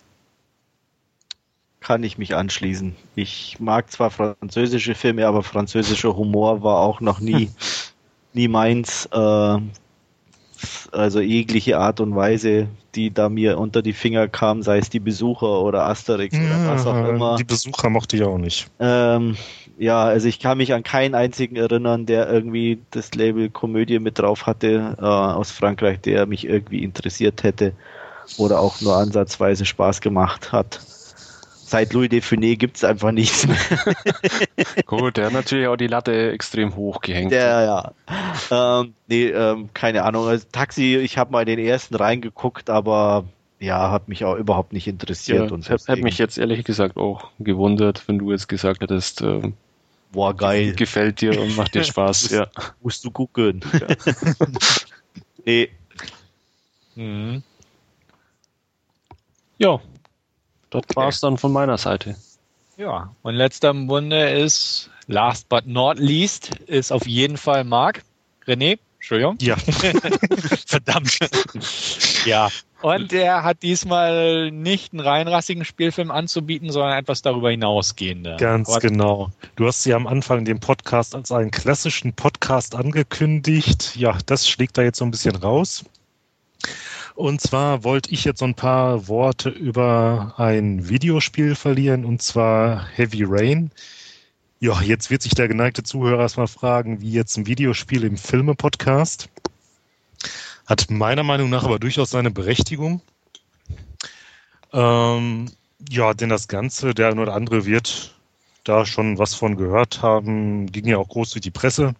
Kann 1.82 2.04
ich 2.04 2.16
mich 2.16 2.34
anschließen. 2.34 2.94
Ich 3.16 3.56
mag 3.58 3.90
zwar 3.90 4.10
französische 4.10 4.94
Filme, 4.94 5.26
aber 5.26 5.42
französischer 5.42 6.16
Humor 6.16 6.62
war 6.62 6.78
auch 6.78 7.00
noch 7.00 7.20
nie, 7.20 7.50
nie 8.32 8.48
meins. 8.48 9.06
Äh, 9.06 9.58
also 10.92 11.20
jegliche 11.20 11.78
Art 11.78 12.00
und 12.00 12.14
Weise, 12.14 12.68
die 12.94 13.12
da 13.12 13.28
mir 13.28 13.58
unter 13.58 13.82
die 13.82 13.92
Finger 13.92 14.28
kam, 14.28 14.62
sei 14.62 14.78
es 14.78 14.90
die 14.90 15.00
Besucher 15.00 15.60
oder 15.60 15.86
Asterix 15.86 16.36
oder 16.36 16.68
was 16.68 16.86
auch 16.86 17.08
immer. 17.08 17.36
Die 17.36 17.44
Besucher 17.44 17.90
mochte 17.90 18.16
ich 18.16 18.22
auch 18.22 18.38
nicht. 18.38 18.70
Ähm, 18.78 19.36
ja, 19.78 20.04
also 20.04 20.28
ich 20.28 20.38
kann 20.38 20.58
mich 20.58 20.72
an 20.74 20.82
keinen 20.82 21.14
einzigen 21.14 21.56
erinnern, 21.56 22.06
der 22.06 22.30
irgendwie 22.30 22.80
das 22.90 23.14
Label 23.14 23.50
Komödie 23.50 23.98
mit 23.98 24.18
drauf 24.18 24.46
hatte 24.46 24.96
äh, 25.00 25.04
aus 25.04 25.50
Frankreich, 25.50 26.00
der 26.00 26.26
mich 26.26 26.46
irgendwie 26.46 26.84
interessiert 26.84 27.42
hätte 27.42 27.72
oder 28.38 28.60
auch 28.60 28.80
nur 28.80 28.96
ansatzweise 28.96 29.64
Spaß 29.64 30.00
gemacht 30.00 30.52
hat. 30.52 30.80
Seit 31.72 31.94
Louis 31.94 32.10
Define 32.10 32.56
gibt's 32.56 32.84
einfach 32.84 33.12
nichts 33.12 33.46
mehr. 33.46 33.56
Gut, 34.86 35.16
der 35.16 35.24
hat 35.28 35.32
natürlich 35.32 35.66
auch 35.68 35.76
die 35.76 35.86
Latte 35.86 36.30
extrem 36.30 36.76
hoch 36.76 37.00
gehängt. 37.00 37.32
Der, 37.32 37.94
ja. 38.50 38.80
Ähm, 38.82 38.92
nee, 39.06 39.28
ähm, 39.28 39.70
keine 39.72 40.04
Ahnung. 40.04 40.26
Also 40.28 40.46
Taxi, 40.52 40.96
ich 40.98 41.16
habe 41.16 41.32
mal 41.32 41.46
den 41.46 41.58
ersten 41.58 41.94
reingeguckt, 41.94 42.68
aber 42.68 43.24
ja, 43.58 43.90
hat 43.90 44.06
mich 44.08 44.22
auch 44.26 44.36
überhaupt 44.36 44.74
nicht 44.74 44.86
interessiert. 44.86 45.46
ja, 45.48 45.54
und 45.54 45.64
hat, 45.64 45.70
hat 45.70 45.80
deswegen- 45.88 46.04
mich 46.04 46.18
jetzt 46.18 46.36
ehrlich 46.36 46.62
gesagt 46.64 46.98
auch 46.98 47.30
gewundert, 47.38 48.06
wenn 48.06 48.18
du 48.18 48.32
jetzt 48.32 48.48
gesagt 48.50 48.82
hättest, 48.82 49.22
ähm, 49.22 49.54
Boah, 50.10 50.36
geil. 50.36 50.72
gefällt 50.76 51.22
dir 51.22 51.40
und 51.40 51.56
macht 51.56 51.74
dir 51.74 51.84
Spaß. 51.84 52.32
ja. 52.32 52.48
Musst 52.82 53.02
du 53.02 53.10
gucken. 53.10 53.62
nee, 55.46 55.70
Mhm. 56.96 57.42
ja, 59.56 59.80
das 60.72 60.96
war's 60.96 61.20
dann 61.20 61.38
von 61.38 61.52
meiner 61.52 61.78
Seite. 61.78 62.16
Ja, 62.76 63.14
und 63.22 63.34
letzter 63.34 63.70
im 63.70 63.86
Bunde 63.86 64.30
ist, 64.30 64.90
last 65.06 65.48
but 65.48 65.66
not 65.66 65.98
least, 65.98 66.50
ist 66.66 66.90
auf 66.92 67.06
jeden 67.06 67.36
Fall 67.36 67.64
Marc. 67.64 68.02
René, 68.46 68.78
Entschuldigung. 68.96 69.36
Ja. 69.40 69.56
Verdammt. 70.66 71.18
ja. 72.24 72.48
Und 72.80 73.12
er 73.12 73.44
hat 73.44 73.62
diesmal 73.62 74.50
nicht 74.50 74.92
einen 74.92 75.00
reinrassigen 75.00 75.64
Spielfilm 75.64 76.10
anzubieten, 76.10 76.72
sondern 76.72 76.98
etwas 76.98 77.22
darüber 77.22 77.50
hinausgehende. 77.50 78.36
Ganz 78.40 78.68
Aber- 78.68 78.80
genau. 78.80 79.30
Du 79.54 79.66
hast 79.66 79.84
sie 79.84 79.94
am 79.94 80.08
Anfang 80.08 80.44
den 80.44 80.58
Podcast 80.58 81.14
als 81.14 81.30
einen 81.30 81.52
klassischen 81.52 82.12
Podcast 82.14 82.74
angekündigt. 82.74 83.94
Ja, 83.94 84.18
das 84.26 84.48
schlägt 84.48 84.76
da 84.78 84.82
jetzt 84.82 84.98
so 84.98 85.04
ein 85.04 85.12
bisschen 85.12 85.36
raus. 85.36 85.84
Und 87.14 87.40
zwar 87.40 87.84
wollte 87.84 88.10
ich 88.10 88.24
jetzt 88.24 88.38
so 88.38 88.44
ein 88.46 88.54
paar 88.54 89.06
Worte 89.08 89.50
über 89.50 90.34
ein 90.38 90.88
Videospiel 90.88 91.54
verlieren, 91.54 92.04
und 92.04 92.22
zwar 92.22 92.86
Heavy 92.88 93.24
Rain. 93.26 93.70
Ja, 94.60 94.80
jetzt 94.80 95.10
wird 95.10 95.22
sich 95.22 95.34
der 95.34 95.48
geneigte 95.48 95.82
Zuhörer 95.82 96.22
erstmal 96.22 96.46
fragen, 96.46 97.00
wie 97.00 97.12
jetzt 97.12 97.36
ein 97.36 97.46
Videospiel 97.46 98.04
im 98.04 98.16
Filme-Podcast. 98.16 99.28
Hat 100.66 100.90
meiner 100.90 101.24
Meinung 101.24 101.50
nach 101.50 101.64
aber 101.64 101.78
durchaus 101.78 102.10
seine 102.10 102.30
Berechtigung. 102.30 103.02
Ähm, 104.72 105.50
ja, 105.90 106.14
denn 106.14 106.28
das 106.28 106.48
Ganze, 106.48 106.94
der 106.94 107.08
eine 107.08 107.20
oder 107.20 107.34
andere 107.34 107.66
wird 107.66 108.14
da 108.64 108.86
schon 108.86 109.18
was 109.18 109.34
von 109.34 109.56
gehört 109.56 110.00
haben, 110.02 110.66
ging 110.70 110.86
ja 110.86 110.98
auch 110.98 111.08
groß 111.08 111.30
durch 111.30 111.42
die 111.42 111.50
Presse. 111.50 111.94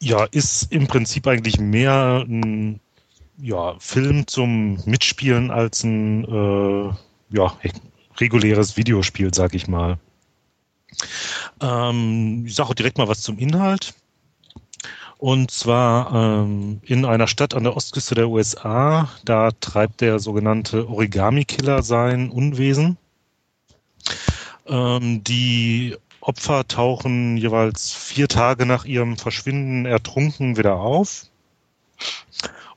Ja, 0.00 0.24
ist 0.24 0.72
im 0.72 0.88
Prinzip 0.88 1.26
eigentlich 1.26 1.60
mehr 1.60 2.24
ein 2.26 2.80
ja, 3.42 3.74
Film 3.80 4.26
zum 4.28 4.78
Mitspielen 4.86 5.50
als 5.50 5.82
ein 5.82 6.24
äh, 6.24 6.94
ja, 7.30 7.56
reguläres 8.18 8.76
Videospiel, 8.76 9.34
sag 9.34 9.54
ich 9.54 9.66
mal. 9.66 9.98
Ähm, 11.60 12.44
ich 12.46 12.54
sage 12.54 12.70
auch 12.70 12.74
direkt 12.74 12.98
mal 12.98 13.08
was 13.08 13.22
zum 13.22 13.38
Inhalt. 13.38 13.94
Und 15.18 15.50
zwar 15.50 16.12
ähm, 16.14 16.80
in 16.84 17.04
einer 17.04 17.26
Stadt 17.26 17.54
an 17.54 17.64
der 17.64 17.76
Ostküste 17.76 18.14
der 18.14 18.28
USA, 18.28 19.08
da 19.24 19.50
treibt 19.60 20.00
der 20.00 20.18
sogenannte 20.20 20.88
Origami-Killer 20.88 21.82
sein 21.82 22.30
Unwesen. 22.30 22.96
Ähm, 24.66 25.22
die 25.24 25.96
Opfer 26.20 26.66
tauchen 26.68 27.36
jeweils 27.36 27.92
vier 27.92 28.28
Tage 28.28 28.66
nach 28.66 28.84
ihrem 28.84 29.16
Verschwinden 29.16 29.86
ertrunken 29.86 30.56
wieder 30.56 30.76
auf. 30.76 31.26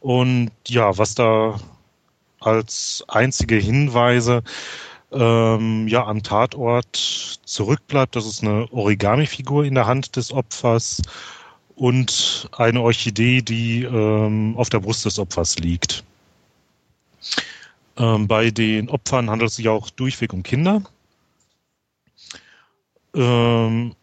Und 0.06 0.52
ja, 0.68 0.96
was 1.00 1.16
da 1.16 1.60
als 2.40 3.04
einzige 3.08 3.56
Hinweise 3.56 4.44
ähm, 5.12 5.88
ja 5.88 6.06
am 6.06 6.22
Tatort 6.22 7.40
zurückbleibt, 7.44 8.16
das 8.16 8.28
ist 8.28 8.44
eine 8.44 8.72
Origami-Figur 8.72 9.66
in 9.66 9.74
der 9.74 9.88
Hand 9.88 10.16
des 10.16 10.32
Opfers 10.32 11.02
und 11.76 12.48
eine 12.56 12.82
Orchidee, 12.82 13.42
die 13.42 13.82
ähm, 13.82 14.54
auf 14.58 14.70
der 14.70 14.80
Brust 14.82 15.06
des 15.06 15.18
Opfers 15.18 15.58
liegt. 15.58 16.04
Ähm, 17.98 18.28
bei 18.28 18.52
den 18.52 18.92
Opfern 18.92 19.32
handelt 19.32 19.50
es 19.50 19.56
sich 19.56 19.70
auch 19.70 19.90
durchweg 19.90 20.34
um 20.34 20.44
Kinder. 20.44 20.84
Ähm, 23.16 23.96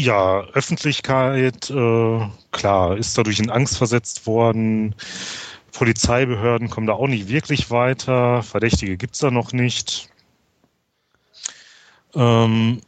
ja, 0.00 0.40
Öffentlichkeit, 0.52 1.70
äh, 1.70 2.28
klar, 2.52 2.96
ist 2.96 3.16
dadurch 3.16 3.38
in 3.38 3.50
Angst 3.50 3.78
versetzt 3.78 4.26
worden. 4.26 4.94
Polizeibehörden 5.72 6.70
kommen 6.70 6.86
da 6.86 6.94
auch 6.94 7.06
nicht 7.06 7.28
wirklich 7.28 7.70
weiter. 7.70 8.42
Verdächtige 8.42 8.96
gibt 8.96 9.14
es 9.14 9.20
da 9.20 9.30
noch 9.30 9.52
nicht. 9.52 10.08
Ähm, 12.14 12.80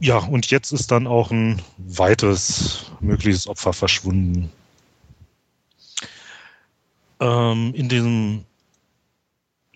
ja, 0.00 0.18
und 0.18 0.50
jetzt 0.50 0.72
ist 0.72 0.90
dann 0.90 1.06
auch 1.06 1.30
ein 1.30 1.62
weiteres 1.78 2.92
mögliches 3.00 3.46
Opfer 3.46 3.72
verschwunden. 3.72 4.52
Ähm, 7.20 7.72
in 7.74 7.88
diesem 7.88 8.44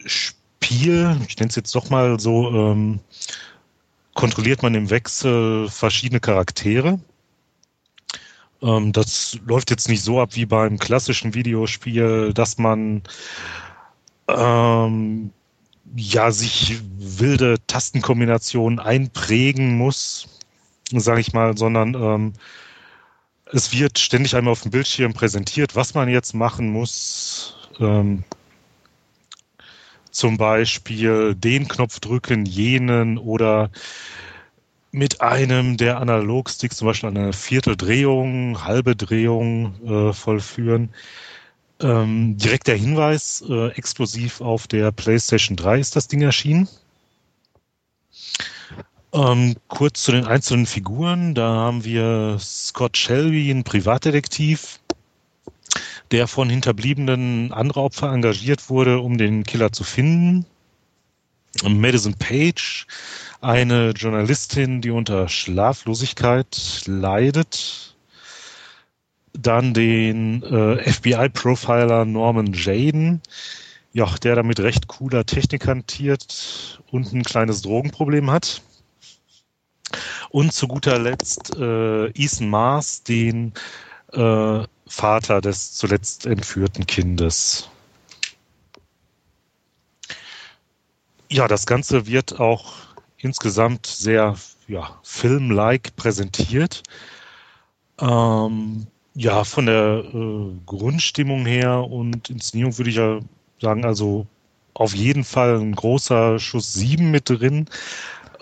Spiel, 0.05 1.17
ich 1.29 1.37
nenne 1.37 1.49
es 1.49 1.57
jetzt 1.57 1.75
doch 1.75 1.91
mal 1.91 2.21
so, 2.21 2.51
ähm, 2.51 3.01
kontrolliert 4.17 4.63
man 4.63 4.75
im 4.75 4.91
Wechsel 4.91 5.69
verschiedene 5.69 6.21
Charaktere. 6.21 6.99
Ähm, 8.63 8.93
das 8.93 9.39
läuft 9.47 9.71
jetzt 9.71 9.89
nicht 9.89 10.03
so 10.03 10.21
ab 10.21 10.31
wie 10.33 10.47
beim 10.47 10.79
klassischen 10.79 11.35
Videospiel, 11.35 12.33
dass 12.35 12.59
man 12.59 13.03
ähm, 14.27 15.31
ja 15.95 16.31
sich 16.33 16.81
wilde 16.99 17.59
Tastenkombinationen 17.67 18.81
einprägen 18.81 19.77
muss, 19.77 20.27
sage 20.91 21.21
ich 21.21 21.33
mal, 21.35 21.57
sondern 21.57 21.95
ähm, 21.95 22.33
es 23.53 23.73
wird 23.73 23.99
ständig 23.99 24.35
einmal 24.35 24.53
auf 24.53 24.63
dem 24.63 24.73
Bildschirm 24.73 25.13
präsentiert, 25.13 25.77
was 25.77 25.95
man 25.95 26.09
jetzt 26.09 26.35
machen 26.35 26.73
muss. 26.73 27.55
Ähm, 27.79 28.25
zum 30.17 30.39
Beispiel 30.39 31.35
den 31.35 31.69
Knopf 31.69 32.01
drücken, 32.01 32.47
jenen 32.47 33.19
oder 33.19 33.71
mit 34.91 35.21
einem 35.21 35.77
der 35.77 36.01
Analogsticks 36.01 36.79
zum 36.79 36.87
Beispiel 36.87 37.11
eine 37.11 37.35
Vierteldrehung, 37.35 38.65
halbe 38.65 38.97
Drehung 38.97 39.75
äh, 39.85 40.13
vollführen. 40.15 40.89
Ähm, 41.81 42.39
direkt 42.39 42.67
der 42.67 42.77
Hinweis, 42.77 43.45
äh, 43.47 43.69
exklusiv 43.73 44.41
auf 44.41 44.67
der 44.67 44.91
PlayStation 44.91 45.55
3 45.55 45.81
ist 45.81 45.97
das 45.97 46.09
Ding 46.09 46.23
erschienen. 46.23 46.67
Ähm, 49.13 49.57
kurz 49.69 50.03
zu 50.03 50.13
den 50.13 50.25
einzelnen 50.25 50.65
Figuren. 50.65 51.35
Da 51.35 51.47
haben 51.47 51.85
wir 51.85 52.39
Scott 52.41 52.97
Shelby, 52.97 53.51
ein 53.51 53.65
Privatdetektiv, 53.65 54.81
der 56.11 56.29
von 56.29 56.49
Hinterbliebenen 56.49 57.53
anderer 57.53 57.83
Opfer 57.83 58.13
engagiert 58.13 58.71
wurde, 58.71 59.01
um 59.01 59.19
den 59.19 59.45
Killer 59.45 59.73
zu 59.73 59.85
finden. 59.85 60.47
Madison 61.65 62.15
Page, 62.15 62.87
eine 63.41 63.91
Journalistin, 63.91 64.81
die 64.81 64.91
unter 64.91 65.29
Schlaflosigkeit 65.29 66.83
leidet. 66.87 67.97
Dann 69.33 69.75
den 69.75 70.43
äh, 70.43 70.93
FBI-Profiler 70.93 72.05
Norman 72.05 72.53
Jaden, 72.53 73.21
ja, 73.93 74.07
der 74.23 74.35
damit 74.35 74.61
recht 74.61 74.89
cooler 74.89 75.25
Technik 75.27 75.67
hantiert 75.67 76.81
und 76.91 77.13
ein 77.13 77.23
kleines 77.23 77.63
Drogenproblem 77.63 78.31
hat. 78.31 78.63
Und 80.31 80.53
zu 80.53 80.69
guter 80.69 80.99
Letzt 80.99 81.55
äh, 81.57 82.07
Ethan 82.09 82.49
Mars, 82.49 83.03
den 83.03 83.53
äh, 84.13 84.65
Vater 84.87 85.41
des 85.41 85.75
zuletzt 85.75 86.27
entführten 86.27 86.87
Kindes. 86.87 87.69
Ja, 91.29 91.49
das 91.49 91.67
Ganze 91.67 92.07
wird 92.07 92.39
auch 92.39 92.75
insgesamt 93.19 93.87
sehr 93.87 94.37
ja, 94.69 94.99
film-like 95.03 95.97
präsentiert. 95.97 96.83
Ähm, 98.01 98.87
ja, 99.15 99.45
von 99.45 99.67
der 99.67 100.05
äh, 100.05 100.53
Grundstimmung 100.67 101.47
her 101.47 101.85
und 101.85 102.31
Inszenierung 102.31 102.77
würde 102.79 102.91
ich 102.91 102.97
ja 102.97 103.21
sagen, 103.61 103.85
also 103.85 104.27
auf 104.75 104.95
jeden 104.95 105.25
Fall 105.25 105.59
ein 105.59 105.75
großer 105.75 106.39
Schuss 106.39 106.75
7 106.75 107.11
mit 107.11 107.31
drin. 107.31 107.67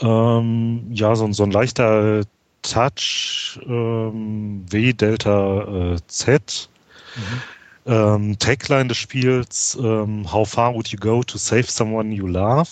Ähm, 0.00 0.86
ja, 0.90 1.14
so, 1.14 1.30
so 1.32 1.44
ein 1.44 1.52
leichter 1.52 2.24
Touch 2.64 3.60
ähm, 3.66 4.64
W 4.70 4.92
Delta 4.92 5.94
äh, 5.94 5.96
Z. 6.08 6.68
Mhm. 7.14 7.42
Ähm, 7.86 8.38
Tagline 8.38 8.88
des 8.88 8.96
Spiels 8.96 9.78
ähm, 9.80 10.32
How 10.32 10.48
far 10.48 10.74
would 10.74 10.88
you 10.88 10.98
go 10.98 11.22
to 11.22 11.36
save 11.36 11.64
someone 11.64 12.12
you 12.12 12.26
love? 12.26 12.70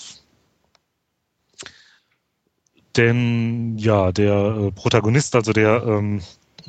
Denn 2.97 3.77
ja, 3.79 4.13
der 4.13 4.33
äh, 4.35 4.71
Protagonist, 4.73 5.35
also 5.35 5.53
der 5.53 5.83
ähm, 5.85 6.23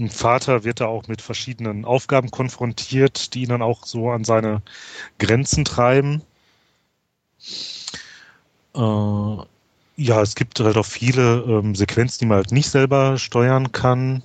Vater, 0.10 0.64
wird 0.64 0.82
da 0.82 0.88
auch 0.88 1.08
mit 1.08 1.22
verschiedenen 1.22 1.86
Aufgaben 1.86 2.32
konfrontiert, 2.32 3.34
die 3.34 3.44
ihn 3.44 3.50
dann 3.50 3.62
auch 3.62 3.86
so 3.86 4.10
an 4.10 4.24
seine 4.24 4.62
Grenzen 5.20 5.66
treiben. 5.66 6.22
Äh, 8.76 9.38
ja, 9.96 10.22
es 10.22 10.36
gibt 10.36 10.60
halt 10.60 10.78
auch 10.78 10.86
viele 10.86 11.44
ähm, 11.48 11.76
Sequenzen, 11.76 12.20
die 12.22 12.26
man 12.26 12.38
halt 12.38 12.52
nicht 12.52 12.70
selber 12.70 13.18
steuern 13.18 13.72
kann. 13.72 14.24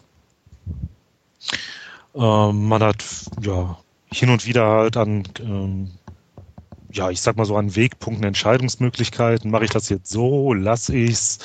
Ähm, 2.14 2.68
man 2.68 2.82
hat 2.82 3.04
ja 3.40 3.78
hin 4.10 4.30
und 4.30 4.46
wieder 4.46 4.66
halt 4.66 4.96
an, 4.96 5.24
ähm, 5.40 5.90
ja, 6.90 7.10
ich 7.10 7.20
sag 7.20 7.36
mal 7.36 7.44
so 7.44 7.56
an 7.56 7.76
Wegpunkten 7.76 8.24
Entscheidungsmöglichkeiten. 8.24 9.50
Mache 9.50 9.64
ich 9.64 9.70
das 9.70 9.90
jetzt 9.90 10.10
so? 10.10 10.54
Lass 10.54 10.88
ich's? 10.88 11.38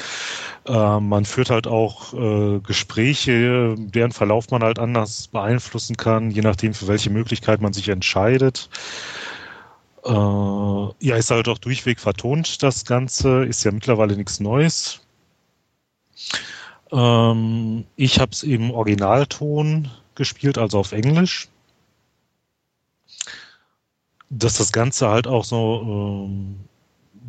Äh, 0.66 1.00
man 1.00 1.26
führt 1.26 1.50
halt 1.50 1.68
auch 1.68 2.14
äh, 2.14 2.60
Gespräche, 2.60 3.76
deren 3.78 4.14
Verlauf 4.14 4.50
man 4.52 4.64
halt 4.64 4.80
anders 4.80 5.28
beeinflussen 5.28 5.98
kann, 5.98 6.32
je 6.32 6.42
nachdem, 6.42 6.74
für 6.74 6.88
welche 6.88 7.10
Möglichkeit 7.10 7.62
man 7.62 7.74
sich 7.74 7.90
entscheidet. 7.90 8.70
Äh, 10.06 10.10
ja, 10.12 11.16
ist 11.16 11.32
halt 11.32 11.48
auch 11.48 11.58
durchweg 11.58 12.00
vertont, 12.00 12.62
das 12.64 12.86
Ganze. 12.86 13.46
Ist 13.46 13.64
ja 13.64 13.72
mittlerweile 13.72 14.16
nichts 14.18 14.40
Neues. 14.40 15.02
Ähm, 16.92 17.86
ich 17.96 18.20
habe 18.20 18.32
es 18.32 18.44
im 18.44 18.72
Originalton 18.72 19.90
gespielt, 20.16 20.58
also 20.58 20.80
auf 20.80 20.92
Englisch. 20.92 21.48
Dass 24.30 24.58
das 24.58 24.72
Ganze 24.72 25.10
halt 25.10 25.28
auch 25.28 25.46
so 25.46 26.28
ähm, 26.28 26.56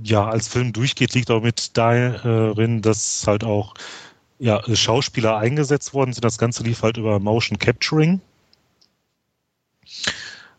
ja 0.02 0.26
als 0.28 0.48
Film 0.48 0.72
durchgeht, 0.72 1.14
liegt 1.14 1.30
auch 1.30 1.42
mit 1.42 1.76
darin, 1.76 2.82
dass 2.82 3.26
halt 3.26 3.44
auch 3.44 3.74
ja, 4.38 4.62
Schauspieler 4.74 5.36
eingesetzt 5.36 5.94
worden 5.94 6.12
sind. 6.12 6.24
Das 6.24 6.38
Ganze 6.38 6.64
lief 6.64 6.82
halt 6.82 6.96
über 6.96 7.20
Motion 7.20 7.58
Capturing. 7.58 8.20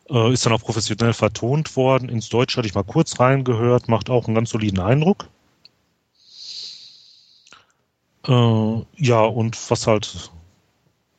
Äh, 0.09 0.33
ist 0.33 0.45
dann 0.45 0.53
auch 0.53 0.61
professionell 0.61 1.13
vertont 1.13 1.75
worden. 1.75 2.09
Ins 2.09 2.29
Deutsch 2.29 2.55
hatte 2.57 2.67
ich 2.67 2.75
mal 2.75 2.83
kurz 2.83 3.19
reingehört, 3.19 3.87
macht 3.87 4.09
auch 4.09 4.25
einen 4.25 4.35
ganz 4.35 4.51
soliden 4.51 4.79
Eindruck. 4.79 5.27
Äh, 8.27 8.81
ja, 8.97 9.21
und 9.21 9.57
was 9.69 9.87
halt 9.87 10.31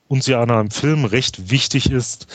uns 0.08 0.26
ja 0.26 0.40
an 0.40 0.50
einem 0.50 0.70
Film 0.70 1.04
recht 1.04 1.50
wichtig 1.50 1.90
ist, 1.90 2.26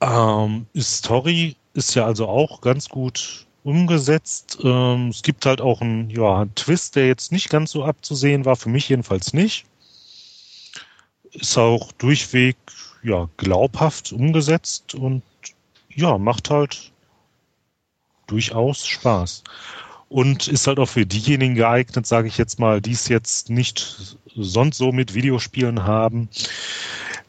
ähm, 0.00 0.66
ist 0.72 0.98
Story 0.98 1.56
ist 1.74 1.94
ja 1.94 2.04
also 2.04 2.28
auch 2.28 2.60
ganz 2.60 2.88
gut 2.88 3.46
umgesetzt. 3.64 4.58
Ähm, 4.62 5.08
es 5.08 5.22
gibt 5.22 5.46
halt 5.46 5.60
auch 5.60 5.80
einen, 5.80 6.10
ja, 6.10 6.40
einen 6.40 6.54
Twist, 6.54 6.96
der 6.96 7.06
jetzt 7.06 7.32
nicht 7.32 7.48
ganz 7.48 7.70
so 7.70 7.84
abzusehen 7.84 8.44
war, 8.44 8.56
für 8.56 8.68
mich 8.68 8.88
jedenfalls 8.88 9.32
nicht. 9.32 9.64
Ist 11.32 11.56
auch 11.56 11.92
durchweg 11.92 12.56
ja, 13.02 13.28
glaubhaft 13.36 14.12
umgesetzt 14.12 14.94
und 14.94 15.22
ja, 15.94 16.18
macht 16.18 16.50
halt 16.50 16.92
durchaus 18.26 18.86
Spaß. 18.86 19.44
Und 20.08 20.46
ist 20.48 20.66
halt 20.66 20.78
auch 20.78 20.88
für 20.88 21.06
diejenigen 21.06 21.54
geeignet, 21.54 22.06
sage 22.06 22.28
ich 22.28 22.36
jetzt 22.36 22.58
mal, 22.58 22.82
die 22.82 22.92
es 22.92 23.08
jetzt 23.08 23.48
nicht 23.48 24.18
sonst 24.34 24.76
so 24.76 24.92
mit 24.92 25.14
Videospielen 25.14 25.84
haben. 25.84 26.28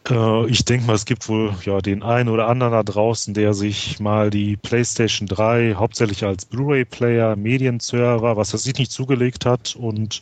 Äh, 0.10 0.48
ich 0.50 0.66
denke 0.66 0.88
mal, 0.88 0.96
es 0.96 1.06
gibt 1.06 1.30
wohl 1.30 1.56
ja 1.64 1.80
den 1.80 2.04
einen 2.04 2.30
oder 2.30 2.48
anderen 2.48 2.74
da 2.74 2.84
draußen, 2.84 3.34
der 3.34 3.54
sich 3.54 4.00
mal 4.00 4.30
die 4.30 4.58
PlayStation 4.58 5.28
3 5.28 5.76
hauptsächlich 5.76 6.26
als 6.26 6.46
Blu-ray-Player, 6.46 7.36
Medienserver, 7.36 8.36
was 8.38 8.54
er 8.54 8.60
sich 8.60 8.76
nicht 8.76 8.92
zugelegt 8.92 9.46
hat. 9.46 9.76
Und 9.78 10.22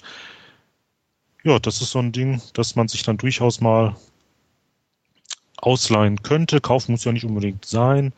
ja, 1.44 1.60
das 1.60 1.82
ist 1.82 1.92
so 1.92 2.00
ein 2.00 2.12
Ding, 2.12 2.42
das 2.54 2.76
man 2.76 2.88
sich 2.88 3.04
dann 3.04 3.18
durchaus 3.18 3.62
mal 3.62 3.96
ausleihen 5.62 6.22
könnte. 6.24 6.62
Kaufen 6.62 6.92
muss 6.92 7.06
ja 7.06 7.12
nicht 7.12 7.26
unbedingt 7.26 7.66
sein. 7.66 8.14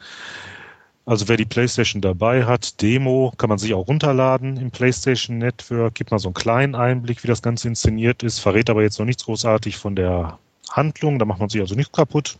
Also 1.05 1.27
wer 1.27 1.35
die 1.35 1.45
PlayStation 1.45 2.01
dabei 2.01 2.45
hat, 2.45 2.81
Demo 2.81 3.33
kann 3.37 3.49
man 3.49 3.57
sich 3.57 3.73
auch 3.73 3.87
runterladen 3.87 4.55
im 4.55 4.71
PlayStation 4.71 5.37
Network, 5.37 5.95
gibt 5.95 6.11
mal 6.11 6.19
so 6.19 6.29
einen 6.29 6.33
kleinen 6.33 6.75
Einblick, 6.75 7.23
wie 7.23 7.27
das 7.27 7.41
Ganze 7.41 7.67
inszeniert 7.67 8.23
ist, 8.23 8.39
verrät 8.39 8.69
aber 8.69 8.83
jetzt 8.83 8.99
noch 8.99 9.05
nichts 9.05 9.25
großartig 9.25 9.75
von 9.75 9.97
der 9.97 10.39
Handlung, 10.71 11.19
da 11.19 11.25
macht 11.25 11.39
man 11.39 11.49
sich 11.49 11.59
also 11.59 11.75
nichts 11.75 11.91
kaputt. 11.91 12.37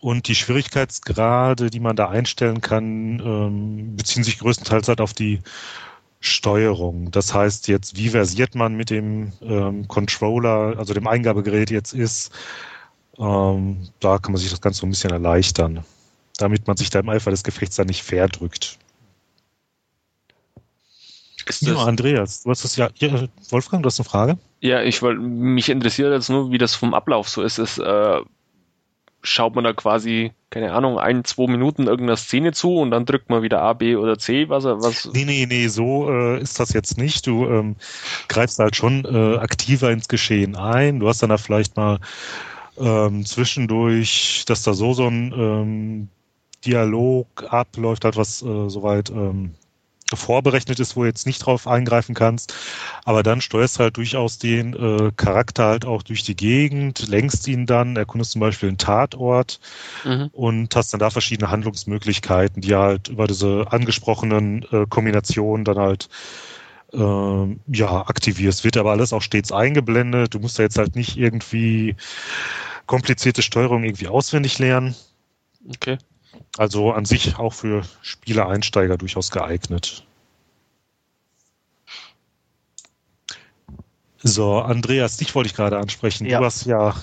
Und 0.00 0.28
die 0.28 0.34
Schwierigkeitsgrade, 0.34 1.68
die 1.68 1.80
man 1.80 1.96
da 1.96 2.08
einstellen 2.08 2.62
kann, 2.62 3.20
ähm, 3.20 3.96
beziehen 3.96 4.24
sich 4.24 4.38
größtenteils 4.38 4.88
halt 4.88 5.02
auf 5.02 5.12
die 5.12 5.40
Steuerung. 6.24 7.10
Das 7.10 7.34
heißt 7.34 7.68
jetzt, 7.68 7.96
wie 7.96 8.08
versiert 8.10 8.54
man 8.54 8.74
mit 8.76 8.90
dem 8.90 9.32
ähm, 9.42 9.86
Controller, 9.88 10.78
also 10.78 10.94
dem 10.94 11.06
Eingabegerät 11.06 11.70
jetzt 11.70 11.92
ist, 11.92 12.32
ähm, 13.18 13.88
da 14.00 14.18
kann 14.18 14.32
man 14.32 14.40
sich 14.40 14.50
das 14.50 14.60
Ganze 14.60 14.80
so 14.80 14.86
ein 14.86 14.90
bisschen 14.90 15.10
erleichtern, 15.10 15.84
damit 16.38 16.66
man 16.66 16.76
sich 16.76 16.90
da 16.90 17.00
im 17.00 17.08
Eifer 17.10 17.30
des 17.30 17.44
Gefechts 17.44 17.76
dann 17.76 17.88
nicht 17.88 18.02
verdrückt. 18.02 18.78
Ist 21.46 21.62
Ja, 21.62 21.74
das, 21.74 21.86
Andreas, 21.86 22.42
du 22.42 22.50
hast 22.50 22.64
das 22.64 22.76
ja, 22.76 22.90
ja, 22.98 23.28
Wolfgang, 23.50 23.82
du 23.82 23.86
hast 23.88 24.00
eine 24.00 24.08
Frage? 24.08 24.38
ja, 24.60 24.82
ich 24.82 25.02
wollte, 25.02 25.20
mich 25.20 25.68
interessiert 25.68 26.12
jetzt 26.12 26.30
nur, 26.30 26.50
wie 26.50 26.58
das 26.58 26.74
vom 26.74 26.94
Ablauf 26.94 27.28
so 27.28 27.42
ist. 27.42 27.58
ist 27.58 27.78
äh, 27.78 28.20
schaut 29.24 29.54
man 29.54 29.64
da 29.64 29.72
quasi, 29.72 30.32
keine 30.50 30.72
Ahnung, 30.72 30.98
ein, 30.98 31.24
zwei 31.24 31.46
Minuten 31.50 31.86
irgendeiner 31.86 32.16
Szene 32.16 32.52
zu 32.52 32.76
und 32.76 32.90
dann 32.90 33.06
drückt 33.06 33.30
man 33.30 33.42
wieder 33.42 33.62
A, 33.62 33.72
B 33.72 33.96
oder 33.96 34.18
C, 34.18 34.48
was 34.48 34.64
was. 34.64 35.10
Nee, 35.12 35.24
nee, 35.24 35.46
nee, 35.46 35.66
so 35.68 36.10
äh, 36.10 36.40
ist 36.40 36.60
das 36.60 36.72
jetzt 36.72 36.98
nicht. 36.98 37.26
Du 37.26 37.46
ähm, 37.46 37.76
greifst 38.28 38.58
halt 38.58 38.76
schon 38.76 39.04
äh, 39.04 39.38
aktiver 39.38 39.90
ins 39.90 40.08
Geschehen 40.08 40.54
ein. 40.54 41.00
Du 41.00 41.08
hast 41.08 41.22
dann 41.22 41.30
da 41.30 41.38
vielleicht 41.38 41.76
mal 41.76 41.98
ähm, 42.78 43.24
zwischendurch, 43.24 44.44
dass 44.46 44.62
da 44.62 44.74
so 44.74 44.92
so 44.92 45.06
ein 45.08 45.32
ähm, 45.36 46.08
Dialog 46.64 47.26
abläuft, 47.48 48.04
halt 48.04 48.16
was 48.16 48.42
äh, 48.42 48.68
soweit 48.68 49.10
ähm, 49.10 49.54
vorberechnet 50.16 50.80
ist, 50.80 50.96
wo 50.96 51.02
du 51.02 51.06
jetzt 51.06 51.26
nicht 51.26 51.40
drauf 51.40 51.66
eingreifen 51.66 52.14
kannst. 52.14 52.54
Aber 53.04 53.22
dann 53.22 53.40
steuerst 53.40 53.78
halt 53.78 53.96
durchaus 53.96 54.38
den 54.38 54.74
äh, 54.74 55.12
Charakter 55.16 55.66
halt 55.66 55.84
auch 55.84 56.02
durch 56.02 56.22
die 56.22 56.36
Gegend, 56.36 57.08
lenkst 57.08 57.46
ihn 57.48 57.66
dann, 57.66 57.96
erkundest 57.96 58.32
zum 58.32 58.40
Beispiel 58.40 58.68
einen 58.68 58.78
Tatort 58.78 59.60
Mhm. 60.04 60.30
und 60.32 60.76
hast 60.76 60.92
dann 60.92 61.00
da 61.00 61.10
verschiedene 61.10 61.50
Handlungsmöglichkeiten, 61.50 62.62
die 62.62 62.74
halt 62.74 63.08
über 63.08 63.26
diese 63.26 63.66
angesprochenen 63.70 64.64
äh, 64.70 64.86
Kombinationen 64.88 65.64
dann 65.64 65.78
halt 65.78 66.08
ähm, 66.92 67.60
ja, 67.66 68.06
aktivierst. 68.06 68.64
Wird 68.64 68.76
aber 68.76 68.92
alles 68.92 69.12
auch 69.12 69.22
stets 69.22 69.52
eingeblendet. 69.52 70.34
Du 70.34 70.38
musst 70.38 70.58
da 70.58 70.62
jetzt 70.62 70.78
halt 70.78 70.96
nicht 70.96 71.16
irgendwie 71.16 71.96
komplizierte 72.86 73.42
Steuerung 73.42 73.84
irgendwie 73.84 74.08
auswendig 74.08 74.58
lernen. 74.58 74.94
Okay. 75.68 75.98
Also 76.56 76.92
an 76.92 77.04
sich 77.04 77.38
auch 77.38 77.52
für 77.52 77.82
Spieler-Einsteiger 78.02 78.96
durchaus 78.96 79.30
geeignet. 79.30 80.04
So, 84.22 84.58
Andreas, 84.58 85.16
dich 85.18 85.34
wollte 85.34 85.48
ich 85.48 85.54
gerade 85.54 85.78
ansprechen. 85.78 86.26
Ja. 86.26 86.38
Du 86.38 86.44
hast 86.46 86.64
ja 86.64 86.94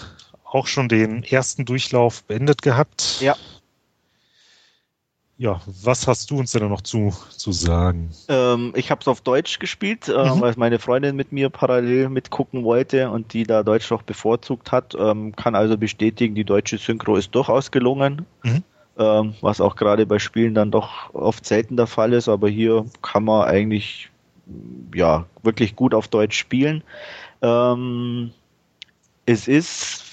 auch 0.44 0.68
schon 0.68 0.90
den 0.90 1.24
ersten 1.24 1.66
Durchlauf 1.66 2.24
beendet 2.24 2.62
gehabt. 2.62 3.22
Ja. 3.22 3.36
Ja, 5.38 5.60
was 5.66 6.08
hast 6.08 6.30
du 6.30 6.38
uns 6.38 6.52
denn 6.52 6.68
noch 6.70 6.82
zu, 6.82 7.16
zu 7.30 7.52
sagen? 7.52 8.12
Ähm, 8.28 8.74
ich 8.76 8.92
habe 8.92 9.02
es 9.02 9.08
auf 9.08 9.22
Deutsch 9.22 9.58
gespielt, 9.58 10.08
äh, 10.08 10.12
Mhm. 10.12 10.42
weil 10.42 10.54
meine 10.58 10.78
Freundin 10.78 11.16
mit 11.16 11.32
mir 11.32 11.50
parallel 11.50 12.10
mitgucken 12.10 12.64
wollte 12.64 13.10
und 13.10 13.34
die 13.34 13.44
da 13.44 13.64
Deutsch 13.64 13.90
noch 13.90 14.04
bevorzugt 14.04 14.72
hat. 14.72 14.96
Ähm, 15.00 15.36
kann 15.36 15.56
also 15.56 15.78
bestätigen, 15.78 16.36
die 16.36 16.44
deutsche 16.44 16.78
Synchro 16.78 17.16
ist 17.16 17.34
durchaus 17.34 17.72
gelungen. 17.72 18.28
Mhm. 18.44 18.64
Ähm, 19.02 19.34
was 19.42 19.62
auch 19.62 19.76
gerade 19.76 20.06
bei 20.06 20.20
Spielen 20.20 20.54
dann 20.54 20.70
doch 20.70 21.12
oft 21.16 21.44
selten 21.44 21.76
der 21.76 21.88
Fall 21.88 22.14
ist, 22.14 22.30
aber 22.30 22.48
hier 22.50 22.86
kann 23.02 23.24
man 23.24 23.48
eigentlich 23.48 24.12
ja 24.94 25.26
wirklich 25.42 25.76
gut 25.76 25.96
auf 25.96 26.08
Deutsch 26.08 26.38
spielen. 26.38 26.84
Ähm, 27.42 28.32
es 29.26 29.48
ist 29.48 30.04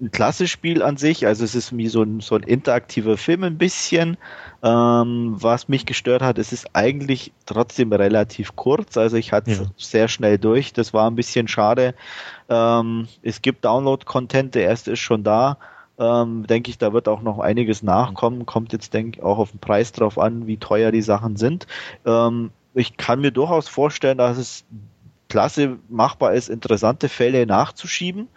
ein 0.00 0.10
klasse 0.10 0.48
Spiel 0.48 0.82
an 0.82 0.98
sich, 0.98 1.26
also 1.26 1.44
es 1.44 1.54
ist 1.54 1.74
wie 1.74 1.88
so 1.88 2.02
ein, 2.02 2.20
so 2.20 2.34
ein 2.34 2.42
interaktiver 2.42 3.16
Film 3.16 3.44
ein 3.44 3.56
bisschen. 3.56 4.18
Ähm, 4.62 5.36
was 5.38 5.68
mich 5.68 5.86
gestört 5.86 6.20
hat, 6.20 6.36
es 6.36 6.52
ist 6.52 6.74
eigentlich 6.74 7.32
trotzdem 7.46 7.90
relativ 7.90 8.54
kurz, 8.54 8.98
also 8.98 9.16
ich 9.16 9.32
hatte 9.32 9.50
es 9.50 9.58
Ja. 9.60 9.66
sehr 9.78 10.08
schnell 10.08 10.36
durch, 10.36 10.74
das 10.74 10.92
war 10.92 11.10
ein 11.10 11.16
bisschen 11.16 11.48
schade. 11.48 11.94
Ähm, 12.50 13.08
es 13.22 13.40
gibt 13.40 13.64
Download-Content, 13.64 14.54
der 14.54 14.64
erste 14.64 14.92
ist 14.92 15.00
schon 15.00 15.24
da. 15.24 15.56
Ähm, 15.98 16.46
denke 16.46 16.70
ich, 16.70 16.78
da 16.78 16.92
wird 16.92 17.08
auch 17.08 17.22
noch 17.22 17.38
einiges 17.38 17.82
nachkommen. 17.82 18.46
Kommt 18.46 18.72
jetzt, 18.72 18.94
denke 18.94 19.18
ich, 19.18 19.24
auch 19.24 19.38
auf 19.38 19.52
den 19.52 19.60
Preis 19.60 19.92
drauf 19.92 20.18
an, 20.18 20.46
wie 20.46 20.56
teuer 20.56 20.90
die 20.90 21.02
Sachen 21.02 21.36
sind. 21.36 21.66
Ähm, 22.04 22.50
ich 22.74 22.96
kann 22.96 23.20
mir 23.20 23.30
durchaus 23.30 23.68
vorstellen, 23.68 24.18
dass 24.18 24.36
es 24.36 24.64
klasse 25.28 25.78
machbar 25.88 26.34
ist, 26.34 26.48
interessante 26.48 27.08
Fälle 27.08 27.46
nachzuschieben. 27.46 28.28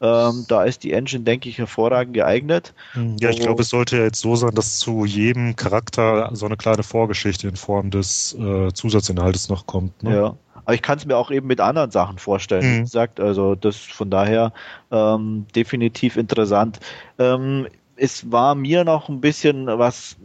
Ähm, 0.00 0.44
da 0.48 0.64
ist 0.64 0.82
die 0.84 0.92
Engine, 0.92 1.24
denke 1.24 1.48
ich, 1.48 1.58
hervorragend 1.58 2.14
geeignet. 2.14 2.74
Ja, 3.20 3.30
ich 3.30 3.40
glaube, 3.40 3.62
es 3.62 3.70
sollte 3.70 3.96
ja 3.96 4.02
jetzt 4.04 4.20
so 4.20 4.36
sein, 4.36 4.54
dass 4.54 4.78
zu 4.78 5.04
jedem 5.04 5.56
Charakter 5.56 6.30
so 6.32 6.46
eine 6.46 6.56
kleine 6.56 6.82
Vorgeschichte 6.82 7.48
in 7.48 7.56
Form 7.56 7.90
des 7.90 8.34
äh, 8.34 8.72
Zusatzinhaltes 8.72 9.48
noch 9.48 9.66
kommt. 9.66 10.02
Ne? 10.02 10.14
Ja. 10.14 10.36
Aber 10.64 10.74
ich 10.74 10.82
kann 10.82 10.98
es 10.98 11.06
mir 11.06 11.16
auch 11.16 11.30
eben 11.30 11.46
mit 11.46 11.60
anderen 11.60 11.90
Sachen 11.90 12.18
vorstellen. 12.18 12.66
Mhm. 12.66 12.76
Wie 12.78 12.82
gesagt, 12.82 13.20
also 13.20 13.54
das 13.54 13.76
von 13.76 14.10
daher 14.10 14.52
ähm, 14.90 15.46
definitiv 15.54 16.16
interessant. 16.16 16.80
Ähm, 17.18 17.66
es 17.96 18.30
war 18.30 18.54
mir 18.54 18.84
noch 18.84 19.08
ein 19.08 19.20
bisschen 19.20 19.66
was 19.66 20.16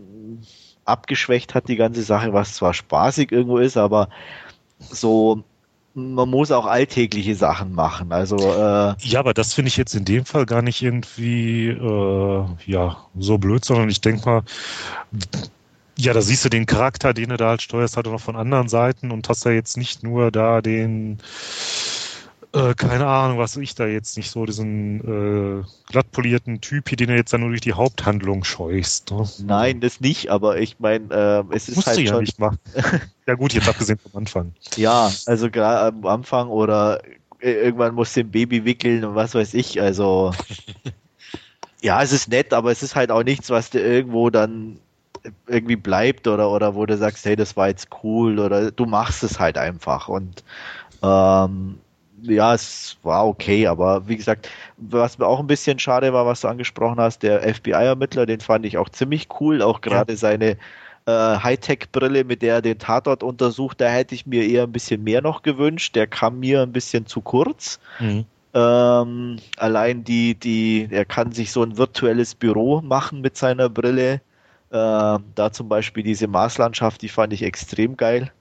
abgeschwächt 0.85 1.53
hat, 1.53 1.67
die 1.67 1.75
ganze 1.75 2.01
Sache, 2.01 2.33
was 2.33 2.55
zwar 2.55 2.73
spaßig 2.73 3.31
irgendwo 3.31 3.59
ist, 3.59 3.77
aber 3.77 4.09
so 4.79 5.43
man 5.93 6.29
muss 6.29 6.51
auch 6.51 6.65
alltägliche 6.65 7.35
Sachen 7.35 7.73
machen. 7.73 8.11
Also 8.11 8.37
äh, 8.37 8.95
Ja, 9.01 9.19
aber 9.19 9.33
das 9.33 9.53
finde 9.53 9.69
ich 9.69 9.77
jetzt 9.77 9.95
in 9.95 10.05
dem 10.05 10.25
Fall 10.25 10.45
gar 10.45 10.61
nicht 10.61 10.81
irgendwie 10.81 11.67
äh, 11.67 12.45
ja 12.65 12.97
so 13.17 13.37
blöd, 13.37 13.65
sondern 13.65 13.89
ich 13.89 14.01
denke 14.01 14.25
mal, 14.25 14.43
ja, 15.99 16.13
da 16.13 16.21
siehst 16.21 16.45
du 16.45 16.49
den 16.49 16.65
Charakter, 16.65 17.13
den 17.13 17.29
du 17.29 17.37
da 17.37 17.49
halt 17.49 17.61
steuerst, 17.61 17.97
halt 17.97 18.07
auch 18.07 18.13
noch 18.13 18.21
von 18.21 18.37
anderen 18.37 18.69
Seiten 18.69 19.11
und 19.11 19.27
hast 19.27 19.43
ja 19.43 19.51
jetzt 19.51 19.75
nicht 19.75 20.01
nur 20.01 20.31
da 20.31 20.61
den, 20.61 21.17
äh, 22.53 22.73
keine 22.73 23.05
Ahnung, 23.05 23.37
was 23.37 23.57
ich 23.57 23.75
da 23.75 23.85
jetzt 23.85 24.15
nicht 24.15 24.31
so, 24.31 24.45
diesen 24.45 25.01
äh, 25.01 25.63
glattpolierten 25.91 26.61
Typ, 26.61 26.87
hier, 26.87 26.95
den 26.95 27.09
du 27.09 27.15
jetzt 27.15 27.33
dann 27.33 27.41
nur 27.41 27.49
durch 27.49 27.59
die 27.59 27.73
Haupthandlung 27.73 28.45
scheust. 28.45 29.11
Ne? 29.11 29.27
nein, 29.39 29.81
das 29.81 29.99
nicht, 29.99 30.29
aber 30.29 30.57
ich 30.61 30.79
meine, 30.79 31.45
äh, 31.51 31.53
es 31.53 31.67
ist 31.67 31.75
Musst 31.75 31.87
halt 31.87 31.97
du 31.97 32.03
ja 32.03 32.13
schon 32.13 32.21
nicht 32.21 32.39
machen. 32.39 32.59
ja 33.27 33.33
gut, 33.33 33.51
jetzt 33.51 33.67
abgesehen 33.67 33.99
vom 33.99 34.17
Anfang. 34.17 34.53
Ja, 34.77 35.11
also 35.25 35.51
gerade 35.51 35.97
am 35.97 36.05
Anfang 36.05 36.47
oder 36.47 37.01
äh, 37.41 37.51
irgendwann 37.51 37.93
muss 37.93 38.13
den 38.13 38.31
Baby 38.31 38.63
wickeln 38.63 39.03
und 39.03 39.15
was 39.15 39.35
weiß 39.35 39.53
ich. 39.53 39.81
Also 39.81 40.31
ja, 41.81 42.01
es 42.01 42.13
ist 42.13 42.29
nett, 42.29 42.53
aber 42.53 42.71
es 42.71 42.83
ist 42.83 42.95
halt 42.95 43.11
auch 43.11 43.23
nichts, 43.23 43.49
was 43.49 43.69
dir 43.69 43.81
irgendwo 43.81 44.29
dann 44.29 44.79
irgendwie 45.47 45.75
bleibt 45.75 46.27
oder 46.27 46.49
oder 46.49 46.75
wo 46.75 46.85
du 46.85 46.97
sagst, 46.97 47.25
hey, 47.25 47.35
das 47.35 47.57
war 47.57 47.67
jetzt 47.67 47.89
cool 48.03 48.39
oder 48.39 48.71
du 48.71 48.85
machst 48.85 49.23
es 49.23 49.39
halt 49.39 49.57
einfach 49.57 50.07
und 50.07 50.43
ähm, 51.01 51.79
ja, 52.21 52.53
es 52.53 52.97
war 53.03 53.27
okay, 53.27 53.67
aber 53.67 54.07
wie 54.07 54.17
gesagt, 54.17 54.49
was 54.77 55.17
mir 55.17 55.25
auch 55.25 55.39
ein 55.39 55.47
bisschen 55.47 55.79
schade 55.79 56.11
war, 56.11 56.25
was 56.25 56.41
du 56.41 56.47
angesprochen 56.49 56.99
hast, 56.99 57.23
der 57.23 57.41
FBI-Ermittler, 57.41 58.25
den 58.25 58.41
fand 58.41 58.65
ich 58.65 58.77
auch 58.77 58.89
ziemlich 58.89 59.27
cool, 59.39 59.61
auch 59.61 59.81
gerade 59.81 60.17
seine 60.17 60.57
äh, 61.05 61.39
Hightech-Brille, 61.39 62.23
mit 62.23 62.41
der 62.41 62.55
er 62.55 62.61
den 62.61 62.77
Tatort 62.77 63.23
untersucht, 63.23 63.81
da 63.81 63.87
hätte 63.87 64.15
ich 64.15 64.25
mir 64.25 64.45
eher 64.45 64.63
ein 64.63 64.71
bisschen 64.71 65.03
mehr 65.03 65.21
noch 65.21 65.41
gewünscht. 65.41 65.95
Der 65.95 66.07
kam 66.07 66.39
mir 66.39 66.61
ein 66.61 66.71
bisschen 66.71 67.05
zu 67.05 67.21
kurz. 67.21 67.79
Mhm. 67.99 68.25
Ähm, 68.53 69.37
allein 69.57 70.03
die, 70.03 70.35
die, 70.35 70.87
er 70.91 71.05
kann 71.05 71.31
sich 71.31 71.51
so 71.51 71.63
ein 71.63 71.77
virtuelles 71.77 72.35
Büro 72.35 72.81
machen 72.81 73.21
mit 73.21 73.37
seiner 73.37 73.69
Brille. 73.69 74.21
Äh, 74.71 75.19
da 75.35 75.51
zum 75.51 75.69
Beispiel 75.69 76.03
diese 76.03 76.27
Marslandschaft, 76.27 77.01
die 77.01 77.09
fand 77.09 77.33
ich 77.33 77.43
extrem 77.43 77.97
geil. 77.97 78.31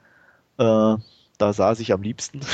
Äh, 0.59 0.97
da 1.39 1.53
saß 1.53 1.81
ich 1.81 1.93
am 1.93 2.03
liebsten. 2.03 2.41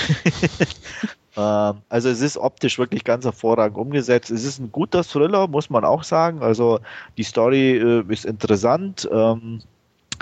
Ähm, 1.36 1.82
also 1.88 2.08
es 2.08 2.20
ist 2.20 2.36
optisch 2.36 2.78
wirklich 2.78 3.04
ganz 3.04 3.24
hervorragend 3.24 3.76
umgesetzt. 3.76 4.30
Es 4.30 4.44
ist 4.44 4.60
ein 4.60 4.70
guter 4.70 5.02
Thriller, 5.02 5.48
muss 5.48 5.70
man 5.70 5.84
auch 5.84 6.04
sagen. 6.04 6.42
Also 6.42 6.80
die 7.16 7.24
Story 7.24 7.76
äh, 7.76 8.04
ist 8.08 8.24
interessant. 8.24 9.08
Ähm, 9.10 9.60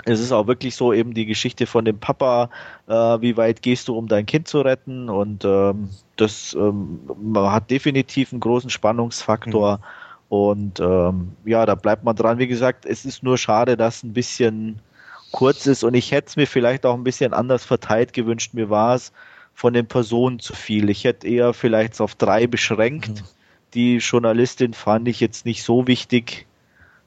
es 0.05 0.19
ist 0.19 0.31
auch 0.31 0.47
wirklich 0.47 0.75
so 0.75 0.91
eben 0.91 1.13
die 1.13 1.25
Geschichte 1.25 1.65
von 1.65 1.85
dem 1.85 1.99
Papa, 1.99 2.49
äh, 2.87 2.93
wie 2.93 3.37
weit 3.37 3.61
gehst 3.61 3.87
du, 3.87 3.97
um 3.97 4.07
dein 4.07 4.25
Kind 4.25 4.47
zu 4.47 4.61
retten? 4.61 5.09
Und 5.09 5.45
ähm, 5.45 5.89
das 6.17 6.55
ähm, 6.59 6.99
hat 7.35 7.71
definitiv 7.71 8.33
einen 8.33 8.41
großen 8.41 8.69
Spannungsfaktor. 8.69 9.79
Und 10.33 10.79
ähm, 10.79 11.33
ja, 11.45 11.63
da 11.67 11.75
bleibt 11.75 12.03
man 12.03 12.15
dran. 12.15 12.39
Wie 12.39 12.47
gesagt, 12.47 12.87
es 12.87 13.05
ist 13.05 13.21
nur 13.21 13.37
schade, 13.37 13.77
dass 13.77 14.01
ein 14.01 14.13
bisschen 14.13 14.79
kurz 15.31 15.67
ist 15.67 15.83
und 15.83 15.93
ich 15.93 16.11
hätte 16.11 16.29
es 16.29 16.35
mir 16.37 16.47
vielleicht 16.47 16.87
auch 16.87 16.95
ein 16.95 17.03
bisschen 17.03 17.33
anders 17.33 17.63
verteilt 17.63 18.13
gewünscht. 18.13 18.55
Mir 18.55 18.71
war 18.71 18.95
es 18.95 19.13
von 19.53 19.75
den 19.75 19.85
Personen 19.85 20.39
zu 20.39 20.55
viel. 20.55 20.89
Ich 20.89 21.03
hätte 21.03 21.27
eher 21.27 21.53
vielleicht 21.53 22.01
auf 22.01 22.15
drei 22.15 22.47
beschränkt. 22.47 23.09
Mhm. 23.09 23.25
Die 23.75 23.97
Journalistin 23.97 24.73
fand 24.73 25.07
ich 25.07 25.19
jetzt 25.19 25.45
nicht 25.45 25.61
so 25.61 25.85
wichtig. 25.85 26.47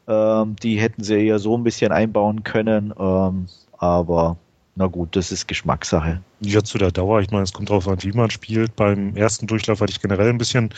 Ähm, 0.07 0.55
die 0.63 0.79
hätten 0.79 1.03
sie 1.03 1.27
eher 1.27 1.41
so 1.41 1.59
ein 1.59 1.65
bisschen 1.65 1.91
einbauen 1.91 2.45
können. 2.45 2.95
Ähm, 2.97 3.49
aber 3.77 4.37
na 4.77 4.87
gut, 4.87 5.17
das 5.17 5.33
ist 5.33 5.49
Geschmackssache. 5.49 6.23
Ja, 6.41 6.63
zu 6.63 6.77
der 6.77 6.93
Dauer, 6.93 7.21
ich 7.21 7.31
meine, 7.31 7.45
es 7.45 7.55
kommt 7.55 7.71
darauf 7.71 7.89
an, 7.89 8.03
wie 8.03 8.13
man 8.13 8.31
spielt. 8.31 8.77
Beim 8.77 9.17
ersten 9.17 9.47
Durchlauf 9.47 9.81
hatte 9.81 9.91
ich 9.91 10.03
generell 10.03 10.29
ein 10.29 10.39
bisschen 10.39 10.69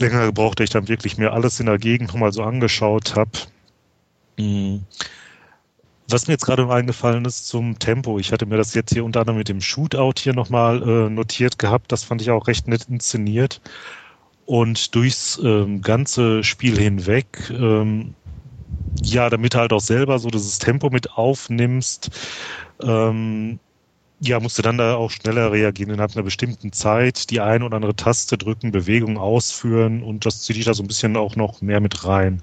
länger 0.00 0.26
gebraucht, 0.26 0.58
da 0.58 0.64
ich 0.64 0.70
dann 0.70 0.88
wirklich 0.88 1.16
mir 1.16 1.32
alles 1.32 1.60
in 1.60 1.66
der 1.66 1.78
Gegend 1.78 2.08
nochmal 2.08 2.32
so 2.32 2.42
angeschaut 2.42 3.14
habe. 3.14 3.30
Was 6.08 6.26
mir 6.26 6.34
jetzt 6.34 6.44
gerade 6.44 6.68
eingefallen 6.68 7.24
ist 7.24 7.46
zum 7.46 7.78
Tempo, 7.78 8.18
ich 8.18 8.32
hatte 8.32 8.46
mir 8.46 8.56
das 8.56 8.74
jetzt 8.74 8.92
hier 8.92 9.04
unter 9.04 9.20
anderem 9.20 9.38
mit 9.38 9.48
dem 9.48 9.60
Shootout 9.60 10.14
hier 10.18 10.34
nochmal 10.34 10.82
äh, 10.82 11.08
notiert 11.08 11.56
gehabt, 11.56 11.92
das 11.92 12.02
fand 12.02 12.20
ich 12.22 12.30
auch 12.30 12.48
recht 12.48 12.66
nett 12.66 12.86
inszeniert. 12.88 13.60
Und 14.44 14.96
durchs 14.96 15.38
ähm, 15.44 15.82
ganze 15.82 16.42
Spiel 16.42 16.76
hinweg, 16.76 17.26
ähm, 17.50 18.14
ja, 19.04 19.30
damit 19.30 19.54
halt 19.54 19.72
auch 19.72 19.80
selber 19.80 20.18
so 20.18 20.30
dieses 20.30 20.58
Tempo 20.58 20.90
mit 20.90 21.12
aufnimmst, 21.12 22.10
ähm, 22.82 23.58
ja, 24.20 24.38
musst 24.38 24.58
du 24.58 24.62
dann 24.62 24.78
da 24.78 24.96
auch 24.96 25.10
schneller 25.10 25.50
reagieren 25.50 25.90
innerhalb 25.90 26.14
einer 26.14 26.22
bestimmten 26.22 26.72
Zeit, 26.72 27.30
die 27.30 27.40
eine 27.40 27.64
oder 27.64 27.76
andere 27.76 27.96
Taste 27.96 28.36
drücken, 28.36 28.70
Bewegung 28.70 29.16
ausführen 29.16 30.02
und 30.02 30.26
das 30.26 30.42
zieht 30.42 30.56
dich 30.56 30.66
da 30.66 30.74
so 30.74 30.82
ein 30.82 30.88
bisschen 30.88 31.16
auch 31.16 31.36
noch 31.36 31.62
mehr 31.62 31.80
mit 31.80 32.04
rein. 32.04 32.42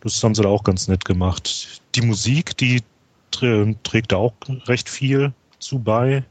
Das 0.00 0.22
haben 0.22 0.34
sie 0.34 0.42
da 0.42 0.48
auch 0.48 0.64
ganz 0.64 0.88
nett 0.88 1.04
gemacht. 1.04 1.80
Die 1.94 2.02
Musik, 2.02 2.56
die 2.56 2.82
trägt 3.30 4.12
da 4.12 4.16
auch 4.16 4.34
recht 4.66 4.88
viel 4.88 5.32
zu 5.58 5.78
bei. 5.78 6.24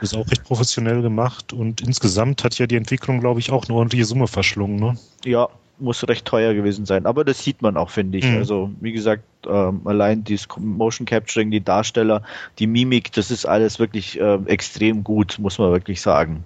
Ist 0.00 0.14
auch 0.14 0.28
recht 0.30 0.44
professionell 0.44 1.00
gemacht 1.00 1.52
und 1.52 1.80
insgesamt 1.80 2.44
hat 2.44 2.58
ja 2.58 2.66
die 2.66 2.76
Entwicklung, 2.76 3.20
glaube 3.20 3.40
ich, 3.40 3.52
auch 3.52 3.66
eine 3.66 3.74
ordentliche 3.74 4.04
Summe 4.04 4.26
verschlungen. 4.26 4.76
Ne? 4.76 4.98
Ja, 5.24 5.48
muss 5.78 6.06
recht 6.08 6.24
teuer 6.24 6.54
gewesen 6.54 6.86
sein. 6.86 7.06
Aber 7.06 7.24
das 7.24 7.42
sieht 7.42 7.62
man 7.62 7.76
auch, 7.76 7.90
finde 7.90 8.18
ich. 8.18 8.24
Mhm. 8.24 8.36
Also, 8.36 8.70
wie 8.80 8.92
gesagt, 8.92 9.24
ähm, 9.46 9.80
allein 9.84 10.24
dieses 10.24 10.46
Motion 10.58 11.06
Capturing, 11.06 11.50
die 11.50 11.64
Darsteller, 11.64 12.22
die 12.58 12.66
Mimik, 12.66 13.12
das 13.12 13.30
ist 13.30 13.46
alles 13.46 13.78
wirklich 13.78 14.20
äh, 14.20 14.38
extrem 14.46 15.02
gut, 15.02 15.38
muss 15.38 15.58
man 15.58 15.72
wirklich 15.72 16.00
sagen. 16.00 16.44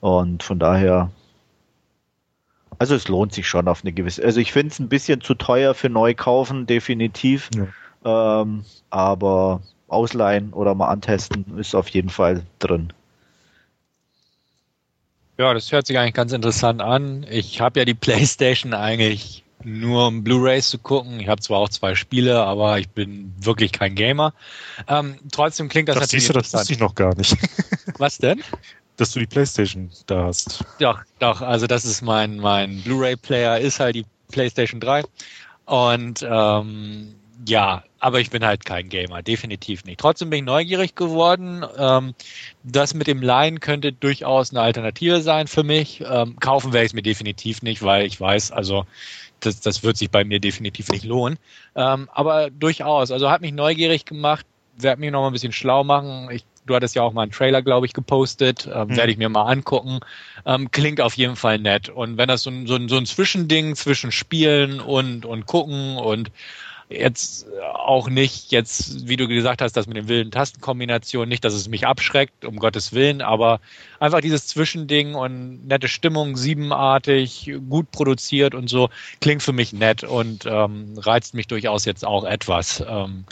Und 0.00 0.42
von 0.42 0.58
daher 0.58 1.10
also 2.78 2.94
es 2.94 3.08
lohnt 3.08 3.32
sich 3.32 3.48
schon 3.48 3.68
auf 3.68 3.82
eine 3.82 3.92
gewisse. 3.92 4.24
Also 4.24 4.40
ich 4.40 4.52
finde 4.52 4.72
es 4.72 4.78
ein 4.78 4.88
bisschen 4.88 5.20
zu 5.20 5.34
teuer 5.34 5.74
für 5.74 5.88
Neukaufen, 5.88 6.66
definitiv. 6.66 7.50
Ja. 7.54 8.42
Ähm, 8.42 8.64
aber 8.90 9.62
ausleihen 9.88 10.52
oder 10.52 10.74
mal 10.74 10.88
antesten 10.88 11.58
ist 11.58 11.74
auf 11.74 11.88
jeden 11.88 12.08
Fall 12.08 12.42
drin. 12.58 12.92
Ja, 15.36 15.52
das 15.52 15.72
hört 15.72 15.86
sich 15.86 15.98
eigentlich 15.98 16.14
ganz 16.14 16.32
interessant 16.32 16.80
an. 16.80 17.26
Ich 17.28 17.60
habe 17.60 17.80
ja 17.80 17.84
die 17.84 17.94
PlayStation 17.94 18.74
eigentlich 18.74 19.42
nur 19.62 20.08
um 20.08 20.22
Blu-rays 20.22 20.68
zu 20.68 20.78
gucken. 20.78 21.20
Ich 21.20 21.28
habe 21.28 21.40
zwar 21.40 21.58
auch 21.58 21.70
zwei 21.70 21.94
Spiele, 21.94 22.42
aber 22.42 22.78
ich 22.78 22.88
bin 22.90 23.34
wirklich 23.38 23.72
kein 23.72 23.94
Gamer. 23.94 24.34
Ähm, 24.86 25.16
trotzdem 25.32 25.68
klingt 25.68 25.88
das, 25.88 25.94
das 25.94 26.02
natürlich 26.02 26.24
siehst 26.24 26.36
du, 26.36 26.38
das 26.38 26.52
wusste 26.52 26.72
ich 26.74 26.78
noch 26.78 26.94
gar 26.94 27.16
nicht. 27.16 27.36
Was 27.98 28.18
denn? 28.18 28.42
dass 28.96 29.12
du 29.12 29.20
die 29.20 29.26
Playstation 29.26 29.90
da 30.06 30.26
hast. 30.26 30.64
Doch, 30.78 31.00
doch, 31.18 31.40
also 31.40 31.66
das 31.66 31.84
ist 31.84 32.02
mein, 32.02 32.36
mein 32.36 32.82
Blu-ray-Player, 32.82 33.58
ist 33.58 33.80
halt 33.80 33.96
die 33.96 34.06
Playstation 34.30 34.80
3. 34.80 35.02
Und 35.66 36.24
ähm, 36.28 37.14
ja, 37.46 37.84
aber 37.98 38.20
ich 38.20 38.30
bin 38.30 38.44
halt 38.44 38.64
kein 38.64 38.88
Gamer, 38.88 39.22
definitiv 39.22 39.84
nicht. 39.84 40.00
Trotzdem 40.00 40.30
bin 40.30 40.40
ich 40.40 40.44
neugierig 40.44 40.94
geworden. 40.94 41.64
Ähm, 41.76 42.14
das 42.62 42.94
mit 42.94 43.06
dem 43.06 43.22
Leihen 43.22 43.60
könnte 43.60 43.92
durchaus 43.92 44.50
eine 44.50 44.60
Alternative 44.60 45.20
sein 45.20 45.46
für 45.46 45.62
mich. 45.62 46.02
Ähm, 46.06 46.36
kaufen 46.38 46.72
werde 46.72 46.84
ich 46.84 46.90
es 46.90 46.94
mir 46.94 47.02
definitiv 47.02 47.62
nicht, 47.62 47.82
weil 47.82 48.06
ich 48.06 48.20
weiß, 48.20 48.52
also 48.52 48.86
das, 49.40 49.60
das 49.60 49.82
wird 49.82 49.96
sich 49.96 50.10
bei 50.10 50.24
mir 50.24 50.40
definitiv 50.40 50.88
nicht 50.90 51.04
lohnen. 51.04 51.38
Ähm, 51.74 52.08
aber 52.12 52.50
durchaus, 52.50 53.10
also 53.10 53.30
hat 53.30 53.40
mich 53.40 53.52
neugierig 53.52 54.04
gemacht, 54.04 54.46
werde 54.76 55.00
mich 55.00 55.10
noch 55.10 55.20
mal 55.20 55.28
ein 55.28 55.32
bisschen 55.32 55.52
schlau 55.52 55.84
machen. 55.84 56.28
Ich 56.30 56.44
Du 56.66 56.74
hattest 56.74 56.94
ja 56.94 57.02
auch 57.02 57.12
mal 57.12 57.22
einen 57.22 57.32
Trailer, 57.32 57.62
glaube 57.62 57.86
ich, 57.86 57.92
gepostet. 57.92 58.68
Ähm, 58.72 58.88
mhm. 58.88 58.96
Werde 58.96 59.12
ich 59.12 59.18
mir 59.18 59.28
mal 59.28 59.44
angucken. 59.44 60.00
Ähm, 60.46 60.70
klingt 60.70 61.00
auf 61.00 61.14
jeden 61.14 61.36
Fall 61.36 61.58
nett. 61.58 61.88
Und 61.88 62.16
wenn 62.16 62.28
das 62.28 62.42
so 62.42 62.50
ein, 62.50 62.66
so 62.66 62.76
ein, 62.76 62.88
so 62.88 62.96
ein 62.96 63.06
Zwischending 63.06 63.76
zwischen 63.76 64.12
Spielen 64.12 64.80
und, 64.80 65.26
und 65.26 65.46
Gucken 65.46 65.96
und 65.98 66.30
jetzt 66.98 67.46
auch 67.74 68.08
nicht, 68.08 68.50
jetzt, 68.52 69.08
wie 69.08 69.16
du 69.16 69.28
gesagt 69.28 69.60
hast, 69.62 69.72
das 69.76 69.86
mit 69.86 69.96
den 69.96 70.08
wilden 70.08 70.30
Tastenkombinationen, 70.30 71.28
nicht, 71.28 71.44
dass 71.44 71.54
es 71.54 71.68
mich 71.68 71.86
abschreckt, 71.86 72.44
um 72.44 72.58
Gottes 72.58 72.92
Willen, 72.92 73.20
aber 73.20 73.60
einfach 74.00 74.20
dieses 74.20 74.46
Zwischending 74.46 75.14
und 75.14 75.66
nette 75.66 75.88
Stimmung, 75.88 76.36
siebenartig, 76.36 77.52
gut 77.68 77.90
produziert 77.90 78.54
und 78.54 78.68
so, 78.68 78.90
klingt 79.20 79.42
für 79.42 79.52
mich 79.52 79.72
nett 79.72 80.04
und 80.04 80.46
ähm, 80.46 80.94
reizt 80.96 81.34
mich 81.34 81.46
durchaus 81.46 81.84
jetzt 81.84 82.04
auch 82.04 82.24
etwas. 82.24 82.84
Ähm, 82.86 83.24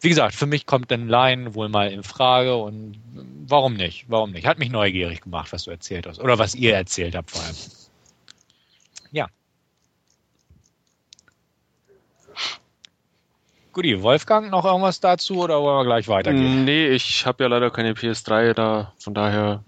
wie 0.00 0.08
gesagt, 0.08 0.34
für 0.34 0.46
mich 0.46 0.66
kommt 0.66 0.90
denn 0.90 1.08
Line 1.08 1.54
wohl 1.54 1.68
mal 1.68 1.90
in 1.90 2.02
Frage 2.02 2.56
und 2.56 2.98
warum 3.46 3.74
nicht? 3.74 4.04
Warum 4.08 4.30
nicht? 4.30 4.46
Hat 4.46 4.58
mich 4.58 4.70
neugierig 4.70 5.22
gemacht, 5.22 5.52
was 5.52 5.64
du 5.64 5.70
erzählt 5.70 6.06
hast. 6.06 6.20
Oder 6.20 6.38
was 6.38 6.54
ihr 6.54 6.74
erzählt 6.74 7.16
habt 7.16 7.30
vor 7.32 7.42
allem. 7.42 7.56
Ja. 9.10 9.26
Guti, 13.78 14.02
Wolfgang, 14.02 14.50
noch 14.50 14.64
irgendwas 14.64 14.98
dazu 14.98 15.36
oder 15.36 15.62
wollen 15.62 15.78
wir 15.78 15.84
gleich 15.84 16.08
weitergehen? 16.08 16.64
Nee, 16.64 16.88
ich 16.88 17.24
habe 17.24 17.44
ja 17.44 17.48
leider 17.48 17.70
keine 17.70 17.92
PS3 17.92 18.52
da, 18.52 18.92
von 18.98 19.14
daher 19.14 19.62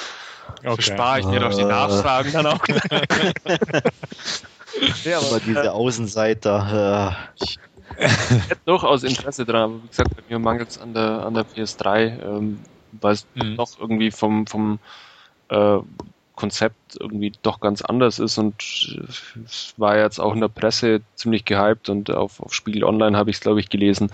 okay. 0.64 0.80
spare 0.80 1.20
ich 1.20 1.26
mir 1.26 1.40
doch 1.40 1.54
die 1.54 1.66
Nachfragen 1.66 2.32
dann 2.32 2.46
auch. 2.46 2.66
ja, 5.04 5.18
aber 5.18 5.40
diese 5.40 5.74
Außenseiter. 5.74 7.18
Äh, 7.36 7.44
ich 7.44 7.58
hätte 7.98 8.56
durchaus 8.64 9.02
Interesse 9.02 9.44
dran, 9.44 9.64
aber 9.64 9.82
wie 9.82 9.88
gesagt, 9.88 10.16
bei 10.16 10.22
mir 10.30 10.38
mangelt 10.38 10.70
es 10.70 10.80
an 10.80 10.94
der, 10.94 11.26
an 11.26 11.34
der 11.34 11.44
PS3, 11.44 12.24
ähm, 12.24 12.60
weil 12.92 13.12
es 13.12 13.26
mhm. 13.34 13.58
doch 13.58 13.78
irgendwie 13.78 14.10
vom, 14.10 14.46
vom 14.46 14.78
äh, 15.50 15.76
Konzept 16.40 16.96
irgendwie 16.98 17.32
doch 17.42 17.60
ganz 17.60 17.82
anders 17.82 18.18
ist 18.18 18.38
und 18.38 18.54
es 19.44 19.74
war 19.76 19.98
jetzt 19.98 20.18
auch 20.18 20.32
in 20.32 20.40
der 20.40 20.48
Presse 20.48 21.02
ziemlich 21.14 21.44
gehypt 21.44 21.90
und 21.90 22.10
auf, 22.10 22.40
auf 22.40 22.54
Spiegel 22.54 22.82
Online 22.84 23.14
habe 23.14 23.28
ich 23.28 23.36
es, 23.36 23.42
glaube 23.42 23.60
ich, 23.60 23.68
gelesen, 23.68 24.10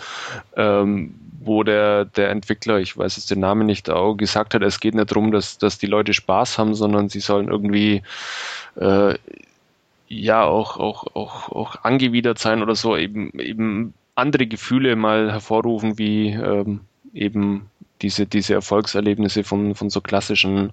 ähm, 0.56 1.14
wo 1.40 1.62
der, 1.62 2.04
der 2.04 2.30
Entwickler, 2.30 2.80
ich 2.80 2.96
weiß 2.98 3.16
jetzt 3.16 3.30
den 3.30 3.38
Namen 3.38 3.64
nicht, 3.64 3.88
auch 3.88 4.16
gesagt 4.16 4.54
hat, 4.54 4.62
es 4.62 4.80
geht 4.80 4.96
nicht 4.96 5.08
darum, 5.08 5.30
dass, 5.30 5.58
dass 5.58 5.78
die 5.78 5.86
Leute 5.86 6.14
Spaß 6.14 6.58
haben, 6.58 6.74
sondern 6.74 7.08
sie 7.08 7.20
sollen 7.20 7.46
irgendwie 7.46 8.02
äh, 8.74 9.14
ja 10.08 10.42
auch, 10.42 10.78
auch, 10.78 11.06
auch, 11.14 11.52
auch 11.52 11.84
angewidert 11.84 12.40
sein 12.40 12.60
oder 12.60 12.74
so, 12.74 12.96
eben, 12.96 13.38
eben 13.38 13.94
andere 14.16 14.48
Gefühle 14.48 14.96
mal 14.96 15.30
hervorrufen, 15.30 15.96
wie 15.96 16.30
ähm, 16.30 16.80
eben 17.14 17.70
diese, 18.02 18.26
diese 18.26 18.54
Erfolgserlebnisse 18.54 19.44
von, 19.44 19.76
von 19.76 19.90
so 19.90 20.00
klassischen 20.00 20.72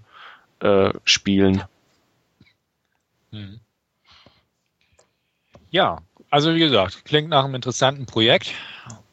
äh, 0.59 0.91
Spielen. 1.03 1.63
Hm. 3.31 3.59
Ja, 5.71 5.97
also 6.29 6.53
wie 6.53 6.59
gesagt, 6.59 7.05
klingt 7.05 7.29
nach 7.29 7.45
einem 7.45 7.55
interessanten 7.55 8.05
Projekt 8.05 8.53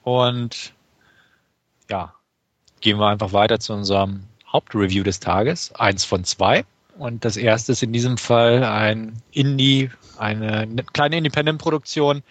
und 0.02 0.72
ja, 1.88 2.14
gehen 2.80 2.98
wir 2.98 3.08
einfach 3.08 3.32
weiter 3.32 3.60
zu 3.60 3.72
unserem 3.72 4.24
Hauptreview 4.46 5.02
des 5.02 5.20
Tages, 5.20 5.72
eins 5.74 6.04
von 6.04 6.24
zwei. 6.24 6.64
Und 6.98 7.24
das 7.24 7.36
erste 7.36 7.72
ist 7.72 7.82
in 7.82 7.92
diesem 7.92 8.18
Fall 8.18 8.62
ein 8.62 9.22
Indie, 9.32 9.90
eine 10.18 10.68
kleine 10.92 11.16
Independent-Produktion, 11.16 12.22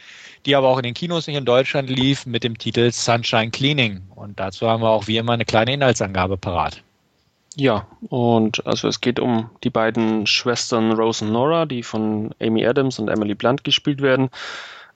die 0.45 0.55
aber 0.55 0.67
auch 0.67 0.77
in 0.77 0.83
den 0.83 0.93
Kinos 0.93 1.25
nicht 1.25 1.37
in 1.37 1.45
Deutschland 1.45 1.89
lief, 1.89 2.25
mit 2.25 2.43
dem 2.43 2.57
Titel 2.57 2.91
Sunshine 2.91 3.49
Cleaning. 3.49 4.01
Und 4.13 4.39
dazu 4.39 4.69
haben 4.69 4.83
wir 4.83 4.89
auch 4.89 5.07
wie 5.07 5.17
immer 5.17 5.33
eine 5.33 5.45
kleine 5.45 5.73
Inhaltsangabe 5.73 6.37
parat. 6.37 6.83
Ja, 7.59 7.87
und 8.07 8.65
also 8.65 8.87
es 8.87 9.01
geht 9.01 9.19
um 9.19 9.49
die 9.65 9.69
beiden 9.69 10.25
Schwestern 10.25 10.93
Rose 10.93 11.25
und 11.25 11.33
Nora, 11.33 11.65
die 11.65 11.83
von 11.83 12.33
Amy 12.39 12.65
Adams 12.65 12.99
und 12.99 13.09
Emily 13.09 13.35
Blunt 13.35 13.65
gespielt 13.65 14.01
werden. 14.01 14.29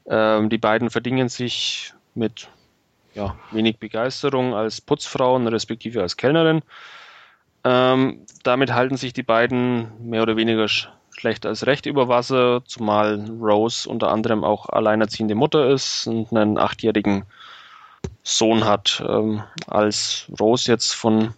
Ähm, 0.06 0.50
die 0.50 0.58
beiden 0.58 0.90
verdingen 0.90 1.28
sich 1.28 1.94
mit 2.16 2.48
ja, 3.16 3.36
wenig 3.52 3.80
Begeisterung 3.80 4.54
als 4.54 4.80
Putzfrauen 4.80 5.46
respektive 5.48 6.02
als 6.02 6.16
Kellnerin. 6.16 6.62
Ähm, 7.66 8.20
damit 8.44 8.74
halten 8.74 8.96
sich 8.96 9.12
die 9.12 9.24
beiden 9.24 9.92
mehr 10.00 10.22
oder 10.22 10.38
weniger 10.38 10.70
sch 10.70 10.88
schlecht 11.12 11.46
als 11.46 11.68
recht 11.68 11.86
über 11.86 12.08
Wasser, 12.08 12.64
zumal 12.66 13.30
Rose 13.42 13.90
unter 13.90 14.10
anderem 14.10 14.46
auch 14.46 14.70
alleinerziehende 14.70 15.36
Mutter 15.36 15.70
ist 15.70 16.08
und 16.08 16.32
einen 16.32 16.58
achtjährigen 16.58 17.26
Sohn 18.24 18.64
hat. 18.64 19.04
Ähm, 19.06 19.44
als 19.68 20.32
Rose 20.40 20.72
jetzt 20.72 20.94
von 20.94 21.34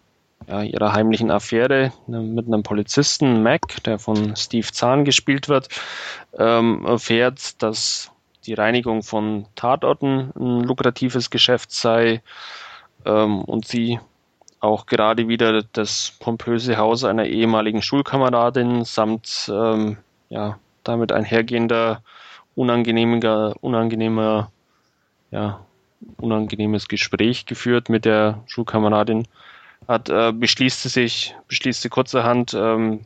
ja, 0.48 0.62
ihrer 0.62 0.94
heimlichen 0.94 1.32
Affäre 1.32 1.92
ne, 2.08 2.22
mit 2.22 2.48
einem 2.48 2.64
Polizisten, 2.64 3.44
Mac, 3.44 3.84
der 3.84 4.00
von 4.00 4.36
Steve 4.36 4.68
Zahn 4.72 5.06
gespielt 5.06 5.50
wird, 5.50 5.70
ähm, 6.38 6.86
erfährt, 6.86 7.62
dass 7.62 8.12
die 8.46 8.54
Reinigung 8.54 9.02
von 9.02 9.46
Tatorten 9.56 10.32
ein 10.38 10.62
lukratives 10.62 11.30
Geschäft 11.30 11.72
sei 11.72 12.22
ähm, 13.06 13.42
und 13.42 13.66
sie 13.66 14.00
auch 14.60 14.86
gerade 14.86 15.28
wieder 15.28 15.64
das 15.74 16.16
pompöse 16.20 16.78
Haus 16.78 17.04
einer 17.04 17.26
ehemaligen 17.26 17.82
Schulkameradin 17.82 18.84
samt 18.84 19.52
ähm, 19.54 19.98
ja, 20.30 20.60
damit 20.84 21.12
einhergehender 21.12 22.02
unangenehmer, 22.56 23.54
unangenehmer, 23.62 24.52
ja, 25.32 25.60
unangenehmes 26.18 26.88
Gespräch 26.88 27.46
geführt 27.46 27.90
mit 27.90 28.06
der 28.06 28.44
Schulkameradin. 28.48 29.28
Hat, 29.88 30.10
äh, 30.10 30.32
beschließt 30.32 30.82
sie 30.82 30.90
sich, 30.90 31.36
beschließt 31.48 31.82
sie 31.82 31.90
kurzerhand, 31.90 32.54
ähm, 32.54 33.06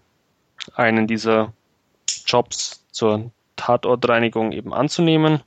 einen 0.75 1.07
dieser 1.07 1.53
Jobs 2.25 2.85
zur 2.91 3.31
Tatortreinigung 3.55 4.51
eben 4.51 4.73
anzunehmen. 4.73 5.41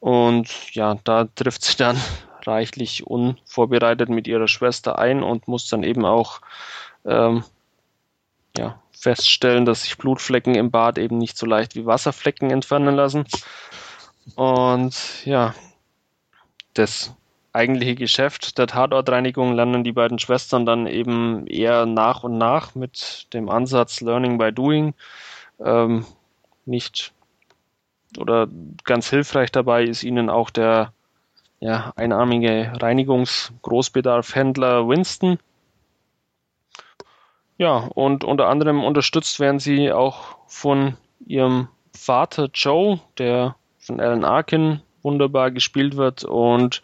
Und 0.00 0.74
ja, 0.74 0.96
da 1.04 1.24
trifft 1.24 1.64
sie 1.64 1.76
dann 1.76 2.00
reichlich 2.44 3.06
unvorbereitet 3.06 4.08
mit 4.08 4.26
ihrer 4.26 4.48
Schwester 4.48 4.98
ein 4.98 5.22
und 5.22 5.48
muss 5.48 5.68
dann 5.68 5.82
eben 5.82 6.04
auch 6.04 6.40
ähm, 7.04 7.44
ja, 8.56 8.80
feststellen, 8.90 9.64
dass 9.64 9.84
sich 9.84 9.98
Blutflecken 9.98 10.54
im 10.54 10.70
Bad 10.70 10.98
eben 10.98 11.18
nicht 11.18 11.36
so 11.36 11.46
leicht 11.46 11.74
wie 11.76 11.86
Wasserflecken 11.86 12.50
entfernen 12.50 12.96
lassen. 12.96 13.26
Und 14.34 15.24
ja, 15.24 15.54
das 16.74 17.14
eigentliche 17.58 17.96
Geschäft 17.96 18.56
der 18.56 18.68
Tatortreinigung 18.68 19.52
lernen 19.52 19.84
die 19.84 19.92
beiden 19.92 20.18
Schwestern 20.18 20.64
dann 20.64 20.86
eben 20.86 21.46
eher 21.48 21.84
nach 21.86 22.22
und 22.22 22.38
nach 22.38 22.74
mit 22.74 23.26
dem 23.34 23.50
Ansatz 23.50 24.00
Learning 24.00 24.38
by 24.38 24.52
Doing. 24.52 24.94
Ähm, 25.58 26.06
nicht 26.64 27.12
oder 28.16 28.48
ganz 28.84 29.10
hilfreich 29.10 29.52
dabei 29.52 29.84
ist 29.84 30.04
ihnen 30.04 30.30
auch 30.30 30.48
der 30.50 30.92
ja, 31.60 31.92
einarmige 31.96 32.72
Reinigungs-Großbedarfhändler 32.80 34.88
Winston. 34.88 35.38
Ja, 37.58 37.88
und 37.94 38.22
unter 38.22 38.46
anderem 38.46 38.84
unterstützt 38.84 39.40
werden 39.40 39.58
sie 39.58 39.90
auch 39.92 40.36
von 40.46 40.96
ihrem 41.26 41.66
Vater 41.92 42.48
Joe, 42.54 43.00
der 43.18 43.56
von 43.80 43.98
Alan 44.00 44.24
Arkin 44.24 44.80
wunderbar 45.02 45.50
gespielt 45.50 45.96
wird. 45.96 46.22
Und 46.24 46.82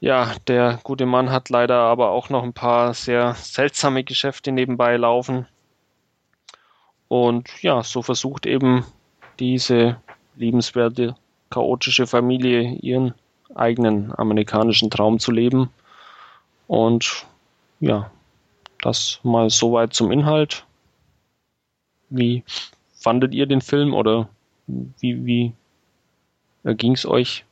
ja, 0.00 0.34
der 0.46 0.78
gute 0.84 1.06
Mann 1.06 1.30
hat 1.30 1.50
leider 1.50 1.76
aber 1.76 2.10
auch 2.10 2.30
noch 2.30 2.42
ein 2.42 2.52
paar 2.52 2.94
sehr 2.94 3.34
seltsame 3.34 4.04
Geschäfte 4.04 4.52
nebenbei 4.52 4.96
laufen. 4.96 5.46
Und 7.08 7.62
ja, 7.62 7.82
so 7.82 8.02
versucht 8.02 8.46
eben 8.46 8.84
diese 9.40 10.00
liebenswerte, 10.36 11.16
chaotische 11.50 12.06
Familie 12.06 12.74
ihren 12.74 13.14
eigenen 13.54 14.16
amerikanischen 14.16 14.90
Traum 14.90 15.18
zu 15.18 15.32
leben. 15.32 15.70
Und 16.66 17.26
ja, 17.80 18.10
das 18.82 19.20
mal 19.22 19.50
soweit 19.50 19.94
zum 19.94 20.12
Inhalt. 20.12 20.64
Wie 22.10 22.44
fandet 22.94 23.34
ihr 23.34 23.46
den 23.46 23.60
Film 23.60 23.94
oder 23.94 24.28
wie, 24.66 25.24
wie 25.26 25.52
ging 26.64 26.92
es 26.92 27.06
euch? 27.06 27.44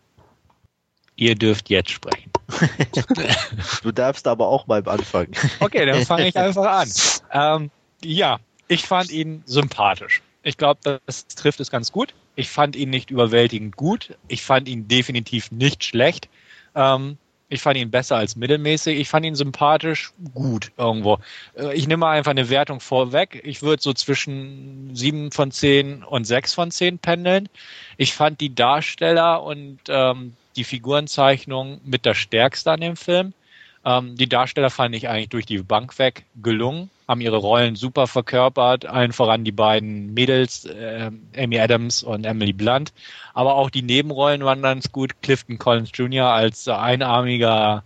Ihr 1.17 1.35
dürft 1.35 1.71
jetzt 1.71 1.91
sprechen. 1.91 2.31
du 3.83 3.93
darfst 3.93 4.27
aber 4.27 4.49
auch 4.49 4.67
mal 4.67 4.87
anfangen. 4.89 5.33
Okay, 5.61 5.87
dann 5.87 6.05
fange 6.05 6.29
ich 6.29 6.37
einfach 6.37 6.67
an. 6.67 6.91
Ähm, 7.33 7.71
ja, 8.03 8.39
ich 8.69 8.87
fand 8.87 9.11
ihn 9.11 9.43
sympathisch. 9.47 10.23
Ich 10.43 10.57
glaube, 10.57 11.01
das 11.07 11.27
trifft 11.27 11.61
es 11.61 11.71
ganz 11.71 11.91
gut. 11.91 12.15
Ich 12.37 12.51
fand 12.51 12.77
ihn 12.77 12.91
nicht 12.91 13.11
überwältigend 13.11 13.77
gut. 13.77 14.17
Ich 14.29 14.43
fand 14.43 14.69
ihn 14.69 14.87
definitiv 14.87 15.51
nicht 15.51 15.85
schlecht. 15.85 16.29
Ähm, 16.75 17.17
ich 17.49 17.63
fand 17.63 17.79
ihn 17.79 17.91
besser 17.91 18.17
als 18.17 18.37
mittelmäßig. 18.37 18.99
Ich 18.99 19.09
fand 19.09 19.25
ihn 19.25 19.37
sympathisch 19.37 20.13
gut 20.35 20.73
irgendwo. 20.77 21.19
Äh, 21.57 21.75
ich 21.75 21.87
nehme 21.87 22.07
einfach 22.07 22.33
eine 22.33 22.51
Wertung 22.51 22.81
vorweg. 22.81 23.41
Ich 23.45 23.63
würde 23.63 23.83
so 23.83 23.93
zwischen 23.93 24.95
sieben 24.95 25.31
von 25.31 25.51
zehn 25.51 26.03
und 26.03 26.27
sechs 26.27 26.55
von 26.55 26.71
zehn 26.71 26.99
pendeln. 26.99 27.49
Ich 27.97 28.15
fand 28.15 28.41
die 28.41 28.55
Darsteller 28.55 29.43
und 29.43 29.79
ähm, 29.89 30.35
die 30.57 30.65
Figurenzeichnung 30.65 31.81
mit 31.85 32.05
der 32.05 32.15
stärkste 32.15 32.73
an 32.73 32.81
dem 32.81 32.97
Film. 32.97 33.33
Ähm, 33.85 34.17
die 34.17 34.29
Darsteller 34.29 34.71
fand 34.71 34.95
ich 34.95 35.09
eigentlich 35.09 35.29
durch 35.29 35.47
die 35.47 35.59
Bank 35.59 35.99
weg 35.99 36.25
gelungen, 36.43 36.91
haben 37.07 37.21
ihre 37.21 37.37
Rollen 37.37 37.77
super 37.77 38.09
verkörpert, 38.09 38.85
allen 38.85 39.13
voran 39.13 39.45
die 39.45 39.53
beiden 39.53 40.13
Mädels, 40.13 40.65
äh, 40.65 41.11
Amy 41.37 41.61
Adams 41.61 42.03
und 42.03 42.27
Emily 42.27 42.53
Blunt. 42.53 42.93
Aber 43.33 43.55
auch 43.55 43.71
die 43.71 43.83
Nebenrollen 43.83 44.45
waren 44.45 44.63
ganz 44.63 44.91
gut. 44.91 45.23
Clifton 45.23 45.59
Collins 45.59 45.91
Jr. 45.95 46.27
als 46.27 46.67
einarmiger 46.67 47.85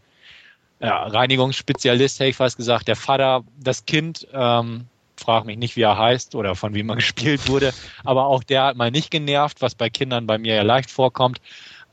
ja, 0.81 1.05
Reinigungsspezialist, 1.05 2.19
hätte 2.19 2.31
ich 2.31 2.37
fast 2.37 2.57
gesagt, 2.57 2.89
der 2.89 2.97
Vater, 2.97 3.45
das 3.59 3.85
Kind, 3.85 4.27
ähm, 4.33 4.87
frag 5.17 5.45
mich 5.45 5.59
nicht, 5.59 5.77
wie 5.77 5.83
er 5.83 5.99
heißt 5.99 6.35
oder 6.35 6.55
von 6.55 6.73
wem 6.73 6.89
er 6.89 6.97
gespielt 7.05 7.49
wurde, 7.49 7.73
aber 8.05 8.27
auch 8.27 8.43
der 8.43 8.65
hat 8.65 8.77
mal 8.77 8.91
nicht 8.91 9.11
genervt, 9.11 9.61
was 9.61 9.75
bei 9.75 9.91
Kindern 9.91 10.27
bei 10.27 10.39
mir 10.39 10.55
ja 10.55 10.63
leicht 10.63 10.91
vorkommt. 10.91 11.41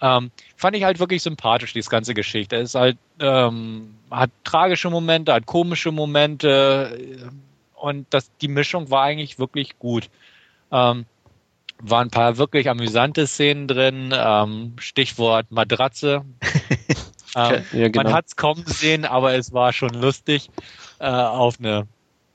Ähm, 0.01 0.31
fand 0.55 0.75
ich 0.75 0.83
halt 0.83 0.99
wirklich 0.99 1.23
sympathisch, 1.23 1.73
diese 1.73 1.89
ganze 1.89 2.13
Geschichte. 2.13 2.55
Es 2.57 2.75
halt, 2.75 2.97
ähm, 3.19 3.95
hat 4.11 4.29
tragische 4.43 4.89
Momente, 4.89 5.33
hat 5.33 5.45
komische 5.45 5.91
Momente 5.91 6.97
äh, 6.99 7.29
und 7.75 8.07
das, 8.09 8.31
die 8.41 8.47
Mischung 8.47 8.89
war 8.89 9.03
eigentlich 9.03 9.39
wirklich 9.39 9.79
gut. 9.79 10.09
Ähm, 10.71 11.05
waren 11.79 12.07
ein 12.07 12.11
paar 12.11 12.37
wirklich 12.37 12.69
amüsante 12.69 13.27
Szenen 13.27 13.67
drin, 13.67 14.13
ähm, 14.15 14.73
Stichwort 14.79 15.51
Matratze. 15.51 16.25
ähm, 17.35 17.63
ja, 17.71 17.87
genau. 17.89 18.03
Man 18.03 18.13
hat 18.13 18.25
es 18.27 18.35
kommen 18.35 18.65
sehen, 18.65 19.05
aber 19.05 19.35
es 19.35 19.53
war 19.53 19.73
schon 19.73 19.93
lustig 19.93 20.49
äh, 20.99 21.05
auf 21.07 21.59
eine 21.59 21.87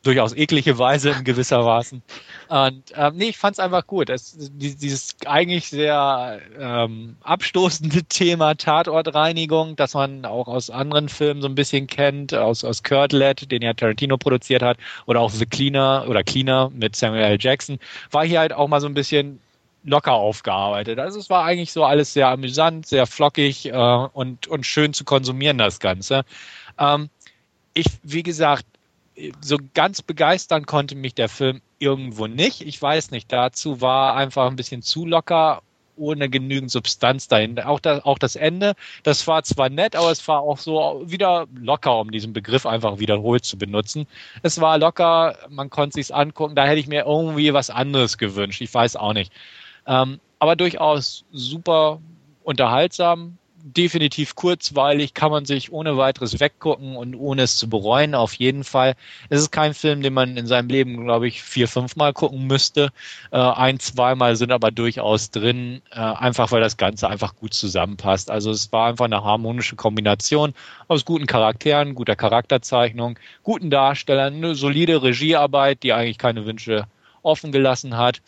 durchaus 0.03 0.35
eklige 0.35 0.79
Weise 0.79 1.11
in 1.11 1.25
gewisser 1.25 1.65
Weise. 1.65 2.03
Und 2.49 2.83
ähm, 2.95 3.17
nee, 3.17 3.29
ich 3.29 3.39
fand 3.39 3.55
es 3.55 3.61
einfach 3.61 3.87
gut. 3.87 4.11
Es, 4.11 4.37
dieses 4.39 5.17
eigentlich 5.27 5.69
sehr 5.69 6.41
ähm, 6.59 7.17
abstoßende 7.23 8.03
Thema 8.09 8.55
Tatortreinigung, 8.55 9.77
das 9.77 9.95
man 9.95 10.25
auch 10.25 10.49
aus 10.49 10.71
anderen 10.71 11.09
Filmen 11.09 11.41
so 11.41 11.49
ein 11.49 11.55
bisschen 11.55 11.87
kennt, 11.87 12.35
aus, 12.35 12.65
aus 12.65 12.83
Kurtlet, 12.83 13.51
den 13.51 13.63
ja 13.63 13.75
Tarantino 13.75 14.19
produziert 14.19 14.63
hat, 14.63 14.79
oder 15.07 15.21
auch 15.21 15.31
The 15.31 15.47
Cleaner 15.47 16.07
oder 16.09 16.25
Cleaner 16.25 16.71
mit 16.75 16.97
Samuel 16.97 17.25
L. 17.25 17.39
Jackson, 17.41 17.79
war 18.11 18.25
hier 18.25 18.41
halt 18.41 18.53
auch 18.53 18.69
mal 18.69 18.81
so 18.81 18.89
ein 18.89 18.95
bisschen 18.95 19.41
locker 19.85 20.13
aufgearbeitet. 20.13 20.99
Also 20.99 21.19
es 21.19 21.31
war 21.31 21.45
eigentlich 21.45 21.73
so 21.73 21.85
alles 21.85 22.13
sehr 22.13 22.29
amüsant, 22.29 22.87
sehr 22.87 23.07
flockig 23.07 23.67
äh, 23.67 23.73
und, 23.73 24.47
und 24.47 24.67
schön 24.67 24.93
zu 24.93 25.05
konsumieren, 25.05 25.59
das 25.59 25.81
Ganze. 25.81 26.25
Ähm, 26.79 27.09
ich, 27.75 27.87
wie 28.03 28.23
gesagt, 28.23 28.67
so 29.41 29.59
ganz 29.75 30.03
begeistern 30.03 30.67
konnte 30.67 30.95
mich 30.95 31.15
der 31.15 31.29
Film 31.29 31.61
irgendwo 31.79 32.27
nicht. 32.27 32.63
Ich 32.63 32.81
weiß 32.81 33.11
nicht, 33.11 33.31
dazu 33.33 33.81
war 33.81 34.17
einfach 34.17 34.49
ein 34.49 34.57
bisschen 34.57 34.83
zu 34.83 35.07
locker, 35.07 35.63
ohne 35.97 36.29
genügend 36.29 36.71
Substanz 36.71 37.29
dahinter. 37.29 37.69
Auch 37.69 37.81
das, 37.81 38.05
auch 38.05 38.19
das 38.19 38.37
Ende, 38.37 38.75
das 39.03 39.27
war 39.27 39.43
zwar 39.43 39.69
nett, 39.69 39.95
aber 39.95 40.11
es 40.11 40.27
war 40.27 40.41
auch 40.41 40.59
so 40.59 41.03
wieder 41.05 41.47
locker, 41.55 41.99
um 41.99 42.11
diesen 42.11 42.33
Begriff 42.33 42.67
einfach 42.67 42.99
wiederholt 42.99 43.45
zu 43.45 43.59
benutzen. 43.59 44.07
Es 44.43 44.61
war 44.61 44.79
locker, 44.79 45.37
man 45.49 45.71
konnte 45.71 45.95
sich's 45.95 46.11
angucken, 46.11 46.55
da 46.55 46.65
hätte 46.65 46.81
ich 46.81 46.89
mir 46.89 47.05
irgendwie 47.05 47.53
was 47.53 47.71
anderes 47.71 48.19
gewünscht. 48.19 48.61
Ich 48.61 48.73
weiß 48.73 48.97
auch 48.97 49.13
nicht. 49.13 49.33
Ähm, 49.87 50.21
aber 50.39 50.57
durchaus 50.57 51.25
super 51.31 52.01
unterhaltsam, 52.43 53.39
definitiv 53.65 54.35
kurzweilig, 54.35 55.15
kann 55.15 55.31
man 55.31 55.45
sich 55.45 55.73
ohne 55.73 55.97
weiteres 55.97 56.41
weggucken 56.41 56.97
und 56.97 57.15
ohne 57.15 57.43
es 57.43 57.57
zu 57.57 57.69
bereuen, 57.69 58.15
auf 58.15 58.35
jeden 58.35 58.65
Fall. 58.65 58.95
Es 59.29 59.41
ist 59.41 59.53
kein 59.53 59.73
Film, 59.73 60.03
den 60.03 60.13
man 60.13 60.37
in 60.37 60.47
seinem 60.47 60.69
Leben, 60.69 61.05
glaube 61.05 61.29
ich, 61.29 61.43
vier, 61.43 61.69
fünf 61.69 61.95
Mal 61.95 62.13
gucken 62.13 62.47
müsste. 62.47 62.91
Äh, 63.31 63.39
ein, 63.39 63.79
zweimal 63.79 64.37
sind 64.37 64.51
aber 64.51 64.71
durchaus 64.73 65.31
drin, 65.31 65.81
äh, 65.93 66.01
einfach 66.01 66.51
weil 66.51 66.61
das 66.61 66.77
Ganze 66.77 67.09
einfach 67.09 67.37
gut 67.37 67.55
zusammenpasst. 67.55 68.31
Also 68.31 68.51
es 68.51 68.73
war 68.73 68.89
einfach 68.89 69.05
eine 69.05 69.23
harmonische 69.23 69.77
Kombination 69.77 70.55
aus 70.89 71.05
guten 71.05 71.27
Charakteren, 71.27 71.95
guter 71.95 72.17
Charakterzeichnung, 72.17 73.19
guten 73.45 73.71
Darstellern, 73.71 74.35
eine 74.35 74.55
solide 74.57 75.03
Regiearbeit, 75.03 75.83
die 75.85 75.93
eigentlich 75.93 76.19
keine 76.19 76.45
Wünsche 76.47 76.87
offen 77.23 77.53
gelassen 77.53 77.97
hat. 77.97 78.21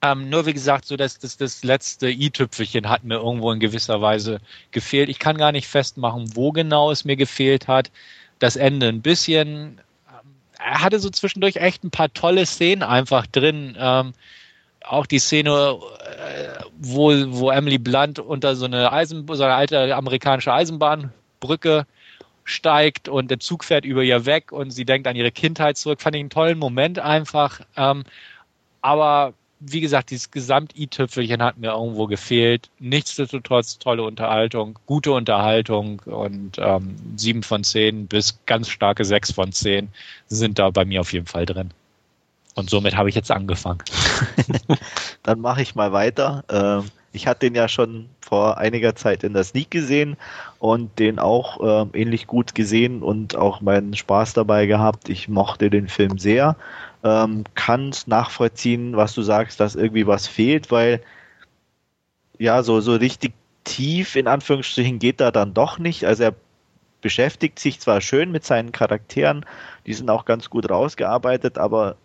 Ähm, 0.00 0.30
nur 0.30 0.46
wie 0.46 0.52
gesagt, 0.52 0.86
so 0.86 0.96
dass 0.96 1.18
das, 1.18 1.36
das 1.36 1.64
letzte 1.64 2.08
i-Tüpfelchen 2.08 2.88
hat 2.88 3.02
mir 3.02 3.16
irgendwo 3.16 3.50
in 3.50 3.58
gewisser 3.58 4.00
Weise 4.00 4.40
gefehlt. 4.70 5.08
Ich 5.08 5.18
kann 5.18 5.36
gar 5.36 5.50
nicht 5.50 5.66
festmachen, 5.66 6.36
wo 6.36 6.52
genau 6.52 6.90
es 6.92 7.04
mir 7.04 7.16
gefehlt 7.16 7.66
hat. 7.66 7.90
Das 8.38 8.54
Ende 8.54 8.88
ein 8.88 9.02
bisschen. 9.02 9.80
Ähm, 10.08 10.30
er 10.58 10.82
hatte 10.82 11.00
so 11.00 11.10
zwischendurch 11.10 11.56
echt 11.56 11.82
ein 11.82 11.90
paar 11.90 12.12
tolle 12.12 12.46
Szenen 12.46 12.84
einfach 12.84 13.26
drin. 13.26 13.76
Ähm, 13.78 14.12
auch 14.84 15.06
die 15.06 15.18
Szene, 15.18 15.50
äh, 15.50 16.62
wo, 16.78 17.10
wo 17.32 17.50
Emily 17.50 17.78
Blunt 17.78 18.20
unter 18.20 18.54
so 18.54 18.66
eine 18.66 18.92
Eisen, 18.92 19.26
so 19.26 19.42
eine 19.42 19.54
alte 19.54 19.94
amerikanische 19.96 20.52
Eisenbahnbrücke 20.52 21.86
steigt 22.44 23.08
und 23.08 23.30
der 23.30 23.40
Zug 23.40 23.64
fährt 23.64 23.84
über 23.84 24.02
ihr 24.02 24.24
weg 24.26 24.52
und 24.52 24.70
sie 24.70 24.84
denkt 24.84 25.06
an 25.06 25.16
ihre 25.16 25.32
Kindheit 25.32 25.76
zurück, 25.76 26.00
fand 26.00 26.16
ich 26.16 26.20
einen 26.20 26.30
tollen 26.30 26.58
Moment 26.58 26.98
einfach. 26.98 27.60
Ähm, 27.76 28.04
aber 28.80 29.34
wie 29.60 29.80
gesagt, 29.80 30.10
dieses 30.10 30.30
Gesamt-i-Tüpfelchen 30.30 31.42
hat 31.42 31.58
mir 31.58 31.72
irgendwo 31.72 32.06
gefehlt. 32.06 32.70
Nichtsdestotrotz 32.78 33.78
tolle 33.78 34.04
Unterhaltung, 34.04 34.78
gute 34.86 35.12
Unterhaltung 35.12 36.00
und 36.06 36.58
ähm, 36.58 36.96
sieben 37.16 37.42
von 37.42 37.64
zehn 37.64 38.06
bis 38.06 38.38
ganz 38.46 38.68
starke 38.68 39.04
sechs 39.04 39.32
von 39.32 39.52
zehn 39.52 39.88
sind 40.28 40.58
da 40.58 40.70
bei 40.70 40.84
mir 40.84 41.00
auf 41.00 41.12
jeden 41.12 41.26
Fall 41.26 41.46
drin. 41.46 41.70
Und 42.54 42.70
somit 42.70 42.96
habe 42.96 43.08
ich 43.08 43.14
jetzt 43.14 43.30
angefangen. 43.30 43.82
Dann 45.22 45.40
mache 45.40 45.62
ich 45.62 45.74
mal 45.74 45.92
weiter. 45.92 46.44
Ähm, 46.48 46.90
ich 47.12 47.26
hatte 47.26 47.40
den 47.40 47.54
ja 47.54 47.68
schon 47.68 48.08
vor 48.20 48.58
einiger 48.58 48.94
Zeit 48.94 49.24
in 49.24 49.32
der 49.32 49.44
Sneak 49.44 49.70
gesehen 49.70 50.16
und 50.58 50.98
den 50.98 51.18
auch 51.18 51.60
äh, 51.92 52.00
ähnlich 52.00 52.26
gut 52.26 52.54
gesehen 52.54 53.02
und 53.02 53.36
auch 53.36 53.60
meinen 53.60 53.96
Spaß 53.96 54.34
dabei 54.34 54.66
gehabt. 54.66 55.08
Ich 55.08 55.28
mochte 55.28 55.70
den 55.70 55.88
Film 55.88 56.18
sehr 56.18 56.56
ähm, 57.04 57.44
kann 57.54 57.92
nachvollziehen, 58.06 58.96
was 58.96 59.14
du 59.14 59.22
sagst, 59.22 59.60
dass 59.60 59.76
irgendwie 59.76 60.06
was 60.06 60.26
fehlt, 60.26 60.70
weil 60.70 61.02
ja, 62.38 62.62
so, 62.62 62.80
so 62.80 62.94
richtig 62.94 63.32
tief 63.64 64.16
in 64.16 64.26
Anführungsstrichen 64.26 64.98
geht 64.98 65.20
er 65.20 65.32
dann 65.32 65.54
doch 65.54 65.78
nicht. 65.78 66.04
Also 66.04 66.24
er 66.24 66.34
beschäftigt 67.00 67.58
sich 67.58 67.80
zwar 67.80 68.00
schön 68.00 68.32
mit 68.32 68.44
seinen 68.44 68.72
Charakteren, 68.72 69.44
die 69.86 69.94
sind 69.94 70.10
auch 70.10 70.24
ganz 70.24 70.50
gut 70.50 70.70
rausgearbeitet, 70.70 71.58
aber 71.58 71.96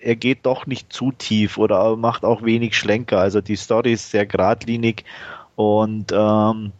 er 0.00 0.16
geht 0.16 0.44
doch 0.44 0.66
nicht 0.66 0.92
zu 0.92 1.12
tief 1.12 1.58
oder 1.58 1.96
macht 1.96 2.24
auch 2.24 2.42
wenig 2.42 2.76
Schlenker. 2.76 3.18
Also 3.20 3.40
die 3.40 3.56
Story 3.56 3.92
ist 3.92 4.10
sehr 4.10 4.26
geradlinig 4.26 5.04
und 5.54 6.12
ähm, 6.12 6.72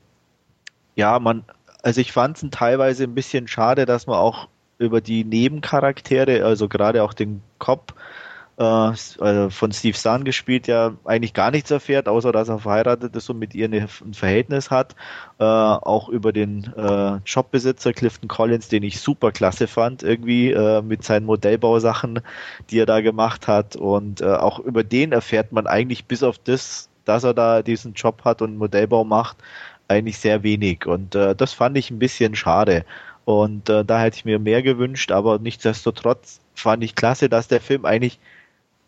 ja, 0.97 1.19
man, 1.19 1.45
also 1.83 2.01
ich 2.01 2.13
fand 2.13 2.43
es 2.43 2.51
teilweise 2.51 3.05
ein 3.05 3.15
bisschen 3.15 3.49
schade, 3.49 3.87
dass 3.87 4.07
man 4.07 4.17
auch 4.17 4.49
über 4.83 5.01
die 5.01 5.25
Nebencharaktere, 5.25 6.45
also 6.45 6.69
gerade 6.69 7.03
auch 7.03 7.15
den 7.15 7.43
Cop, 7.59 7.95
äh, 8.59 8.63
also 8.63 9.51
von 9.51 9.73
Steve 9.73 9.97
Zahn 9.97 10.25
gespielt, 10.25 10.67
ja 10.67 10.95
eigentlich 11.05 11.35
gar 11.35 11.51
nichts 11.51 11.71
erfährt, 11.71 12.09
außer 12.09 12.33
dass 12.33 12.49
er 12.49 12.59
verheiratet 12.59 13.15
ist 13.17 13.31
und 13.31 13.39
mit 13.39 13.55
ihr 13.55 13.69
ein 13.71 14.15
Verhältnis 14.15 14.71
hat. 14.71 14.95
Äh, 15.39 15.45
auch 15.45 16.09
über 16.09 16.33
den 16.33 16.73
äh, 16.77 17.19
Jobbesitzer 17.25 17.93
Clifton 17.93 18.29
Collins, 18.29 18.69
den 18.69 18.83
ich 18.83 19.01
super 19.01 19.33
klasse 19.33 19.67
fand, 19.67 20.03
irgendwie 20.03 20.51
äh, 20.51 20.83
mit 20.83 21.05
seinen 21.05 21.27
Modellbausachen, 21.27 22.21
die 22.71 22.79
er 22.79 22.87
da 22.87 23.01
gemacht 23.01 23.49
hat. 23.49 23.77
Und 23.77 24.21
äh, 24.21 24.27
auch 24.27 24.59
über 24.59 24.85
den 24.85 25.13
erfährt 25.13 25.53
man 25.53 25.67
eigentlich 25.67 26.05
bis 26.07 26.23
auf 26.23 26.39
das, 26.39 26.89
dass 27.05 27.25
er 27.25 27.35
da 27.35 27.63
diesen 27.63 27.95
Job 27.95 28.23
hat 28.25 28.43
und 28.43 28.57
Modellbau 28.59 29.05
macht, 29.05 29.39
eigentlich 29.89 30.19
sehr 30.19 30.43
wenig. 30.43 30.87
Und 30.87 31.15
äh, 31.15 31.35
das 31.35 31.53
fand 31.53 31.77
ich 31.77 31.91
ein 31.91 31.99
bisschen 31.99 32.35
schade. 32.35 32.85
Und 33.25 33.69
äh, 33.69 33.85
da 33.85 34.01
hätte 34.01 34.17
ich 34.17 34.25
mir 34.25 34.39
mehr 34.39 34.63
gewünscht, 34.63 35.13
aber 35.13 35.39
nichtsdestotrotz 35.39 36.41
fand 36.55 36.83
ich 36.83 36.95
klasse, 36.95 37.29
dass 37.29 37.49
der 37.49 37.61
Film 37.61 37.85
eigentlich 37.85 38.19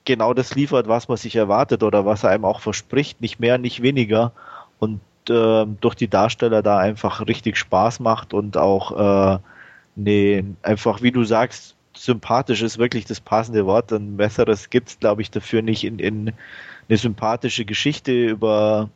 genau 0.05 0.35
das 0.35 0.55
liefert, 0.55 0.89
was 0.89 1.09
man 1.09 1.17
sich 1.17 1.37
erwartet 1.37 1.83
oder 1.83 2.05
was 2.05 2.25
er 2.25 2.31
einem 2.31 2.45
auch 2.45 2.61
verspricht, 2.61 3.21
nicht 3.21 3.41
mehr, 3.41 3.59
nicht 3.59 3.83
weniger. 3.83 4.33
Und 4.79 5.01
äh, 5.29 5.67
durch 5.81 5.95
die 5.95 6.09
Darsteller 6.09 6.63
da 6.63 6.79
einfach 6.79 7.27
richtig 7.27 7.57
Spaß 7.57 8.01
macht 8.01 8.35
und 8.35 8.57
auch 8.57 9.37
äh, 9.37 9.39
nee, 9.97 10.45
einfach, 10.63 11.03
wie 11.03 11.13
du 11.13 11.25
sagst, 11.25 11.77
sympathisch 11.97 12.63
ist 12.63 12.79
wirklich 12.79 13.05
das 13.05 13.21
passende 13.21 13.67
Wort. 13.67 13.93
Ein 13.93 14.17
besseres 14.17 14.71
gibt's, 14.71 14.99
glaube 14.99 15.23
ich, 15.23 15.31
dafür 15.31 15.63
nicht 15.63 15.85
in, 15.85 15.99
in 15.99 16.33
eine 16.89 16.99
sympathische 16.99 17.65
Geschichte 17.65 18.13
über 18.13 18.91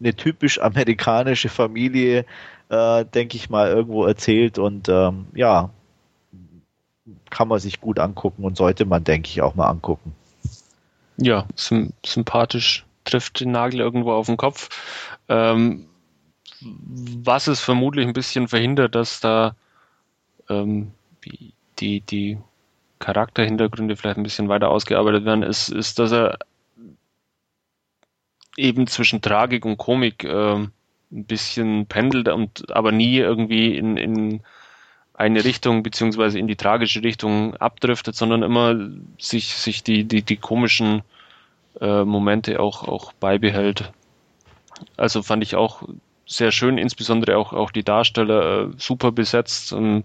eine 0.00 0.14
typisch 0.14 0.60
amerikanische 0.60 1.48
Familie, 1.48 2.24
äh, 2.68 3.04
denke 3.04 3.36
ich 3.36 3.50
mal, 3.50 3.68
irgendwo 3.68 4.04
erzählt 4.04 4.58
und 4.58 4.88
ähm, 4.88 5.26
ja, 5.34 5.70
kann 7.30 7.48
man 7.48 7.58
sich 7.58 7.80
gut 7.80 7.98
angucken 7.98 8.44
und 8.44 8.56
sollte 8.56 8.84
man, 8.84 9.04
denke 9.04 9.28
ich, 9.28 9.42
auch 9.42 9.54
mal 9.54 9.68
angucken. 9.68 10.14
Ja, 11.16 11.46
sym 11.56 11.92
sympathisch 12.04 12.84
trifft 13.04 13.40
den 13.40 13.50
Nagel 13.50 13.80
irgendwo 13.80 14.12
auf 14.12 14.26
den 14.26 14.36
Kopf. 14.36 14.68
Ähm, 15.28 15.86
was 16.60 17.46
es 17.46 17.60
vermutlich 17.60 18.06
ein 18.06 18.12
bisschen 18.12 18.48
verhindert, 18.48 18.94
dass 18.94 19.20
da 19.20 19.54
ähm, 20.48 20.92
die, 21.78 22.00
die 22.00 22.38
Charakterhintergründe 22.98 23.96
vielleicht 23.96 24.18
ein 24.18 24.24
bisschen 24.24 24.48
weiter 24.48 24.68
ausgearbeitet 24.68 25.24
werden, 25.24 25.42
ist, 25.42 25.68
ist 25.68 25.98
dass 25.98 26.12
er 26.12 26.38
eben 28.58 28.86
zwischen 28.86 29.22
Tragik 29.22 29.64
und 29.64 29.78
Komik 29.78 30.24
äh, 30.24 30.54
ein 30.54 30.72
bisschen 31.10 31.86
pendelt 31.86 32.28
und 32.28 32.70
aber 32.74 32.92
nie 32.92 33.16
irgendwie 33.16 33.76
in, 33.76 33.96
in 33.96 34.40
eine 35.14 35.44
Richtung 35.44 35.82
beziehungsweise 35.82 36.38
in 36.38 36.46
die 36.46 36.56
tragische 36.56 37.02
Richtung 37.02 37.56
abdriftet, 37.56 38.14
sondern 38.14 38.42
immer 38.42 38.76
sich, 39.18 39.54
sich 39.54 39.82
die, 39.82 40.04
die, 40.04 40.22
die 40.22 40.36
komischen 40.36 41.02
äh, 41.80 42.04
Momente 42.04 42.60
auch, 42.60 42.86
auch 42.86 43.12
beibehält. 43.14 43.92
Also 44.96 45.22
fand 45.22 45.42
ich 45.42 45.56
auch 45.56 45.82
sehr 46.26 46.52
schön, 46.52 46.78
insbesondere 46.78 47.38
auch, 47.38 47.52
auch 47.52 47.70
die 47.70 47.82
Darsteller 47.82 48.68
äh, 48.68 48.68
super 48.76 49.10
besetzt. 49.10 49.72
Und 49.72 50.04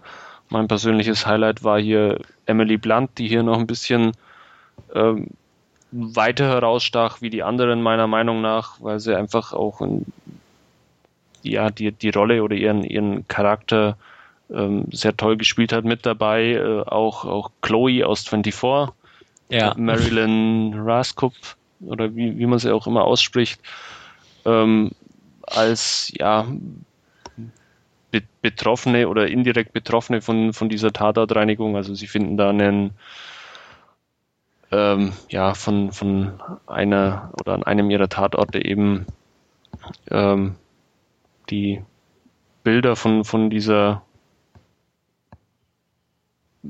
mein 0.49 0.67
persönliches 0.67 1.27
Highlight 1.27 1.63
war 1.63 1.79
hier 1.79 2.19
Emily 2.45 2.77
Blunt, 2.77 3.17
die 3.17 3.27
hier 3.27 3.43
noch 3.43 3.59
ein 3.59 3.67
bisschen 3.67 4.13
ähm, 4.95 5.27
weiter 5.93 6.47
herausstach 6.47 7.21
wie 7.21 7.29
die 7.29 7.43
anderen 7.43 7.81
meiner 7.81 8.07
Meinung 8.07 8.41
nach, 8.41 8.81
weil 8.81 8.99
sie 8.99 9.15
einfach 9.15 9.53
auch 9.53 9.81
in, 9.81 10.05
ja 11.43 11.69
die 11.69 11.91
die 11.91 12.09
Rolle 12.09 12.43
oder 12.43 12.55
ihren 12.55 12.83
ihren 12.83 13.27
Charakter 13.27 13.97
ähm, 14.51 14.85
sehr 14.91 15.15
toll 15.15 15.37
gespielt 15.37 15.71
hat 15.73 15.85
mit 15.85 16.05
dabei. 16.05 16.53
Äh, 16.53 16.81
auch, 16.81 17.25
auch 17.25 17.51
Chloe 17.61 18.03
aus 18.05 18.27
24, 18.27 18.93
ja. 19.49 19.73
Marilyn 19.77 20.73
Raskup 20.75 21.33
oder 21.81 22.15
wie, 22.15 22.37
wie 22.37 22.45
man 22.45 22.59
sie 22.59 22.73
auch 22.73 22.87
immer 22.87 23.03
ausspricht, 23.03 23.61
ähm, 24.45 24.91
als 25.43 26.11
ja 26.17 26.47
Be 28.11 28.21
Betroffene 28.41 29.07
oder 29.07 29.27
indirekt 29.27 29.73
Betroffene 29.73 30.21
von, 30.21 30.53
von 30.53 30.69
dieser 30.69 30.93
Tatortreinigung. 30.93 31.75
Also 31.75 31.93
sie 31.93 32.07
finden 32.07 32.37
da 32.37 32.49
einen 32.49 32.91
ähm, 34.73 35.13
ja 35.29 35.53
von, 35.53 35.91
von 35.91 36.41
einer 36.65 37.31
oder 37.39 37.53
an 37.53 37.63
einem 37.63 37.91
ihrer 37.91 38.09
Tatorte 38.09 38.65
eben 38.65 39.05
ähm, 40.09 40.55
die 41.49 41.81
Bilder 42.63 42.95
von, 42.95 43.23
von 43.23 43.51
dieser 43.51 44.01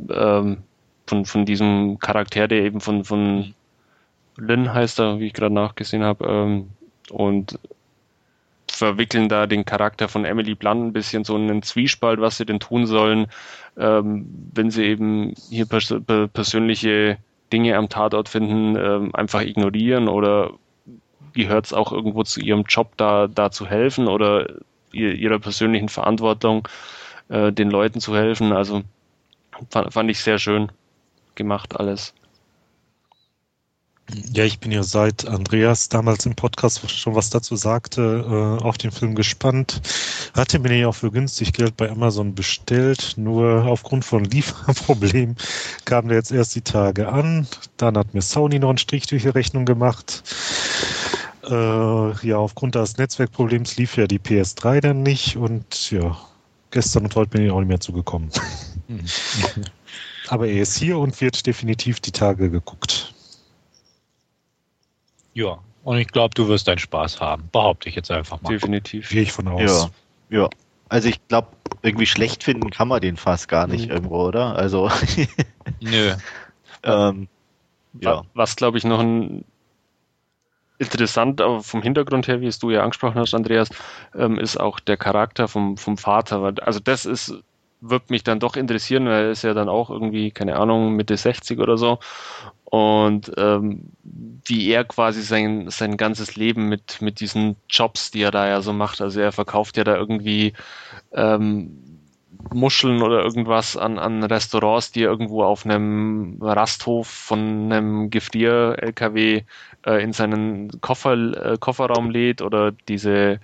ähm, 0.10 0.64
von, 1.08 1.26
von 1.26 1.46
diesem 1.46 2.00
Charakter, 2.00 2.48
der 2.48 2.64
eben 2.64 2.82
von, 2.82 3.06
von 3.06 3.54
Lynn 4.36 4.74
heißt 4.74 5.00
er, 5.00 5.20
wie 5.20 5.28
ich 5.28 5.34
gerade 5.34 5.54
nachgesehen 5.54 6.04
habe, 6.04 6.26
ähm, 6.28 6.70
und 7.10 7.60
verwickeln 8.70 9.30
da 9.30 9.46
den 9.46 9.66
Charakter 9.66 10.08
von 10.08 10.26
Emily 10.26 10.56
Blunt 10.56 10.88
ein 10.88 10.94
bisschen 10.94 11.24
so 11.24 11.36
in 11.36 11.50
einen 11.50 11.62
Zwiespalt, 11.62 12.20
was 12.20 12.38
sie 12.38 12.46
denn 12.46 12.60
tun 12.60 12.86
sollen, 12.86 13.28
ähm, 13.78 14.26
wenn 14.54 14.72
sie 14.72 14.84
eben 14.84 15.36
hier 15.50 15.68
pers 15.68 15.94
persönliche 16.34 17.18
Dinge 17.54 17.78
am 17.78 17.88
Tatort 17.88 18.28
finden, 18.28 18.76
ähm, 18.76 19.16
einfach 19.16 19.42
ignorieren 19.42 20.10
oder 20.10 20.52
gehört 21.34 21.68
es 21.68 21.74
auch 21.74 21.94
irgendwo 21.94 22.24
zu 22.24 22.42
ihrem 22.42 22.64
Job 22.68 22.92
da, 22.98 23.28
da 23.28 23.52
zu 23.52 23.66
helfen 23.68 24.08
oder 24.08 24.48
ihr, 24.92 25.14
ihrer 25.14 25.40
persönlichen 25.40 25.90
Verantwortung, 25.90 26.68
äh, 27.30 27.54
den 27.54 27.70
Leuten 27.72 28.02
zu 28.02 28.16
helfen. 28.16 28.52
Also 28.52 28.84
Fand, 29.70 29.94
fand 29.94 30.10
ich 30.10 30.20
sehr 30.20 30.40
schön 30.40 30.72
gemacht 31.36 31.80
alles. 31.80 32.14
Ja, 34.34 34.44
ich 34.44 34.60
bin 34.60 34.72
ja 34.72 34.84
seit 34.84 35.26
Andreas 35.28 35.88
damals 35.88 36.26
im 36.26 36.36
Podcast 36.36 36.90
schon 36.92 37.16
was 37.16 37.30
dazu 37.30 37.56
sagte, 37.56 38.60
äh, 38.60 38.64
auf 38.64 38.78
den 38.78 38.92
Film 38.92 39.16
gespannt. 39.16 39.82
Hatte 40.34 40.60
mir 40.60 40.76
ja 40.78 40.88
auch 40.90 40.96
für 40.96 41.10
günstig 41.10 41.54
Geld 41.54 41.78
bei 41.78 41.90
Amazon 41.90 42.36
bestellt, 42.36 43.14
nur 43.16 43.66
aufgrund 43.66 44.04
von 44.04 44.26
Lieferproblemen 44.26 45.38
kam 45.86 46.10
der 46.10 46.18
jetzt 46.18 46.32
erst 46.32 46.54
die 46.56 46.62
Tage 46.62 47.08
an. 47.08 47.48
Dann 47.78 47.98
hat 47.98 48.14
mir 48.14 48.22
Sony 48.22 48.60
noch 48.60 48.70
einen 48.70 48.78
Strich 48.78 49.08
durch 49.08 49.24
die 49.24 49.30
Rechnung 49.30 49.66
gemacht. 49.66 50.24
Äh, 51.50 52.28
ja, 52.28 52.38
aufgrund 52.38 52.76
des 52.76 52.98
Netzwerkproblems 52.98 53.78
lief 53.78 53.98
ja 53.98 54.08
die 54.08 54.20
PS3 54.20 54.82
dann 54.82 55.04
nicht 55.04 55.38
und 55.38 55.92
ja, 55.92 56.18
gestern 56.72 57.06
und 57.06 57.16
heute 57.16 57.32
bin 57.32 57.46
ich 57.46 57.52
auch 57.52 57.60
nicht 57.60 57.70
mehr 57.70 57.80
zugekommen. 57.80 58.30
Aber 60.28 60.48
er 60.48 60.62
ist 60.62 60.78
hier 60.78 60.98
und 60.98 61.20
wird 61.20 61.46
definitiv 61.46 62.00
die 62.00 62.12
Tage 62.12 62.50
geguckt. 62.50 63.03
Ja, 65.34 65.60
und 65.84 65.98
ich 65.98 66.08
glaube, 66.08 66.34
du 66.34 66.48
wirst 66.48 66.68
deinen 66.68 66.80
Spaß 66.80 67.20
haben. 67.20 67.50
Behaupte 67.52 67.90
ich 67.90 67.96
jetzt 67.96 68.12
einfach 68.12 68.42
mal. 68.42 68.50
Definitiv. 68.50 69.10
Gehe 69.10 69.24
ich 69.24 69.32
von 69.32 69.48
aus. 69.48 69.92
Ja, 70.30 70.42
ja. 70.42 70.50
Also 70.90 71.10
ich 71.10 71.28
glaube, 71.28 71.50
irgendwie 71.82 72.06
schlecht 72.06 72.44
finden 72.44 72.70
kann 72.70 72.88
man 72.88 73.02
den 73.02 73.18
fast 73.18 73.48
gar 73.48 73.68
nicht 73.68 73.88
mhm. 73.88 73.92
irgendwo, 73.92 74.28
oder? 74.28 74.56
Also. 74.56 74.90
Nö. 75.82 76.14
ähm, 76.84 77.28
ja. 78.00 78.24
Was, 78.34 78.56
glaube 78.56 78.78
ich, 78.78 78.84
noch 78.84 79.00
ein 79.00 79.44
interessant, 80.80 81.40
aber 81.40 81.62
vom 81.62 81.82
Hintergrund 81.82 82.28
her, 82.28 82.42
wie 82.42 82.48
es 82.48 82.60
du 82.60 82.70
ja 82.72 82.84
angesprochen 82.84 83.20
hast, 83.20 83.34
Andreas, 83.34 83.70
ähm, 84.16 84.38
ist 84.38 84.60
auch 84.60 84.80
der 84.80 84.98
Charakter 84.98 85.48
vom, 85.48 85.78
vom 85.78 85.98
Vater. 85.98 86.54
Also 86.62 86.80
das 86.80 87.06
ist 87.06 87.34
wird 87.86 88.10
mich 88.10 88.24
dann 88.24 88.40
doch 88.40 88.56
interessieren, 88.56 89.06
weil 89.06 89.26
er 89.26 89.32
ist 89.32 89.44
ja 89.44 89.54
dann 89.54 89.68
auch 89.68 89.90
irgendwie, 89.90 90.32
keine 90.32 90.56
Ahnung, 90.56 90.94
Mitte 90.94 91.18
60 91.18 91.60
oder 91.60 91.78
so. 91.78 92.00
Und 92.74 93.32
ähm, 93.38 93.92
wie 94.46 94.72
er 94.72 94.84
quasi 94.84 95.22
sein, 95.22 95.70
sein 95.70 95.96
ganzes 95.96 96.36
Leben 96.36 96.70
mit, 96.70 97.04
mit 97.04 97.20
diesen 97.20 97.56
Jobs, 97.70 98.10
die 98.10 98.24
er 98.24 98.32
da 98.32 98.48
ja 98.48 98.62
so 98.62 98.74
macht, 98.74 99.00
also 99.00 99.22
er 99.22 99.32
verkauft 99.32 99.78
ja 99.78 99.84
da 99.84 99.96
irgendwie 99.96 100.54
ähm, 101.12 102.00
Muscheln 102.52 103.04
oder 103.04 103.22
irgendwas 103.22 103.78
an, 103.78 104.00
an 104.00 104.24
Restaurants, 104.24 104.92
die 104.92 105.04
er 105.04 105.12
irgendwo 105.12 105.44
auf 105.44 105.66
einem 105.68 106.40
Rasthof 106.42 107.08
von 107.08 107.72
einem 107.72 108.10
Gefrier-LKW 108.10 109.44
äh, 109.86 110.04
in 110.04 110.12
seinen 110.12 110.82
Koffer, 110.82 111.14
äh, 111.14 111.58
Kofferraum 111.60 112.10
lädt 112.10 112.42
oder 112.42 112.72
diese 112.72 113.40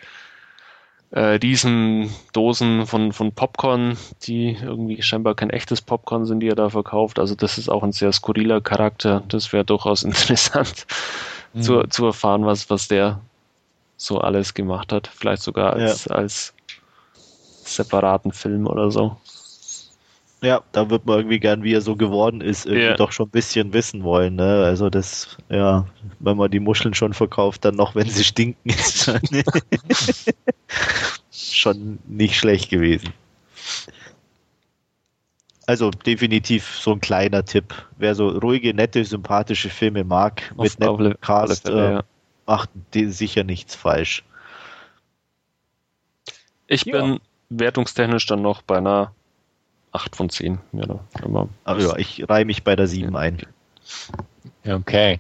äh, 1.12 1.22
Riesendosen 1.22 2.86
von, 2.86 3.14
von 3.14 3.32
Popcorn, 3.32 3.98
die 4.24 4.58
irgendwie 4.62 5.02
scheinbar 5.02 5.36
kein 5.36 5.50
echtes 5.50 5.82
Popcorn 5.82 6.26
sind, 6.26 6.40
die 6.42 6.48
er 6.48 6.56
da 6.56 6.70
verkauft. 6.70 7.20
Also 7.20 7.36
das 7.36 7.58
ist 7.58 7.70
auch 7.70 7.84
ein 7.84 7.92
sehr 7.92 8.12
skurriler 8.12 8.62
Charakter. 8.62 9.24
Das 9.28 9.52
wäre 9.52 9.66
durchaus 9.66 10.04
interessant 10.04 10.86
mhm. 11.54 11.62
zu, 11.62 11.84
zu 11.88 12.06
erfahren, 12.06 12.46
was, 12.46 12.70
was 12.70 12.88
der 12.88 13.22
so 13.98 14.20
alles 14.20 14.54
gemacht 14.54 14.92
hat. 14.92 15.08
Vielleicht 15.08 15.42
sogar 15.42 15.74
als, 15.74 16.06
ja. 16.06 16.16
als 16.16 16.54
separaten 17.64 18.32
Film 18.32 18.68
oder 18.68 18.92
so. 18.92 19.18
Ja, 20.42 20.64
da 20.72 20.90
wird 20.90 21.06
man 21.06 21.18
irgendwie 21.18 21.40
gern, 21.40 21.64
wie 21.64 21.74
er 21.74 21.82
so 21.82 21.98
geworden 21.98 22.40
ist, 22.40 22.66
irgendwie 22.66 22.86
ja. 22.86 22.96
doch 22.96 23.12
schon 23.12 23.28
ein 23.28 23.32
bisschen 23.32 23.74
wissen 23.74 24.04
wollen. 24.04 24.36
Ne? 24.36 24.64
Also 24.64 24.90
das, 24.90 25.38
ja, 25.50 25.86
wenn 26.20 26.38
man 26.38 26.50
die 26.50 26.62
Muscheln 26.62 26.94
schon 26.94 27.14
verkauft, 27.14 27.66
dann 27.66 27.76
noch, 27.76 27.94
wenn 27.94 28.10
sie 28.10 28.24
stinken, 28.24 28.70
ist 28.70 29.04
schon, 29.04 29.20
schon 31.32 32.00
nicht 32.08 32.38
schlecht 32.38 32.70
gewesen. 32.70 33.14
Also 35.66 35.92
definitiv 35.92 36.80
so 36.80 36.94
ein 36.94 37.02
kleiner 37.02 37.44
Tipp. 37.44 37.76
Wer 37.98 38.16
so 38.16 38.30
ruhige, 38.30 38.74
nette, 38.74 39.04
sympathische 39.04 39.70
Filme 39.70 40.04
mag, 40.04 40.52
Auf 40.56 40.64
mit 40.64 40.80
netten 40.80 41.22
Cast, 41.22 41.68
Fälle, 41.68 41.90
äh, 41.90 41.94
ja. 41.96 42.04
macht 42.48 42.70
sicher 42.94 43.44
nichts 43.44 43.76
falsch. 43.76 44.24
Ich 46.66 46.86
ja. 46.86 46.98
bin 46.98 47.20
wertungstechnisch 47.50 48.26
dann 48.26 48.42
noch 48.42 48.62
bei 48.62 48.78
einer 48.78 49.14
8 49.92 50.16
von 50.16 50.30
10. 50.30 50.60
Ja, 50.74 51.00
Ach 51.64 51.80
ja, 51.80 51.96
ich 51.98 52.28
reihe 52.30 52.46
mich 52.46 52.64
bei 52.64 52.76
der 52.76 52.88
7 52.88 53.16
ein. 53.16 53.42
Okay. 54.68 55.20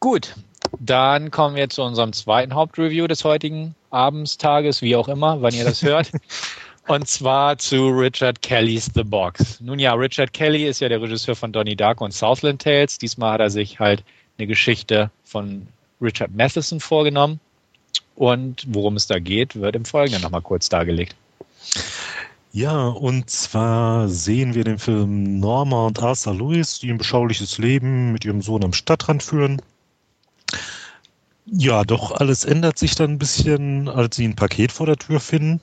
Gut, 0.00 0.34
dann 0.78 1.30
kommen 1.30 1.56
wir 1.56 1.68
zu 1.68 1.82
unserem 1.82 2.12
zweiten 2.12 2.54
Hauptreview 2.54 3.06
des 3.06 3.24
heutigen 3.24 3.74
Abendstages, 3.90 4.82
wie 4.82 4.96
auch 4.96 5.08
immer, 5.08 5.40
wann 5.42 5.54
ihr 5.54 5.64
das 5.64 5.82
hört. 5.82 6.10
Und 6.86 7.08
zwar 7.08 7.56
zu 7.56 7.88
Richard 7.88 8.42
Kellys 8.42 8.90
The 8.94 9.04
Box. 9.04 9.60
Nun 9.60 9.78
ja, 9.78 9.94
Richard 9.94 10.34
Kelly 10.34 10.66
ist 10.66 10.80
ja 10.80 10.90
der 10.90 11.00
Regisseur 11.00 11.34
von 11.34 11.50
Donnie 11.50 11.76
Darko 11.76 12.04
und 12.04 12.12
Southland 12.12 12.60
Tales. 12.60 12.98
Diesmal 12.98 13.32
hat 13.32 13.40
er 13.40 13.48
sich 13.48 13.80
halt 13.80 14.04
eine 14.36 14.46
Geschichte 14.46 15.10
von 15.24 15.66
Richard 16.02 16.34
Matheson 16.34 16.80
vorgenommen. 16.80 17.40
Und 18.16 18.66
worum 18.68 18.96
es 18.96 19.06
da 19.06 19.18
geht, 19.18 19.56
wird 19.56 19.76
im 19.76 19.86
Folgenden 19.86 20.20
nochmal 20.20 20.42
kurz 20.42 20.68
dargelegt. 20.68 21.16
Ja, 22.54 22.86
und 22.86 23.30
zwar 23.30 24.08
sehen 24.08 24.54
wir 24.54 24.62
den 24.62 24.78
Film 24.78 25.40
Norma 25.40 25.86
und 25.86 26.00
Arthur 26.00 26.34
Lewis, 26.34 26.78
die 26.78 26.88
ein 26.88 26.98
beschauliches 26.98 27.58
Leben 27.58 28.12
mit 28.12 28.24
ihrem 28.24 28.42
Sohn 28.42 28.62
am 28.62 28.72
Stadtrand 28.72 29.24
führen. 29.24 29.60
Ja, 31.46 31.82
doch 31.82 32.12
alles 32.12 32.44
ändert 32.44 32.78
sich 32.78 32.94
dann 32.94 33.10
ein 33.10 33.18
bisschen, 33.18 33.88
als 33.88 34.14
sie 34.14 34.28
ein 34.28 34.36
Paket 34.36 34.70
vor 34.70 34.86
der 34.86 34.94
Tür 34.96 35.18
finden 35.18 35.60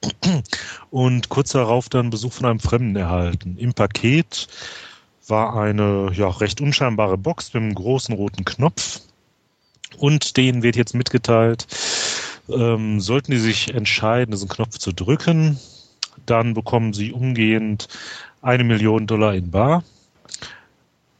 und 0.90 1.28
kurz 1.28 1.50
darauf 1.50 1.88
dann 1.88 2.10
Besuch 2.10 2.34
von 2.34 2.46
einem 2.46 2.60
Fremden 2.60 2.94
erhalten. 2.94 3.56
Im 3.58 3.74
Paket 3.74 4.46
war 5.26 5.56
eine 5.56 6.12
ja, 6.12 6.28
recht 6.28 6.60
unscheinbare 6.60 7.18
Box 7.18 7.52
mit 7.52 7.64
einem 7.64 7.74
großen 7.74 8.14
roten 8.14 8.44
Knopf 8.44 9.00
und 9.96 10.36
denen 10.36 10.62
wird 10.62 10.76
jetzt 10.76 10.94
mitgeteilt, 10.94 11.66
ähm, 12.48 13.00
sollten 13.00 13.32
die 13.32 13.38
sich 13.38 13.74
entscheiden, 13.74 14.30
diesen 14.30 14.48
Knopf 14.48 14.78
zu 14.78 14.92
drücken, 14.92 15.58
dann 16.26 16.54
bekommen 16.54 16.92
sie 16.92 17.12
umgehend 17.12 17.88
eine 18.42 18.64
Million 18.64 19.06
Dollar 19.06 19.34
in 19.34 19.50
Bar. 19.50 19.84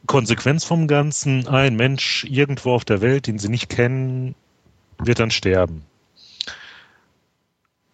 Konsequenz 0.07 0.65
vom 0.65 0.89
Ganzen, 0.89 1.47
ein 1.49 1.77
Mensch 1.77 2.25
irgendwo 2.25 2.73
auf 2.73 2.85
der 2.85 3.01
Welt, 3.01 3.27
den 3.27 3.39
sie 3.39 3.49
nicht 3.49 3.69
kennen, 3.69 4.35
wird 4.99 5.19
dann 5.19 5.31
sterben. 5.31 5.83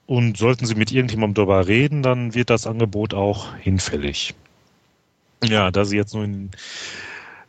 Und 0.06 0.36
sollten 0.36 0.66
sie 0.66 0.74
mit 0.74 0.93
irgendjemandem 0.93 1.35
darüber 1.35 1.66
reden, 1.66 2.02
dann 2.02 2.35
wird 2.35 2.51
das 2.51 2.66
Angebot 2.66 3.14
auch 3.14 3.55
hinfällig. 3.56 4.35
Ja, 5.43 5.70
da 5.70 5.85
sie 5.85 5.97
jetzt 5.97 6.14
nur 6.14 6.24
in 6.24 6.51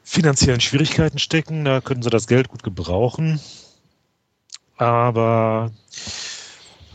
finanziellen 0.04 0.62
Schwierigkeiten 0.62 1.20
stecken, 1.20 1.66
da 1.66 1.82
können 1.82 2.02
sie 2.02 2.10
das 2.10 2.28
Geld 2.28 2.48
gut 2.50 2.64
gebrauchen. 2.64 3.40
Aber 4.78 5.72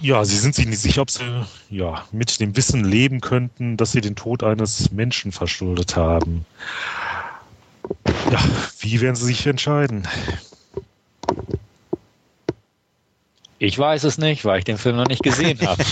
ja, 0.01 0.25
sie 0.25 0.37
sind 0.37 0.55
sich 0.55 0.67
nicht 0.67 0.81
sicher, 0.81 1.03
ob 1.03 1.11
sie 1.11 1.23
ja, 1.69 2.05
mit 2.13 2.41
dem 2.41 2.57
Wissen 2.57 2.85
leben 2.85 3.21
könnten, 3.21 3.77
dass 3.77 3.93
sie 3.93 4.01
den 4.01 4.17
Tod 4.17 4.43
eines 4.43 4.91
Menschen 4.91 5.33
verschuldet 5.33 5.97
haben. 5.97 6.47
Ja, 8.31 8.39
wie 8.81 9.01
werden 9.01 9.17
sie 9.17 9.27
sich 9.27 9.47
entscheiden? 9.47 10.07
Ich 13.63 13.79
weiß 13.79 14.05
es 14.05 14.17
nicht, 14.17 14.47
weil 14.47 14.61
ich 14.61 14.65
den 14.65 14.79
Film 14.79 14.97
noch 14.97 15.07
nicht 15.07 15.23
gesehen 15.23 15.61
habe. 15.67 15.85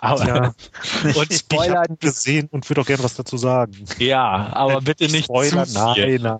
aber 0.00 0.26
ja. 0.26 0.54
und 1.14 1.32
Spoiler 1.34 1.84
ich 1.90 1.98
gesehen 1.98 2.48
und 2.50 2.68
würde 2.70 2.80
auch 2.80 2.86
gerne 2.86 3.04
was 3.04 3.14
dazu 3.14 3.36
sagen. 3.36 3.84
Ja, 3.98 4.50
aber 4.54 4.80
bitte 4.80 5.04
nicht 5.04 5.24
Spoiler. 5.24 5.66
Nein, 5.66 6.22
nein. 6.22 6.38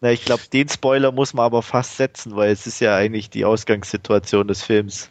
Na, 0.00 0.12
ich 0.12 0.24
glaube, 0.24 0.44
den 0.52 0.68
Spoiler 0.68 1.10
muss 1.10 1.34
man 1.34 1.46
aber 1.46 1.62
fast 1.62 1.96
setzen, 1.96 2.36
weil 2.36 2.52
es 2.52 2.64
ist 2.68 2.78
ja 2.78 2.94
eigentlich 2.94 3.28
die 3.28 3.44
Ausgangssituation 3.44 4.46
des 4.46 4.62
Films. 4.62 5.10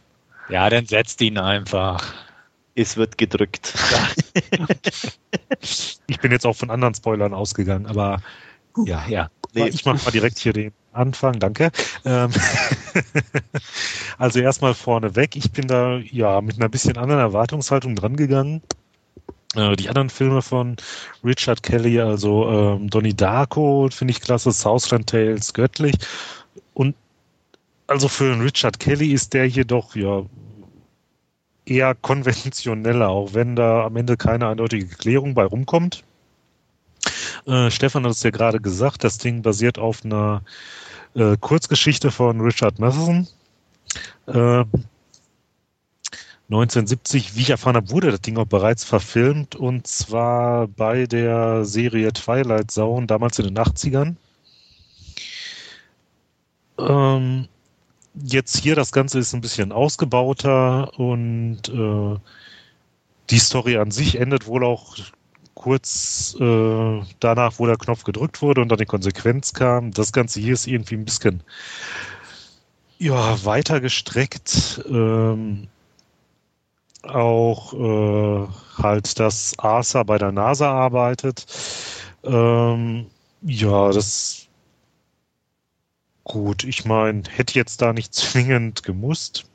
Ja, 0.49 0.69
dann 0.69 0.85
setzt 0.85 1.21
ihn 1.21 1.37
einfach. 1.37 2.13
Es 2.73 2.97
wird 2.97 3.17
gedrückt. 3.17 3.73
ich 5.61 6.19
bin 6.21 6.31
jetzt 6.31 6.45
auch 6.45 6.55
von 6.55 6.69
anderen 6.69 6.95
Spoilern 6.95 7.33
ausgegangen, 7.33 7.85
aber 7.85 8.21
ja, 8.85 9.05
ja. 9.07 9.29
Nee. 9.53 9.67
Ich 9.67 9.83
mache 9.83 10.05
mal 10.05 10.11
direkt 10.11 10.39
hier 10.39 10.53
den 10.53 10.71
Anfang, 10.93 11.39
danke. 11.39 11.71
Ähm, 12.05 12.31
also 14.17 14.39
erstmal 14.39 14.73
vorneweg, 14.73 15.35
ich 15.35 15.51
bin 15.51 15.67
da 15.67 15.97
ja 15.97 16.39
mit 16.39 16.55
einer 16.55 16.69
bisschen 16.69 16.97
anderen 16.97 17.19
Erwartungshaltung 17.19 17.95
dran 17.95 18.15
gegangen. 18.15 18.61
Äh, 19.55 19.75
die 19.75 19.89
anderen 19.89 20.09
Filme 20.09 20.41
von 20.41 20.77
Richard 21.23 21.63
Kelly, 21.63 21.99
also 21.99 22.49
ähm, 22.49 22.89
Donnie 22.89 23.13
Darko, 23.13 23.89
finde 23.91 24.11
ich 24.13 24.21
klasse, 24.21 24.51
Southland 24.51 25.09
Tales, 25.09 25.53
göttlich. 25.53 25.95
Also 27.91 28.07
für 28.07 28.31
einen 28.31 28.39
Richard 28.39 28.79
Kelly 28.79 29.11
ist 29.11 29.33
der 29.33 29.43
hier 29.43 29.65
doch 29.65 29.97
ja 29.97 30.23
eher 31.65 31.93
konventioneller, 31.93 33.09
auch 33.09 33.33
wenn 33.33 33.57
da 33.57 33.83
am 33.83 33.97
Ende 33.97 34.15
keine 34.15 34.47
eindeutige 34.47 34.87
Klärung 34.87 35.33
bei 35.33 35.43
rumkommt. 35.43 36.01
Äh, 37.45 37.69
Stefan 37.69 38.05
hat 38.05 38.13
es 38.13 38.23
ja 38.23 38.29
gerade 38.29 38.61
gesagt, 38.61 39.03
das 39.03 39.17
Ding 39.17 39.41
basiert 39.41 39.77
auf 39.77 40.05
einer 40.05 40.41
äh, 41.15 41.35
Kurzgeschichte 41.37 42.11
von 42.11 42.39
Richard 42.39 42.79
Matheson. 42.79 43.27
Äh, 44.27 44.63
1970, 46.47 47.35
wie 47.35 47.41
ich 47.41 47.49
erfahren 47.49 47.75
habe, 47.75 47.89
wurde 47.89 48.11
das 48.11 48.21
Ding 48.21 48.37
auch 48.37 48.47
bereits 48.47 48.85
verfilmt 48.85 49.57
und 49.57 49.85
zwar 49.85 50.69
bei 50.69 51.07
der 51.07 51.65
Serie 51.65 52.13
Twilight 52.13 52.71
Zone, 52.71 53.07
damals 53.07 53.37
in 53.37 53.53
den 53.53 53.57
80ern. 53.57 54.15
Ähm, 56.79 57.49
jetzt 58.15 58.57
hier 58.57 58.75
das 58.75 58.91
Ganze 58.91 59.19
ist 59.19 59.33
ein 59.33 59.41
bisschen 59.41 59.71
ausgebauter 59.71 60.97
und 60.99 61.69
äh, 61.69 62.19
die 63.29 63.39
Story 63.39 63.77
an 63.77 63.91
sich 63.91 64.19
endet 64.19 64.47
wohl 64.47 64.65
auch 64.65 64.95
kurz 65.53 66.35
äh, 66.39 67.01
danach, 67.19 67.53
wo 67.59 67.65
der 67.65 67.77
Knopf 67.77 68.03
gedrückt 68.03 68.41
wurde 68.41 68.61
und 68.61 68.69
dann 68.69 68.79
die 68.79 68.85
Konsequenz 68.85 69.53
kam. 69.53 69.91
Das 69.91 70.11
Ganze 70.11 70.39
hier 70.39 70.53
ist 70.53 70.67
irgendwie 70.67 70.95
ein 70.95 71.05
bisschen 71.05 71.43
ja, 72.97 73.43
weiter 73.45 73.79
gestreckt. 73.79 74.83
Ähm, 74.89 75.67
auch 77.03 77.73
äh, 77.73 78.47
halt, 78.77 79.19
dass 79.19 79.57
ASA 79.57 80.03
bei 80.03 80.17
der 80.17 80.31
NASA 80.31 80.71
arbeitet. 80.71 81.45
Ähm, 82.23 83.07
ja, 83.41 83.91
das 83.91 84.40
Gut, 86.23 86.63
ich 86.63 86.85
meine, 86.85 87.23
hätte 87.29 87.55
jetzt 87.55 87.81
da 87.81 87.93
nicht 87.93 88.13
zwingend 88.13 88.83
gemusst. 88.83 89.45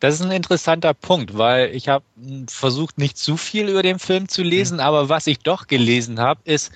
Das 0.00 0.14
ist 0.14 0.22
ein 0.22 0.32
interessanter 0.32 0.92
Punkt, 0.92 1.38
weil 1.38 1.74
ich 1.74 1.88
habe 1.88 2.04
versucht, 2.48 2.98
nicht 2.98 3.16
zu 3.16 3.36
viel 3.36 3.68
über 3.68 3.82
den 3.82 3.98
Film 3.98 4.28
zu 4.28 4.42
lesen, 4.42 4.74
mhm. 4.76 4.82
aber 4.82 5.08
was 5.08 5.26
ich 5.26 5.38
doch 5.38 5.66
gelesen 5.66 6.20
habe, 6.20 6.40
ist, 6.44 6.72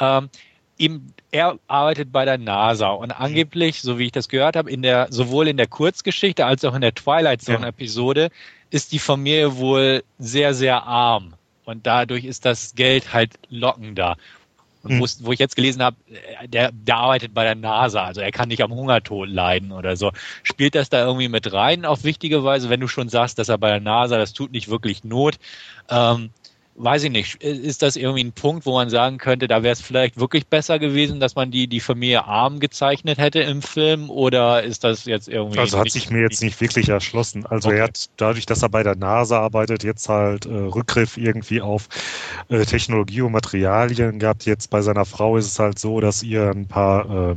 ähm, 0.00 0.30
ihm, 0.78 1.12
er 1.30 1.58
arbeitet 1.68 2.10
bei 2.12 2.24
der 2.24 2.38
NASA 2.38 2.88
und 2.88 3.12
angeblich, 3.12 3.82
so 3.82 3.98
wie 3.98 4.06
ich 4.06 4.12
das 4.12 4.28
gehört 4.28 4.56
habe, 4.56 4.70
in 4.70 4.82
der, 4.82 5.06
sowohl 5.10 5.48
in 5.48 5.56
der 5.56 5.68
Kurzgeschichte 5.68 6.44
als 6.44 6.64
auch 6.64 6.74
in 6.74 6.80
der 6.80 6.94
Twilight 6.94 7.42
Zone 7.42 7.68
Episode 7.68 8.30
ist 8.70 8.92
die 8.92 8.98
Familie 8.98 9.56
wohl 9.56 10.02
sehr, 10.18 10.54
sehr 10.54 10.82
arm. 10.82 11.34
Und 11.64 11.86
dadurch 11.86 12.24
ist 12.24 12.44
das 12.44 12.74
Geld 12.74 13.12
halt 13.12 13.38
lockender. 13.48 14.16
Und 14.82 14.94
mhm. 14.94 15.06
wo 15.20 15.32
ich 15.32 15.38
jetzt 15.38 15.56
gelesen 15.56 15.82
habe, 15.82 15.96
äh, 16.10 16.48
der, 16.48 16.72
der 16.72 16.96
arbeitet 16.96 17.34
bei 17.34 17.44
der 17.44 17.54
NASA, 17.54 18.04
also 18.04 18.20
er 18.20 18.32
kann 18.32 18.48
nicht 18.48 18.62
am 18.62 18.72
Hungertod 18.72 19.28
leiden 19.28 19.72
oder 19.72 19.96
so. 19.96 20.12
Spielt 20.42 20.74
das 20.74 20.90
da 20.90 21.04
irgendwie 21.04 21.28
mit 21.28 21.52
rein 21.52 21.84
auf 21.84 22.04
wichtige 22.04 22.42
Weise, 22.42 22.68
wenn 22.68 22.80
du 22.80 22.88
schon 22.88 23.08
sagst, 23.08 23.38
dass 23.38 23.48
er 23.48 23.58
bei 23.58 23.70
der 23.70 23.80
NASA, 23.80 24.18
das 24.18 24.32
tut 24.32 24.52
nicht 24.52 24.68
wirklich 24.68 25.04
Not. 25.04 25.38
Ähm, 25.88 26.30
weiß 26.74 27.04
ich 27.04 27.10
nicht, 27.10 27.42
ist 27.42 27.82
das 27.82 27.96
irgendwie 27.96 28.24
ein 28.24 28.32
Punkt, 28.32 28.64
wo 28.64 28.72
man 28.72 28.88
sagen 28.88 29.18
könnte, 29.18 29.46
da 29.46 29.62
wäre 29.62 29.72
es 29.72 29.80
vielleicht 29.80 30.18
wirklich 30.18 30.46
besser 30.46 30.78
gewesen, 30.78 31.20
dass 31.20 31.34
man 31.34 31.50
die, 31.50 31.66
die 31.66 31.80
Familie 31.80 32.24
arm 32.24 32.60
gezeichnet 32.60 33.18
hätte 33.18 33.40
im 33.40 33.62
Film 33.62 34.08
oder 34.10 34.62
ist 34.62 34.82
das 34.84 35.04
jetzt 35.04 35.28
irgendwie. 35.28 35.58
Also 35.58 35.78
hat 35.78 35.90
sich 35.90 36.10
mir 36.10 36.22
jetzt 36.22 36.42
nicht 36.42 36.60
wirklich 36.60 36.88
erschlossen. 36.88 37.44
Also 37.46 37.68
okay. 37.68 37.78
er 37.78 37.84
hat 37.84 38.10
dadurch, 38.16 38.46
dass 38.46 38.62
er 38.62 38.70
bei 38.70 38.82
der 38.82 38.96
NASA 38.96 39.40
arbeitet, 39.40 39.84
jetzt 39.84 40.08
halt 40.08 40.46
äh, 40.46 40.50
Rückgriff 40.50 41.16
irgendwie 41.16 41.60
auf 41.60 41.88
äh, 42.48 42.64
Technologie 42.64 43.20
und 43.20 43.32
Materialien 43.32 44.18
gehabt. 44.18 44.46
Jetzt 44.46 44.70
bei 44.70 44.80
seiner 44.80 45.04
Frau 45.04 45.36
ist 45.36 45.46
es 45.46 45.58
halt 45.58 45.78
so, 45.78 46.00
dass 46.00 46.22
ihr 46.22 46.50
ein 46.50 46.66
paar 46.66 47.36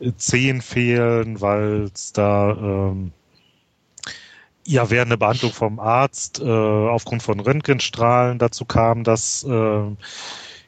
ähm, 0.00 0.12
Zehen 0.16 0.60
fehlen, 0.60 1.40
weil 1.40 1.90
es 1.94 2.12
da 2.12 2.50
ähm, 2.50 3.12
ja, 4.68 4.90
während 4.90 5.10
der 5.10 5.16
Behandlung 5.16 5.50
vom 5.50 5.80
Arzt 5.80 6.40
äh, 6.40 6.44
aufgrund 6.44 7.22
von 7.22 7.40
Röntgenstrahlen 7.40 8.38
dazu 8.38 8.66
kam, 8.66 9.02
dass 9.02 9.42
äh, 9.44 9.82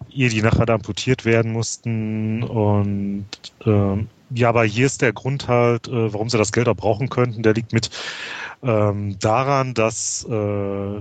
ihr 0.09 0.31
die 0.31 0.40
nachher 0.40 0.70
amputiert 0.70 1.27
werden 1.27 1.52
mussten. 1.52 2.43
Und 2.43 3.27
äh, 3.66 4.06
ja, 4.31 4.48
aber 4.48 4.64
hier 4.64 4.86
ist 4.86 5.02
der 5.02 5.12
Grund 5.12 5.48
halt, 5.48 5.86
äh, 5.89 6.12
warum 6.14 6.31
sie 6.31 6.39
das 6.39 6.52
Geld 6.52 6.66
auch 6.68 6.77
brauchen 6.77 7.10
könnten, 7.10 7.43
der 7.43 7.52
liegt 7.52 7.74
mit 7.74 7.90
ähm, 8.62 9.18
daran, 9.18 9.74
dass 9.74 10.24
äh, 10.24 11.01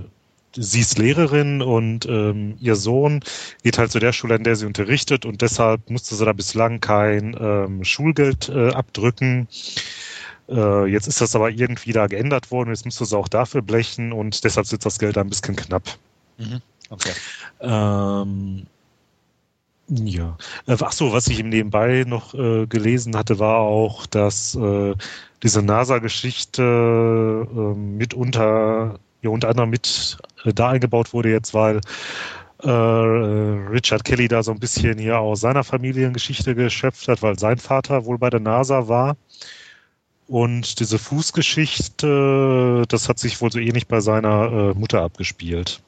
sie 0.57 0.81
ist 0.81 0.97
Lehrerin 0.97 1.61
und 1.61 2.05
ähm, 2.05 2.57
ihr 2.59 2.75
Sohn 2.75 3.21
geht 3.63 3.77
halt 3.77 3.91
zu 3.91 3.99
der 3.99 4.11
Schule, 4.11 4.35
an 4.35 4.43
der 4.43 4.57
sie 4.57 4.65
unterrichtet 4.65 5.25
und 5.25 5.41
deshalb 5.41 5.89
musste 5.89 6.15
sie 6.15 6.25
da 6.25 6.33
bislang 6.33 6.81
kein 6.81 7.33
ähm, 7.39 7.85
Schulgeld 7.85 8.49
äh, 8.49 8.71
abdrücken. 8.71 9.47
Äh, 10.49 10.85
jetzt 10.87 11.07
ist 11.07 11.21
das 11.21 11.35
aber 11.35 11.51
irgendwie 11.51 11.93
da 11.93 12.07
geändert 12.07 12.51
worden, 12.51 12.69
jetzt 12.69 12.85
musste 12.85 13.05
sie 13.05 13.17
auch 13.17 13.27
dafür 13.27 13.61
blechen 13.61 14.11
und 14.11 14.43
deshalb 14.43 14.65
sitzt 14.65 14.85
das 14.85 14.99
Geld 14.99 15.17
ein 15.17 15.29
bisschen 15.29 15.55
knapp. 15.55 15.83
Mhm. 16.37 16.61
Okay. 16.89 17.11
Ähm, 17.61 18.65
ja. 19.89 20.37
Äh, 20.67 20.77
ach 20.79 20.91
so, 20.91 21.13
was 21.13 21.27
ich 21.27 21.39
im 21.39 21.49
Nebenbei 21.49 22.03
noch 22.07 22.33
äh, 22.33 22.65
gelesen 22.65 23.15
hatte, 23.15 23.39
war 23.39 23.57
auch, 23.57 24.05
dass 24.07 24.55
äh, 24.55 24.95
diese 25.43 25.61
NASA-Geschichte 25.61 26.63
äh, 26.63 27.75
mitunter 27.77 28.99
ja 29.21 29.29
unter 29.29 29.49
anderem 29.49 29.69
mit 29.69 30.17
äh, 30.45 30.53
da 30.53 30.69
eingebaut 30.69 31.13
wurde 31.13 31.29
jetzt, 31.29 31.53
weil 31.53 31.81
äh, 32.63 32.69
Richard 32.69 34.03
Kelly 34.03 34.27
da 34.27 34.43
so 34.43 34.51
ein 34.51 34.59
bisschen 34.59 34.97
hier 34.97 35.19
aus 35.19 35.41
seiner 35.41 35.63
Familiengeschichte 35.63 36.55
geschöpft 36.55 37.07
hat, 37.07 37.21
weil 37.21 37.37
sein 37.39 37.57
Vater 37.57 38.05
wohl 38.05 38.17
bei 38.17 38.29
der 38.29 38.39
NASA 38.39 38.87
war. 38.87 39.15
Und 40.29 40.79
diese 40.79 40.99
Fußgeschichte, 40.99 42.83
das 42.87 43.09
hat 43.09 43.17
sich 43.17 43.41
wohl 43.41 43.51
so 43.51 43.57
ähnlich 43.57 43.87
bei 43.87 43.99
seiner 43.99 44.51
äh, 44.51 44.73
Mutter 44.77 45.01
abgespielt. 45.01 45.81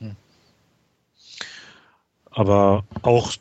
Mhm. 0.00 0.16
Aber 2.30 2.84
auch 3.00 3.32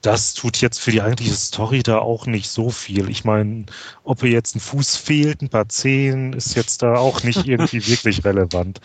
das 0.00 0.32
tut 0.32 0.62
jetzt 0.62 0.80
für 0.80 0.90
die 0.90 1.02
eigentliche 1.02 1.34
Story 1.34 1.82
da 1.82 1.98
auch 1.98 2.24
nicht 2.24 2.48
so 2.48 2.70
viel. 2.70 3.10
Ich 3.10 3.24
meine, 3.24 3.66
ob 4.04 4.22
ihr 4.22 4.30
jetzt 4.30 4.56
ein 4.56 4.60
Fuß 4.60 4.96
fehlt, 4.96 5.42
ein 5.42 5.50
paar 5.50 5.68
Zehen, 5.68 6.32
ist 6.32 6.56
jetzt 6.56 6.82
da 6.82 6.94
auch 6.94 7.22
nicht 7.22 7.46
irgendwie 7.46 7.86
wirklich 7.86 8.24
relevant. 8.24 8.80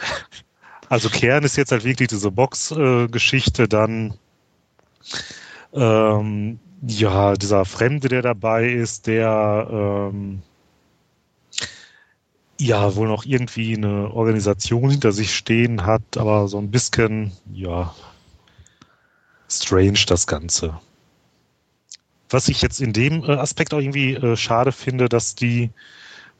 Also 0.90 1.10
Kern 1.10 1.46
ist 1.46 1.56
jetzt 1.56 1.72
halt 1.72 1.86
wirklich 1.86 2.10
diese 2.10 2.30
Box-Geschichte, 2.30 3.70
dann 3.70 4.16
ähm, 5.72 6.60
ja, 6.86 7.36
dieser 7.36 7.64
Fremde, 7.64 8.10
der 8.10 8.22
dabei 8.22 8.70
ist, 8.70 9.08
der 9.08 9.66
ähm, 9.72 10.42
ja 12.60 12.96
wohl 12.96 13.08
noch 13.08 13.26
irgendwie 13.26 13.76
eine 13.76 14.12
Organisation 14.14 14.90
hinter 14.92 15.12
sich 15.12 15.36
stehen 15.36 15.86
hat, 15.86 16.18
aber 16.18 16.48
so 16.48 16.60
ein 16.60 16.72
bisschen, 16.72 17.32
ja, 17.54 17.96
strange 19.48 20.00
das 20.06 20.28
Ganze 20.28 20.80
was 22.30 22.48
ich 22.48 22.62
jetzt 22.62 22.80
in 22.80 22.94
dem 22.94 23.24
äh, 23.24 23.34
Aspekt 23.34 23.74
auch 23.74 23.80
irgendwie 23.80 24.14
äh, 24.14 24.36
schade 24.36 24.72
finde, 24.72 25.10
dass 25.10 25.36
die 25.36 25.72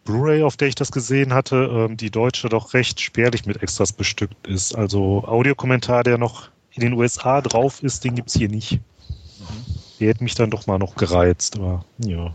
Blu-ray, 0.06 0.44
auf 0.44 0.58
der 0.58 0.68
ich 0.68 0.76
das 0.76 0.92
gesehen 0.92 1.34
hatte, 1.34 1.70
ähm, 1.72 1.98
die 1.98 2.12
deutsche 2.12 2.50
doch 2.50 2.74
recht 2.74 3.02
spärlich 3.02 3.46
mit 3.46 3.62
Extras 3.62 3.92
bestückt 3.92 4.48
ist. 4.48 4.76
Also 4.76 5.24
Audiokommentar, 5.26 6.04
der 6.04 6.18
noch 6.18 6.50
in 6.72 6.82
den 6.82 6.94
USA 6.94 7.42
drauf 7.42 7.84
ist, 7.84 8.04
den 8.04 8.16
gibt's 8.16 8.36
hier 8.36 8.50
nicht. 8.50 8.74
Mhm. 8.74 8.80
Der 10.00 10.10
hätte 10.10 10.24
mich 10.24 10.36
dann 10.36 10.52
doch 10.52 10.68
mal 10.68 10.80
noch 10.80 10.96
gereizt, 10.96 11.58
aber 11.58 11.84
ja. 11.98 12.34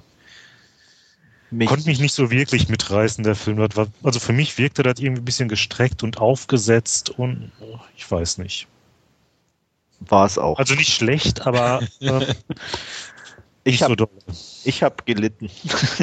Mich 1.55 1.69
Konnte 1.69 1.87
mich 1.87 2.01
nicht 2.01 2.15
so 2.15 2.33
wirklich 2.33 2.69
mitreißen, 2.69 3.23
der 3.23 3.37
Film. 3.37 3.61
Also 3.61 4.21
für 4.21 4.33
mich 4.33 4.59
wirkte 4.59 4.83
das 4.83 4.99
irgendwie 4.99 5.23
ein 5.23 5.25
bisschen 5.25 5.49
gestreckt 5.49 6.03
und 6.03 6.19
aufgesetzt 6.19 7.11
und 7.11 7.53
ich 7.97 8.11
weiß 8.11 8.39
nicht. 8.39 8.67
War 10.01 10.27
es 10.27 10.37
auch. 10.37 10.59
Also 10.59 10.75
nicht 10.75 10.93
schlecht, 10.93 11.47
aber 11.47 11.81
äh, 12.01 12.35
Ich 13.63 13.83
habe 13.83 13.95
so 13.97 14.09
ich 14.65 14.83
hab 14.83 15.07
gelitten. 15.07 15.49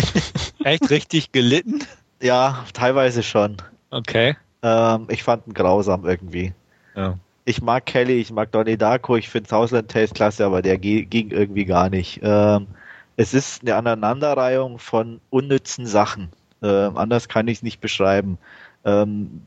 Echt 0.63 0.89
richtig 0.89 1.33
gelitten? 1.33 1.83
Ja, 2.21 2.65
teilweise 2.73 3.21
schon. 3.21 3.57
Okay. 3.89 4.37
Ähm, 4.63 5.07
ich 5.09 5.23
fand 5.23 5.47
ihn 5.47 5.53
grausam 5.53 6.05
irgendwie. 6.05 6.53
Ja. 6.95 7.17
Ich 7.43 7.61
mag 7.61 7.85
Kelly, 7.85 8.21
ich 8.21 8.31
mag 8.31 8.53
Donnie 8.53 8.77
Darko, 8.77 9.17
ich 9.17 9.27
finde 9.27 9.49
Southland 9.49 9.91
Tales 9.91 10.13
klasse, 10.13 10.45
aber 10.45 10.61
der 10.61 10.77
ging 10.77 11.31
irgendwie 11.31 11.65
gar 11.65 11.89
nicht. 11.89 12.21
Ähm, 12.23 12.67
es 13.17 13.33
ist 13.33 13.61
eine 13.61 13.75
Aneinanderreihung 13.75 14.79
von 14.79 15.21
unnützen 15.29 15.85
Sachen. 15.85 16.29
Ähm, 16.61 16.97
anders 16.97 17.27
kann 17.27 17.47
ich 17.47 17.59
es 17.59 17.63
nicht 17.63 17.81
beschreiben. 17.81 18.37
Ähm, 18.85 19.41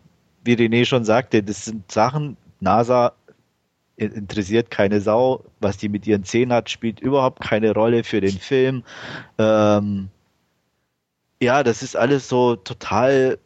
wie 0.45 0.55
René 0.55 0.85
schon 0.85 1.05
sagte, 1.05 1.43
das 1.43 1.65
sind 1.65 1.91
Sachen, 1.91 2.37
NASA 2.61 3.15
interessiert 3.97 4.71
keine 4.71 5.01
Sau. 5.01 5.45
Was 5.61 5.77
die 5.77 5.89
mit 5.89 6.07
ihren 6.07 6.25
Zähnen 6.25 6.53
hat, 6.53 6.71
spielt 6.71 7.01
überhaupt 7.01 7.41
keine 7.41 7.73
Rolle 7.73 8.05
für 8.05 8.21
den 8.21 8.39
Film. 8.39 8.83
Ähm, 9.39 10.09
ja, 11.41 11.63
das 11.63 11.83
ist 11.83 11.97
alles 11.97 12.29
so 12.29 12.57
total, 12.57 13.39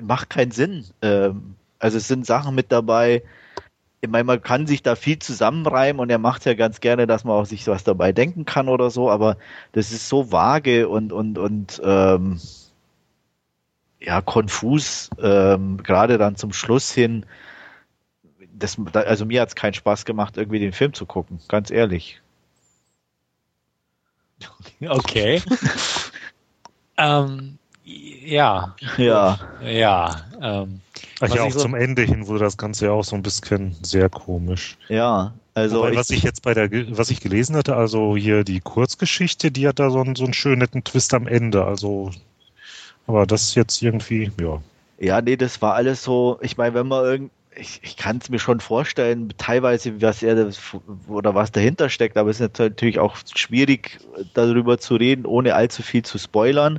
macht 0.00 0.30
keinen 0.30 0.50
Sinn. 0.50 0.84
Ähm, 1.02 1.54
also 1.78 1.98
es 1.98 2.08
sind 2.08 2.26
Sachen 2.26 2.54
mit 2.54 2.72
dabei, 2.72 3.22
ich 4.00 4.08
meine, 4.08 4.24
man 4.24 4.42
kann 4.42 4.66
sich 4.66 4.82
da 4.82 4.94
viel 4.94 5.18
zusammenreimen 5.18 6.00
und 6.00 6.10
er 6.10 6.18
macht 6.18 6.44
ja 6.44 6.54
ganz 6.54 6.80
gerne, 6.80 7.06
dass 7.06 7.24
man 7.24 7.34
auch 7.34 7.46
sich 7.46 7.66
was 7.66 7.84
dabei 7.84 8.12
denken 8.12 8.44
kann 8.44 8.68
oder 8.68 8.90
so, 8.90 9.10
aber 9.10 9.36
das 9.72 9.90
ist 9.90 10.08
so 10.08 10.30
vage 10.30 10.88
und, 10.88 11.12
und, 11.12 11.38
und 11.38 11.80
ähm, 11.84 12.40
ja, 14.00 14.20
konfus, 14.20 15.10
ähm, 15.20 15.78
gerade 15.82 16.18
dann 16.18 16.36
zum 16.36 16.52
Schluss 16.52 16.92
hin 16.92 17.26
das, 18.58 18.76
also 18.94 19.24
mir 19.24 19.40
hat 19.40 19.48
es 19.48 19.54
keinen 19.54 19.74
Spaß 19.74 20.04
gemacht, 20.04 20.36
irgendwie 20.36 20.58
den 20.58 20.72
Film 20.72 20.92
zu 20.92 21.06
gucken, 21.06 21.40
ganz 21.48 21.70
ehrlich. 21.70 22.20
Okay. 24.80 25.42
ähm, 26.96 27.58
ja. 28.24 28.74
Ja. 28.96 29.38
Ja. 29.62 30.16
Ähm, 30.40 30.80
Ach 31.20 31.34
ja, 31.34 31.42
auch 31.42 31.50
so 31.50 31.60
zum 31.60 31.74
Ende 31.74 32.02
hin 32.02 32.26
wurde 32.26 32.44
das 32.44 32.56
Ganze 32.56 32.86
ja 32.86 32.92
auch 32.92 33.04
so 33.04 33.16
ein 33.16 33.22
bisschen 33.22 33.76
sehr 33.82 34.08
komisch. 34.08 34.76
Ja, 34.88 35.32
also. 35.54 35.78
Wobei, 35.78 35.96
was 35.96 36.10
ich 36.10 36.22
jetzt 36.22 36.42
bei 36.42 36.54
der, 36.54 36.70
was 36.96 37.10
ich 37.10 37.20
gelesen 37.20 37.56
hatte, 37.56 37.74
also 37.76 38.16
hier 38.16 38.44
die 38.44 38.60
Kurzgeschichte, 38.60 39.50
die 39.50 39.66
hat 39.66 39.78
da 39.78 39.90
so 39.90 40.00
einen, 40.00 40.14
so 40.14 40.24
einen 40.24 40.34
schönen 40.34 40.58
netten 40.58 40.84
Twist 40.84 41.14
am 41.14 41.26
Ende. 41.26 41.64
Also, 41.64 42.10
aber 43.06 43.26
das 43.26 43.42
ist 43.42 43.54
jetzt 43.54 43.82
irgendwie, 43.82 44.30
ja. 44.40 44.60
Ja, 45.00 45.20
nee, 45.20 45.36
das 45.36 45.62
war 45.62 45.74
alles 45.74 46.02
so, 46.02 46.38
ich 46.42 46.56
meine, 46.56 46.74
wenn 46.74 46.88
man 46.88 47.04
irgend, 47.04 47.30
ich, 47.56 47.80
ich 47.82 47.96
kann 47.96 48.18
es 48.18 48.30
mir 48.30 48.38
schon 48.38 48.60
vorstellen, 48.60 49.32
teilweise, 49.38 50.00
was 50.00 50.22
er 50.22 50.50
oder 51.08 51.34
was 51.34 51.50
dahinter 51.50 51.88
steckt, 51.88 52.16
aber 52.16 52.30
es 52.30 52.40
ist 52.40 52.58
natürlich 52.58 52.98
auch 52.98 53.16
schwierig, 53.34 53.98
darüber 54.34 54.78
zu 54.78 54.96
reden, 54.96 55.24
ohne 55.26 55.54
allzu 55.54 55.82
viel 55.82 56.04
zu 56.04 56.18
spoilern, 56.18 56.78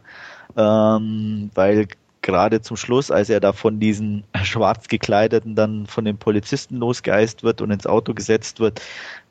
ähm, 0.60 1.50
weil 1.56 1.88
gerade 2.22 2.62
zum 2.62 2.78
Schluss, 2.78 3.12
als 3.12 3.30
er 3.30 3.40
da 3.40 3.54
von 3.54 3.80
diesen 3.80 4.26
schwarz 4.44 4.88
gekleideten 4.88 5.56
dann 5.56 5.88
von 5.88 6.06
den 6.06 6.18
Polizisten 6.18 6.76
losgeeist 6.76 7.44
wird 7.44 7.62
und 7.62 7.72
ins 7.72 7.88
Auto 7.88 8.14
gesetzt 8.14 8.60
wird, 8.60 8.82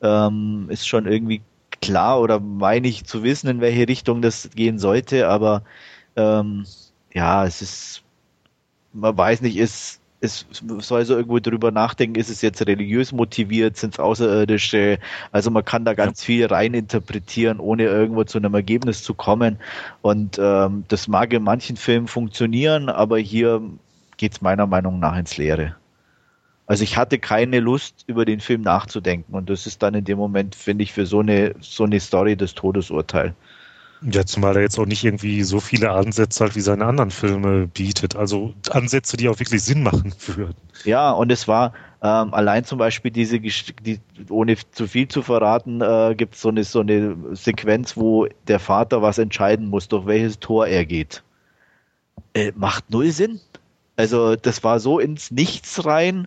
ähm, 0.01 0.67
ist 0.69 0.87
schon 0.87 1.05
irgendwie 1.05 1.41
klar 1.81 2.19
oder 2.19 2.39
meine 2.39 2.87
ich 2.87 3.05
zu 3.05 3.23
wissen, 3.23 3.47
in 3.47 3.61
welche 3.61 3.87
Richtung 3.87 4.21
das 4.21 4.49
gehen 4.55 4.79
sollte, 4.79 5.29
aber 5.29 5.63
ähm, 6.15 6.65
ja, 7.13 7.45
es 7.45 7.61
ist, 7.61 8.03
man 8.93 9.15
weiß 9.17 9.41
nicht, 9.41 9.57
ist 9.57 9.98
es 10.21 10.45
soll 10.79 11.05
so 11.05 11.15
irgendwo 11.15 11.39
drüber 11.39 11.71
nachdenken, 11.71 12.19
ist 12.19 12.29
es 12.29 12.41
jetzt 12.41 12.65
religiös 12.65 13.11
motiviert, 13.11 13.77
sind 13.77 13.93
es 13.93 13.99
Außerirdische, 13.99 14.99
also 15.31 15.49
man 15.49 15.63
kann 15.63 15.85
da 15.85 15.93
ganz 15.93 16.23
viel 16.23 16.45
reininterpretieren, 16.45 17.59
ohne 17.59 17.83
irgendwo 17.83 18.23
zu 18.25 18.37
einem 18.37 18.53
Ergebnis 18.53 19.03
zu 19.03 19.13
kommen. 19.13 19.59
Und 20.01 20.37
ähm, 20.41 20.83
das 20.89 21.07
mag 21.07 21.31
in 21.31 21.43
manchen 21.43 21.77
Filmen 21.77 22.07
funktionieren, 22.07 22.89
aber 22.89 23.17
hier 23.17 23.61
geht 24.17 24.33
es 24.33 24.41
meiner 24.41 24.67
Meinung 24.67 24.99
nach 24.99 25.17
ins 25.17 25.37
Leere. 25.37 25.75
Also 26.67 26.83
ich 26.83 26.97
hatte 26.97 27.17
keine 27.17 27.61
Lust, 27.61 28.03
über 28.05 28.25
den 28.25 28.41
Film 28.41 28.61
nachzudenken 28.61 29.33
und 29.33 29.49
das 29.49 29.65
ist 29.65 29.81
dann 29.81 29.95
in 29.95 30.03
dem 30.03 30.19
Moment, 30.19 30.53
finde 30.53 30.83
ich, 30.83 30.93
für 30.93 31.05
so 31.05 31.21
eine, 31.21 31.55
so 31.61 31.85
eine 31.85 31.99
Story 31.99 32.35
das 32.35 32.53
Todesurteil. 32.53 33.33
Ja, 34.01 34.25
zumal 34.25 34.55
er 34.55 34.61
jetzt 34.61 34.79
auch 34.79 34.85
nicht 34.85 35.03
irgendwie 35.03 35.43
so 35.43 35.59
viele 35.59 35.91
Ansätze 35.91 36.45
halt 36.45 36.55
wie 36.55 36.61
seine 36.61 36.85
anderen 36.85 37.11
Filme 37.11 37.67
bietet. 37.67 38.15
Also 38.15 38.53
Ansätze, 38.69 39.17
die 39.17 39.27
auch 39.27 39.39
wirklich 39.39 39.61
Sinn 39.61 39.83
machen 39.83 40.13
würden. 40.27 40.55
Ja, 40.85 41.11
und 41.11 41.31
es 41.31 41.47
war 41.47 41.73
ähm, 42.01 42.33
allein 42.33 42.63
zum 42.63 42.79
Beispiel 42.79 43.11
diese, 43.11 43.39
die, 43.39 43.99
ohne 44.29 44.55
zu 44.71 44.87
viel 44.87 45.09
zu 45.09 45.21
verraten, 45.21 45.81
äh, 45.81 46.15
gibt 46.15 46.35
es 46.35 46.41
so 46.41 46.49
eine, 46.49 46.63
so 46.63 46.79
eine 46.79 47.17
Sequenz, 47.33 47.97
wo 47.97 48.27
der 48.47 48.59
Vater 48.59 49.01
was 49.01 49.17
entscheiden 49.17 49.67
muss, 49.67 49.89
durch 49.89 50.05
welches 50.05 50.39
Tor 50.39 50.67
er 50.67 50.85
geht. 50.85 51.23
Äh, 52.33 52.53
macht 52.55 52.89
null 52.89 53.11
Sinn. 53.11 53.41
Also 53.97 54.37
das 54.37 54.63
war 54.63 54.79
so 54.79 54.99
ins 54.99 55.29
Nichts 55.29 55.85
rein 55.85 56.25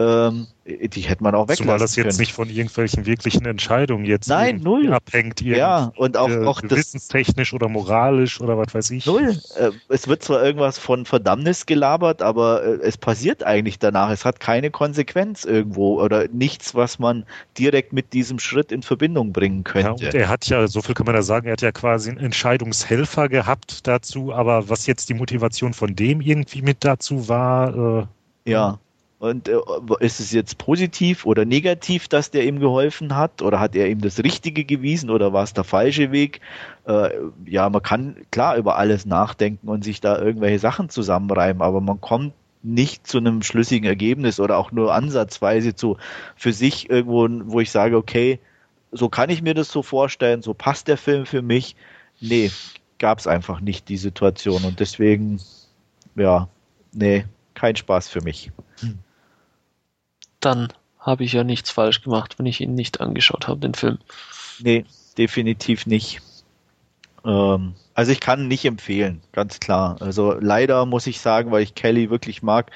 ähm, 0.00 0.46
die 0.64 1.00
hätte 1.00 1.22
man 1.24 1.34
auch 1.34 1.44
weglassen 1.48 1.64
Zumal 1.64 1.78
das 1.78 1.96
jetzt 1.96 2.06
können. 2.06 2.16
nicht 2.18 2.32
von 2.32 2.48
irgendwelchen 2.50 3.06
wirklichen 3.06 3.46
Entscheidungen 3.46 4.04
jetzt 4.04 4.28
Nein, 4.28 4.56
irgendwie 4.62 4.86
null. 4.86 4.92
abhängt, 4.94 5.40
Ja, 5.40 5.92
und 5.96 6.16
auch, 6.16 6.28
äh, 6.28 6.44
auch 6.44 6.60
das 6.60 6.68
gewissenstechnisch 6.70 7.52
oder 7.54 7.68
moralisch 7.68 8.40
oder 8.40 8.58
was 8.58 8.74
weiß 8.74 8.90
ich. 8.90 9.06
Null. 9.06 9.36
Äh, 9.56 9.70
es 9.88 10.06
wird 10.06 10.22
zwar 10.22 10.42
irgendwas 10.44 10.78
von 10.78 11.04
Verdammnis 11.06 11.66
gelabert, 11.66 12.22
aber 12.22 12.62
äh, 12.62 12.78
es 12.82 12.96
passiert 12.98 13.42
eigentlich 13.42 13.78
danach. 13.78 14.10
Es 14.10 14.24
hat 14.24 14.40
keine 14.40 14.70
Konsequenz 14.70 15.44
irgendwo 15.44 16.00
oder 16.02 16.28
nichts, 16.28 16.74
was 16.74 16.98
man 16.98 17.24
direkt 17.58 17.92
mit 17.92 18.12
diesem 18.12 18.38
Schritt 18.38 18.70
in 18.70 18.82
Verbindung 18.82 19.32
bringen 19.32 19.64
Ja, 19.74 19.90
und 19.92 20.00
könnte. 20.00 20.18
er 20.18 20.28
hat 20.28 20.46
ja, 20.46 20.66
so 20.68 20.82
viel 20.82 20.94
kann 20.94 21.06
man 21.06 21.14
da 21.14 21.22
sagen, 21.22 21.46
er 21.46 21.52
hat 21.52 21.62
ja 21.62 21.72
quasi 21.72 22.10
einen 22.10 22.20
Entscheidungshelfer 22.20 23.28
gehabt 23.28 23.86
dazu, 23.86 24.32
aber 24.32 24.68
was 24.68 24.86
jetzt 24.86 25.08
die 25.08 25.14
Motivation 25.14 25.72
von 25.74 25.96
dem 25.96 26.20
irgendwie 26.20 26.62
mit 26.62 26.84
dazu 26.84 27.28
war, 27.28 28.06
äh, 28.46 28.50
Ja. 28.50 28.78
Und 29.18 29.48
äh, 29.48 29.58
ist 29.98 30.20
es 30.20 30.30
jetzt 30.32 30.58
positiv 30.58 31.26
oder 31.26 31.44
negativ, 31.44 32.06
dass 32.06 32.30
der 32.30 32.44
ihm 32.44 32.60
geholfen 32.60 33.16
hat? 33.16 33.42
Oder 33.42 33.58
hat 33.58 33.74
er 33.74 33.88
ihm 33.88 34.00
das 34.00 34.22
Richtige 34.22 34.64
gewiesen 34.64 35.10
oder 35.10 35.32
war 35.32 35.42
es 35.42 35.52
der 35.52 35.64
falsche 35.64 36.12
Weg? 36.12 36.40
Äh, 36.86 37.10
ja, 37.44 37.68
man 37.68 37.82
kann 37.82 38.16
klar 38.30 38.56
über 38.56 38.76
alles 38.76 39.06
nachdenken 39.06 39.68
und 39.68 39.82
sich 39.82 40.00
da 40.00 40.18
irgendwelche 40.18 40.60
Sachen 40.60 40.88
zusammenreimen, 40.88 41.62
aber 41.62 41.80
man 41.80 42.00
kommt 42.00 42.32
nicht 42.62 43.06
zu 43.06 43.18
einem 43.18 43.42
schlüssigen 43.42 43.88
Ergebnis 43.88 44.40
oder 44.40 44.56
auch 44.56 44.72
nur 44.72 44.94
ansatzweise 44.94 45.74
zu 45.74 45.96
für 46.36 46.52
sich 46.52 46.90
irgendwo, 46.90 47.28
wo 47.52 47.60
ich 47.60 47.70
sage, 47.70 47.96
okay, 47.96 48.38
so 48.92 49.08
kann 49.08 49.30
ich 49.30 49.42
mir 49.42 49.54
das 49.54 49.70
so 49.70 49.82
vorstellen, 49.82 50.42
so 50.42 50.54
passt 50.54 50.88
der 50.88 50.96
Film 50.96 51.26
für 51.26 51.42
mich. 51.42 51.76
Nee, 52.20 52.50
gab 52.98 53.18
es 53.18 53.26
einfach 53.26 53.60
nicht 53.60 53.88
die 53.88 53.96
Situation 53.96 54.64
und 54.64 54.80
deswegen, 54.80 55.40
ja, 56.14 56.48
nee, 56.92 57.24
kein 57.54 57.76
Spaß 57.76 58.08
für 58.08 58.22
mich. 58.22 58.50
Dann 60.40 60.68
habe 60.98 61.24
ich 61.24 61.32
ja 61.32 61.44
nichts 61.44 61.70
falsch 61.70 62.02
gemacht, 62.02 62.38
wenn 62.38 62.46
ich 62.46 62.60
ihn 62.60 62.74
nicht 62.74 63.00
angeschaut 63.00 63.48
habe, 63.48 63.60
den 63.60 63.74
Film. 63.74 63.98
Nee, 64.60 64.84
definitiv 65.16 65.86
nicht. 65.86 66.20
Ähm, 67.24 67.74
also 67.94 68.12
ich 68.12 68.20
kann 68.20 68.48
nicht 68.48 68.64
empfehlen, 68.64 69.22
ganz 69.32 69.60
klar. 69.60 69.96
Also 70.00 70.32
leider 70.38 70.86
muss 70.86 71.06
ich 71.06 71.20
sagen, 71.20 71.50
weil 71.50 71.62
ich 71.62 71.74
Kelly 71.74 72.10
wirklich 72.10 72.42
mag, 72.42 72.70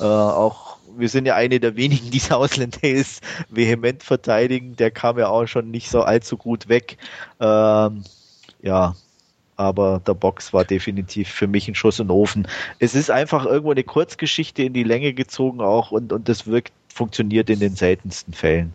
äh, 0.00 0.04
auch 0.04 0.76
wir 0.96 1.08
sind 1.08 1.26
ja 1.26 1.34
eine 1.34 1.60
der 1.60 1.76
wenigen, 1.76 2.10
die 2.10 2.18
Southland 2.20 2.80
Tales 2.80 3.20
vehement 3.48 4.02
verteidigen. 4.02 4.76
Der 4.76 4.90
kam 4.90 5.18
ja 5.18 5.28
auch 5.28 5.46
schon 5.46 5.70
nicht 5.70 5.90
so 5.90 6.02
allzu 6.02 6.36
gut 6.36 6.68
weg. 6.68 6.98
Ähm, 7.40 8.04
ja, 8.62 8.94
aber 9.56 10.00
der 10.06 10.14
Box 10.14 10.52
war 10.52 10.64
definitiv 10.64 11.28
für 11.28 11.46
mich 11.46 11.68
ein 11.68 11.74
Schuss 11.74 11.98
in 11.98 12.08
den 12.08 12.12
Ofen. 12.12 12.48
Es 12.78 12.94
ist 12.94 13.10
einfach 13.10 13.46
irgendwo 13.46 13.72
eine 13.72 13.84
Kurzgeschichte 13.84 14.62
in 14.62 14.72
die 14.72 14.84
Länge 14.84 15.14
gezogen 15.14 15.60
auch 15.60 15.90
und, 15.90 16.12
und 16.12 16.28
das 16.28 16.46
wirkt, 16.46 16.72
funktioniert 16.96 17.50
in 17.50 17.60
den 17.60 17.76
seltensten 17.76 18.32
Fällen. 18.34 18.72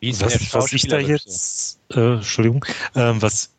Wie 0.00 0.10
ist 0.10 0.22
was, 0.24 0.54
was 0.54 0.72
ich 0.72 0.86
da 0.86 0.98
jetzt, 0.98 1.80
äh, 1.92 2.14
Entschuldigung, 2.14 2.64
ähm, 2.94 3.20
was 3.20 3.50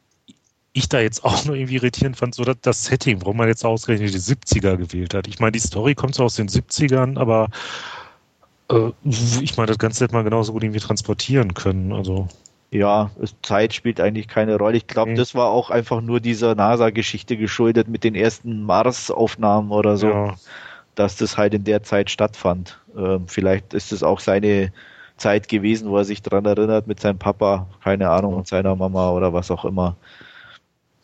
ich 0.74 0.88
da 0.88 1.00
jetzt 1.02 1.26
auch 1.26 1.44
nur 1.46 1.56
irgendwie 1.56 1.76
irritierend 1.76 2.16
fand, 2.18 2.34
so 2.34 2.44
das, 2.44 2.56
das 2.62 2.86
Setting, 2.86 3.22
warum 3.22 3.38
man 3.38 3.48
jetzt 3.48 3.66
ausgerechnet 3.66 4.14
die 4.14 4.20
70er 4.20 4.78
gewählt 4.78 5.14
hat. 5.14 5.28
Ich 5.28 5.40
meine, 5.40 5.52
die 5.52 5.60
Story 5.60 5.96
kommt 5.96 6.16
so 6.16 6.24
aus 6.24 6.36
den 6.36 6.48
70ern, 6.48 7.20
aber 7.20 7.50
äh, 8.70 8.92
ich 9.04 9.58
meine, 9.58 9.68
das 9.68 9.80
Ganze 9.80 10.04
hätte 10.06 10.14
man 10.14 10.24
genauso 10.24 10.54
gut 10.54 10.64
irgendwie 10.64 10.80
transportieren 10.80 11.54
können. 11.54 11.92
Also, 11.92 12.30
Ja, 12.72 13.12
Zeit 13.42 13.74
spielt 13.74 14.00
eigentlich 14.00 14.30
keine 14.30 14.56
Rolle. 14.58 14.78
Ich 14.78 14.88
glaube, 14.88 15.12
Nee. 15.12 15.18
das 15.18 15.36
war 15.36 15.48
auch 15.50 15.72
einfach 15.72 16.00
nur 16.00 16.22
dieser 16.22 16.56
NASA-Geschichte 16.56 17.36
geschuldet 17.36 17.90
mit 17.90 18.06
den 18.06 18.16
ersten 18.16 18.64
Mars-Aufnahmen 18.64 19.72
oder 19.72 19.98
so, 19.98 20.08
ja. 20.08 20.36
Dass 20.96 21.16
das 21.18 21.38
halt 21.38 21.54
in 21.54 21.64
der 21.64 21.84
Zeit 21.84 22.10
stattfand. 22.10 22.80
Ähm, 22.98 23.28
vielleicht 23.28 23.74
ist 23.74 23.92
es 23.92 24.04
auch 24.04 24.20
seine 24.20 24.72
Zeit 25.18 25.48
gewesen, 25.48 25.90
wo 25.90 25.98
er 25.98 26.06
sich 26.06 26.22
dran 26.22 26.46
erinnert 26.46 26.88
mit 26.88 27.00
seinem 27.00 27.20
Papa, 27.20 27.68
keine 27.84 28.10
Ahnung, 28.10 28.34
und 28.34 28.48
seiner 28.48 28.76
Mama 28.76 29.12
oder 29.12 29.34
was 29.34 29.52
auch 29.52 29.66
immer. 29.66 29.96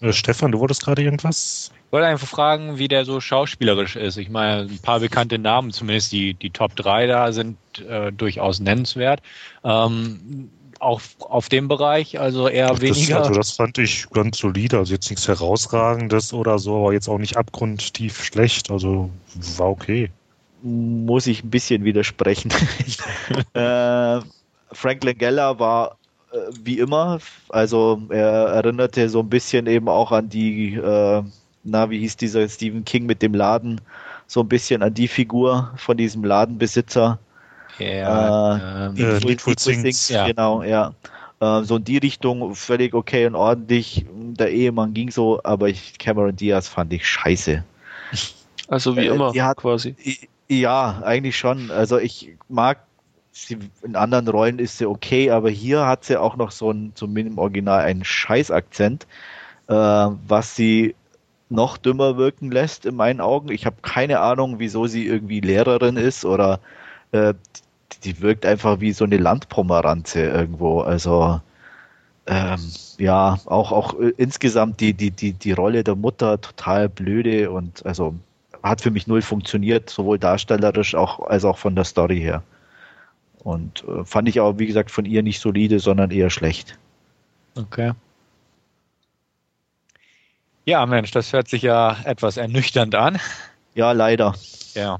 Äh, 0.01 0.13
Stefan, 0.13 0.51
du 0.51 0.59
wolltest 0.59 0.83
gerade 0.83 1.03
irgendwas? 1.03 1.71
Ich 1.87 1.93
wollte 1.93 2.07
einfach 2.07 2.27
fragen, 2.27 2.77
wie 2.77 2.89
der 2.89 3.05
so 3.05 3.21
schauspielerisch 3.21 3.95
ist. 3.95 4.17
Ich 4.17 4.29
meine, 4.29 4.63
ein 4.63 4.79
paar 4.79 4.99
bekannte 4.99 5.39
Namen, 5.39 5.71
zumindest 5.71 6.11
die, 6.11 6.33
die 6.33 6.49
Top 6.49 6.75
3 6.75 7.07
da, 7.07 7.31
sind 7.31 7.57
äh, 7.87 8.11
durchaus 8.11 8.59
nennenswert. 8.59 9.21
Ähm, 9.63 10.49
auch 10.79 11.01
auf 11.19 11.49
dem 11.49 11.67
Bereich, 11.67 12.19
also 12.19 12.47
eher 12.47 12.69
Das, 12.69 12.81
weniger. 12.81 13.19
also 13.19 13.33
das 13.33 13.51
fand 13.51 13.77
ich 13.77 14.09
ganz 14.09 14.37
solide, 14.37 14.77
also 14.77 14.93
jetzt 14.93 15.09
nichts 15.09 15.27
herausragendes 15.27 16.33
oder 16.33 16.59
so, 16.59 16.77
aber 16.77 16.93
jetzt 16.93 17.07
auch 17.07 17.17
nicht 17.17 17.37
abgrundtief 17.37 18.23
schlecht, 18.23 18.71
also 18.71 19.09
war 19.57 19.69
okay. 19.69 20.09
Muss 20.61 21.27
ich 21.27 21.43
ein 21.43 21.49
bisschen 21.49 21.83
widersprechen. 21.83 22.51
äh, 23.53 24.19
Frank 24.71 25.03
Langella 25.03 25.59
war 25.59 25.97
äh, 26.31 26.37
wie 26.63 26.79
immer, 26.79 27.19
also 27.49 28.01
er 28.09 28.47
erinnerte 28.47 29.09
so 29.09 29.19
ein 29.21 29.29
bisschen 29.29 29.67
eben 29.67 29.87
auch 29.87 30.11
an 30.11 30.29
die, 30.29 30.75
äh, 30.75 31.23
na, 31.63 31.89
wie 31.89 31.99
hieß 31.99 32.17
dieser 32.17 32.47
Stephen 32.49 32.85
King 32.85 33.05
mit 33.05 33.21
dem 33.21 33.33
Laden, 33.33 33.81
so 34.25 34.41
ein 34.41 34.49
bisschen 34.49 34.83
an 34.83 34.93
die 34.93 35.07
Figur 35.07 35.71
von 35.77 35.97
diesem 35.97 36.23
Ladenbesitzer. 36.23 37.19
Ja, 37.79 38.87
ähm, 38.87 38.95
Äh, 38.97 39.19
Needful 39.19 39.55
Things, 39.55 40.09
ja. 40.09 40.27
Genau, 40.27 40.63
ja. 40.63 40.93
Äh, 41.39 41.63
so 41.63 41.75
in 41.77 41.83
die 41.83 41.97
Richtung 41.97 42.55
völlig 42.55 42.93
okay 42.93 43.25
und 43.27 43.35
ordentlich. 43.35 44.05
Der 44.09 44.51
Ehemann 44.51 44.93
ging 44.93 45.11
so, 45.11 45.39
aber 45.43 45.69
ich, 45.69 45.97
Cameron 45.97 46.35
Diaz 46.35 46.67
fand 46.67 46.93
ich 46.93 47.07
scheiße. 47.07 47.63
Also 48.69 48.97
wie 48.97 49.05
Äh, 49.07 49.15
immer, 49.15 49.31
die 49.31 49.41
hat- 49.41 49.57
quasi. 49.57 49.95
Ja, 50.49 51.01
eigentlich 51.05 51.37
schon. 51.37 51.71
Also 51.71 51.97
ich 51.99 52.35
mag 52.49 52.79
sie, 53.31 53.57
in 53.81 53.95
anderen 53.95 54.27
Rollen 54.27 54.59
ist 54.59 54.77
sie 54.77 54.85
okay, 54.85 55.31
aber 55.31 55.49
hier 55.49 55.85
hat 55.85 56.03
sie 56.03 56.19
auch 56.19 56.35
noch 56.35 56.51
so 56.51 56.71
ein, 56.71 56.91
zumindest 56.95 57.33
im 57.35 57.39
Original, 57.39 57.79
einen 57.81 58.03
Scheißakzent, 58.03 59.07
äh, 59.67 59.73
was 59.73 60.55
sie 60.55 60.95
noch 61.49 61.77
dümmer 61.77 62.17
wirken 62.17 62.51
lässt 62.51 62.85
in 62.85 62.95
meinen 62.95 63.21
Augen. 63.21 63.49
Ich 63.51 63.65
habe 63.65 63.77
keine 63.81 64.19
Ahnung, 64.19 64.59
wieso 64.59 64.85
sie 64.87 65.05
irgendwie 65.07 65.39
Lehrerin 65.39 65.95
ist 65.95 66.25
oder 66.25 66.59
äh, 67.13 67.33
die, 68.03 68.21
wirkt 68.21 68.45
einfach 68.45 68.79
wie 68.79 68.93
so 68.93 69.05
eine 69.05 69.17
Landpomeranze 69.17 70.21
irgendwo. 70.21 70.81
Also 70.81 71.41
ähm, 72.27 72.59
ja, 72.97 73.39
auch 73.45 73.71
auch 73.71 73.99
äh, 73.99 74.13
insgesamt 74.17 74.79
die 74.81 74.93
die 74.93 75.11
die 75.11 75.33
die 75.33 75.51
Rolle 75.53 75.83
der 75.83 75.95
Mutter 75.95 76.39
total 76.41 76.89
blöde 76.89 77.51
und 77.51 77.85
also 77.85 78.15
hat 78.63 78.81
für 78.81 78.91
mich 78.91 79.07
null 79.07 79.21
funktioniert, 79.21 79.89
sowohl 79.89 80.19
darstellerisch 80.19 80.95
auch 80.95 81.19
als 81.27 81.45
auch 81.45 81.57
von 81.57 81.75
der 81.75 81.85
Story 81.85 82.19
her. 82.19 82.43
Und 83.43 83.83
äh, 83.87 84.03
fand 84.03 84.27
ich 84.27 84.39
aber, 84.41 84.59
wie 84.59 84.67
gesagt, 84.67 84.91
von 84.91 85.05
ihr 85.05 85.23
nicht 85.23 85.39
solide, 85.39 85.79
sondern 85.79 86.11
eher 86.11 86.29
schlecht. 86.29 86.77
Okay. 87.55 87.93
Ja, 90.65 90.85
Mensch, 90.85 91.11
das 91.11 91.31
hört 91.31 91.47
sich 91.47 91.61
ja 91.61 91.95
etwas 92.03 92.35
ernüchternd 92.35 92.93
an. 92.93 93.19
Ja, 93.73 93.93
leider. 93.93 94.35
Ja. 94.73 94.97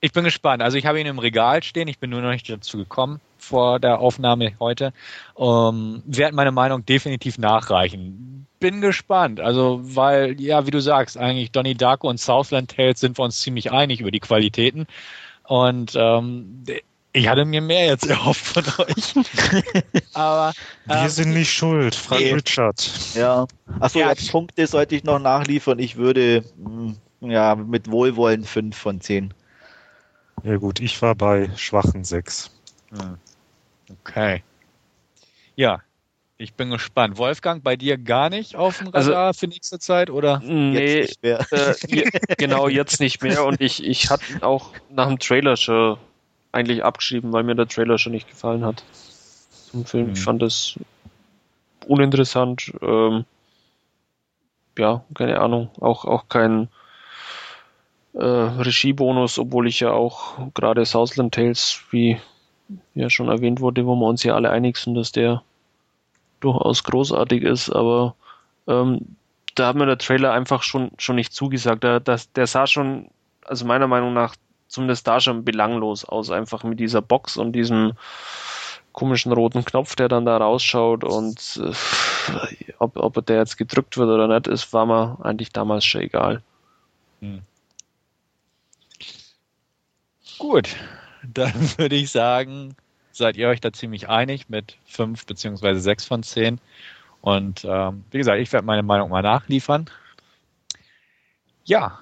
Ich 0.00 0.12
bin 0.12 0.24
gespannt. 0.24 0.62
Also 0.62 0.76
ich 0.76 0.86
habe 0.86 1.00
ihn 1.00 1.06
im 1.06 1.18
Regal 1.18 1.62
stehen. 1.62 1.88
Ich 1.88 1.98
bin 1.98 2.10
nur 2.10 2.20
noch 2.20 2.30
nicht 2.30 2.48
dazu 2.48 2.76
gekommen 2.76 3.20
vor 3.38 3.80
der 3.80 4.00
Aufnahme 4.00 4.52
heute. 4.60 4.92
Ähm, 5.38 6.02
werde 6.06 6.34
meine 6.34 6.52
Meinung 6.52 6.84
definitiv 6.84 7.38
nachreichen. 7.38 8.46
Bin 8.60 8.80
gespannt. 8.80 9.40
Also, 9.40 9.80
weil, 9.82 10.40
ja, 10.40 10.66
wie 10.66 10.70
du 10.70 10.80
sagst, 10.80 11.16
eigentlich 11.16 11.52
Donnie 11.52 11.74
Darko 11.74 12.08
und 12.08 12.18
Southland 12.18 12.74
Tales 12.74 13.00
sind 13.00 13.18
wir 13.18 13.24
uns 13.24 13.40
ziemlich 13.40 13.72
einig 13.72 14.00
über 14.00 14.10
die 14.10 14.20
Qualitäten. 14.20 14.86
Und 15.44 15.92
ähm, 15.94 16.64
ich 17.12 17.28
hatte 17.28 17.44
mir 17.44 17.60
mehr 17.60 17.86
jetzt 17.86 18.06
erhofft 18.08 18.44
von 18.44 18.64
euch. 18.86 19.14
Aber 20.14 20.52
Wir 20.84 20.96
ähm, 20.96 21.08
sind 21.08 21.32
nicht 21.32 21.52
schuld, 21.52 21.94
Frank 21.94 22.20
nee. 22.20 22.32
Richard. 22.32 22.90
Ja. 23.14 23.46
Achso, 23.80 24.00
Ja, 24.00 24.12
Punkte 24.30 24.66
sollte 24.66 24.96
ich 24.96 25.04
noch 25.04 25.18
nachliefern. 25.18 25.78
Ich 25.78 25.96
würde 25.96 26.44
mh, 26.56 26.94
ja 27.20 27.54
mit 27.54 27.90
Wohlwollen 27.90 28.44
5 28.44 28.76
von 28.76 29.00
10. 29.00 29.32
Ja 30.42 30.56
gut, 30.56 30.80
ich 30.80 31.00
war 31.02 31.14
bei 31.14 31.50
schwachen 31.56 32.04
sechs. 32.04 32.50
Hm. 32.90 33.18
Okay. 34.02 34.42
Ja, 35.56 35.80
ich 36.38 36.54
bin 36.54 36.70
gespannt. 36.70 37.16
Wolfgang, 37.18 37.62
bei 37.64 37.76
dir 37.76 37.96
gar 37.98 38.28
nicht 38.30 38.56
auf 38.56 38.78
dem 38.78 38.94
Also- 38.94 39.12
Radar 39.12 39.34
für 39.34 39.48
nächste 39.48 39.78
Zeit, 39.78 40.10
oder? 40.10 40.40
Nee, 40.40 40.98
Jetzt 41.00 41.08
nicht 41.08 41.22
mehr. 41.22 41.46
äh, 41.50 41.74
je, 41.88 42.10
genau 42.36 42.68
jetzt 42.68 43.00
nicht 43.00 43.22
mehr. 43.22 43.44
Und 43.44 43.60
ich, 43.60 43.82
ich 43.84 44.10
hatte 44.10 44.24
ihn 44.32 44.42
auch 44.42 44.70
nach 44.90 45.08
dem 45.08 45.18
Trailer 45.18 45.56
schon 45.56 45.96
eigentlich 46.52 46.84
abgeschrieben, 46.84 47.32
weil 47.32 47.42
mir 47.42 47.54
der 47.54 47.68
Trailer 47.68 47.98
schon 47.98 48.12
nicht 48.12 48.28
gefallen 48.28 48.64
hat. 48.64 48.84
Zum 49.70 49.84
Film. 49.86 50.12
Ich 50.12 50.20
Mhm. 50.20 50.24
fand 50.24 50.42
es 50.42 50.78
uninteressant. 51.86 52.72
Ähm, 52.82 53.24
ja, 54.78 55.04
keine 55.14 55.40
Ahnung. 55.40 55.70
Auch, 55.80 56.04
auch 56.04 56.28
kein 56.28 56.68
äh, 58.16 58.24
Regiebonus, 58.24 59.38
obwohl 59.38 59.68
ich 59.68 59.80
ja 59.80 59.92
auch 59.92 60.52
gerade 60.54 60.84
Southland 60.84 61.34
Tales, 61.34 61.82
wie 61.90 62.18
ja 62.94 63.10
schon 63.10 63.28
erwähnt 63.28 63.60
wurde, 63.60 63.86
wo 63.86 63.94
wir 63.94 64.06
uns 64.06 64.22
ja 64.22 64.34
alle 64.34 64.50
einig 64.50 64.76
sind, 64.76 64.94
dass 64.94 65.12
der 65.12 65.42
durchaus 66.40 66.84
großartig 66.84 67.42
ist, 67.42 67.70
aber 67.70 68.14
ähm, 68.66 69.16
da 69.54 69.68
hat 69.68 69.76
mir 69.76 69.86
der 69.86 69.98
Trailer 69.98 70.32
einfach 70.32 70.62
schon, 70.62 70.90
schon 70.98 71.16
nicht 71.16 71.32
zugesagt. 71.32 71.82
Der, 71.82 72.00
das, 72.00 72.30
der 72.32 72.46
sah 72.46 72.66
schon, 72.66 73.08
also 73.44 73.64
meiner 73.64 73.86
Meinung 73.86 74.12
nach, 74.12 74.36
zumindest 74.68 75.06
da 75.06 75.20
schon 75.20 75.44
belanglos 75.44 76.04
aus, 76.04 76.30
einfach 76.30 76.64
mit 76.64 76.78
dieser 76.80 77.00
Box 77.00 77.36
und 77.36 77.52
diesem 77.52 77.92
komischen 78.92 79.32
roten 79.32 79.64
Knopf, 79.64 79.94
der 79.94 80.08
dann 80.08 80.24
da 80.24 80.36
rausschaut 80.36 81.04
und 81.04 81.60
äh, 81.62 82.72
ob, 82.78 82.96
ob 82.96 83.26
der 83.26 83.36
jetzt 83.36 83.56
gedrückt 83.56 83.96
wird 83.96 84.08
oder 84.08 84.26
nicht, 84.26 84.46
ist, 84.46 84.72
war 84.72 84.86
mir 84.86 85.18
eigentlich 85.22 85.52
damals 85.52 85.84
schon 85.84 86.02
egal. 86.02 86.42
Hm. 87.20 87.42
Gut, 90.38 90.76
dann 91.22 91.52
würde 91.78 91.96
ich 91.96 92.10
sagen, 92.10 92.76
seid 93.12 93.36
ihr 93.36 93.48
euch 93.48 93.60
da 93.60 93.72
ziemlich 93.72 94.08
einig 94.08 94.48
mit 94.48 94.76
fünf 94.86 95.26
beziehungsweise 95.26 95.80
sechs 95.80 96.04
von 96.04 96.22
zehn. 96.22 96.60
Und 97.20 97.64
ähm, 97.64 98.04
wie 98.10 98.18
gesagt, 98.18 98.38
ich 98.40 98.52
werde 98.52 98.66
meine 98.66 98.82
Meinung 98.82 99.10
mal 99.10 99.22
nachliefern. 99.22 99.90
Ja, 101.64 101.98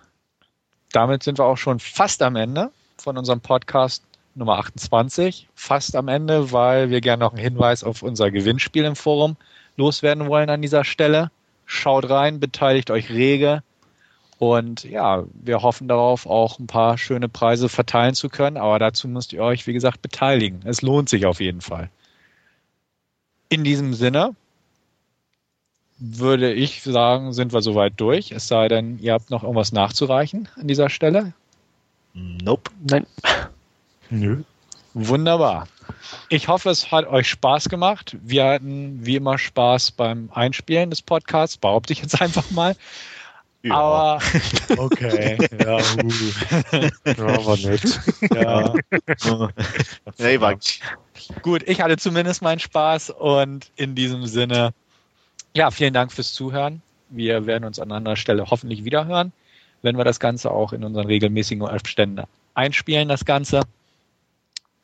damit 0.92 1.22
sind 1.22 1.38
wir 1.38 1.44
auch 1.44 1.56
schon 1.56 1.80
fast 1.80 2.22
am 2.22 2.36
Ende 2.36 2.70
von 2.98 3.16
unserem 3.16 3.40
Podcast 3.40 4.04
Nummer 4.34 4.58
28. 4.58 5.48
Fast 5.54 5.96
am 5.96 6.08
Ende, 6.08 6.52
weil 6.52 6.90
wir 6.90 7.00
gerne 7.00 7.24
noch 7.24 7.32
einen 7.32 7.42
Hinweis 7.42 7.84
auf 7.84 8.02
unser 8.02 8.30
Gewinnspiel 8.30 8.84
im 8.84 8.96
Forum 8.96 9.36
loswerden 9.76 10.28
wollen 10.28 10.50
an 10.50 10.62
dieser 10.62 10.84
Stelle. 10.84 11.30
Schaut 11.66 12.10
rein, 12.10 12.40
beteiligt 12.40 12.90
euch 12.90 13.10
rege. 13.10 13.62
Und 14.38 14.84
ja, 14.84 15.24
wir 15.32 15.62
hoffen 15.62 15.88
darauf, 15.88 16.26
auch 16.26 16.58
ein 16.58 16.66
paar 16.66 16.98
schöne 16.98 17.28
Preise 17.28 17.68
verteilen 17.68 18.14
zu 18.14 18.28
können. 18.28 18.56
Aber 18.56 18.78
dazu 18.78 19.08
müsst 19.08 19.32
ihr 19.32 19.42
euch, 19.42 19.66
wie 19.66 19.72
gesagt, 19.72 20.02
beteiligen. 20.02 20.60
Es 20.64 20.82
lohnt 20.82 21.08
sich 21.08 21.26
auf 21.26 21.40
jeden 21.40 21.60
Fall. 21.60 21.90
In 23.48 23.64
diesem 23.64 23.94
Sinne 23.94 24.34
würde 25.98 26.52
ich 26.52 26.82
sagen, 26.82 27.32
sind 27.32 27.52
wir 27.52 27.62
soweit 27.62 27.94
durch. 27.96 28.32
Es 28.32 28.48
sei 28.48 28.68
denn, 28.68 28.98
ihr 28.98 29.12
habt 29.12 29.30
noch 29.30 29.42
irgendwas 29.42 29.72
nachzureichen 29.72 30.48
an 30.56 30.66
dieser 30.66 30.90
Stelle. 30.90 31.32
Nope. 32.14 32.70
Nein. 32.88 33.06
Nö. 34.10 34.42
Wunderbar. 34.94 35.66
Ich 36.28 36.48
hoffe, 36.48 36.70
es 36.70 36.90
hat 36.92 37.06
euch 37.06 37.28
Spaß 37.28 37.68
gemacht. 37.68 38.16
Wir 38.22 38.44
hatten 38.44 39.04
wie 39.04 39.16
immer 39.16 39.38
Spaß 39.38 39.92
beim 39.92 40.30
Einspielen 40.32 40.90
des 40.90 41.02
Podcasts, 41.02 41.56
behaupte 41.56 41.92
ich 41.92 42.00
jetzt 42.00 42.20
einfach 42.20 42.50
mal. 42.50 42.76
Ja. 43.64 43.74
Aber 43.76 44.22
okay, 44.76 45.38
ja, 45.58 45.78
uh. 45.78 46.10
ja 47.06 47.46
war 47.46 47.56
nett. 47.56 47.98
Ja. 48.34 48.74
nee, 50.18 50.38
war 50.38 50.58
Gut, 51.40 51.62
ich 51.66 51.80
hatte 51.80 51.96
zumindest 51.96 52.42
meinen 52.42 52.58
Spaß 52.58 53.08
und 53.08 53.70
in 53.76 53.94
diesem 53.94 54.26
Sinne 54.26 54.74
ja, 55.54 55.70
vielen 55.70 55.94
Dank 55.94 56.12
fürs 56.12 56.34
Zuhören. 56.34 56.82
Wir 57.08 57.46
werden 57.46 57.64
uns 57.64 57.78
an 57.78 57.90
anderer 57.90 58.16
Stelle 58.16 58.50
hoffentlich 58.50 58.84
wieder 58.84 59.06
hören, 59.06 59.32
wenn 59.80 59.96
wir 59.96 60.04
das 60.04 60.20
Ganze 60.20 60.50
auch 60.50 60.74
in 60.74 60.84
unseren 60.84 61.06
regelmäßigen 61.06 61.64
Abständen 61.64 62.24
einspielen, 62.52 63.08
das 63.08 63.24
Ganze. 63.24 63.62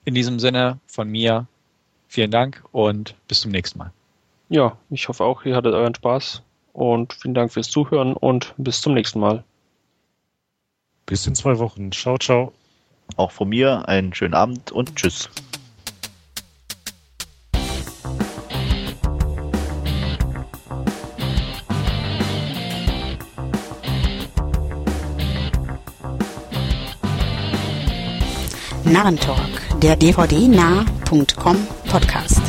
In 0.06 0.14
diesem 0.14 0.38
Sinne 0.38 0.78
von 0.86 1.10
mir 1.10 1.46
vielen 2.08 2.30
Dank 2.30 2.64
und 2.72 3.14
bis 3.28 3.40
zum 3.40 3.50
nächsten 3.50 3.78
Mal. 3.78 3.92
Ja, 4.48 4.78
ich 4.88 5.06
hoffe 5.08 5.22
auch, 5.22 5.44
ihr 5.44 5.54
hattet 5.54 5.74
euren 5.74 5.94
Spaß 5.94 6.42
und 6.80 7.12
vielen 7.12 7.34
Dank 7.34 7.52
fürs 7.52 7.68
Zuhören 7.68 8.14
und 8.14 8.54
bis 8.56 8.80
zum 8.80 8.94
nächsten 8.94 9.20
Mal. 9.20 9.44
Bis 11.04 11.26
in 11.26 11.34
zwei 11.34 11.58
Wochen. 11.58 11.92
Ciao, 11.92 12.16
ciao. 12.16 12.52
Auch 13.16 13.32
von 13.32 13.48
mir 13.50 13.86
einen 13.86 14.14
schönen 14.14 14.34
Abend 14.34 14.72
und 14.72 14.96
tschüss. 14.96 15.28
Narrentalk, 28.84 29.80
der 29.80 29.96
dvd-nah.com 29.96 31.56
Podcast. 31.88 32.39